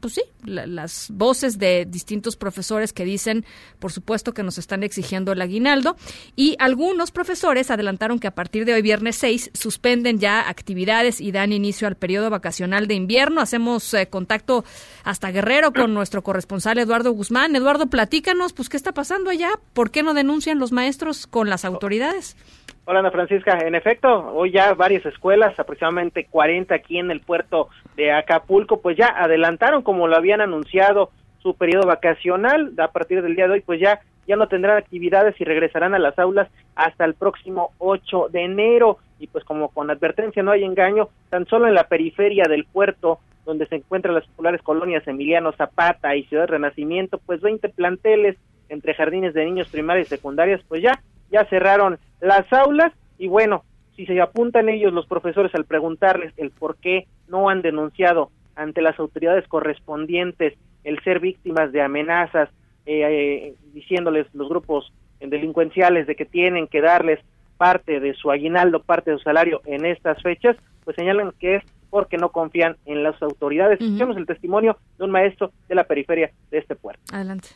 pues 0.00 0.14
sí, 0.14 0.22
las 0.42 1.12
voces 1.12 1.60
de 1.60 1.86
distintos 1.88 2.34
profesores 2.34 2.92
que 2.92 3.04
dicen, 3.04 3.44
por 3.78 3.92
supuesto, 3.92 4.34
que 4.34 4.42
nos 4.42 4.58
están 4.58 4.82
exigiendo 4.82 5.30
el 5.30 5.40
aguinaldo 5.40 5.96
y 6.34 6.56
algunos 6.58 7.12
profesores 7.12 7.70
adelantaron 7.70 8.18
que 8.18 8.26
a 8.26 8.34
partir 8.34 8.64
de 8.64 8.74
hoy, 8.74 8.82
viernes 8.82 9.14
6, 9.14 9.52
suspenden 9.54 10.18
ya 10.18 10.48
actividades 10.48 11.20
y 11.20 11.30
dan 11.30 11.52
inicio 11.52 11.86
al 11.86 11.94
periodo 11.94 12.30
vacacional 12.30 12.88
de 12.88 12.94
invierno. 12.94 13.40
Hacemos 13.40 13.94
eh, 13.94 14.08
contacto 14.08 14.64
hasta 15.04 15.30
Guerrero 15.30 15.72
con 15.72 15.94
nuestro 15.94 16.24
corresponsal 16.24 16.78
Eduardo 16.78 17.12
Guzmán. 17.12 17.54
Eduardo, 17.54 17.86
platícanos, 17.86 18.52
pues, 18.54 18.68
¿qué 18.68 18.76
está 18.76 18.90
pasando 18.90 19.30
allá? 19.30 19.50
¿Por 19.72 19.92
qué 19.92 20.02
no 20.02 20.14
denuncian 20.14 20.58
los 20.58 20.72
maestros 20.72 21.28
con 21.28 21.48
las 21.48 21.64
autoridades? 21.64 22.34
Hola 22.88 23.00
Ana 23.00 23.10
Francisca, 23.10 23.58
en 23.66 23.74
efecto, 23.74 24.32
hoy 24.32 24.52
ya 24.52 24.72
varias 24.74 25.04
escuelas, 25.04 25.58
aproximadamente 25.58 26.26
40 26.30 26.72
aquí 26.72 26.98
en 26.98 27.10
el 27.10 27.20
puerto 27.20 27.68
de 27.96 28.12
Acapulco, 28.12 28.80
pues 28.80 28.96
ya 28.96 29.08
adelantaron 29.08 29.82
como 29.82 30.06
lo 30.06 30.14
habían 30.14 30.40
anunciado 30.40 31.10
su 31.42 31.56
periodo 31.56 31.88
vacacional, 31.88 32.74
a 32.78 32.92
partir 32.92 33.22
del 33.22 33.34
día 33.34 33.48
de 33.48 33.54
hoy 33.54 33.60
pues 33.62 33.80
ya 33.80 34.02
ya 34.28 34.36
no 34.36 34.46
tendrán 34.46 34.76
actividades 34.76 35.34
y 35.40 35.44
regresarán 35.44 35.94
a 35.94 35.98
las 35.98 36.16
aulas 36.16 36.48
hasta 36.76 37.04
el 37.04 37.14
próximo 37.14 37.72
8 37.78 38.28
de 38.30 38.44
enero. 38.44 38.98
Y 39.18 39.26
pues 39.26 39.42
como 39.42 39.70
con 39.70 39.90
advertencia 39.90 40.44
no 40.44 40.52
hay 40.52 40.62
engaño, 40.62 41.08
tan 41.28 41.44
solo 41.46 41.66
en 41.66 41.74
la 41.74 41.88
periferia 41.88 42.44
del 42.48 42.66
puerto 42.66 43.18
donde 43.44 43.66
se 43.66 43.76
encuentran 43.76 44.14
las 44.14 44.26
populares 44.28 44.62
colonias 44.62 45.06
Emiliano 45.08 45.50
Zapata 45.52 46.14
y 46.14 46.22
Ciudad 46.24 46.46
Renacimiento, 46.46 47.18
pues 47.26 47.40
20 47.40 47.68
planteles 47.70 48.36
entre 48.68 48.94
jardines 48.94 49.34
de 49.34 49.44
niños 49.44 49.68
primarios 49.70 50.06
y 50.06 50.10
secundarias, 50.10 50.60
pues 50.68 50.82
ya 50.82 51.00
ya 51.30 51.44
cerraron 51.46 51.98
las 52.20 52.50
aulas 52.52 52.92
y 53.18 53.28
bueno, 53.28 53.64
si 53.96 54.06
se 54.06 54.20
apuntan 54.20 54.68
ellos 54.68 54.92
los 54.92 55.06
profesores 55.06 55.54
al 55.54 55.64
preguntarles 55.64 56.32
el 56.36 56.50
por 56.50 56.76
qué 56.76 57.06
no 57.28 57.48
han 57.48 57.62
denunciado 57.62 58.30
ante 58.54 58.82
las 58.82 58.98
autoridades 58.98 59.46
correspondientes 59.48 60.54
el 60.84 61.02
ser 61.02 61.20
víctimas 61.20 61.72
de 61.72 61.82
amenazas, 61.82 62.48
eh, 62.86 63.02
eh, 63.02 63.54
diciéndoles 63.72 64.26
los 64.34 64.48
grupos 64.48 64.92
delincuenciales 65.20 66.06
de 66.06 66.14
que 66.14 66.24
tienen 66.24 66.68
que 66.68 66.80
darles 66.80 67.18
parte 67.56 68.00
de 68.00 68.14
su 68.14 68.30
aguinaldo, 68.30 68.82
parte 68.82 69.10
de 69.10 69.16
su 69.16 69.24
salario 69.24 69.60
en 69.64 69.84
estas 69.84 70.22
fechas, 70.22 70.56
pues 70.84 70.94
señalan 70.96 71.32
que 71.38 71.56
es 71.56 71.64
porque 71.90 72.18
no 72.18 72.30
confían 72.30 72.76
en 72.84 73.02
las 73.02 73.20
autoridades. 73.22 73.80
Escuchemos 73.80 74.16
el 74.16 74.26
testimonio 74.26 74.76
de 74.98 75.04
un 75.04 75.10
maestro 75.10 75.50
de 75.68 75.74
la 75.74 75.84
periferia 75.84 76.30
de 76.50 76.58
este 76.58 76.76
puerto. 76.76 77.02
Adelante. 77.12 77.48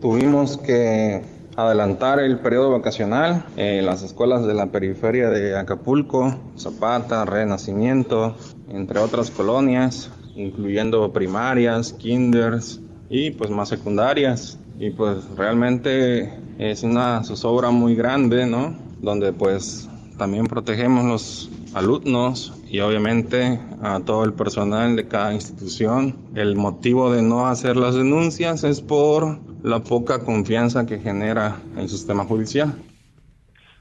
Tuvimos 0.00 0.58
que 0.58 1.22
adelantar 1.56 2.18
el 2.18 2.40
periodo 2.40 2.72
vacacional 2.72 3.46
en 3.56 3.86
las 3.86 4.02
escuelas 4.02 4.44
de 4.44 4.52
la 4.52 4.66
periferia 4.66 5.30
de 5.30 5.56
Acapulco, 5.56 6.34
Zapata, 6.58 7.24
Renacimiento, 7.24 8.34
entre 8.68 8.98
otras 8.98 9.30
colonias, 9.30 10.10
incluyendo 10.34 11.12
primarias, 11.12 11.92
kinders 11.92 12.80
y 13.08 13.30
pues 13.30 13.50
más 13.50 13.68
secundarias. 13.68 14.58
Y 14.80 14.90
pues 14.90 15.18
realmente 15.36 16.34
es 16.58 16.82
una 16.82 17.22
zozobra 17.22 17.70
muy 17.70 17.94
grande, 17.94 18.46
¿no? 18.46 18.76
Donde 19.00 19.32
pues 19.32 19.88
también 20.18 20.46
protegemos 20.46 21.04
los 21.04 21.50
alumnos 21.72 22.52
y 22.68 22.80
obviamente 22.80 23.60
a 23.80 24.00
todo 24.00 24.24
el 24.24 24.32
personal 24.32 24.96
de 24.96 25.06
cada 25.06 25.32
institución. 25.32 26.16
El 26.34 26.56
motivo 26.56 27.12
de 27.12 27.22
no 27.22 27.46
hacer 27.46 27.76
las 27.76 27.94
denuncias 27.94 28.64
es 28.64 28.80
por 28.80 29.53
la 29.64 29.80
poca 29.80 30.22
confianza 30.22 30.84
que 30.84 30.98
genera 30.98 31.56
el 31.78 31.88
sistema 31.88 32.24
judicial. 32.24 32.74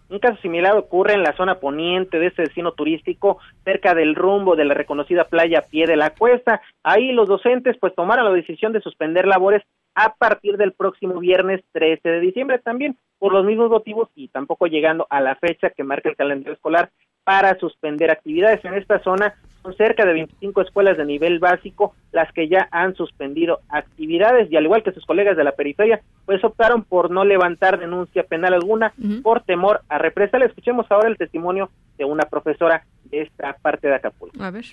Un 0.10 0.20
caso 0.20 0.40
similar 0.42 0.78
ocurre 0.78 1.14
en 1.14 1.24
la 1.24 1.36
zona 1.36 1.60
poniente 1.60 2.20
de 2.20 2.28
este 2.28 2.44
destino 2.44 2.72
turístico, 2.72 3.40
cerca 3.66 3.94
del 3.94 4.16
rumbo 4.16 4.56
de 4.56 4.64
la 4.64 4.76
reconocida 4.76 5.26
playa 5.26 5.66
Pie 5.70 5.86
de 5.86 5.98
la 5.98 6.12
Cuesta. 6.12 6.62
Ahí 6.84 7.12
los 7.12 7.28
docentes 7.28 7.76
pues 7.82 7.94
tomaron 7.96 8.24
la 8.24 8.32
decisión 8.32 8.72
de 8.72 8.80
suspender 8.80 9.28
labores 9.28 9.62
a 9.94 10.14
partir 10.16 10.56
del 10.56 10.72
próximo 10.72 11.20
viernes 11.20 11.62
13 11.74 12.08
de 12.08 12.20
diciembre 12.22 12.60
también 12.60 12.98
por 13.20 13.34
los 13.34 13.46
mismos 13.46 13.70
motivos 13.70 14.08
y 14.16 14.30
tampoco 14.30 14.68
llegando 14.68 15.06
a 15.10 15.20
la 15.20 15.36
fecha 15.36 15.72
que 15.72 15.84
marca 15.84 16.08
el 16.08 16.16
calendario 16.16 16.54
escolar 16.54 16.92
para 17.26 17.60
suspender 17.60 18.10
actividades 18.10 18.64
en 18.64 18.76
esta 18.76 19.00
zona. 19.04 19.36
Son 19.64 19.76
cerca 19.76 20.06
de 20.06 20.14
25 20.14 20.62
escuelas 20.62 20.98
de 20.98 21.06
nivel 21.06 21.40
básico 21.40 21.96
las 22.12 22.32
que 22.34 22.48
ya 22.48 22.68
han 22.72 22.96
suspendido 22.96 23.62
actividades 23.70 24.52
y 24.52 24.58
al 24.58 24.66
igual 24.66 24.84
que 24.84 24.92
sus 24.92 25.06
colegas 25.06 25.38
de 25.38 25.44
la 25.44 25.54
periferia, 25.54 26.02
pues 26.26 26.44
optaron 26.44 26.84
por 26.84 27.10
no 27.10 27.24
levantar 27.26 27.80
denuncia 27.80 28.24
penal 28.24 28.54
alguna 28.54 28.94
por 29.24 29.42
temor 29.42 29.82
a 29.90 29.98
represalia. 29.98 30.48
Escuchemos 30.48 30.86
ahora 30.90 31.08
el 31.08 31.18
testimonio 31.18 31.70
de 31.98 32.06
una 32.06 32.24
profesora 32.24 32.86
de 33.06 33.22
esta 33.22 33.54
parte 33.62 33.88
de 33.88 33.96
Acapulco. 33.96 34.44
A 34.44 34.52
ver. 34.52 34.66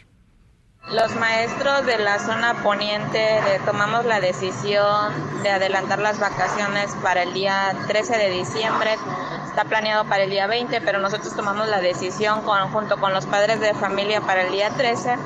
Los 0.89 1.15
maestros 1.15 1.86
de 1.86 1.98
la 1.98 2.19
zona 2.19 2.65
poniente 2.65 3.39
tomamos 3.65 4.05
la 4.07 4.19
decisión 4.19 5.43
de 5.44 5.51
adelantar 5.51 6.01
las 6.01 6.19
vacaciones 6.19 6.90
para 7.01 7.23
el 7.23 7.32
día 7.32 7.77
13 7.86 8.19
de 8.19 8.31
diciembre. 8.31 8.97
Está 9.47 9.65
planeado 9.65 10.05
para 10.07 10.24
el 10.24 10.31
día 10.31 10.48
20, 10.48 10.81
pero 10.81 10.98
nosotros 10.98 11.36
tomamos 11.36 11.69
la 11.69 11.81
decisión 11.81 12.43
junto 12.43 12.98
con 12.98 13.12
los 13.12 13.27
padres 13.27 13.61
de 13.61 13.73
familia 13.74 14.20
para 14.23 14.43
el 14.43 14.51
día 14.51 14.70
13, 14.70 15.16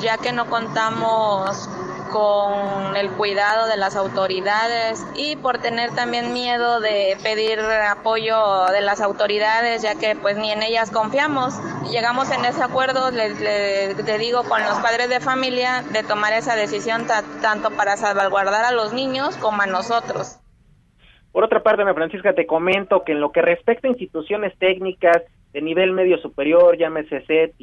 ya 0.00 0.18
que 0.18 0.32
no 0.32 0.46
contamos 0.46 1.68
con 2.10 2.96
el 2.96 3.10
cuidado 3.12 3.68
de 3.68 3.76
las 3.76 3.96
autoridades 3.96 5.06
y 5.14 5.36
por 5.36 5.58
tener 5.58 5.90
también 5.94 6.32
miedo 6.32 6.80
de 6.80 7.16
pedir 7.22 7.60
apoyo 7.60 8.66
de 8.72 8.80
las 8.80 9.00
autoridades, 9.00 9.82
ya 9.82 9.94
que 9.98 10.16
pues 10.16 10.36
ni 10.36 10.50
en 10.50 10.62
ellas 10.62 10.90
confiamos. 10.90 11.54
Llegamos 11.90 12.30
en 12.30 12.44
ese 12.44 12.62
acuerdo, 12.62 13.10
le, 13.10 14.18
digo, 14.18 14.42
con 14.44 14.62
los 14.62 14.78
padres 14.80 15.08
de 15.08 15.20
familia 15.20 15.82
de 15.92 16.02
tomar 16.02 16.32
esa 16.32 16.56
decisión 16.56 17.06
tanto 17.40 17.70
para 17.70 17.96
salvaguardar 17.96 18.64
a 18.64 18.72
los 18.72 18.92
niños 18.92 19.36
como 19.36 19.62
a 19.62 19.66
nosotros. 19.66 20.38
Por 21.32 21.44
otra 21.44 21.62
parte, 21.62 21.82
Ana 21.82 21.94
Francisca, 21.94 22.34
te 22.34 22.46
comento 22.46 23.04
que 23.04 23.12
en 23.12 23.20
lo 23.20 23.30
que 23.30 23.40
respecta 23.40 23.86
a 23.86 23.90
instituciones 23.90 24.56
técnicas 24.58 25.22
de 25.52 25.62
nivel 25.62 25.92
medio 25.92 26.18
superior, 26.18 26.76
llámese 26.76 27.24
CET, 27.26 27.54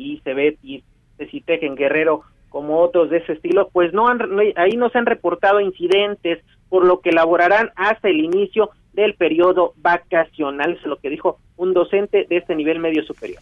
y 1.20 1.26
CITEC 1.26 1.64
en 1.64 1.76
Guerrero, 1.76 2.24
como 2.50 2.80
otros 2.80 3.10
de 3.10 3.18
ese 3.18 3.34
estilo, 3.34 3.70
pues 3.72 3.94
no 3.94 4.08
han, 4.08 4.22
ahí 4.56 4.78
no 4.78 4.90
se 4.90 4.98
han 4.98 5.06
reportado 5.06 5.60
incidentes, 5.60 6.44
por 6.70 6.86
lo 6.86 7.02
que 7.02 7.10
elaborarán 7.10 7.72
hasta 7.76 8.10
el 8.10 8.20
inicio 8.20 8.70
del 8.94 9.16
periodo 9.16 9.74
vacacional, 9.78 10.74
es 10.74 10.86
lo 10.86 10.98
que 10.98 11.10
dijo 11.10 11.40
un 11.56 11.74
docente 11.74 12.26
de 12.30 12.38
este 12.38 12.56
nivel 12.56 12.80
medio 12.80 13.04
superior. 13.04 13.42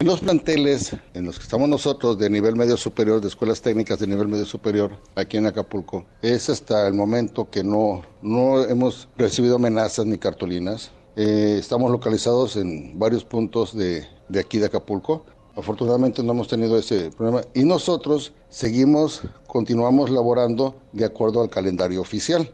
Los 0.00 0.20
planteles 0.20 0.94
en 1.14 1.24
los 1.24 1.38
que 1.38 1.44
estamos 1.44 1.68
nosotros 1.68 2.18
de 2.18 2.28
nivel 2.28 2.54
medio 2.54 2.76
superior, 2.76 3.20
de 3.20 3.28
escuelas 3.28 3.62
técnicas 3.62 3.98
de 3.98 4.06
nivel 4.06 4.28
medio 4.28 4.44
superior, 4.44 4.92
aquí 5.14 5.38
en 5.38 5.46
Acapulco, 5.46 6.04
es 6.20 6.50
hasta 6.50 6.86
el 6.86 6.94
momento 6.94 7.48
que 7.50 7.64
no, 7.64 8.02
no 8.20 8.62
hemos 8.64 9.08
recibido 9.16 9.56
amenazas 9.56 10.04
ni 10.04 10.18
cartulinas. 10.18 10.92
Eh, 11.16 11.56
estamos 11.58 11.90
localizados 11.90 12.56
en 12.56 12.98
varios 12.98 13.24
puntos 13.24 13.76
de, 13.76 14.04
de 14.28 14.40
aquí 14.40 14.58
de 14.58 14.66
Acapulco. 14.66 15.24
Afortunadamente 15.56 16.22
no 16.22 16.32
hemos 16.32 16.48
tenido 16.48 16.78
ese 16.78 17.10
problema 17.16 17.40
y 17.54 17.64
nosotros 17.64 18.34
seguimos, 18.48 19.22
continuamos 19.46 20.10
laborando 20.10 20.74
de 20.92 21.06
acuerdo 21.06 21.42
al 21.42 21.48
calendario 21.48 22.02
oficial. 22.02 22.48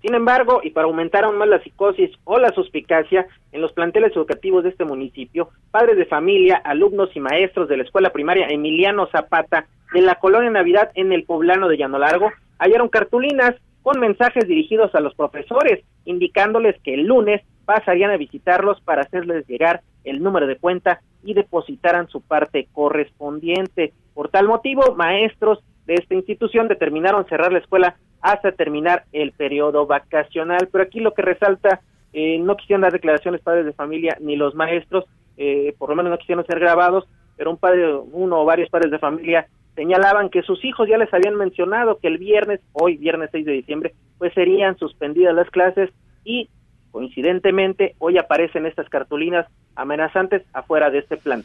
Sin 0.00 0.14
embargo, 0.14 0.60
y 0.64 0.70
para 0.70 0.88
aumentar 0.88 1.22
aún 1.22 1.38
más 1.38 1.48
la 1.48 1.62
psicosis 1.62 2.10
o 2.24 2.40
la 2.40 2.52
suspicacia 2.52 3.28
en 3.52 3.60
los 3.60 3.72
planteles 3.72 4.10
educativos 4.16 4.64
de 4.64 4.70
este 4.70 4.84
municipio, 4.84 5.50
padres 5.70 5.96
de 5.96 6.06
familia, 6.06 6.56
alumnos 6.56 7.10
y 7.14 7.20
maestros 7.20 7.68
de 7.68 7.76
la 7.76 7.84
escuela 7.84 8.10
primaria 8.10 8.48
Emiliano 8.48 9.06
Zapata 9.06 9.66
de 9.94 10.02
la 10.02 10.16
colonia 10.16 10.50
Navidad 10.50 10.90
en 10.96 11.12
el 11.12 11.22
poblano 11.22 11.68
de 11.68 11.76
Llano 11.76 12.00
Largo 12.00 12.32
hallaron 12.58 12.88
cartulinas 12.88 13.54
con 13.82 14.00
mensajes 14.00 14.48
dirigidos 14.48 14.92
a 14.96 15.00
los 15.00 15.14
profesores, 15.14 15.84
indicándoles 16.04 16.80
que 16.82 16.94
el 16.94 17.06
lunes 17.06 17.42
pasarían 17.64 18.10
a 18.10 18.16
visitarlos 18.16 18.80
para 18.80 19.02
hacerles 19.02 19.46
llegar 19.46 19.82
el 20.02 20.20
número 20.20 20.48
de 20.48 20.56
cuenta 20.56 21.00
y 21.22 21.34
depositaran 21.34 22.08
su 22.08 22.20
parte 22.20 22.68
correspondiente. 22.72 23.92
Por 24.14 24.28
tal 24.28 24.48
motivo, 24.48 24.94
maestros 24.94 25.62
de 25.86 25.94
esta 25.94 26.14
institución 26.14 26.68
determinaron 26.68 27.26
cerrar 27.26 27.52
la 27.52 27.58
escuela 27.58 27.96
hasta 28.20 28.52
terminar 28.52 29.04
el 29.12 29.32
periodo 29.32 29.86
vacacional. 29.86 30.68
Pero 30.70 30.84
aquí 30.84 31.00
lo 31.00 31.14
que 31.14 31.22
resalta, 31.22 31.80
eh, 32.12 32.38
no 32.38 32.56
quisieron 32.56 32.82
dar 32.82 32.92
declaraciones 32.92 33.40
padres 33.40 33.66
de 33.66 33.72
familia 33.72 34.16
ni 34.20 34.36
los 34.36 34.54
maestros, 34.54 35.04
eh, 35.36 35.74
por 35.78 35.90
lo 35.90 35.96
menos 35.96 36.10
no 36.10 36.18
quisieron 36.18 36.46
ser 36.46 36.60
grabados, 36.60 37.08
pero 37.36 37.50
un 37.50 37.56
padre, 37.56 37.94
uno 37.94 38.40
o 38.40 38.44
varios 38.44 38.68
padres 38.70 38.90
de 38.90 38.98
familia 38.98 39.48
señalaban 39.74 40.28
que 40.28 40.42
sus 40.42 40.62
hijos 40.64 40.88
ya 40.88 40.98
les 40.98 41.12
habían 41.14 41.34
mencionado 41.34 41.98
que 41.98 42.08
el 42.08 42.18
viernes, 42.18 42.60
hoy 42.72 42.96
viernes 42.96 43.30
6 43.32 43.46
de 43.46 43.52
diciembre, 43.52 43.94
pues 44.18 44.34
serían 44.34 44.76
suspendidas 44.76 45.34
las 45.34 45.48
clases 45.50 45.90
y 46.24 46.50
coincidentemente 46.92 47.96
hoy 47.98 48.18
aparecen 48.18 48.66
estas 48.66 48.88
cartulinas 48.88 49.46
amenazantes 49.74 50.42
afuera 50.52 50.90
de 50.90 51.00
este 51.00 51.16
plan. 51.16 51.44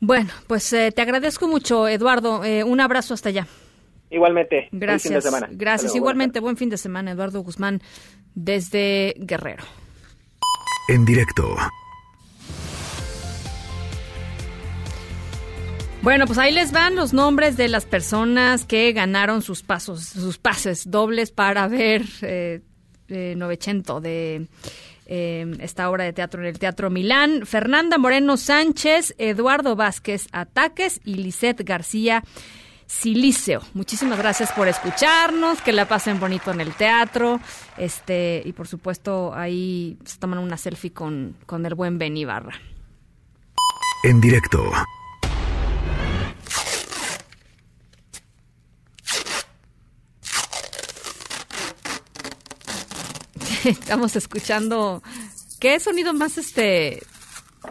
Bueno, 0.00 0.30
pues 0.46 0.72
eh, 0.72 0.92
te 0.92 1.02
agradezco 1.02 1.48
mucho, 1.48 1.88
Eduardo. 1.88 2.44
Eh, 2.44 2.62
un 2.62 2.80
abrazo 2.80 3.14
hasta 3.14 3.30
allá. 3.30 3.48
Igualmente. 4.10 4.68
Gracias. 4.70 5.28
Gracias. 5.50 5.94
Igualmente, 5.96 6.40
buen 6.40 6.56
fin 6.56 6.70
de 6.70 6.76
semana, 6.76 7.10
Eduardo 7.10 7.42
Guzmán, 7.42 7.80
desde 8.34 9.14
Guerrero. 9.18 9.64
En 10.88 11.04
directo. 11.04 11.56
Bueno, 16.00 16.26
pues 16.26 16.38
ahí 16.38 16.52
les 16.52 16.70
van 16.70 16.94
los 16.94 17.12
nombres 17.12 17.56
de 17.56 17.68
las 17.68 17.84
personas 17.84 18.64
que 18.64 18.92
ganaron 18.92 19.42
sus 19.42 19.62
pasos, 19.62 20.04
sus 20.04 20.38
pases 20.38 20.90
dobles 20.90 21.32
para 21.32 21.66
ver 21.66 22.02
eh, 22.22 22.60
eh 23.08 23.34
Novecento 23.36 24.00
de 24.00 24.46
eh, 25.06 25.46
esta 25.60 25.90
obra 25.90 26.04
de 26.04 26.12
teatro 26.12 26.42
en 26.42 26.48
el 26.48 26.58
Teatro 26.58 26.90
Milán. 26.90 27.46
Fernanda 27.46 27.98
Moreno 27.98 28.36
Sánchez, 28.36 29.14
Eduardo 29.18 29.74
Vázquez 29.74 30.28
Ataques 30.32 31.00
y 31.04 31.14
Lisette 31.14 31.64
García 31.64 32.22
Siliceo. 32.86 33.62
Muchísimas 33.74 34.18
gracias 34.18 34.52
por 34.52 34.68
escucharnos, 34.68 35.60
que 35.60 35.72
la 35.72 35.86
pasen 35.86 36.20
bonito 36.20 36.50
en 36.50 36.60
el 36.60 36.72
teatro. 36.74 37.40
Este, 37.76 38.42
y 38.44 38.52
por 38.52 38.66
supuesto, 38.66 39.34
ahí 39.34 39.98
se 40.04 40.18
toman 40.18 40.38
una 40.38 40.56
selfie 40.56 40.92
con, 40.92 41.36
con 41.46 41.64
el 41.66 41.74
buen 41.74 41.98
Ben 41.98 42.16
Ibarra. 42.16 42.54
En 44.04 44.20
directo. 44.20 44.70
estamos 53.64 54.14
escuchando 54.16 55.02
qué 55.58 55.80
sonido 55.80 56.12
más 56.12 56.38
este 56.38 57.02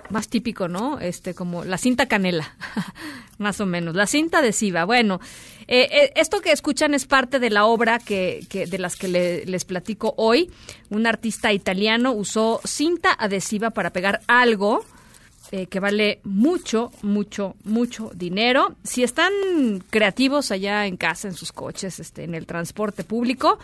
más 0.09 0.27
típico, 0.27 0.67
¿no? 0.67 0.99
Este 0.99 1.33
como 1.33 1.63
la 1.63 1.77
cinta 1.77 2.07
canela, 2.07 2.55
más 3.37 3.61
o 3.61 3.65
menos, 3.65 3.95
la 3.95 4.05
cinta 4.05 4.39
adhesiva. 4.39 4.85
Bueno, 4.85 5.19
eh, 5.67 5.87
eh, 5.91 6.13
esto 6.15 6.41
que 6.41 6.51
escuchan 6.51 6.93
es 6.93 7.05
parte 7.05 7.39
de 7.39 7.49
la 7.49 7.65
obra 7.65 7.99
que, 7.99 8.45
de 8.51 8.77
las 8.79 8.95
que 8.95 9.07
les 9.45 9.65
platico 9.65 10.13
hoy. 10.17 10.51
Un 10.89 11.07
artista 11.07 11.53
italiano 11.53 12.11
usó 12.11 12.59
cinta 12.65 13.13
adhesiva 13.13 13.69
para 13.69 13.91
pegar 13.91 14.21
algo. 14.27 14.85
Eh, 15.49 15.67
que 15.67 15.79
vale 15.79 16.19
mucho, 16.25 16.91
mucho, 17.01 17.55
mucho 17.63 18.11
dinero. 18.13 18.75
Si 18.83 19.01
están 19.01 19.31
creativos 19.89 20.51
allá 20.51 20.85
en 20.85 20.97
casa, 20.97 21.29
en 21.29 21.35
sus 21.35 21.53
coches, 21.53 22.01
este, 22.01 22.25
en 22.25 22.35
el 22.35 22.45
transporte 22.45 23.05
público, 23.05 23.57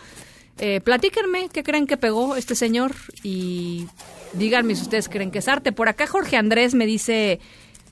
eh, 0.58 0.80
platíquenme 0.80 1.48
qué 1.48 1.62
creen 1.62 1.86
que 1.86 1.96
pegó 1.96 2.36
este 2.36 2.54
señor 2.54 2.94
y 3.22 3.88
díganme 4.34 4.74
si 4.74 4.82
ustedes 4.82 5.08
creen 5.08 5.30
que 5.30 5.38
es 5.38 5.48
arte. 5.48 5.72
Por 5.72 5.88
acá 5.88 6.06
Jorge 6.06 6.36
Andrés 6.36 6.74
me 6.74 6.86
dice, 6.86 7.40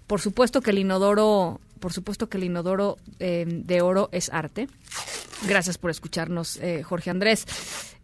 por 0.06 0.20
supuesto 0.20 0.60
que 0.60 0.70
el 0.70 0.78
inodoro, 0.78 1.60
por 1.80 1.92
supuesto 1.92 2.28
que 2.28 2.38
el 2.38 2.44
inodoro 2.44 2.98
eh, 3.18 3.44
de 3.46 3.80
oro 3.80 4.08
es 4.12 4.30
arte. 4.32 4.68
Gracias 5.46 5.78
por 5.78 5.90
escucharnos, 5.90 6.56
eh, 6.58 6.82
Jorge 6.82 7.10
Andrés. 7.10 7.46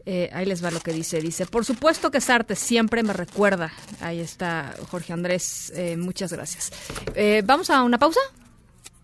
Eh, 0.06 0.30
ahí 0.32 0.46
les 0.46 0.64
va 0.64 0.70
lo 0.70 0.80
que 0.80 0.92
dice. 0.92 1.20
Dice, 1.20 1.46
por 1.46 1.64
supuesto 1.64 2.10
que 2.10 2.18
es 2.18 2.30
arte, 2.30 2.56
siempre 2.56 3.02
me 3.02 3.12
recuerda. 3.12 3.72
Ahí 4.00 4.20
está 4.20 4.74
Jorge 4.90 5.12
Andrés, 5.12 5.72
muchas 5.98 6.32
gracias. 6.32 6.72
¿Vamos 7.44 7.70
a 7.70 7.82
una 7.82 7.98
pausa? 7.98 8.20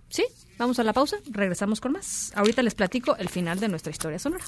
¿Sí? 0.09 0.25
Vamos 0.57 0.79
a 0.79 0.85
la 0.85 0.93
pausa, 0.93 1.19
regresamos 1.31 1.81
con 1.81 1.93
más. 1.93 2.33
Ahorita 2.35 2.63
les 2.63 2.75
platico 2.75 3.17
el 3.17 3.29
final 3.29 3.61
de 3.61 3.69
nuestra 3.69 3.91
historia 3.91 4.19
sonora. 4.19 4.45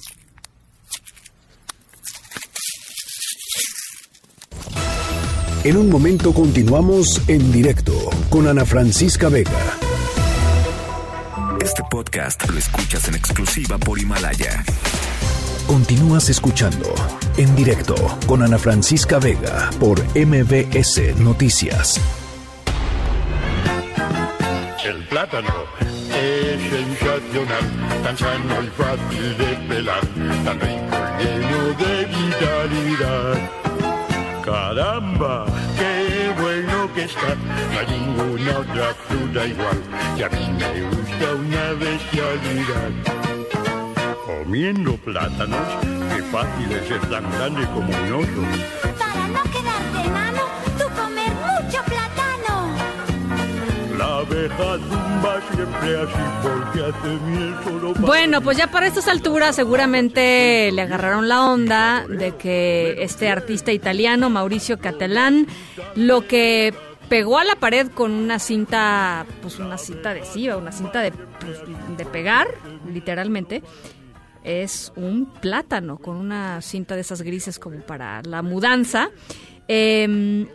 En 5.66 5.76
un 5.76 5.90
momento 5.90 6.32
continuamos 6.32 7.28
en 7.28 7.50
directo 7.50 7.92
con 8.30 8.46
Ana 8.46 8.64
Francisca 8.64 9.28
Vega. 9.28 9.50
Este 11.60 11.82
podcast 11.90 12.48
lo 12.48 12.56
escuchas 12.56 13.08
en 13.08 13.16
exclusiva 13.16 13.76
por 13.76 13.98
Himalaya. 13.98 14.62
Continúas 15.66 16.28
escuchando 16.30 16.94
en 17.36 17.52
directo 17.56 17.96
con 18.28 18.44
Ana 18.44 18.58
Francisca 18.58 19.18
Vega 19.18 19.68
por 19.80 19.98
MBS 20.14 21.16
Noticias. 21.18 22.00
El 24.84 25.02
plátano 25.08 25.52
es 25.80 26.60
sensacional, 26.70 28.04
tan 28.04 28.16
sano 28.16 28.62
y 28.62 28.68
fácil 28.68 29.36
de 29.36 29.74
pelar, 29.74 30.06
tan 30.44 30.60
rico 30.60 30.96
lleno 31.18 31.64
de 31.76 32.04
vitalidad. 32.04 33.65
Caramba, 34.46 35.44
qué 35.76 36.32
bueno 36.40 36.88
que 36.94 37.02
está, 37.02 37.34
no 37.34 37.78
hay 37.80 37.86
ninguna 37.98 38.60
otra 38.60 38.94
fruta 38.94 39.44
igual, 39.44 39.82
y 40.16 40.22
a 40.22 40.28
mí 40.28 40.52
me 40.56 40.82
gusta 40.82 41.34
una 41.34 41.72
bestialidad. 41.72 42.92
Comiendo 44.24 44.96
plátanos, 44.98 45.66
qué 46.14 46.22
fácil 46.30 46.70
es 46.70 46.86
ser 46.86 47.00
tan 47.10 47.28
grande 47.32 47.66
como 47.74 47.88
un 47.88 48.12
oso. 48.22 48.42
Para 48.96 49.26
no 49.26 49.42
quedarte 49.50 50.06
enano, 50.06 50.42
siempre 54.24 55.96
así 55.96 56.12
porque 56.42 56.80
hace 56.84 58.00
Bueno, 58.00 58.40
pues 58.42 58.56
ya 58.56 58.70
para 58.70 58.86
estas 58.86 59.08
alturas 59.08 59.56
seguramente 59.56 60.70
le 60.72 60.82
agarraron 60.82 61.28
la 61.28 61.46
onda 61.46 62.06
de 62.08 62.36
que 62.36 63.02
este 63.02 63.28
artista 63.28 63.72
italiano, 63.72 64.30
Mauricio 64.30 64.78
Catalán, 64.78 65.46
lo 65.94 66.26
que 66.26 66.74
pegó 67.08 67.38
a 67.38 67.44
la 67.44 67.56
pared 67.56 67.88
con 67.88 68.12
una 68.12 68.38
cinta, 68.38 69.26
pues 69.42 69.58
una 69.58 69.78
cinta 69.78 70.10
adhesiva, 70.10 70.56
una 70.56 70.72
cinta 70.72 71.00
de, 71.00 71.12
pues, 71.12 71.60
de 71.96 72.04
pegar, 72.06 72.48
literalmente, 72.92 73.62
es 74.42 74.92
un 74.96 75.26
plátano 75.26 75.98
con 75.98 76.16
una 76.16 76.62
cinta 76.62 76.94
de 76.94 77.00
esas 77.02 77.22
grises 77.22 77.58
como 77.58 77.80
para 77.80 78.22
la 78.22 78.42
mudanza. 78.42 79.10
Eh, 79.68 80.46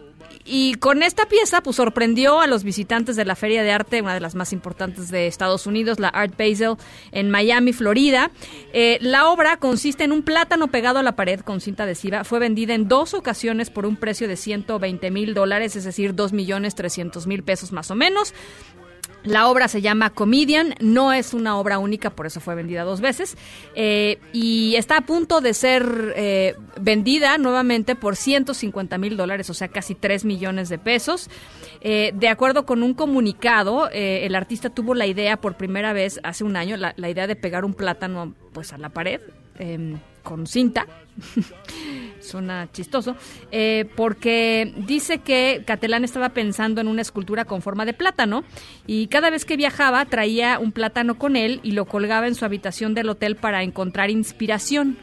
y 0.45 0.76
con 0.76 1.03
esta 1.03 1.26
pieza, 1.27 1.61
pues 1.61 1.76
sorprendió 1.76 2.39
a 2.39 2.47
los 2.47 2.63
visitantes 2.63 3.15
de 3.15 3.26
la 3.26 3.35
Feria 3.35 3.63
de 3.63 3.72
Arte, 3.72 4.01
una 4.01 4.13
de 4.13 4.19
las 4.19 4.35
más 4.35 4.53
importantes 4.53 5.09
de 5.09 5.27
Estados 5.27 5.68
Unidos, 5.68 5.99
la 5.99 6.09
Art 6.09 6.35
Basel, 6.38 6.76
en 7.11 7.30
Miami, 7.30 7.73
Florida. 7.73 8.31
Eh, 8.73 8.97
la 9.01 9.30
obra 9.30 9.57
consiste 9.57 10.03
en 10.03 10.11
un 10.11 10.23
plátano 10.23 10.68
pegado 10.68 10.99
a 10.99 11.03
la 11.03 11.15
pared 11.15 11.41
con 11.41 11.61
cinta 11.61 11.84
adhesiva. 11.84 12.23
Fue 12.23 12.39
vendida 12.39 12.73
en 12.73 12.88
dos 12.88 13.13
ocasiones 13.13 13.69
por 13.69 13.85
un 13.85 13.95
precio 13.95 14.27
de 14.27 14.35
120 14.35 15.11
mil 15.11 15.34
dólares, 15.34 15.76
es 15.76 15.84
decir, 15.84 16.15
2 16.15 16.34
millones 16.34 16.76
300 16.76 17.27
mil 17.27 17.43
pesos 17.43 17.72
más 17.72 17.91
o 17.91 17.95
menos. 17.95 18.34
La 19.23 19.48
obra 19.48 19.68
se 19.68 19.81
llama 19.81 20.10
Comedian, 20.10 20.73
no 20.80 21.14
es 21.14 21.34
una 21.34 21.57
obra 21.57 21.77
única, 21.77 22.10
por 22.10 22.26
eso 22.26 22.39
fue 22.39 22.56
vendida 22.56 22.84
dos 22.84 23.02
veces, 23.02 23.38
eh, 23.76 24.19
y 24.34 24.76
está 24.76 24.98
a 24.98 25.02
punto 25.02 25.41
de 25.41 25.53
ser 25.53 26.14
eh, 26.15 26.56
vendida 26.80 27.38
nuevamente 27.38 27.95
por 27.95 28.15
150 28.15 28.98
mil 28.98 29.18
dólares, 29.18 29.49
o 29.52 29.53
sea, 29.53 29.68
casi 29.68 29.93
3 29.93 30.26
millones 30.26 30.69
de 30.69 30.80
pesos. 30.80 31.30
Eh, 31.81 32.11
de 32.15 32.30
acuerdo 32.30 32.65
con 32.65 32.81
un 32.81 32.93
comunicado, 32.93 33.89
el 33.91 34.34
artista 34.35 34.69
tuvo 34.69 34.95
la 34.95 35.06
idea 35.06 35.38
por 35.38 35.56
primera 35.56 35.93
vez 35.93 36.19
hace 36.23 36.43
un 36.43 36.56
año, 36.56 36.77
la, 36.77 36.93
la 36.98 37.10
idea 37.10 37.27
de 37.27 37.35
pegar 37.35 37.64
un 37.64 37.73
plátano 37.73 38.34
pues 38.53 38.73
a 38.73 38.77
la 38.77 38.89
pared 38.89 39.22
em, 39.60 39.99
con 40.23 40.48
cinta. 40.48 40.88
suena 42.22 42.69
chistoso, 42.72 43.15
eh, 43.52 43.89
porque 43.95 44.73
dice 44.88 45.19
que 45.19 45.64
Catalán 45.65 46.03
estaba 46.03 46.30
pensando 46.30 46.81
en 46.81 46.88
una 46.88 47.02
escultura 47.02 47.45
con 47.45 47.61
forma 47.61 47.85
de 47.85 47.93
plátano 47.93 48.43
y 48.88 49.07
cada 49.07 49.30
vez 49.30 49.45
que 49.45 49.57
viajaba 49.57 50.06
traía 50.06 50.60
un 50.60 50.72
plátano 50.72 51.18
con 51.18 51.35
él 51.35 51.60
y 51.64 51.72
lo 51.72 51.85
colgaba 51.85 52.27
en 52.27 52.35
su 52.35 52.45
habitación 52.45 52.93
del 52.93 53.10
hotel 53.10 53.35
para 53.35 53.64
encontrar 53.64 54.10
inspiración. 54.10 54.98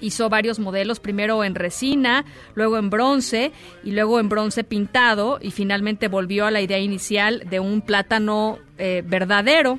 Hizo 0.00 0.30
varios 0.30 0.58
modelos, 0.58 0.98
primero 0.98 1.44
en 1.44 1.54
resina, 1.54 2.24
luego 2.54 2.78
en 2.78 2.88
bronce 2.88 3.52
y 3.84 3.90
luego 3.92 4.18
en 4.18 4.30
bronce 4.30 4.64
pintado 4.64 5.38
y 5.42 5.50
finalmente 5.50 6.08
volvió 6.08 6.46
a 6.46 6.50
la 6.50 6.62
idea 6.62 6.78
inicial 6.78 7.44
de 7.50 7.60
un 7.60 7.82
plátano 7.82 8.58
eh, 8.78 9.02
verdadero. 9.06 9.78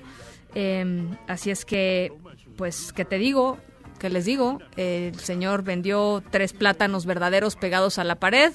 Em, 0.53 1.17
así 1.27 1.49
es 1.49 1.65
que, 1.65 2.13
pues, 2.55 2.93
¿qué 2.93 3.03
te 3.03 3.17
digo? 3.17 3.57
Que 4.01 4.09
les 4.09 4.25
digo, 4.25 4.57
el 4.77 5.19
señor 5.19 5.61
vendió 5.61 6.23
tres 6.31 6.53
plátanos 6.53 7.05
verdaderos 7.05 7.55
pegados 7.55 7.99
a 7.99 8.03
la 8.03 8.15
pared 8.15 8.51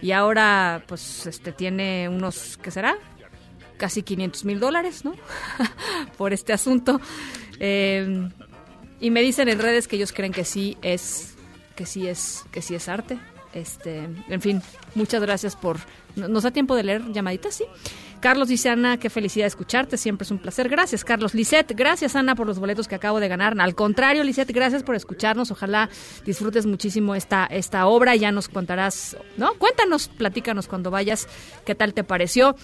y 0.00 0.12
ahora 0.12 0.84
pues 0.88 1.26
este 1.26 1.52
tiene 1.52 2.08
unos, 2.08 2.56
¿qué 2.56 2.70
será? 2.70 2.96
Casi 3.76 4.02
500 4.02 4.46
mil 4.46 4.58
dólares, 4.58 5.04
¿no? 5.04 5.14
Por 6.16 6.32
este 6.32 6.54
asunto. 6.54 6.98
Eh, 7.60 8.26
y 8.98 9.10
me 9.10 9.20
dicen 9.20 9.50
en 9.50 9.58
redes 9.58 9.86
que 9.86 9.96
ellos 9.96 10.14
creen 10.14 10.32
que 10.32 10.46
sí 10.46 10.78
es, 10.80 11.34
que 11.74 11.84
sí 11.84 12.08
es, 12.08 12.46
que 12.50 12.62
sí 12.62 12.74
es 12.74 12.88
arte. 12.88 13.18
Este, 13.52 14.08
en 14.28 14.40
fin, 14.40 14.62
muchas 14.94 15.20
gracias 15.20 15.56
por. 15.56 15.76
¿Nos 16.14 16.42
da 16.42 16.52
tiempo 16.52 16.74
de 16.74 16.84
leer 16.84 17.12
llamaditas? 17.12 17.54
Sí. 17.54 17.64
Carlos 18.20 18.48
dice, 18.48 18.68
Ana, 18.68 18.98
qué 18.98 19.10
felicidad 19.10 19.46
escucharte, 19.46 19.96
siempre 19.96 20.24
es 20.24 20.30
un 20.30 20.38
placer. 20.38 20.68
Gracias, 20.68 21.04
Carlos. 21.04 21.34
Lisette, 21.34 21.74
gracias, 21.74 22.16
Ana, 22.16 22.34
por 22.34 22.46
los 22.46 22.58
boletos 22.58 22.88
que 22.88 22.94
acabo 22.94 23.20
de 23.20 23.28
ganar. 23.28 23.54
Al 23.58 23.74
contrario, 23.74 24.24
Lisette, 24.24 24.52
gracias 24.52 24.82
por 24.82 24.94
escucharnos. 24.94 25.50
Ojalá 25.50 25.88
disfrutes 26.24 26.66
muchísimo 26.66 27.14
esta, 27.14 27.46
esta 27.46 27.86
obra. 27.86 28.16
Ya 28.16 28.32
nos 28.32 28.48
contarás, 28.48 29.16
¿no? 29.36 29.54
Cuéntanos, 29.54 30.08
platícanos 30.08 30.66
cuando 30.68 30.90
vayas, 30.90 31.28
qué 31.64 31.74
tal 31.74 31.94
te 31.94 32.04
pareció. 32.04 32.56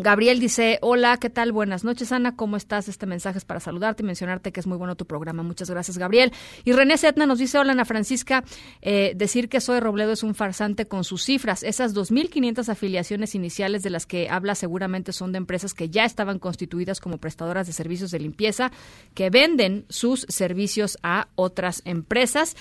Gabriel 0.00 0.38
dice, 0.38 0.78
hola, 0.80 1.16
¿qué 1.16 1.28
tal? 1.28 1.50
Buenas 1.50 1.82
noches, 1.82 2.12
Ana, 2.12 2.36
¿cómo 2.36 2.56
estás? 2.56 2.88
Este 2.88 3.04
mensaje 3.04 3.38
es 3.38 3.44
para 3.44 3.58
saludarte 3.58 4.04
y 4.04 4.06
mencionarte 4.06 4.52
que 4.52 4.60
es 4.60 4.66
muy 4.66 4.78
bueno 4.78 4.94
tu 4.94 5.06
programa. 5.06 5.42
Muchas 5.42 5.68
gracias, 5.70 5.98
Gabriel. 5.98 6.32
Y 6.64 6.72
René 6.72 6.96
Setna 6.96 7.26
nos 7.26 7.40
dice, 7.40 7.58
hola, 7.58 7.72
Ana 7.72 7.84
Francisca, 7.84 8.44
eh, 8.80 9.12
decir 9.16 9.48
que 9.48 9.60
Soy 9.60 9.80
Robledo 9.80 10.12
es 10.12 10.22
un 10.22 10.36
farsante 10.36 10.86
con 10.86 11.02
sus 11.02 11.24
cifras. 11.24 11.64
Esas 11.64 11.96
2.500 11.96 12.68
afiliaciones 12.68 13.34
iniciales 13.34 13.82
de 13.82 13.90
las 13.90 14.06
que 14.06 14.28
habla 14.28 14.54
seguramente 14.54 15.12
son 15.12 15.32
de 15.32 15.38
empresas 15.38 15.74
que 15.74 15.90
ya 15.90 16.04
estaban 16.04 16.38
constituidas 16.38 17.00
como 17.00 17.18
prestadoras 17.18 17.66
de 17.66 17.72
servicios 17.72 18.12
de 18.12 18.20
limpieza, 18.20 18.70
que 19.14 19.30
venden 19.30 19.84
sus 19.88 20.26
servicios 20.28 20.96
a 21.02 21.26
otras 21.34 21.82
empresas. 21.84 22.54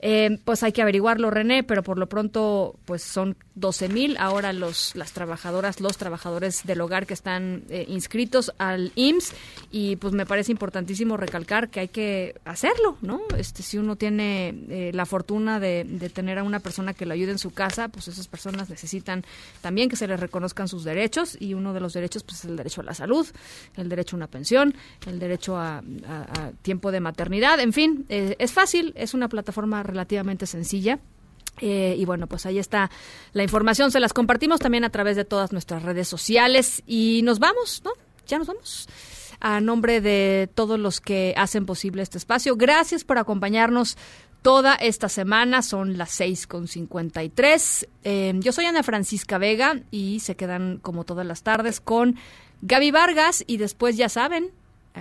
Eh, 0.00 0.38
pues 0.44 0.62
hay 0.62 0.72
que 0.72 0.82
averiguarlo, 0.82 1.30
René, 1.30 1.62
pero 1.62 1.82
por 1.82 1.98
lo 1.98 2.08
pronto, 2.08 2.76
pues 2.84 3.02
son 3.02 3.36
12 3.54 3.88
mil. 3.88 4.16
Ahora 4.18 4.52
los, 4.52 4.94
las 4.94 5.12
trabajadoras, 5.12 5.80
los 5.80 5.96
trabajadores 5.96 6.64
del 6.64 6.80
hogar 6.80 7.06
que 7.06 7.14
están 7.14 7.64
eh, 7.70 7.86
inscritos 7.88 8.52
al 8.58 8.92
IMSS 8.94 9.32
y 9.70 9.96
pues 9.96 10.12
me 10.12 10.26
parece 10.26 10.52
importantísimo 10.52 11.16
recalcar 11.16 11.70
que 11.70 11.80
hay 11.80 11.88
que 11.88 12.34
hacerlo, 12.44 12.98
¿no? 13.00 13.22
Este, 13.36 13.62
si 13.62 13.78
uno 13.78 13.96
tiene 13.96 14.54
eh, 14.68 14.90
la 14.92 15.06
fortuna 15.06 15.58
de, 15.58 15.84
tener 16.12 16.38
a 16.38 16.44
una 16.44 16.60
persona 16.60 16.94
que 16.94 17.06
lo 17.06 17.14
ayude 17.14 17.32
en 17.32 17.38
su 17.38 17.50
casa, 17.50 17.88
pues 17.88 18.08
esas 18.08 18.28
personas 18.28 18.68
necesitan 18.68 19.24
también 19.60 19.88
que 19.88 19.96
se 19.96 20.06
les 20.06 20.20
reconozcan 20.20 20.68
sus 20.68 20.84
derechos. 20.84 21.36
Y 21.40 21.54
uno 21.54 21.72
de 21.72 21.80
los 21.80 21.94
derechos 21.94 22.22
pues 22.22 22.40
es 22.40 22.44
el 22.44 22.56
derecho 22.56 22.82
a 22.82 22.84
la 22.84 22.94
salud, 22.94 23.26
el 23.76 23.88
derecho 23.88 24.16
a 24.16 24.18
una 24.18 24.26
pensión, 24.26 24.74
el 25.06 25.18
derecho 25.18 25.56
a, 25.56 25.78
a, 25.78 26.50
tiempo 26.62 26.92
de 26.92 27.00
maternidad, 27.00 27.60
en 27.60 27.72
fin, 27.72 28.04
es 28.08 28.52
fácil, 28.52 28.92
es 28.96 29.14
una 29.14 29.28
plataforma 29.28 29.82
relativamente 29.96 30.46
sencilla. 30.46 31.00
Eh, 31.58 31.96
y 31.98 32.04
bueno, 32.04 32.26
pues 32.26 32.44
ahí 32.44 32.58
está 32.58 32.90
la 33.32 33.42
información. 33.42 33.90
Se 33.90 33.98
las 33.98 34.12
compartimos 34.12 34.60
también 34.60 34.84
a 34.84 34.90
través 34.90 35.16
de 35.16 35.24
todas 35.24 35.52
nuestras 35.52 35.82
redes 35.82 36.06
sociales. 36.06 36.82
Y 36.86 37.22
nos 37.24 37.38
vamos, 37.38 37.82
¿no? 37.84 37.92
Ya 38.26 38.38
nos 38.38 38.46
vamos. 38.46 38.88
A 39.40 39.60
nombre 39.60 40.00
de 40.00 40.48
todos 40.54 40.78
los 40.78 41.00
que 41.00 41.34
hacen 41.36 41.66
posible 41.66 42.02
este 42.02 42.18
espacio, 42.18 42.56
gracias 42.56 43.04
por 43.04 43.18
acompañarnos 43.18 43.96
toda 44.42 44.74
esta 44.74 45.08
semana. 45.08 45.62
Son 45.62 45.96
las 45.96 46.20
6.53. 46.20 47.88
Eh, 48.04 48.32
yo 48.36 48.52
soy 48.52 48.66
Ana 48.66 48.82
Francisca 48.82 49.38
Vega 49.38 49.80
y 49.90 50.20
se 50.20 50.36
quedan 50.36 50.78
como 50.78 51.04
todas 51.04 51.26
las 51.26 51.42
tardes 51.42 51.80
con 51.80 52.16
Gaby 52.60 52.90
Vargas. 52.90 53.44
Y 53.46 53.56
después, 53.56 53.96
ya 53.96 54.08
saben, 54.10 54.52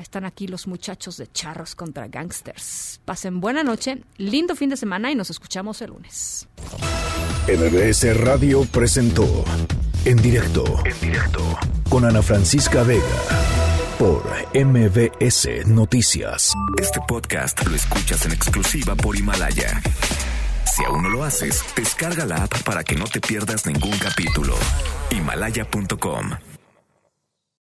están 0.02 0.26
aquí 0.26 0.48
los 0.48 0.68
muchachos 0.68 1.18
de 1.18 1.28
Charros 1.32 1.76
contra 1.76 2.08
Gangsters. 2.08 3.00
Pasen 3.06 3.40
buena 3.40 3.64
noche, 3.64 4.04
lindo 4.18 4.56
fin 4.56 4.70
de 4.70 4.78
semana 4.78 5.12
y 5.12 5.16
nos 5.16 5.30
escuchamos 5.30 5.82
el 5.82 5.92
lunes. 5.92 6.48
MBS 7.48 8.18
Radio 8.18 8.66
presentó 8.66 9.46
En 10.06 10.18
directo, 10.18 10.64
en 10.86 11.00
directo, 11.00 11.42
con 11.90 12.06
Ana 12.06 12.22
Francisca 12.22 12.84
Vega, 12.84 13.04
por 13.98 14.24
MBS 14.54 15.68
Noticias. 15.68 16.54
Este 16.82 17.00
podcast 17.08 17.66
lo 17.68 17.76
escuchas 17.76 18.26
en 18.26 18.32
exclusiva 18.32 18.96
por 18.96 19.16
Himalaya. 19.16 19.82
Si 20.76 20.84
aún 20.84 21.04
no 21.04 21.10
lo 21.10 21.24
haces, 21.24 21.64
descarga 21.76 22.26
la 22.26 22.44
app 22.44 22.64
para 22.64 22.84
que 22.84 22.96
no 22.96 23.06
te 23.06 23.22
pierdas 23.22 23.66
ningún 23.66 23.98
capítulo. 23.98 24.56
Himalaya.com 25.12 26.55